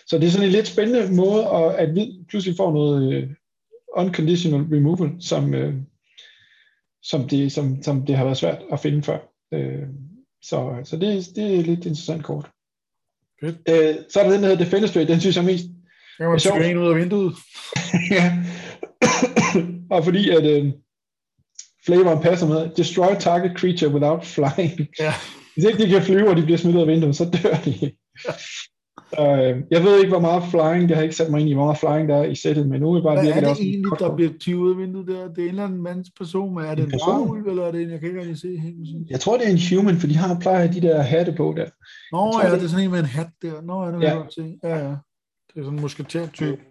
Så 0.07 0.17
det 0.17 0.27
er 0.27 0.31
sådan 0.31 0.47
en 0.47 0.51
lidt 0.51 0.67
spændende 0.67 1.15
måde, 1.15 1.47
at, 1.47 1.75
at 1.75 1.95
vi 1.95 2.25
pludselig 2.29 2.57
får 2.57 2.73
noget 2.73 3.13
øh, 3.13 3.29
unconditional 3.95 4.61
removal, 4.61 5.11
som, 5.19 5.53
øh, 5.53 5.73
som, 7.03 7.27
det, 7.27 7.51
som, 7.51 7.83
som 7.83 8.05
det 8.05 8.15
har 8.15 8.23
været 8.23 8.37
svært 8.37 8.61
at 8.71 8.79
finde 8.79 9.03
før. 9.03 9.19
Øh, 9.53 9.87
så 10.41 10.81
så 10.83 10.97
det, 10.97 11.35
det 11.35 11.55
er 11.55 11.63
lidt 11.63 11.85
interessant 11.85 12.23
kort. 12.23 12.51
Fedt. 13.39 13.55
Øh, 13.69 13.95
så 14.09 14.19
er 14.19 14.23
der 14.23 14.31
den, 14.31 14.43
der 14.43 14.49
hedder 14.49 14.63
Defenestrate, 14.63 15.11
den 15.11 15.19
synes 15.21 15.35
jeg 15.35 15.45
mest 15.45 15.65
jeg 16.19 16.27
var 16.29 16.37
sjov. 16.37 16.57
ud 16.57 16.89
af 16.91 16.95
vinduet. 16.95 17.35
ja. 18.17 18.37
og 19.91 20.03
fordi 20.03 20.29
at 20.29 20.45
øh, 20.45 20.71
flavoren 21.85 22.21
passer 22.21 22.47
med, 22.47 22.69
destroy 22.77 23.15
target 23.19 23.57
creature 23.57 23.91
without 23.91 24.25
flying. 24.25 24.87
Ja. 24.99 25.13
Hvis 25.53 25.65
ikke 25.65 25.83
de 25.83 25.89
kan 25.89 26.01
flyve, 26.01 26.29
og 26.29 26.37
de 26.37 26.43
bliver 26.43 26.57
smidt 26.57 26.75
ud 26.75 26.81
af 26.81 26.87
vinduet, 26.87 27.15
så 27.15 27.25
dør 27.25 27.55
de. 27.65 27.91
Så, 28.21 28.31
øh, 29.19 29.63
jeg 29.71 29.83
ved 29.83 29.97
ikke, 29.97 30.09
hvor 30.09 30.19
meget 30.19 30.43
flying, 30.51 30.89
det 30.89 30.97
har 30.97 31.03
ikke 31.03 31.15
sat 31.15 31.31
mig 31.31 31.39
ind 31.41 31.49
i, 31.49 31.53
hvor 31.53 31.63
meget 31.63 31.77
flying 31.77 32.09
der 32.09 32.15
er 32.15 32.23
i 32.23 32.35
sættet, 32.35 32.67
men 32.67 32.81
nu 32.81 32.93
er 32.93 33.03
bare 33.03 33.21
Hvad 33.21 33.31
er 33.31 33.39
det, 33.39 33.49
også 33.49 33.63
egentlig, 33.63 33.99
der 33.99 34.15
bliver 34.15 34.31
tyvet 34.39 34.71
af 34.71 34.77
vinduet 34.77 35.07
der? 35.07 35.27
Det 35.27 35.37
er 35.37 35.43
en 35.43 35.49
eller 35.49 35.63
anden 35.63 35.81
mands 35.81 36.09
person, 36.17 36.55
men 36.55 36.65
er 36.65 36.75
det 36.75 36.83
en, 36.83 36.93
en 36.93 36.99
varulv, 37.07 37.47
eller 37.47 37.63
er 37.65 37.71
det 37.71 37.81
en, 37.81 37.91
jeg 37.91 37.99
kan 37.99 38.09
ikke 38.09 38.19
rigtig 38.19 38.39
se 38.39 38.59
helt 38.59 39.09
Jeg 39.09 39.19
tror, 39.19 39.37
det 39.37 39.47
er 39.47 39.51
en 39.51 39.77
human, 39.77 39.97
for 39.97 40.07
de 40.07 40.15
har 40.15 40.39
plejer 40.39 40.71
de 40.71 40.81
der 40.81 41.01
hatte 41.01 41.33
på 41.37 41.53
der. 41.57 41.65
Nå, 42.11 42.31
tror, 42.31 42.43
ja, 42.43 42.51
det... 42.51 42.59
det 42.59 42.65
er 42.65 42.69
sådan 42.69 42.85
en 42.85 42.91
med 42.91 42.99
en 42.99 43.05
hat 43.05 43.29
der. 43.41 43.61
Nå, 43.61 43.83
ja, 43.83 43.91
det 43.91 43.99
vil 43.99 44.05
ja. 44.05 44.09
jeg 44.13 44.17
godt 44.17 44.33
se. 44.33 44.57
Ja, 44.63 44.77
ja. 44.87 44.95
Det 45.55 45.61
er 45.61 45.65
sådan 45.65 45.77
en 45.77 45.81
musketær-type. 45.81 46.61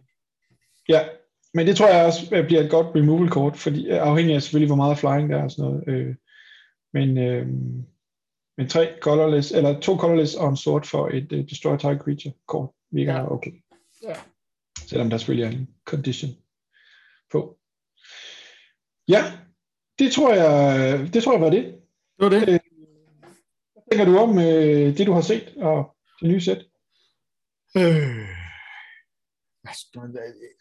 Ja, 0.88 1.08
men 1.54 1.66
det 1.66 1.76
tror 1.76 1.88
jeg 1.88 2.06
også 2.06 2.44
bliver 2.46 2.62
et 2.62 2.70
godt 2.70 2.96
removal-kort, 2.96 3.56
fordi 3.56 3.88
afhængig 3.88 4.34
af 4.34 4.42
selvfølgelig, 4.42 4.68
hvor 4.68 4.76
meget 4.76 4.98
flying 4.98 5.30
der 5.30 5.38
er 5.38 5.44
og 5.44 5.50
sådan 5.50 5.70
noget. 5.70 5.88
Øh, 5.88 6.14
men, 6.92 7.18
øh, 7.18 7.46
men 8.56 8.68
tre 8.68 8.94
colorless, 9.00 9.52
eller 9.52 9.80
to 9.80 9.96
colorless 9.96 10.34
og 10.34 10.48
en 10.48 10.56
sort 10.56 10.86
for 10.86 11.08
et 11.08 11.32
uh, 11.32 11.38
destroy 11.38 11.76
target 11.76 12.02
creature 12.02 12.32
kort 12.46 12.70
virker 12.90 13.12
ja. 13.12 13.32
okay. 13.32 13.52
Ja. 14.02 14.14
Selvom 14.86 15.10
der 15.10 15.16
selvfølgelig 15.16 15.46
er 15.46 15.58
en 15.58 15.68
condition 15.84 16.30
på. 17.32 17.58
Ja, 19.08 19.22
det 19.98 20.12
tror 20.12 20.34
jeg, 20.34 21.14
det 21.14 21.22
tror 21.22 21.32
jeg 21.32 21.40
var 21.40 21.50
det. 21.50 21.64
Det 21.64 22.24
var 22.24 22.28
det. 22.28 22.42
Øh, 22.42 22.60
hvad 23.72 23.82
tænker 23.90 24.04
du 24.04 24.18
om 24.18 24.38
øh, 24.38 24.98
det, 24.98 25.06
du 25.06 25.12
har 25.12 25.20
set 25.20 25.54
og 25.56 25.96
det 26.20 26.28
nye 26.28 26.40
sæt? 26.40 26.66
Øh, 27.76 28.43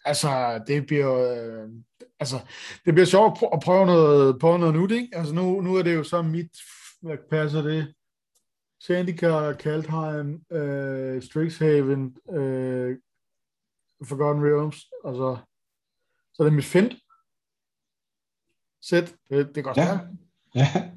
altså, 0.05 0.64
det 0.68 0.86
bliver 0.86 1.14
øh, 1.14 1.70
altså, 2.20 2.36
det 2.86 2.93
bliver 2.93 3.05
sjovt 3.05 3.39
at 3.53 3.59
prøve 3.64 3.86
noget, 3.86 4.39
på 4.39 4.57
noget 4.57 4.76
nyt, 4.76 4.91
ikke? 4.91 5.18
Altså, 5.18 5.34
nu, 5.34 5.61
nu 5.61 5.76
er 5.76 5.84
det 5.84 5.95
jo 5.95 6.03
så 6.03 6.22
mit, 6.22 6.57
hvad 7.01 7.18
passer 7.30 7.61
det? 7.61 7.93
Sandika, 8.80 9.53
Kaldheim, 9.53 10.41
øh, 10.51 11.24
Strixhaven, 11.24 12.16
øh, 12.30 12.97
Forgotten 14.03 14.43
Realms, 14.43 14.78
altså, 15.05 15.38
så 16.34 16.43
det 16.43 16.49
er 16.49 16.55
mit 16.55 16.66
fint 16.66 16.93
sæt. 18.82 19.16
Det, 19.30 19.55
det 19.55 19.64
går 19.64 19.74
ja. 19.78 19.99
ja. 20.55 20.91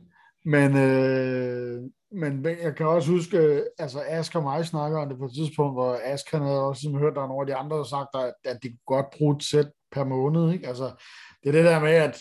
Men, 0.45 0.77
øh, 0.77 1.91
men 2.13 2.45
jeg 2.45 2.77
kan 2.77 2.87
også 2.87 3.11
huske, 3.11 3.65
altså 3.79 4.03
Ask 4.07 4.35
og 4.35 4.43
mig 4.43 4.67
snakker 4.67 4.99
om 4.99 5.09
det 5.09 5.19
på 5.19 5.25
et 5.25 5.35
tidspunkt, 5.35 5.75
hvor 5.75 6.01
Ask 6.05 6.31
han 6.31 6.43
havde 6.43 6.63
også 6.63 6.83
ligesom 6.83 7.01
hørt, 7.01 7.15
der 7.15 7.23
er 7.23 7.29
nogle 7.29 7.43
af 7.43 7.47
de 7.47 7.55
andre, 7.55 7.77
der 7.77 7.85
sagt, 7.85 8.09
at, 8.15 8.35
at 8.45 8.59
de 8.63 8.69
kunne 8.69 8.97
godt 8.97 9.07
bruge 9.19 9.37
et 9.37 9.45
sæt 9.45 9.71
per 9.93 10.05
måned. 10.05 10.53
Ikke? 10.53 10.69
Altså, 10.69 11.05
det 11.43 11.49
er 11.49 11.53
det 11.53 11.65
der 11.65 11.81
med, 11.81 11.93
at 11.93 12.21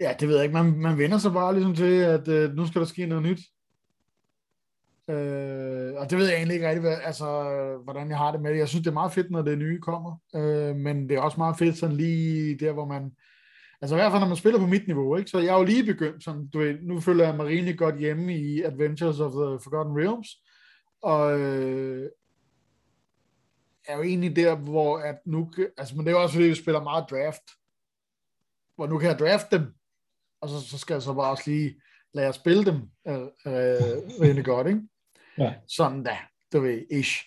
ja, 0.00 0.14
det 0.20 0.28
ved 0.28 0.34
jeg 0.34 0.44
ikke, 0.44 0.62
man, 0.62 0.72
man 0.72 0.98
vender 0.98 1.18
sig 1.18 1.32
bare 1.32 1.54
ligesom 1.54 1.74
til, 1.74 1.94
at 2.00 2.28
øh, 2.28 2.54
nu 2.54 2.66
skal 2.66 2.80
der 2.80 2.86
ske 2.86 3.06
noget 3.06 3.24
nyt. 3.24 3.40
Øh, 5.10 5.94
og 5.94 6.10
det 6.10 6.18
ved 6.18 6.26
jeg 6.26 6.36
egentlig 6.36 6.54
ikke 6.54 6.68
rigtig, 6.68 7.04
altså, 7.04 7.26
hvordan 7.84 8.08
jeg 8.08 8.18
har 8.18 8.32
det 8.32 8.40
med 8.40 8.50
det. 8.50 8.58
Jeg 8.58 8.68
synes, 8.68 8.84
det 8.84 8.90
er 8.90 8.94
meget 8.94 9.12
fedt, 9.12 9.30
når 9.30 9.42
det 9.42 9.58
nye 9.58 9.80
kommer, 9.80 10.20
øh, 10.34 10.76
men 10.76 11.08
det 11.08 11.16
er 11.16 11.20
også 11.20 11.38
meget 11.38 11.58
fedt 11.58 11.78
sådan 11.78 11.96
lige 11.96 12.58
der, 12.58 12.72
hvor 12.72 12.84
man, 12.84 13.12
Altså 13.86 13.96
i 13.96 13.98
hvert 13.98 14.12
fald, 14.12 14.20
når 14.20 14.28
man 14.28 14.36
spiller 14.36 14.60
på 14.60 14.66
mit 14.66 14.86
niveau, 14.86 15.16
ikke? 15.16 15.30
så 15.30 15.38
jeg 15.38 15.54
er 15.54 15.58
jo 15.58 15.64
lige 15.64 15.84
begyndt, 15.84 16.24
sådan, 16.24 16.48
du 16.48 16.58
ved, 16.58 16.78
nu 16.82 17.00
føler 17.00 17.24
jeg 17.24 17.36
mig 17.36 17.46
rimelig 17.46 17.78
godt 17.78 17.98
hjemme 17.98 18.36
i 18.36 18.62
Adventures 18.62 19.20
of 19.20 19.32
the 19.32 19.58
Forgotten 19.64 19.98
Realms, 19.98 20.28
og 21.02 21.40
øh, 21.40 22.10
er 23.88 23.96
jo 23.96 24.02
egentlig 24.02 24.36
der, 24.36 24.54
hvor 24.54 24.98
at 24.98 25.16
nu, 25.26 25.52
altså, 25.78 25.96
men 25.96 26.06
det 26.06 26.12
er 26.12 26.16
jo 26.16 26.22
også 26.22 26.34
fordi, 26.34 26.48
vi 26.48 26.54
spiller 26.54 26.82
meget 26.82 27.04
draft, 27.10 27.42
hvor 28.76 28.86
nu 28.86 28.98
kan 28.98 29.08
jeg 29.08 29.18
drafte 29.18 29.58
dem, 29.58 29.74
og 30.40 30.48
så, 30.48 30.60
så 30.60 30.78
skal 30.78 30.94
jeg 30.94 31.02
så 31.02 31.14
bare 31.14 31.30
også 31.30 31.50
lige 31.50 31.80
lade 32.14 32.26
jer 32.26 32.32
spille 32.32 32.64
dem 32.64 32.76
øh, 33.08 33.20
øh, 33.46 33.96
rigtig 34.20 34.44
godt, 34.44 34.66
ikke? 34.66 34.80
Ja. 35.38 35.54
Sådan 35.68 36.02
da, 36.02 36.16
du 36.52 36.60
ved, 36.60 36.82
ish. 36.90 37.24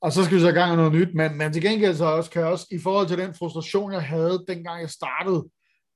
Og 0.00 0.12
så 0.12 0.24
skal 0.24 0.36
vi 0.36 0.42
så 0.42 0.48
i 0.48 0.52
gang 0.52 0.70
med 0.70 0.76
noget 0.76 0.92
nyt, 0.92 1.14
men, 1.14 1.38
men 1.38 1.52
til 1.52 1.62
gengæld 1.62 1.94
så 1.94 2.04
også, 2.04 2.30
kan 2.30 2.42
jeg 2.42 2.50
også, 2.50 2.66
i 2.70 2.78
forhold 2.78 3.08
til 3.08 3.18
den 3.18 3.34
frustration, 3.34 3.92
jeg 3.92 4.02
havde, 4.02 4.44
dengang 4.48 4.80
jeg 4.80 4.90
startede, 4.90 5.44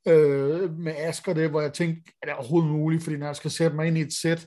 øh, 0.09 0.79
med 0.79 0.95
Asker 0.97 1.33
det, 1.33 1.51
hvor 1.51 1.61
jeg 1.61 1.73
tænkte, 1.73 2.13
er 2.23 2.27
det 2.27 2.35
overhovedet 2.35 2.71
muligt, 2.71 3.03
fordi 3.03 3.17
når 3.17 3.27
jeg 3.27 3.37
skal 3.37 3.51
sætte 3.51 3.77
mig 3.77 3.87
ind 3.87 3.99
i 3.99 4.01
et 4.01 4.13
sæt, 4.13 4.47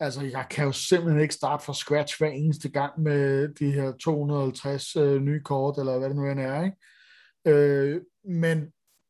altså 0.00 0.22
jeg 0.22 0.46
kan 0.50 0.64
jo 0.64 0.72
simpelthen 0.72 1.22
ikke 1.22 1.34
starte 1.34 1.64
fra 1.64 1.74
scratch 1.74 2.18
hver 2.18 2.28
eneste 2.28 2.68
gang 2.68 3.02
med 3.02 3.48
de 3.48 3.72
her 3.72 3.92
250 3.92 4.96
øh, 4.96 5.22
nye 5.22 5.42
kort, 5.42 5.78
eller 5.78 5.98
hvad 5.98 6.08
det 6.08 6.16
nu 6.16 6.26
end 6.26 6.40
er, 6.40 6.64
ikke? 6.64 6.76
Øh, 7.46 8.00
men 8.24 8.58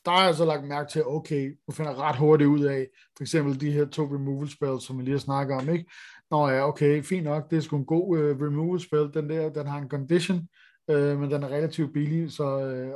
der 0.05 0.11
har 0.11 0.25
jeg 0.25 0.35
så 0.35 0.45
lagt 0.45 0.65
mærke 0.65 0.91
til, 0.91 1.07
okay, 1.07 1.59
du 1.67 1.73
finder 1.73 2.01
ret 2.01 2.17
hurtigt 2.17 2.49
ud 2.49 2.65
af, 2.65 2.87
for 3.17 3.25
eksempel 3.25 3.61
de 3.61 3.73
her 3.73 3.85
to 3.85 4.03
removal 4.03 4.49
spells, 4.49 4.85
som 4.85 4.99
vi 4.99 5.03
lige 5.03 5.13
har 5.13 5.19
snakket 5.19 5.57
om, 5.57 5.69
ikke? 5.69 5.91
Nå 6.31 6.49
ja, 6.49 6.69
okay, 6.69 7.03
fint 7.03 7.25
nok, 7.25 7.51
det 7.51 7.57
er 7.57 7.61
sgu 7.61 7.77
en 7.77 7.87
god 7.87 8.19
øh, 8.19 8.41
removal 8.41 8.81
spell, 8.81 9.11
den 9.15 9.31
der, 9.31 9.49
den 9.49 9.67
har 9.67 9.79
en 9.79 9.89
condition, 9.89 10.49
øh, 10.91 11.19
men 11.19 11.31
den 11.31 11.43
er 11.43 11.49
relativt 11.49 11.93
billig, 11.93 12.33
så, 12.33 12.61
øh, 12.61 12.95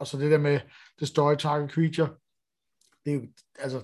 og 0.00 0.06
så 0.06 0.18
det 0.18 0.30
der 0.30 0.38
med 0.38 0.60
destroy 1.00 1.34
target 1.34 1.70
creature, 1.70 2.08
det 3.04 3.10
er 3.10 3.14
jo, 3.14 3.22
altså, 3.58 3.80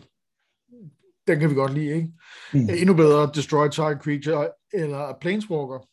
den 1.26 1.40
kan 1.40 1.50
vi 1.50 1.54
godt 1.54 1.74
lide, 1.74 1.94
ikke? 1.94 2.12
Mm. 2.52 2.68
Endnu 2.70 2.94
bedre 2.94 3.30
destroy 3.34 3.68
target 3.68 4.02
creature, 4.02 4.50
eller 4.72 5.18
planeswalker. 5.20 5.88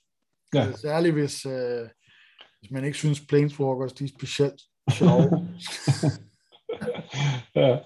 Ja. 0.53 0.67
Øh, 0.67 0.77
særligt 0.77 1.13
hvis, 1.13 1.45
øh, 1.45 1.87
hvis 2.59 2.71
man 2.71 2.85
ikke 2.85 2.97
synes 2.97 3.21
planeswalkers, 3.21 3.93
de 3.93 4.03
er 4.03 4.07
specielt 4.07 4.61
sjove. 4.91 5.23
ja. 7.55 7.77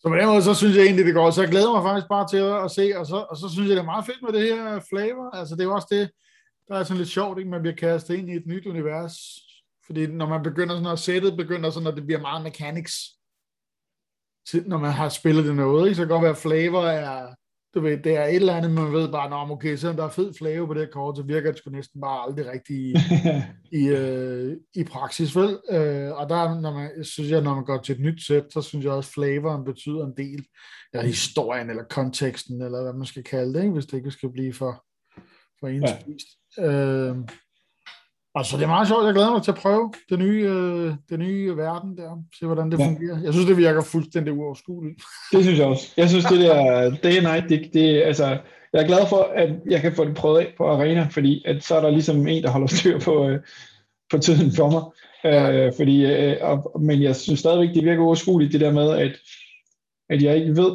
Så 0.00 0.08
på 0.08 0.16
den 0.16 0.26
måde, 0.26 0.42
så 0.42 0.54
synes 0.54 0.76
jeg 0.76 0.84
egentlig, 0.84 1.06
det 1.06 1.14
går. 1.14 1.30
Så 1.30 1.42
jeg 1.42 1.50
glæder 1.50 1.72
mig 1.72 1.82
faktisk 1.82 2.08
bare 2.08 2.28
til 2.28 2.64
at 2.64 2.70
se, 2.70 2.98
og 2.98 3.06
så, 3.06 3.26
og 3.30 3.36
så 3.36 3.48
synes 3.48 3.68
jeg, 3.68 3.76
det 3.76 3.82
er 3.82 3.92
meget 3.92 4.06
fedt 4.06 4.22
med 4.22 4.32
det 4.32 4.56
her 4.56 4.80
flavor. 4.90 5.36
Altså, 5.36 5.54
det 5.54 5.60
er 5.60 5.64
jo 5.64 5.74
også 5.74 5.88
det, 5.90 6.10
der 6.68 6.74
er 6.76 6.84
sådan 6.84 6.98
lidt 6.98 7.08
sjovt, 7.08 7.38
ikke? 7.38 7.50
Man 7.50 7.62
bliver 7.62 7.76
kastet 7.76 8.14
ind 8.14 8.30
i 8.30 8.36
et 8.36 8.46
nyt 8.46 8.66
univers, 8.66 9.16
fordi 9.90 10.06
når 10.06 10.26
man 10.26 10.42
begynder 10.42 10.74
sådan, 10.74 10.92
at 10.92 10.98
sættet 10.98 11.36
begynder 11.36 11.70
sådan, 11.70 11.86
at 11.86 11.96
det 11.96 12.06
bliver 12.06 12.20
meget 12.20 12.42
mechanics, 12.42 12.94
når 14.66 14.78
man 14.78 14.92
har 14.92 15.08
spillet 15.08 15.44
det 15.44 15.54
noget, 15.56 15.86
ikke? 15.86 15.94
så 15.94 16.02
kan 16.02 16.08
det 16.08 16.14
godt 16.14 16.22
være, 16.22 16.36
flavor 16.36 16.82
er, 16.82 17.34
du 17.74 17.80
ved, 17.80 17.98
det 17.98 18.16
er 18.16 18.24
et 18.24 18.34
eller 18.34 18.54
andet, 18.54 18.70
man 18.70 18.92
ved 18.92 19.12
bare, 19.12 19.32
om 19.32 19.50
okay, 19.50 19.76
selvom 19.76 19.96
der 19.96 20.04
er 20.04 20.10
fed 20.10 20.34
flavor 20.38 20.66
på 20.66 20.74
det 20.74 20.82
her 20.82 20.90
kort, 20.92 21.16
så 21.16 21.22
virker 21.22 21.50
det 21.50 21.58
sgu 21.58 21.70
næsten 21.70 22.00
bare 22.00 22.22
aldrig 22.22 22.46
rigtigt 22.46 22.78
i, 22.78 22.94
i, 23.80 23.88
øh, 23.88 24.56
i 24.74 24.84
praksis, 24.84 25.36
vel? 25.36 25.58
Øh, 25.70 26.12
og 26.12 26.28
der, 26.28 26.60
når 26.60 26.74
man, 26.74 27.04
synes 27.04 27.30
jeg, 27.30 27.42
når 27.42 27.54
man 27.54 27.64
går 27.64 27.80
til 27.80 27.94
et 27.94 28.00
nyt 28.00 28.26
sæt, 28.26 28.44
så 28.52 28.62
synes 28.62 28.84
jeg 28.84 28.92
også, 28.92 29.08
at 29.08 29.14
flavoren 29.14 29.64
betyder 29.64 30.06
en 30.06 30.16
del, 30.16 30.46
eller 30.92 31.06
historien, 31.06 31.70
eller 31.70 31.84
konteksten, 31.84 32.62
eller 32.62 32.82
hvad 32.82 32.92
man 32.92 33.06
skal 33.06 33.24
kalde 33.24 33.54
det, 33.54 33.60
ikke? 33.60 33.72
hvis 33.72 33.86
det 33.86 33.96
ikke 33.96 34.10
skal 34.10 34.32
blive 34.32 34.52
for, 34.52 34.84
for 35.60 35.68
enspist. 35.68 36.28
Ja. 36.58 36.72
Øh, 36.72 37.16
Altså, 38.34 38.56
det 38.56 38.62
er 38.62 38.66
meget 38.68 38.88
sjovt. 38.88 39.06
Jeg 39.06 39.14
glæder 39.14 39.30
mig 39.32 39.42
til 39.42 39.50
at 39.50 39.56
prøve 39.56 39.92
det 40.10 40.18
nye, 40.18 40.42
øh, 40.48 40.94
det 41.10 41.18
nye 41.18 41.56
verden 41.56 41.96
der. 41.96 42.22
Se, 42.38 42.46
hvordan 42.46 42.70
det 42.70 42.78
Ja. 42.78 42.84
ja. 42.84 42.88
fungerer. 42.90 43.18
Jeg 43.24 43.32
synes, 43.32 43.46
det 43.48 43.56
virker 43.56 43.82
fuldstændig 43.82 44.32
uoverskueligt. 44.32 45.02
Det 45.32 45.44
synes 45.44 45.58
jeg 45.58 45.66
også. 45.66 45.92
Jeg 45.96 46.08
synes, 46.08 46.24
det 46.24 46.40
der 46.40 46.90
day 46.90 47.16
and 47.16 47.26
night, 47.26 47.48
det, 47.48 47.70
det 47.74 48.02
altså, 48.02 48.24
jeg 48.72 48.82
er 48.82 48.86
glad 48.86 49.06
for, 49.08 49.30
at 49.34 49.50
jeg 49.70 49.80
kan 49.80 49.92
få 49.92 50.04
det 50.04 50.14
prøvet 50.14 50.40
af 50.40 50.54
på 50.58 50.66
arena, 50.66 51.06
fordi 51.10 51.42
at 51.46 51.64
så 51.64 51.74
er 51.76 51.80
der 51.80 51.90
ligesom 51.90 52.26
en, 52.26 52.42
der 52.42 52.50
holder 52.50 52.66
styr 52.66 52.98
på, 52.98 53.28
øh, 53.28 53.40
på 54.10 54.18
tiden 54.18 54.52
for 54.52 54.70
mig. 54.70 54.82
Øh, 55.32 55.72
fordi, 55.76 56.04
øh, 56.04 56.36
og, 56.40 56.80
men 56.80 57.02
jeg 57.02 57.16
synes 57.16 57.40
stadigvæk, 57.40 57.74
det 57.74 57.84
virker 57.84 58.02
uoverskueligt, 58.02 58.52
det 58.52 58.60
der 58.60 58.72
med, 58.72 58.90
at, 58.90 59.12
at 60.10 60.22
jeg 60.22 60.36
ikke 60.36 60.56
ved, 60.56 60.72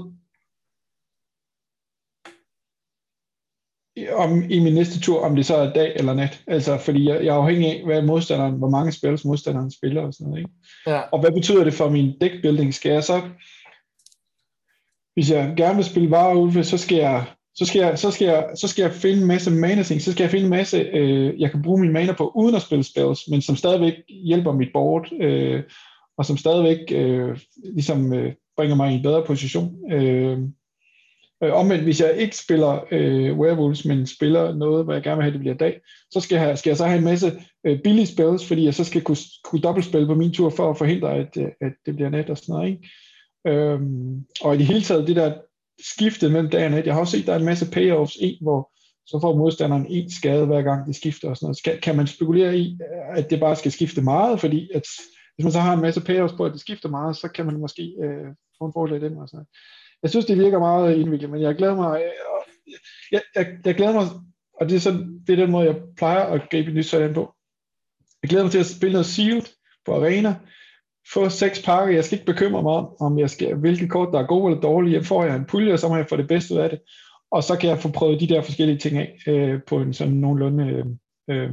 om 4.14 4.43
i 4.50 4.60
min 4.60 4.74
næste 4.74 5.00
tur, 5.00 5.20
om 5.20 5.36
det 5.36 5.46
så 5.46 5.56
er 5.56 5.74
dag 5.74 5.93
eller 5.96 6.14
nat. 6.14 6.43
Altså, 6.48 6.78
fordi 6.78 7.10
jeg, 7.10 7.26
jeg 7.26 7.36
er 7.36 7.39
afhængig 7.39 7.68
af, 7.68 7.86
hvad 7.86 8.02
modstanderen, 8.02 8.56
hvor 8.56 8.70
mange 8.70 8.91
spil 8.91 9.20
modstanderen 9.26 9.72
spiller 9.72 10.02
og 10.02 10.14
sådan 10.14 10.28
noget. 10.28 10.39
Ikke? 10.39 10.52
Ja. 10.88 11.00
Og 11.00 11.20
hvad 11.20 11.32
betyder 11.32 11.64
det 11.64 11.74
for 11.74 11.89
min 11.89 12.14
deckbuilding? 12.22 12.74
Skal 12.74 12.91
jeg 12.91 13.04
så, 13.04 13.22
hvis 15.14 15.32
jeg 15.32 15.54
gerne 15.58 15.76
vil 15.76 15.86
spille 15.86 16.12
vareulve, 16.12 16.64
så 16.64 16.78
skal 16.78 16.98
jeg 16.98 17.26
så 17.58 17.66
skal, 17.66 17.80
jeg, 17.80 18.00
så, 18.00 18.12
skal 18.12 18.26
jeg, 18.26 18.50
så 18.56 18.68
skal 18.68 18.84
jeg 18.84 18.91
finde 18.91 19.22
en 19.22 19.28
masse 19.28 19.52
mana 19.52 19.84
ting, 19.84 20.02
så 20.02 20.12
skal 20.12 20.24
jeg 20.24 20.32
finde 20.32 20.43
en 20.43 20.50
masse, 20.50 20.78
øh, 20.78 21.41
jeg 21.41 21.52
kan 21.52 21.62
bruge 21.62 21.82
min 21.82 21.93
mana 21.93 22.14
på, 22.14 22.32
uden 22.36 22.56
at 22.56 22.62
spille 22.62 22.84
spells, 22.84 23.20
men 23.30 23.41
som 23.41 23.56
stadigvæk 23.56 23.93
hjælper 24.26 24.52
mit 24.52 24.70
board, 24.74 25.12
øh, 25.22 25.64
og 26.18 26.26
som 26.26 26.38
stadigvæk 26.38 26.78
øh, 26.91 27.38
ligesom 27.74 28.14
øh, 28.14 28.34
bringer 28.58 28.76
mig 28.76 28.91
i 28.91 28.96
en 28.96 29.04
bedre 29.04 29.24
position. 29.26 29.91
Øh, 29.91 30.39
øh, 31.43 31.53
omvendt, 31.53 31.83
hvis 31.83 32.01
jeg 32.01 32.17
ikke 32.17 32.38
spiller 32.38 32.79
øh, 32.91 33.39
werewolves, 33.39 33.86
men 33.86 34.07
spiller 34.07 34.53
noget, 34.53 34.83
hvor 34.83 34.93
jeg 34.93 35.03
gerne 35.03 35.15
vil 35.15 35.23
have, 35.23 35.33
det 35.33 35.39
bliver 35.39 35.55
dag, 35.55 35.81
så 36.11 36.19
skal 36.19 36.36
jeg, 36.36 36.57
skal 36.57 36.69
jeg 36.69 36.77
så 36.77 36.86
have 36.86 36.97
en 36.97 37.03
masse 37.03 37.41
øh, 37.65 37.79
billige 37.83 38.07
spells, 38.07 38.47
fordi 38.47 38.65
jeg 38.65 38.73
så 38.73 38.83
skal 38.83 39.01
kunne, 39.01 39.17
kunne 39.43 39.61
dobbeltspille 39.61 40.07
på 40.07 40.15
min 40.15 40.31
tur, 40.31 40.49
for 40.49 40.69
at 40.69 40.77
forhindre, 40.77 41.13
at, 41.13 41.38
øh, 41.38 41.47
at 41.61 41.73
det 41.86 41.95
bliver 41.95 42.09
nat 42.09 42.29
og 42.29 42.38
sådan 42.38 42.53
noget. 42.53 42.69
Ikke? 42.69 42.89
Øhm, 43.47 44.25
og 44.41 44.55
i 44.55 44.57
det 44.57 44.65
hele 44.65 44.81
taget, 44.81 45.07
det 45.07 45.15
der 45.15 45.33
skifte 45.93 46.29
mellem 46.29 46.49
dag 46.49 46.65
og 46.65 46.71
nat, 46.71 46.86
jeg 46.86 46.93
har 46.93 47.01
også 47.01 47.17
set, 47.17 47.25
der 47.25 47.33
er 47.33 47.39
en 47.39 47.45
masse 47.45 47.71
payoffs 47.71 48.15
i, 48.15 48.39
hvor 48.41 48.71
så 49.07 49.19
får 49.21 49.38
modstanderen 49.38 49.86
en 49.89 50.11
skade 50.11 50.45
hver 50.45 50.61
gang 50.61 50.88
de 50.88 50.93
skifter 50.93 51.29
og 51.29 51.38
sådan 51.38 51.45
noget. 51.45 51.57
Skal, 51.57 51.81
kan 51.81 51.95
man 51.95 52.07
spekulere 52.07 52.57
i, 52.57 52.77
øh, 52.81 53.17
at 53.17 53.29
det 53.29 53.39
bare 53.39 53.55
skal 53.55 53.71
skifte 53.71 54.01
meget, 54.01 54.39
fordi 54.39 54.69
at, 54.73 54.83
hvis 55.36 55.43
man 55.43 55.51
så 55.51 55.59
har 55.59 55.73
en 55.73 55.81
masse 55.81 56.01
payoffs 56.01 56.36
på, 56.38 56.45
at 56.45 56.51
det 56.51 56.61
skifter 56.61 56.89
meget, 56.89 57.15
så 57.15 57.27
kan 57.27 57.45
man 57.45 57.59
måske 57.59 57.95
øh, 58.03 58.27
få 58.57 58.65
en 58.65 58.73
fordel 58.73 58.93
af 58.93 58.99
den. 58.99 59.17
Og 59.17 59.29
sådan 59.29 59.38
noget. 59.38 59.47
Jeg 60.06 60.10
synes, 60.10 60.26
det 60.26 60.38
virker 60.38 60.60
meget 60.60 60.93
øh, 60.93 61.01
indviklet, 61.01 61.30
men 61.30 61.41
jeg 61.41 61.56
glæder 61.56 61.76
mig, 61.76 62.01
øh, 62.01 62.12
jeg, 62.72 62.80
jeg, 63.12 63.22
jeg, 63.36 63.58
jeg 63.66 63.76
glæder 63.76 63.93
mig, 63.93 64.03
og 64.60 64.70
det 64.70 64.76
er, 64.76 64.80
sådan, 64.80 65.20
det 65.28 65.34
er 65.34 65.43
den 65.43 65.51
måde, 65.51 65.66
jeg 65.66 65.76
plejer 65.97 66.22
at 66.26 66.49
gribe 66.51 66.72
nyt 66.72 66.86
sådan 66.86 67.14
på. 67.14 67.34
Jeg 68.22 68.30
glæder 68.30 68.43
mig 68.43 68.51
til 68.51 68.60
at 68.60 68.66
spille 68.66 68.91
noget 68.91 69.06
sealed 69.06 69.45
på 69.86 69.95
arena, 69.95 70.36
få 71.14 71.30
seks 71.30 71.62
pakker, 71.62 71.95
jeg 71.95 72.06
skal 72.06 72.16
ikke 72.18 72.32
bekymre 72.32 72.64
mig 72.64 72.72
om, 72.72 72.95
om 72.99 73.20
jeg 73.20 73.30
skal, 73.30 73.56
hvilke 73.56 73.88
kort, 73.88 74.14
der 74.14 74.20
er 74.20 74.28
gode 74.28 74.51
eller 74.51 74.62
dårlige. 74.62 74.93
Jeg 74.93 75.06
får 75.06 75.24
jeg 75.24 75.36
en 75.36 75.45
pulje, 75.45 75.74
og 75.74 75.80
så 75.80 75.88
må 75.88 75.95
jeg 75.95 76.10
få 76.10 76.18
det 76.18 76.28
bedste 76.28 76.53
ud 76.53 76.60
af 76.60 76.70
det. 76.70 76.80
Og 77.32 77.43
så 77.43 77.58
kan 77.58 77.70
jeg 77.70 77.80
få 77.80 77.91
prøvet 77.91 78.20
de 78.22 78.28
der 78.28 78.41
forskellige 78.41 78.78
ting 78.78 78.97
af 78.97 79.18
øh, 79.28 79.60
på 79.68 79.80
en 79.80 79.93
sådan 79.93 80.14
nogenlunde, 80.14 80.64
øh, 80.64 80.86
øh, 81.30 81.51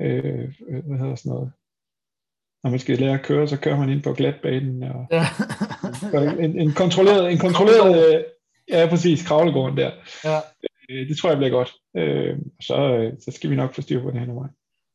øh, 0.00 0.48
hvad 0.86 0.98
hedder 0.98 1.14
sådan 1.14 1.30
noget, 1.30 1.52
når 2.62 2.70
man 2.70 2.78
skal 2.78 2.98
lære 2.98 3.14
at 3.18 3.24
køre, 3.24 3.48
så 3.48 3.56
kører 3.60 3.76
man 3.76 3.88
ind 3.88 4.02
på 4.02 4.12
glatbanen, 4.12 4.82
og, 4.82 5.06
Ja. 5.10 5.24
og 6.14 6.44
en, 6.44 6.60
en 6.60 6.72
kontrolleret, 6.72 7.32
en 7.32 7.38
kontrolleret, 7.38 8.14
øh, 8.18 8.24
ja 8.68 8.86
præcis, 8.90 9.26
kravlegården 9.26 9.76
der. 9.76 9.90
ja. 10.24 10.38
Øh, 10.90 11.08
det 11.08 11.18
tror 11.18 11.28
jeg 11.28 11.38
bliver 11.38 11.50
godt. 11.50 11.72
Øh, 11.96 12.38
så, 12.60 12.76
så 13.20 13.30
skal 13.30 13.50
vi 13.50 13.56
nok 13.56 13.74
få 13.74 13.82
styr 13.82 14.02
på 14.02 14.10
det 14.10 14.20
her 14.20 14.26
nu. 14.26 14.34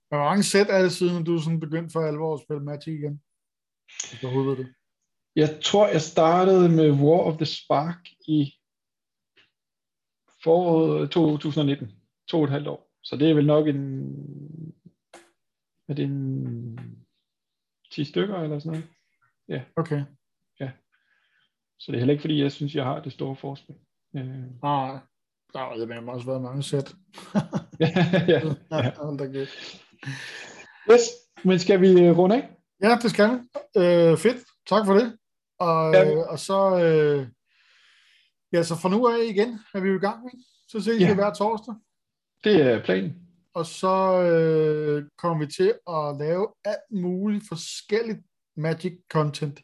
Hvor 0.09 0.17
mange 0.17 0.43
sæt 0.43 0.67
er 0.69 0.81
det 0.81 0.91
siden, 0.91 1.23
du 1.23 1.39
sådan 1.39 1.59
begyndt 1.59 1.93
for 1.93 1.99
alvor 1.99 2.33
at 2.33 2.41
spille 2.41 2.63
Magic 2.63 2.93
igen? 2.99 3.21
Hvis 4.09 4.19
du 4.21 4.43
ved 4.43 4.57
det. 4.57 4.67
Jeg 5.35 5.59
tror, 5.63 5.87
jeg 5.87 6.01
startede 6.01 6.69
med 6.69 6.91
War 6.91 7.19
of 7.19 7.37
the 7.37 7.45
Spark 7.45 7.99
i 8.27 8.53
foråret 10.43 11.11
2019. 11.11 11.91
To 12.27 12.37
og 12.37 12.43
et 12.43 12.49
halvt 12.49 12.67
år. 12.67 12.89
Så 13.03 13.15
det 13.15 13.29
er 13.29 13.33
vel 13.33 13.45
nok 13.45 13.67
en... 13.67 14.03
Er 15.89 15.93
det 15.93 16.05
en 16.05 16.79
10 17.95 18.05
stykker 18.05 18.35
eller 18.35 18.59
sådan 18.59 18.71
noget? 19.49 19.65
Okay. 19.75 20.03
Så 21.79 21.91
det 21.91 21.95
er 21.97 21.99
heller 21.99 22.11
ikke, 22.11 22.21
fordi 22.21 22.41
jeg 22.41 22.51
synes, 22.51 22.75
jeg 22.75 22.83
har 22.83 22.99
det 22.99 23.13
store 23.13 23.35
forspil. 23.35 23.75
Øh, 24.15 24.25
Nej. 24.63 24.99
Der 25.53 25.59
har 25.59 25.85
med 25.85 26.13
også 26.13 26.25
været 26.25 26.41
mange 26.41 26.63
sæt. 26.63 26.95
ja, 27.79 27.89
ja. 28.27 28.39
ja. 28.71 29.45
Yes, 30.91 31.01
men 31.43 31.59
skal 31.59 31.81
vi 31.81 32.01
øh, 32.01 32.17
runde 32.17 32.35
af? 32.35 32.49
Ja, 32.83 32.97
det 33.01 33.11
skal 33.11 33.29
vi. 33.29 33.33
Øh, 33.77 34.17
fedt. 34.17 34.37
Tak 34.67 34.85
for 34.85 34.93
det. 34.93 35.17
Og, 35.59 35.93
Ja. 35.93 36.11
øh, 36.11 36.17
og 36.29 36.39
så, 36.39 36.79
øh, 36.83 37.27
ja, 38.53 38.63
så 38.63 38.75
fra 38.75 38.89
nu 38.89 39.07
af 39.07 39.17
igen 39.29 39.59
er 39.73 39.79
vi 39.79 39.89
jo 39.89 39.95
i 39.95 39.99
gang. 39.99 40.25
Ikke? 40.33 40.43
Så 40.67 40.79
ses 40.81 41.01
Ja. 41.01 41.07
vi 41.09 41.13
hver 41.15 41.33
torsdag. 41.33 41.75
Det 42.43 42.61
er 42.61 42.83
planen. 42.83 43.22
Og 43.55 43.65
så 43.65 44.21
øh, 44.21 45.03
kommer 45.17 45.45
vi 45.45 45.51
til 45.51 45.73
at 45.89 46.15
lave 46.19 46.47
alt 46.65 47.01
muligt 47.01 47.43
forskelligt 47.47 48.19
Magic 48.57 48.93
content. 49.11 49.61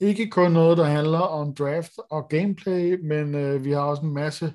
Ikke 0.00 0.30
kun 0.30 0.52
noget, 0.52 0.78
der 0.78 0.84
handler 0.84 1.18
om 1.18 1.54
draft 1.54 1.92
og 2.10 2.28
gameplay, 2.28 2.98
men 3.02 3.34
øh, 3.34 3.64
vi 3.64 3.70
har 3.70 3.80
også 3.80 4.02
en 4.02 4.14
masse 4.14 4.52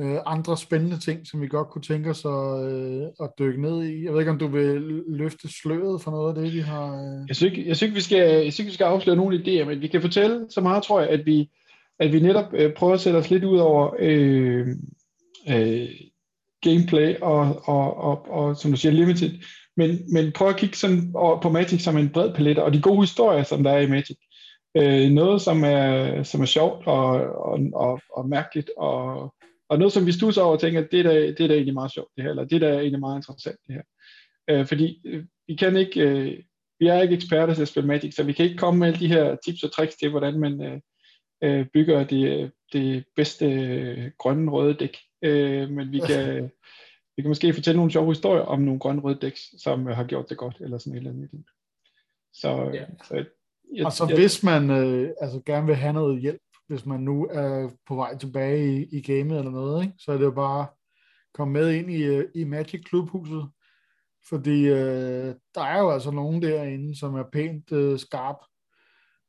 øh, 0.00 0.16
andre 0.26 0.56
spændende 0.56 0.98
ting, 0.98 1.26
som 1.26 1.40
vi 1.40 1.48
godt 1.48 1.68
kunne 1.68 1.82
tænke 1.82 2.10
os 2.10 2.24
at, 2.24 2.72
øh, 2.72 3.06
at 3.20 3.30
dykke 3.38 3.62
ned 3.62 3.84
i. 3.84 4.04
Jeg 4.04 4.12
ved 4.12 4.20
ikke, 4.20 4.30
om 4.30 4.38
du 4.38 4.46
vil 4.46 5.02
løfte 5.08 5.48
sløret 5.62 6.02
for 6.02 6.10
noget 6.10 6.36
af 6.36 6.42
det, 6.42 6.52
vi 6.52 6.60
har... 6.60 6.94
Øh... 6.94 7.28
Jeg 7.28 7.36
synes, 7.36 7.52
ikke, 7.52 7.68
jeg 7.68 7.76
synes, 7.76 7.82
ikke, 7.82 7.94
vi 7.94 8.00
skal, 8.00 8.18
jeg 8.18 8.40
synes, 8.40 8.58
ikke, 8.58 8.68
vi 8.68 8.74
skal 8.74 8.84
afsløre 8.84 9.16
nogle 9.16 9.36
idéer, 9.38 9.64
men 9.64 9.80
vi 9.80 9.88
kan 9.88 10.00
fortælle 10.00 10.46
så 10.50 10.60
meget, 10.60 10.82
tror 10.82 11.00
jeg, 11.00 11.08
at 11.08 11.26
vi, 11.26 11.50
at 11.98 12.12
vi 12.12 12.20
netop 12.20 12.54
øh, 12.54 12.74
prøver 12.74 12.94
at 12.94 13.00
sætte 13.00 13.16
os 13.16 13.30
lidt 13.30 13.44
ud 13.44 13.58
over 13.58 13.94
øh, 13.98 14.66
øh, 15.50 15.88
gameplay 16.64 17.16
og, 17.20 17.62
og, 17.64 17.96
og, 17.96 18.30
og, 18.30 18.56
som 18.56 18.70
du 18.70 18.76
siger, 18.76 18.92
limited, 18.92 19.30
men, 19.76 20.12
men 20.12 20.32
prøv 20.32 20.48
at 20.48 20.56
kigge 20.56 20.76
sådan 20.76 21.12
på 21.42 21.50
Magic 21.50 21.82
som 21.82 21.96
en 21.96 22.10
bred 22.10 22.34
palet, 22.34 22.58
og 22.58 22.74
de 22.74 22.82
gode 22.82 23.00
historier, 23.00 23.42
som 23.42 23.62
der 23.62 23.70
er 23.70 23.80
i 23.80 23.88
Magic. 23.88 24.16
Øh, 24.76 25.10
noget, 25.10 25.42
som 25.42 25.64
er, 25.64 26.22
som 26.22 26.40
er 26.40 26.46
sjovt 26.46 26.86
og, 26.86 27.08
og, 27.50 27.58
og, 27.74 28.00
og 28.16 28.28
mærkeligt, 28.28 28.70
og, 28.76 29.34
og 29.68 29.78
noget, 29.78 29.92
som 29.92 30.06
vi 30.06 30.12
stusser 30.12 30.42
over 30.42 30.52
og 30.52 30.60
tænker, 30.60 30.80
at 30.80 30.88
det 30.92 31.00
er, 31.00 31.02
da, 31.02 31.26
det 31.26 31.40
er 31.40 31.48
da 31.48 31.54
egentlig 31.54 31.74
meget 31.74 31.92
sjovt, 31.92 32.08
det 32.16 32.24
her, 32.24 32.30
eller 32.30 32.44
det 32.44 32.62
er 32.62 32.68
da 32.68 32.78
egentlig 32.78 33.00
meget 33.00 33.18
interessant, 33.18 33.56
det 33.66 33.74
her. 33.74 33.82
Øh, 34.50 34.66
fordi 34.66 35.00
øh, 35.06 35.24
vi 35.48 35.54
kan 35.54 35.76
ikke, 35.76 36.00
øh, 36.00 36.38
vi 36.80 36.86
er 36.86 37.02
ikke 37.02 37.14
eksperter 37.14 37.54
til 37.54 37.62
at 37.62 37.68
spille 37.68 37.86
Magic, 37.86 38.14
så 38.14 38.22
vi 38.22 38.32
kan 38.32 38.44
ikke 38.44 38.56
komme 38.56 38.78
med 38.78 38.86
alle 38.86 39.00
de 39.00 39.08
her 39.08 39.36
tips 39.44 39.62
og 39.62 39.72
tricks 39.72 39.96
til, 39.96 40.10
hvordan 40.10 40.40
man 40.40 40.62
øh, 40.62 40.80
øh, 41.44 41.66
bygger 41.74 42.04
det, 42.04 42.52
det 42.72 43.04
bedste 43.16 43.46
øh, 43.46 44.10
grønne 44.18 44.50
røde 44.50 44.74
dæk. 44.74 44.96
Øh, 45.24 45.70
men 45.70 45.92
vi 45.92 45.98
kan, 45.98 46.50
vi 47.16 47.22
kan 47.22 47.28
måske 47.28 47.54
fortælle 47.54 47.76
nogle 47.76 47.92
sjove 47.92 48.10
historier 48.10 48.42
om 48.42 48.60
nogle 48.60 48.80
grønne 48.80 49.00
røde 49.00 49.18
dæks, 49.22 49.62
som 49.62 49.88
øh, 49.88 49.96
har 49.96 50.04
gjort 50.04 50.28
det 50.28 50.36
godt, 50.38 50.56
eller 50.60 50.78
sådan 50.78 50.92
et 50.92 50.96
eller 50.96 51.10
andet. 51.10 51.30
Så, 52.32 52.48
Ja. 52.48 52.74
ja. 52.74 52.86
så 53.04 53.24
jeg, 53.74 53.86
Og 53.86 53.92
så 53.92 54.06
jeg, 54.08 54.16
hvis 54.16 54.42
man 54.42 54.70
øh, 54.70 55.10
altså 55.20 55.42
gerne 55.46 55.66
vil 55.66 55.74
have 55.74 55.92
noget 55.92 56.20
hjælp, 56.20 56.40
hvis 56.68 56.86
man 56.86 57.00
nu 57.00 57.26
er 57.30 57.70
på 57.86 57.94
vej 57.94 58.18
tilbage 58.18 58.76
i, 58.76 58.88
i 58.92 59.02
gamet 59.02 59.38
eller 59.38 59.50
noget, 59.50 59.82
ikke? 59.82 59.94
så 59.98 60.12
er 60.12 60.16
det 60.16 60.24
jo 60.24 60.30
bare 60.30 60.60
at 60.60 60.68
komme 61.34 61.52
med 61.52 61.70
ind 61.72 61.90
i, 61.90 62.02
øh, 62.02 62.28
i 62.34 62.44
Magic 62.44 62.84
Klubhuset, 62.84 63.48
fordi 64.28 64.66
øh, 64.66 65.34
der 65.54 65.62
er 65.62 65.78
jo 65.80 65.90
altså 65.90 66.10
nogen 66.10 66.42
derinde, 66.42 66.98
som 66.98 67.14
er 67.14 67.24
pænt 67.32 67.72
øh, 67.72 67.98
skarp, 67.98 68.36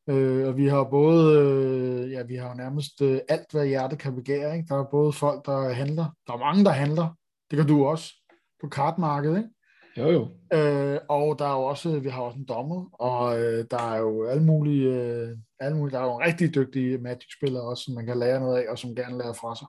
øh, 0.10 0.48
og 0.48 0.58
vi 0.58 0.68
har 0.68 0.84
både, 0.84 1.40
øh, 1.40 2.12
ja, 2.12 2.24
vi 2.24 2.36
har 2.36 2.50
jo 2.50 2.56
nærmest 2.56 3.02
øh, 3.02 3.20
alt, 3.30 3.52
hvad 3.52 3.66
hjertet 3.68 4.00
kan 4.00 4.16
begære, 4.16 4.58
ikke? 4.58 4.68
der 4.70 4.80
er 4.80 4.90
både 4.92 5.14
folk, 5.14 5.46
der 5.46 5.74
handler, 5.74 6.06
der 6.28 6.34
er 6.34 6.38
mange, 6.38 6.66
der 6.66 6.72
handler, 6.72 7.08
det 7.52 7.58
kan 7.58 7.68
du 7.68 7.86
også, 7.86 8.14
på 8.62 8.70
kartmarkedet, 8.70 9.38
ikke? 9.38 9.50
jo, 9.98 10.10
jo. 10.12 10.58
Øh, 10.58 11.00
og 11.10 11.40
der 11.40 11.46
er 11.46 11.54
jo 11.54 11.64
også, 11.64 12.00
vi 12.00 12.10
har 12.10 12.22
også 12.22 12.38
en 12.38 12.46
dommer, 12.46 12.90
og 12.94 13.42
øh, 13.42 13.66
der 13.72 13.92
er 13.92 13.98
jo 13.98 14.26
alle 14.26 14.44
mulige, 14.44 14.94
øh, 14.94 15.38
alle 15.60 15.78
mulige, 15.78 15.96
der 15.96 16.02
er 16.02 16.06
jo 16.06 16.20
rigtig 16.20 16.56
dygtige 16.56 16.98
Magic-spillere 16.98 17.64
også, 17.64 17.84
som 17.84 17.94
man 17.94 18.06
kan 18.06 18.20
lære 18.20 18.40
noget 18.40 18.58
af, 18.58 18.72
og 18.72 18.80
som 18.80 18.96
gerne 18.96 19.18
lærer 19.18 19.34
fra 19.34 19.56
sig. 19.56 19.68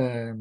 Øh, 0.00 0.34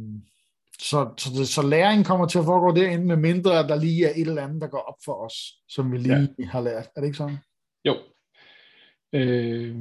så, 0.79 1.13
så, 1.17 1.29
det, 1.37 1.47
så 1.47 1.61
læringen 1.61 2.05
kommer 2.05 2.25
til 2.27 2.39
at 2.39 2.45
foregå 2.45 2.75
derinde, 2.75 3.05
med 3.05 3.15
mindre 3.15 3.59
at 3.59 3.69
der 3.69 3.75
lige 3.75 4.05
er 4.05 4.11
et 4.15 4.27
eller 4.27 4.43
andet, 4.43 4.61
der 4.61 4.67
går 4.67 4.79
op 4.79 4.97
for 5.05 5.25
os, 5.25 5.33
som 5.69 5.91
vi 5.91 5.97
lige 5.97 6.35
ja. 6.39 6.45
har 6.45 6.61
lært. 6.61 6.87
Er 6.95 7.01
det 7.01 7.07
ikke 7.07 7.17
sådan? 7.17 7.37
Jo. 7.85 7.95
Øh, 9.15 9.75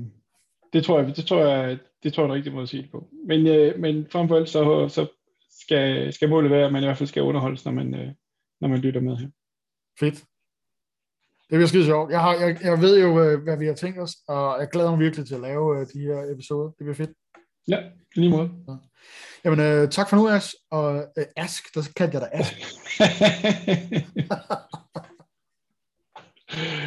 det 0.72 0.84
tror 0.84 1.00
jeg, 1.00 1.16
det 1.16 1.26
tror 1.26 1.40
jeg, 1.44 1.78
det 2.02 2.12
tror 2.12 2.22
jeg 2.22 2.28
er 2.28 2.32
en 2.32 2.36
rigtig 2.36 2.52
måde 2.52 2.62
at 2.62 2.68
sige 2.68 2.82
det 2.82 2.90
på. 2.90 3.08
Men, 3.26 3.46
øh, 3.46 3.78
men 3.78 4.06
frem 4.10 4.28
for 4.28 4.36
alt, 4.36 4.48
så, 4.48 4.88
så 4.88 5.06
skal, 5.60 6.12
skal 6.12 6.28
målet 6.28 6.50
være, 6.50 6.66
at 6.66 6.72
man 6.72 6.82
i 6.82 6.86
hvert 6.86 6.98
fald 6.98 7.08
skal 7.08 7.22
underholdes, 7.22 7.64
når 7.64 7.72
man, 7.72 7.94
øh, 7.94 8.12
når 8.60 8.68
man 8.68 8.78
lytter 8.78 9.00
med 9.00 9.16
her. 9.16 9.28
Fedt. 10.00 10.14
Det 11.50 11.56
bliver 11.58 11.66
skide 11.66 11.84
sjovt. 11.84 12.10
Jeg, 12.10 12.20
har, 12.20 12.34
jeg, 12.34 12.58
jeg 12.62 12.80
ved 12.80 13.00
jo, 13.00 13.22
øh, 13.24 13.42
hvad 13.42 13.58
vi 13.58 13.66
har 13.66 13.74
tænkt 13.74 13.98
os, 13.98 14.16
og 14.28 14.60
jeg 14.60 14.68
glæder 14.72 14.90
mig 14.90 14.98
virkelig 15.00 15.26
til 15.26 15.34
at 15.34 15.40
lave 15.40 15.80
øh, 15.80 15.86
de 15.94 16.00
her 16.00 16.32
episoder. 16.32 16.64
Det 16.66 16.78
bliver 16.78 16.94
fedt. 16.94 17.10
Ja, 17.68 17.78
lige 18.14 18.30
måde. 18.30 18.50
Jamen, 19.44 19.60
øh, 19.60 19.88
tak 19.90 20.08
for 20.10 20.16
nu, 20.16 20.28
As. 20.28 20.54
Og 20.70 20.96
øh, 21.18 21.24
Ask, 21.36 21.74
der 21.74 21.82
kaldte 21.96 22.18
jeg 22.18 22.22
dig 22.22 22.30
Ask. 22.32 22.54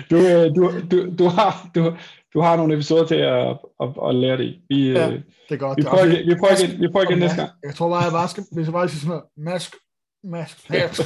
du, 0.10 0.16
øh, 0.16 0.56
du, 0.56 0.62
du, 0.92 1.16
du, 1.20 1.26
har, 1.28 1.72
du, 1.76 1.98
du 2.34 2.40
har 2.42 2.56
nogle 2.58 2.74
episoder 2.74 3.06
til 3.08 3.16
at, 3.16 3.58
at, 3.84 3.90
at 4.10 4.16
lære 4.16 4.38
det 4.38 4.44
i. 4.44 4.62
Vi, 4.70 4.92
Ja, 4.92 5.08
øh, 5.08 5.14
det 5.50 5.56
er 5.56 5.58
godt. 5.58 5.78
vi 5.78 5.84
prøver 5.84 6.06
igen, 6.06 6.28
vi 6.30 6.36
prøver 6.40 6.54
igen, 6.64 6.82
vi 6.82 6.88
prøver 6.92 7.06
igen 7.10 7.20
næste 7.20 7.38
gang. 7.42 7.52
Jeg 7.64 7.76
tror 7.76 7.90
bare, 7.90 8.04
jeg 8.04 8.12
bare 8.12 8.28
skal, 8.28 8.44
hvis 8.52 8.66
jeg 8.66 8.74
bare 8.74 8.90
siger 8.90 9.00
sådan 9.00 9.10
noget, 9.10 9.24
mask, 9.38 9.76
mask, 10.24 10.70
mask. 10.70 11.02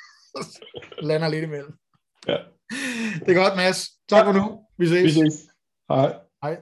Lander 1.08 1.28
lidt 1.28 1.44
imellem. 1.44 1.72
Ja. 2.28 2.36
Det 3.26 3.30
er 3.36 3.42
godt, 3.42 3.56
Mads. 3.56 3.88
Tak 4.08 4.24
for 4.26 4.32
nu. 4.32 4.60
Vi 4.78 4.86
ses. 4.86 5.04
Vi 5.04 5.10
ses. 5.10 5.34
Hej. 5.90 6.14
Hej. 6.42 6.56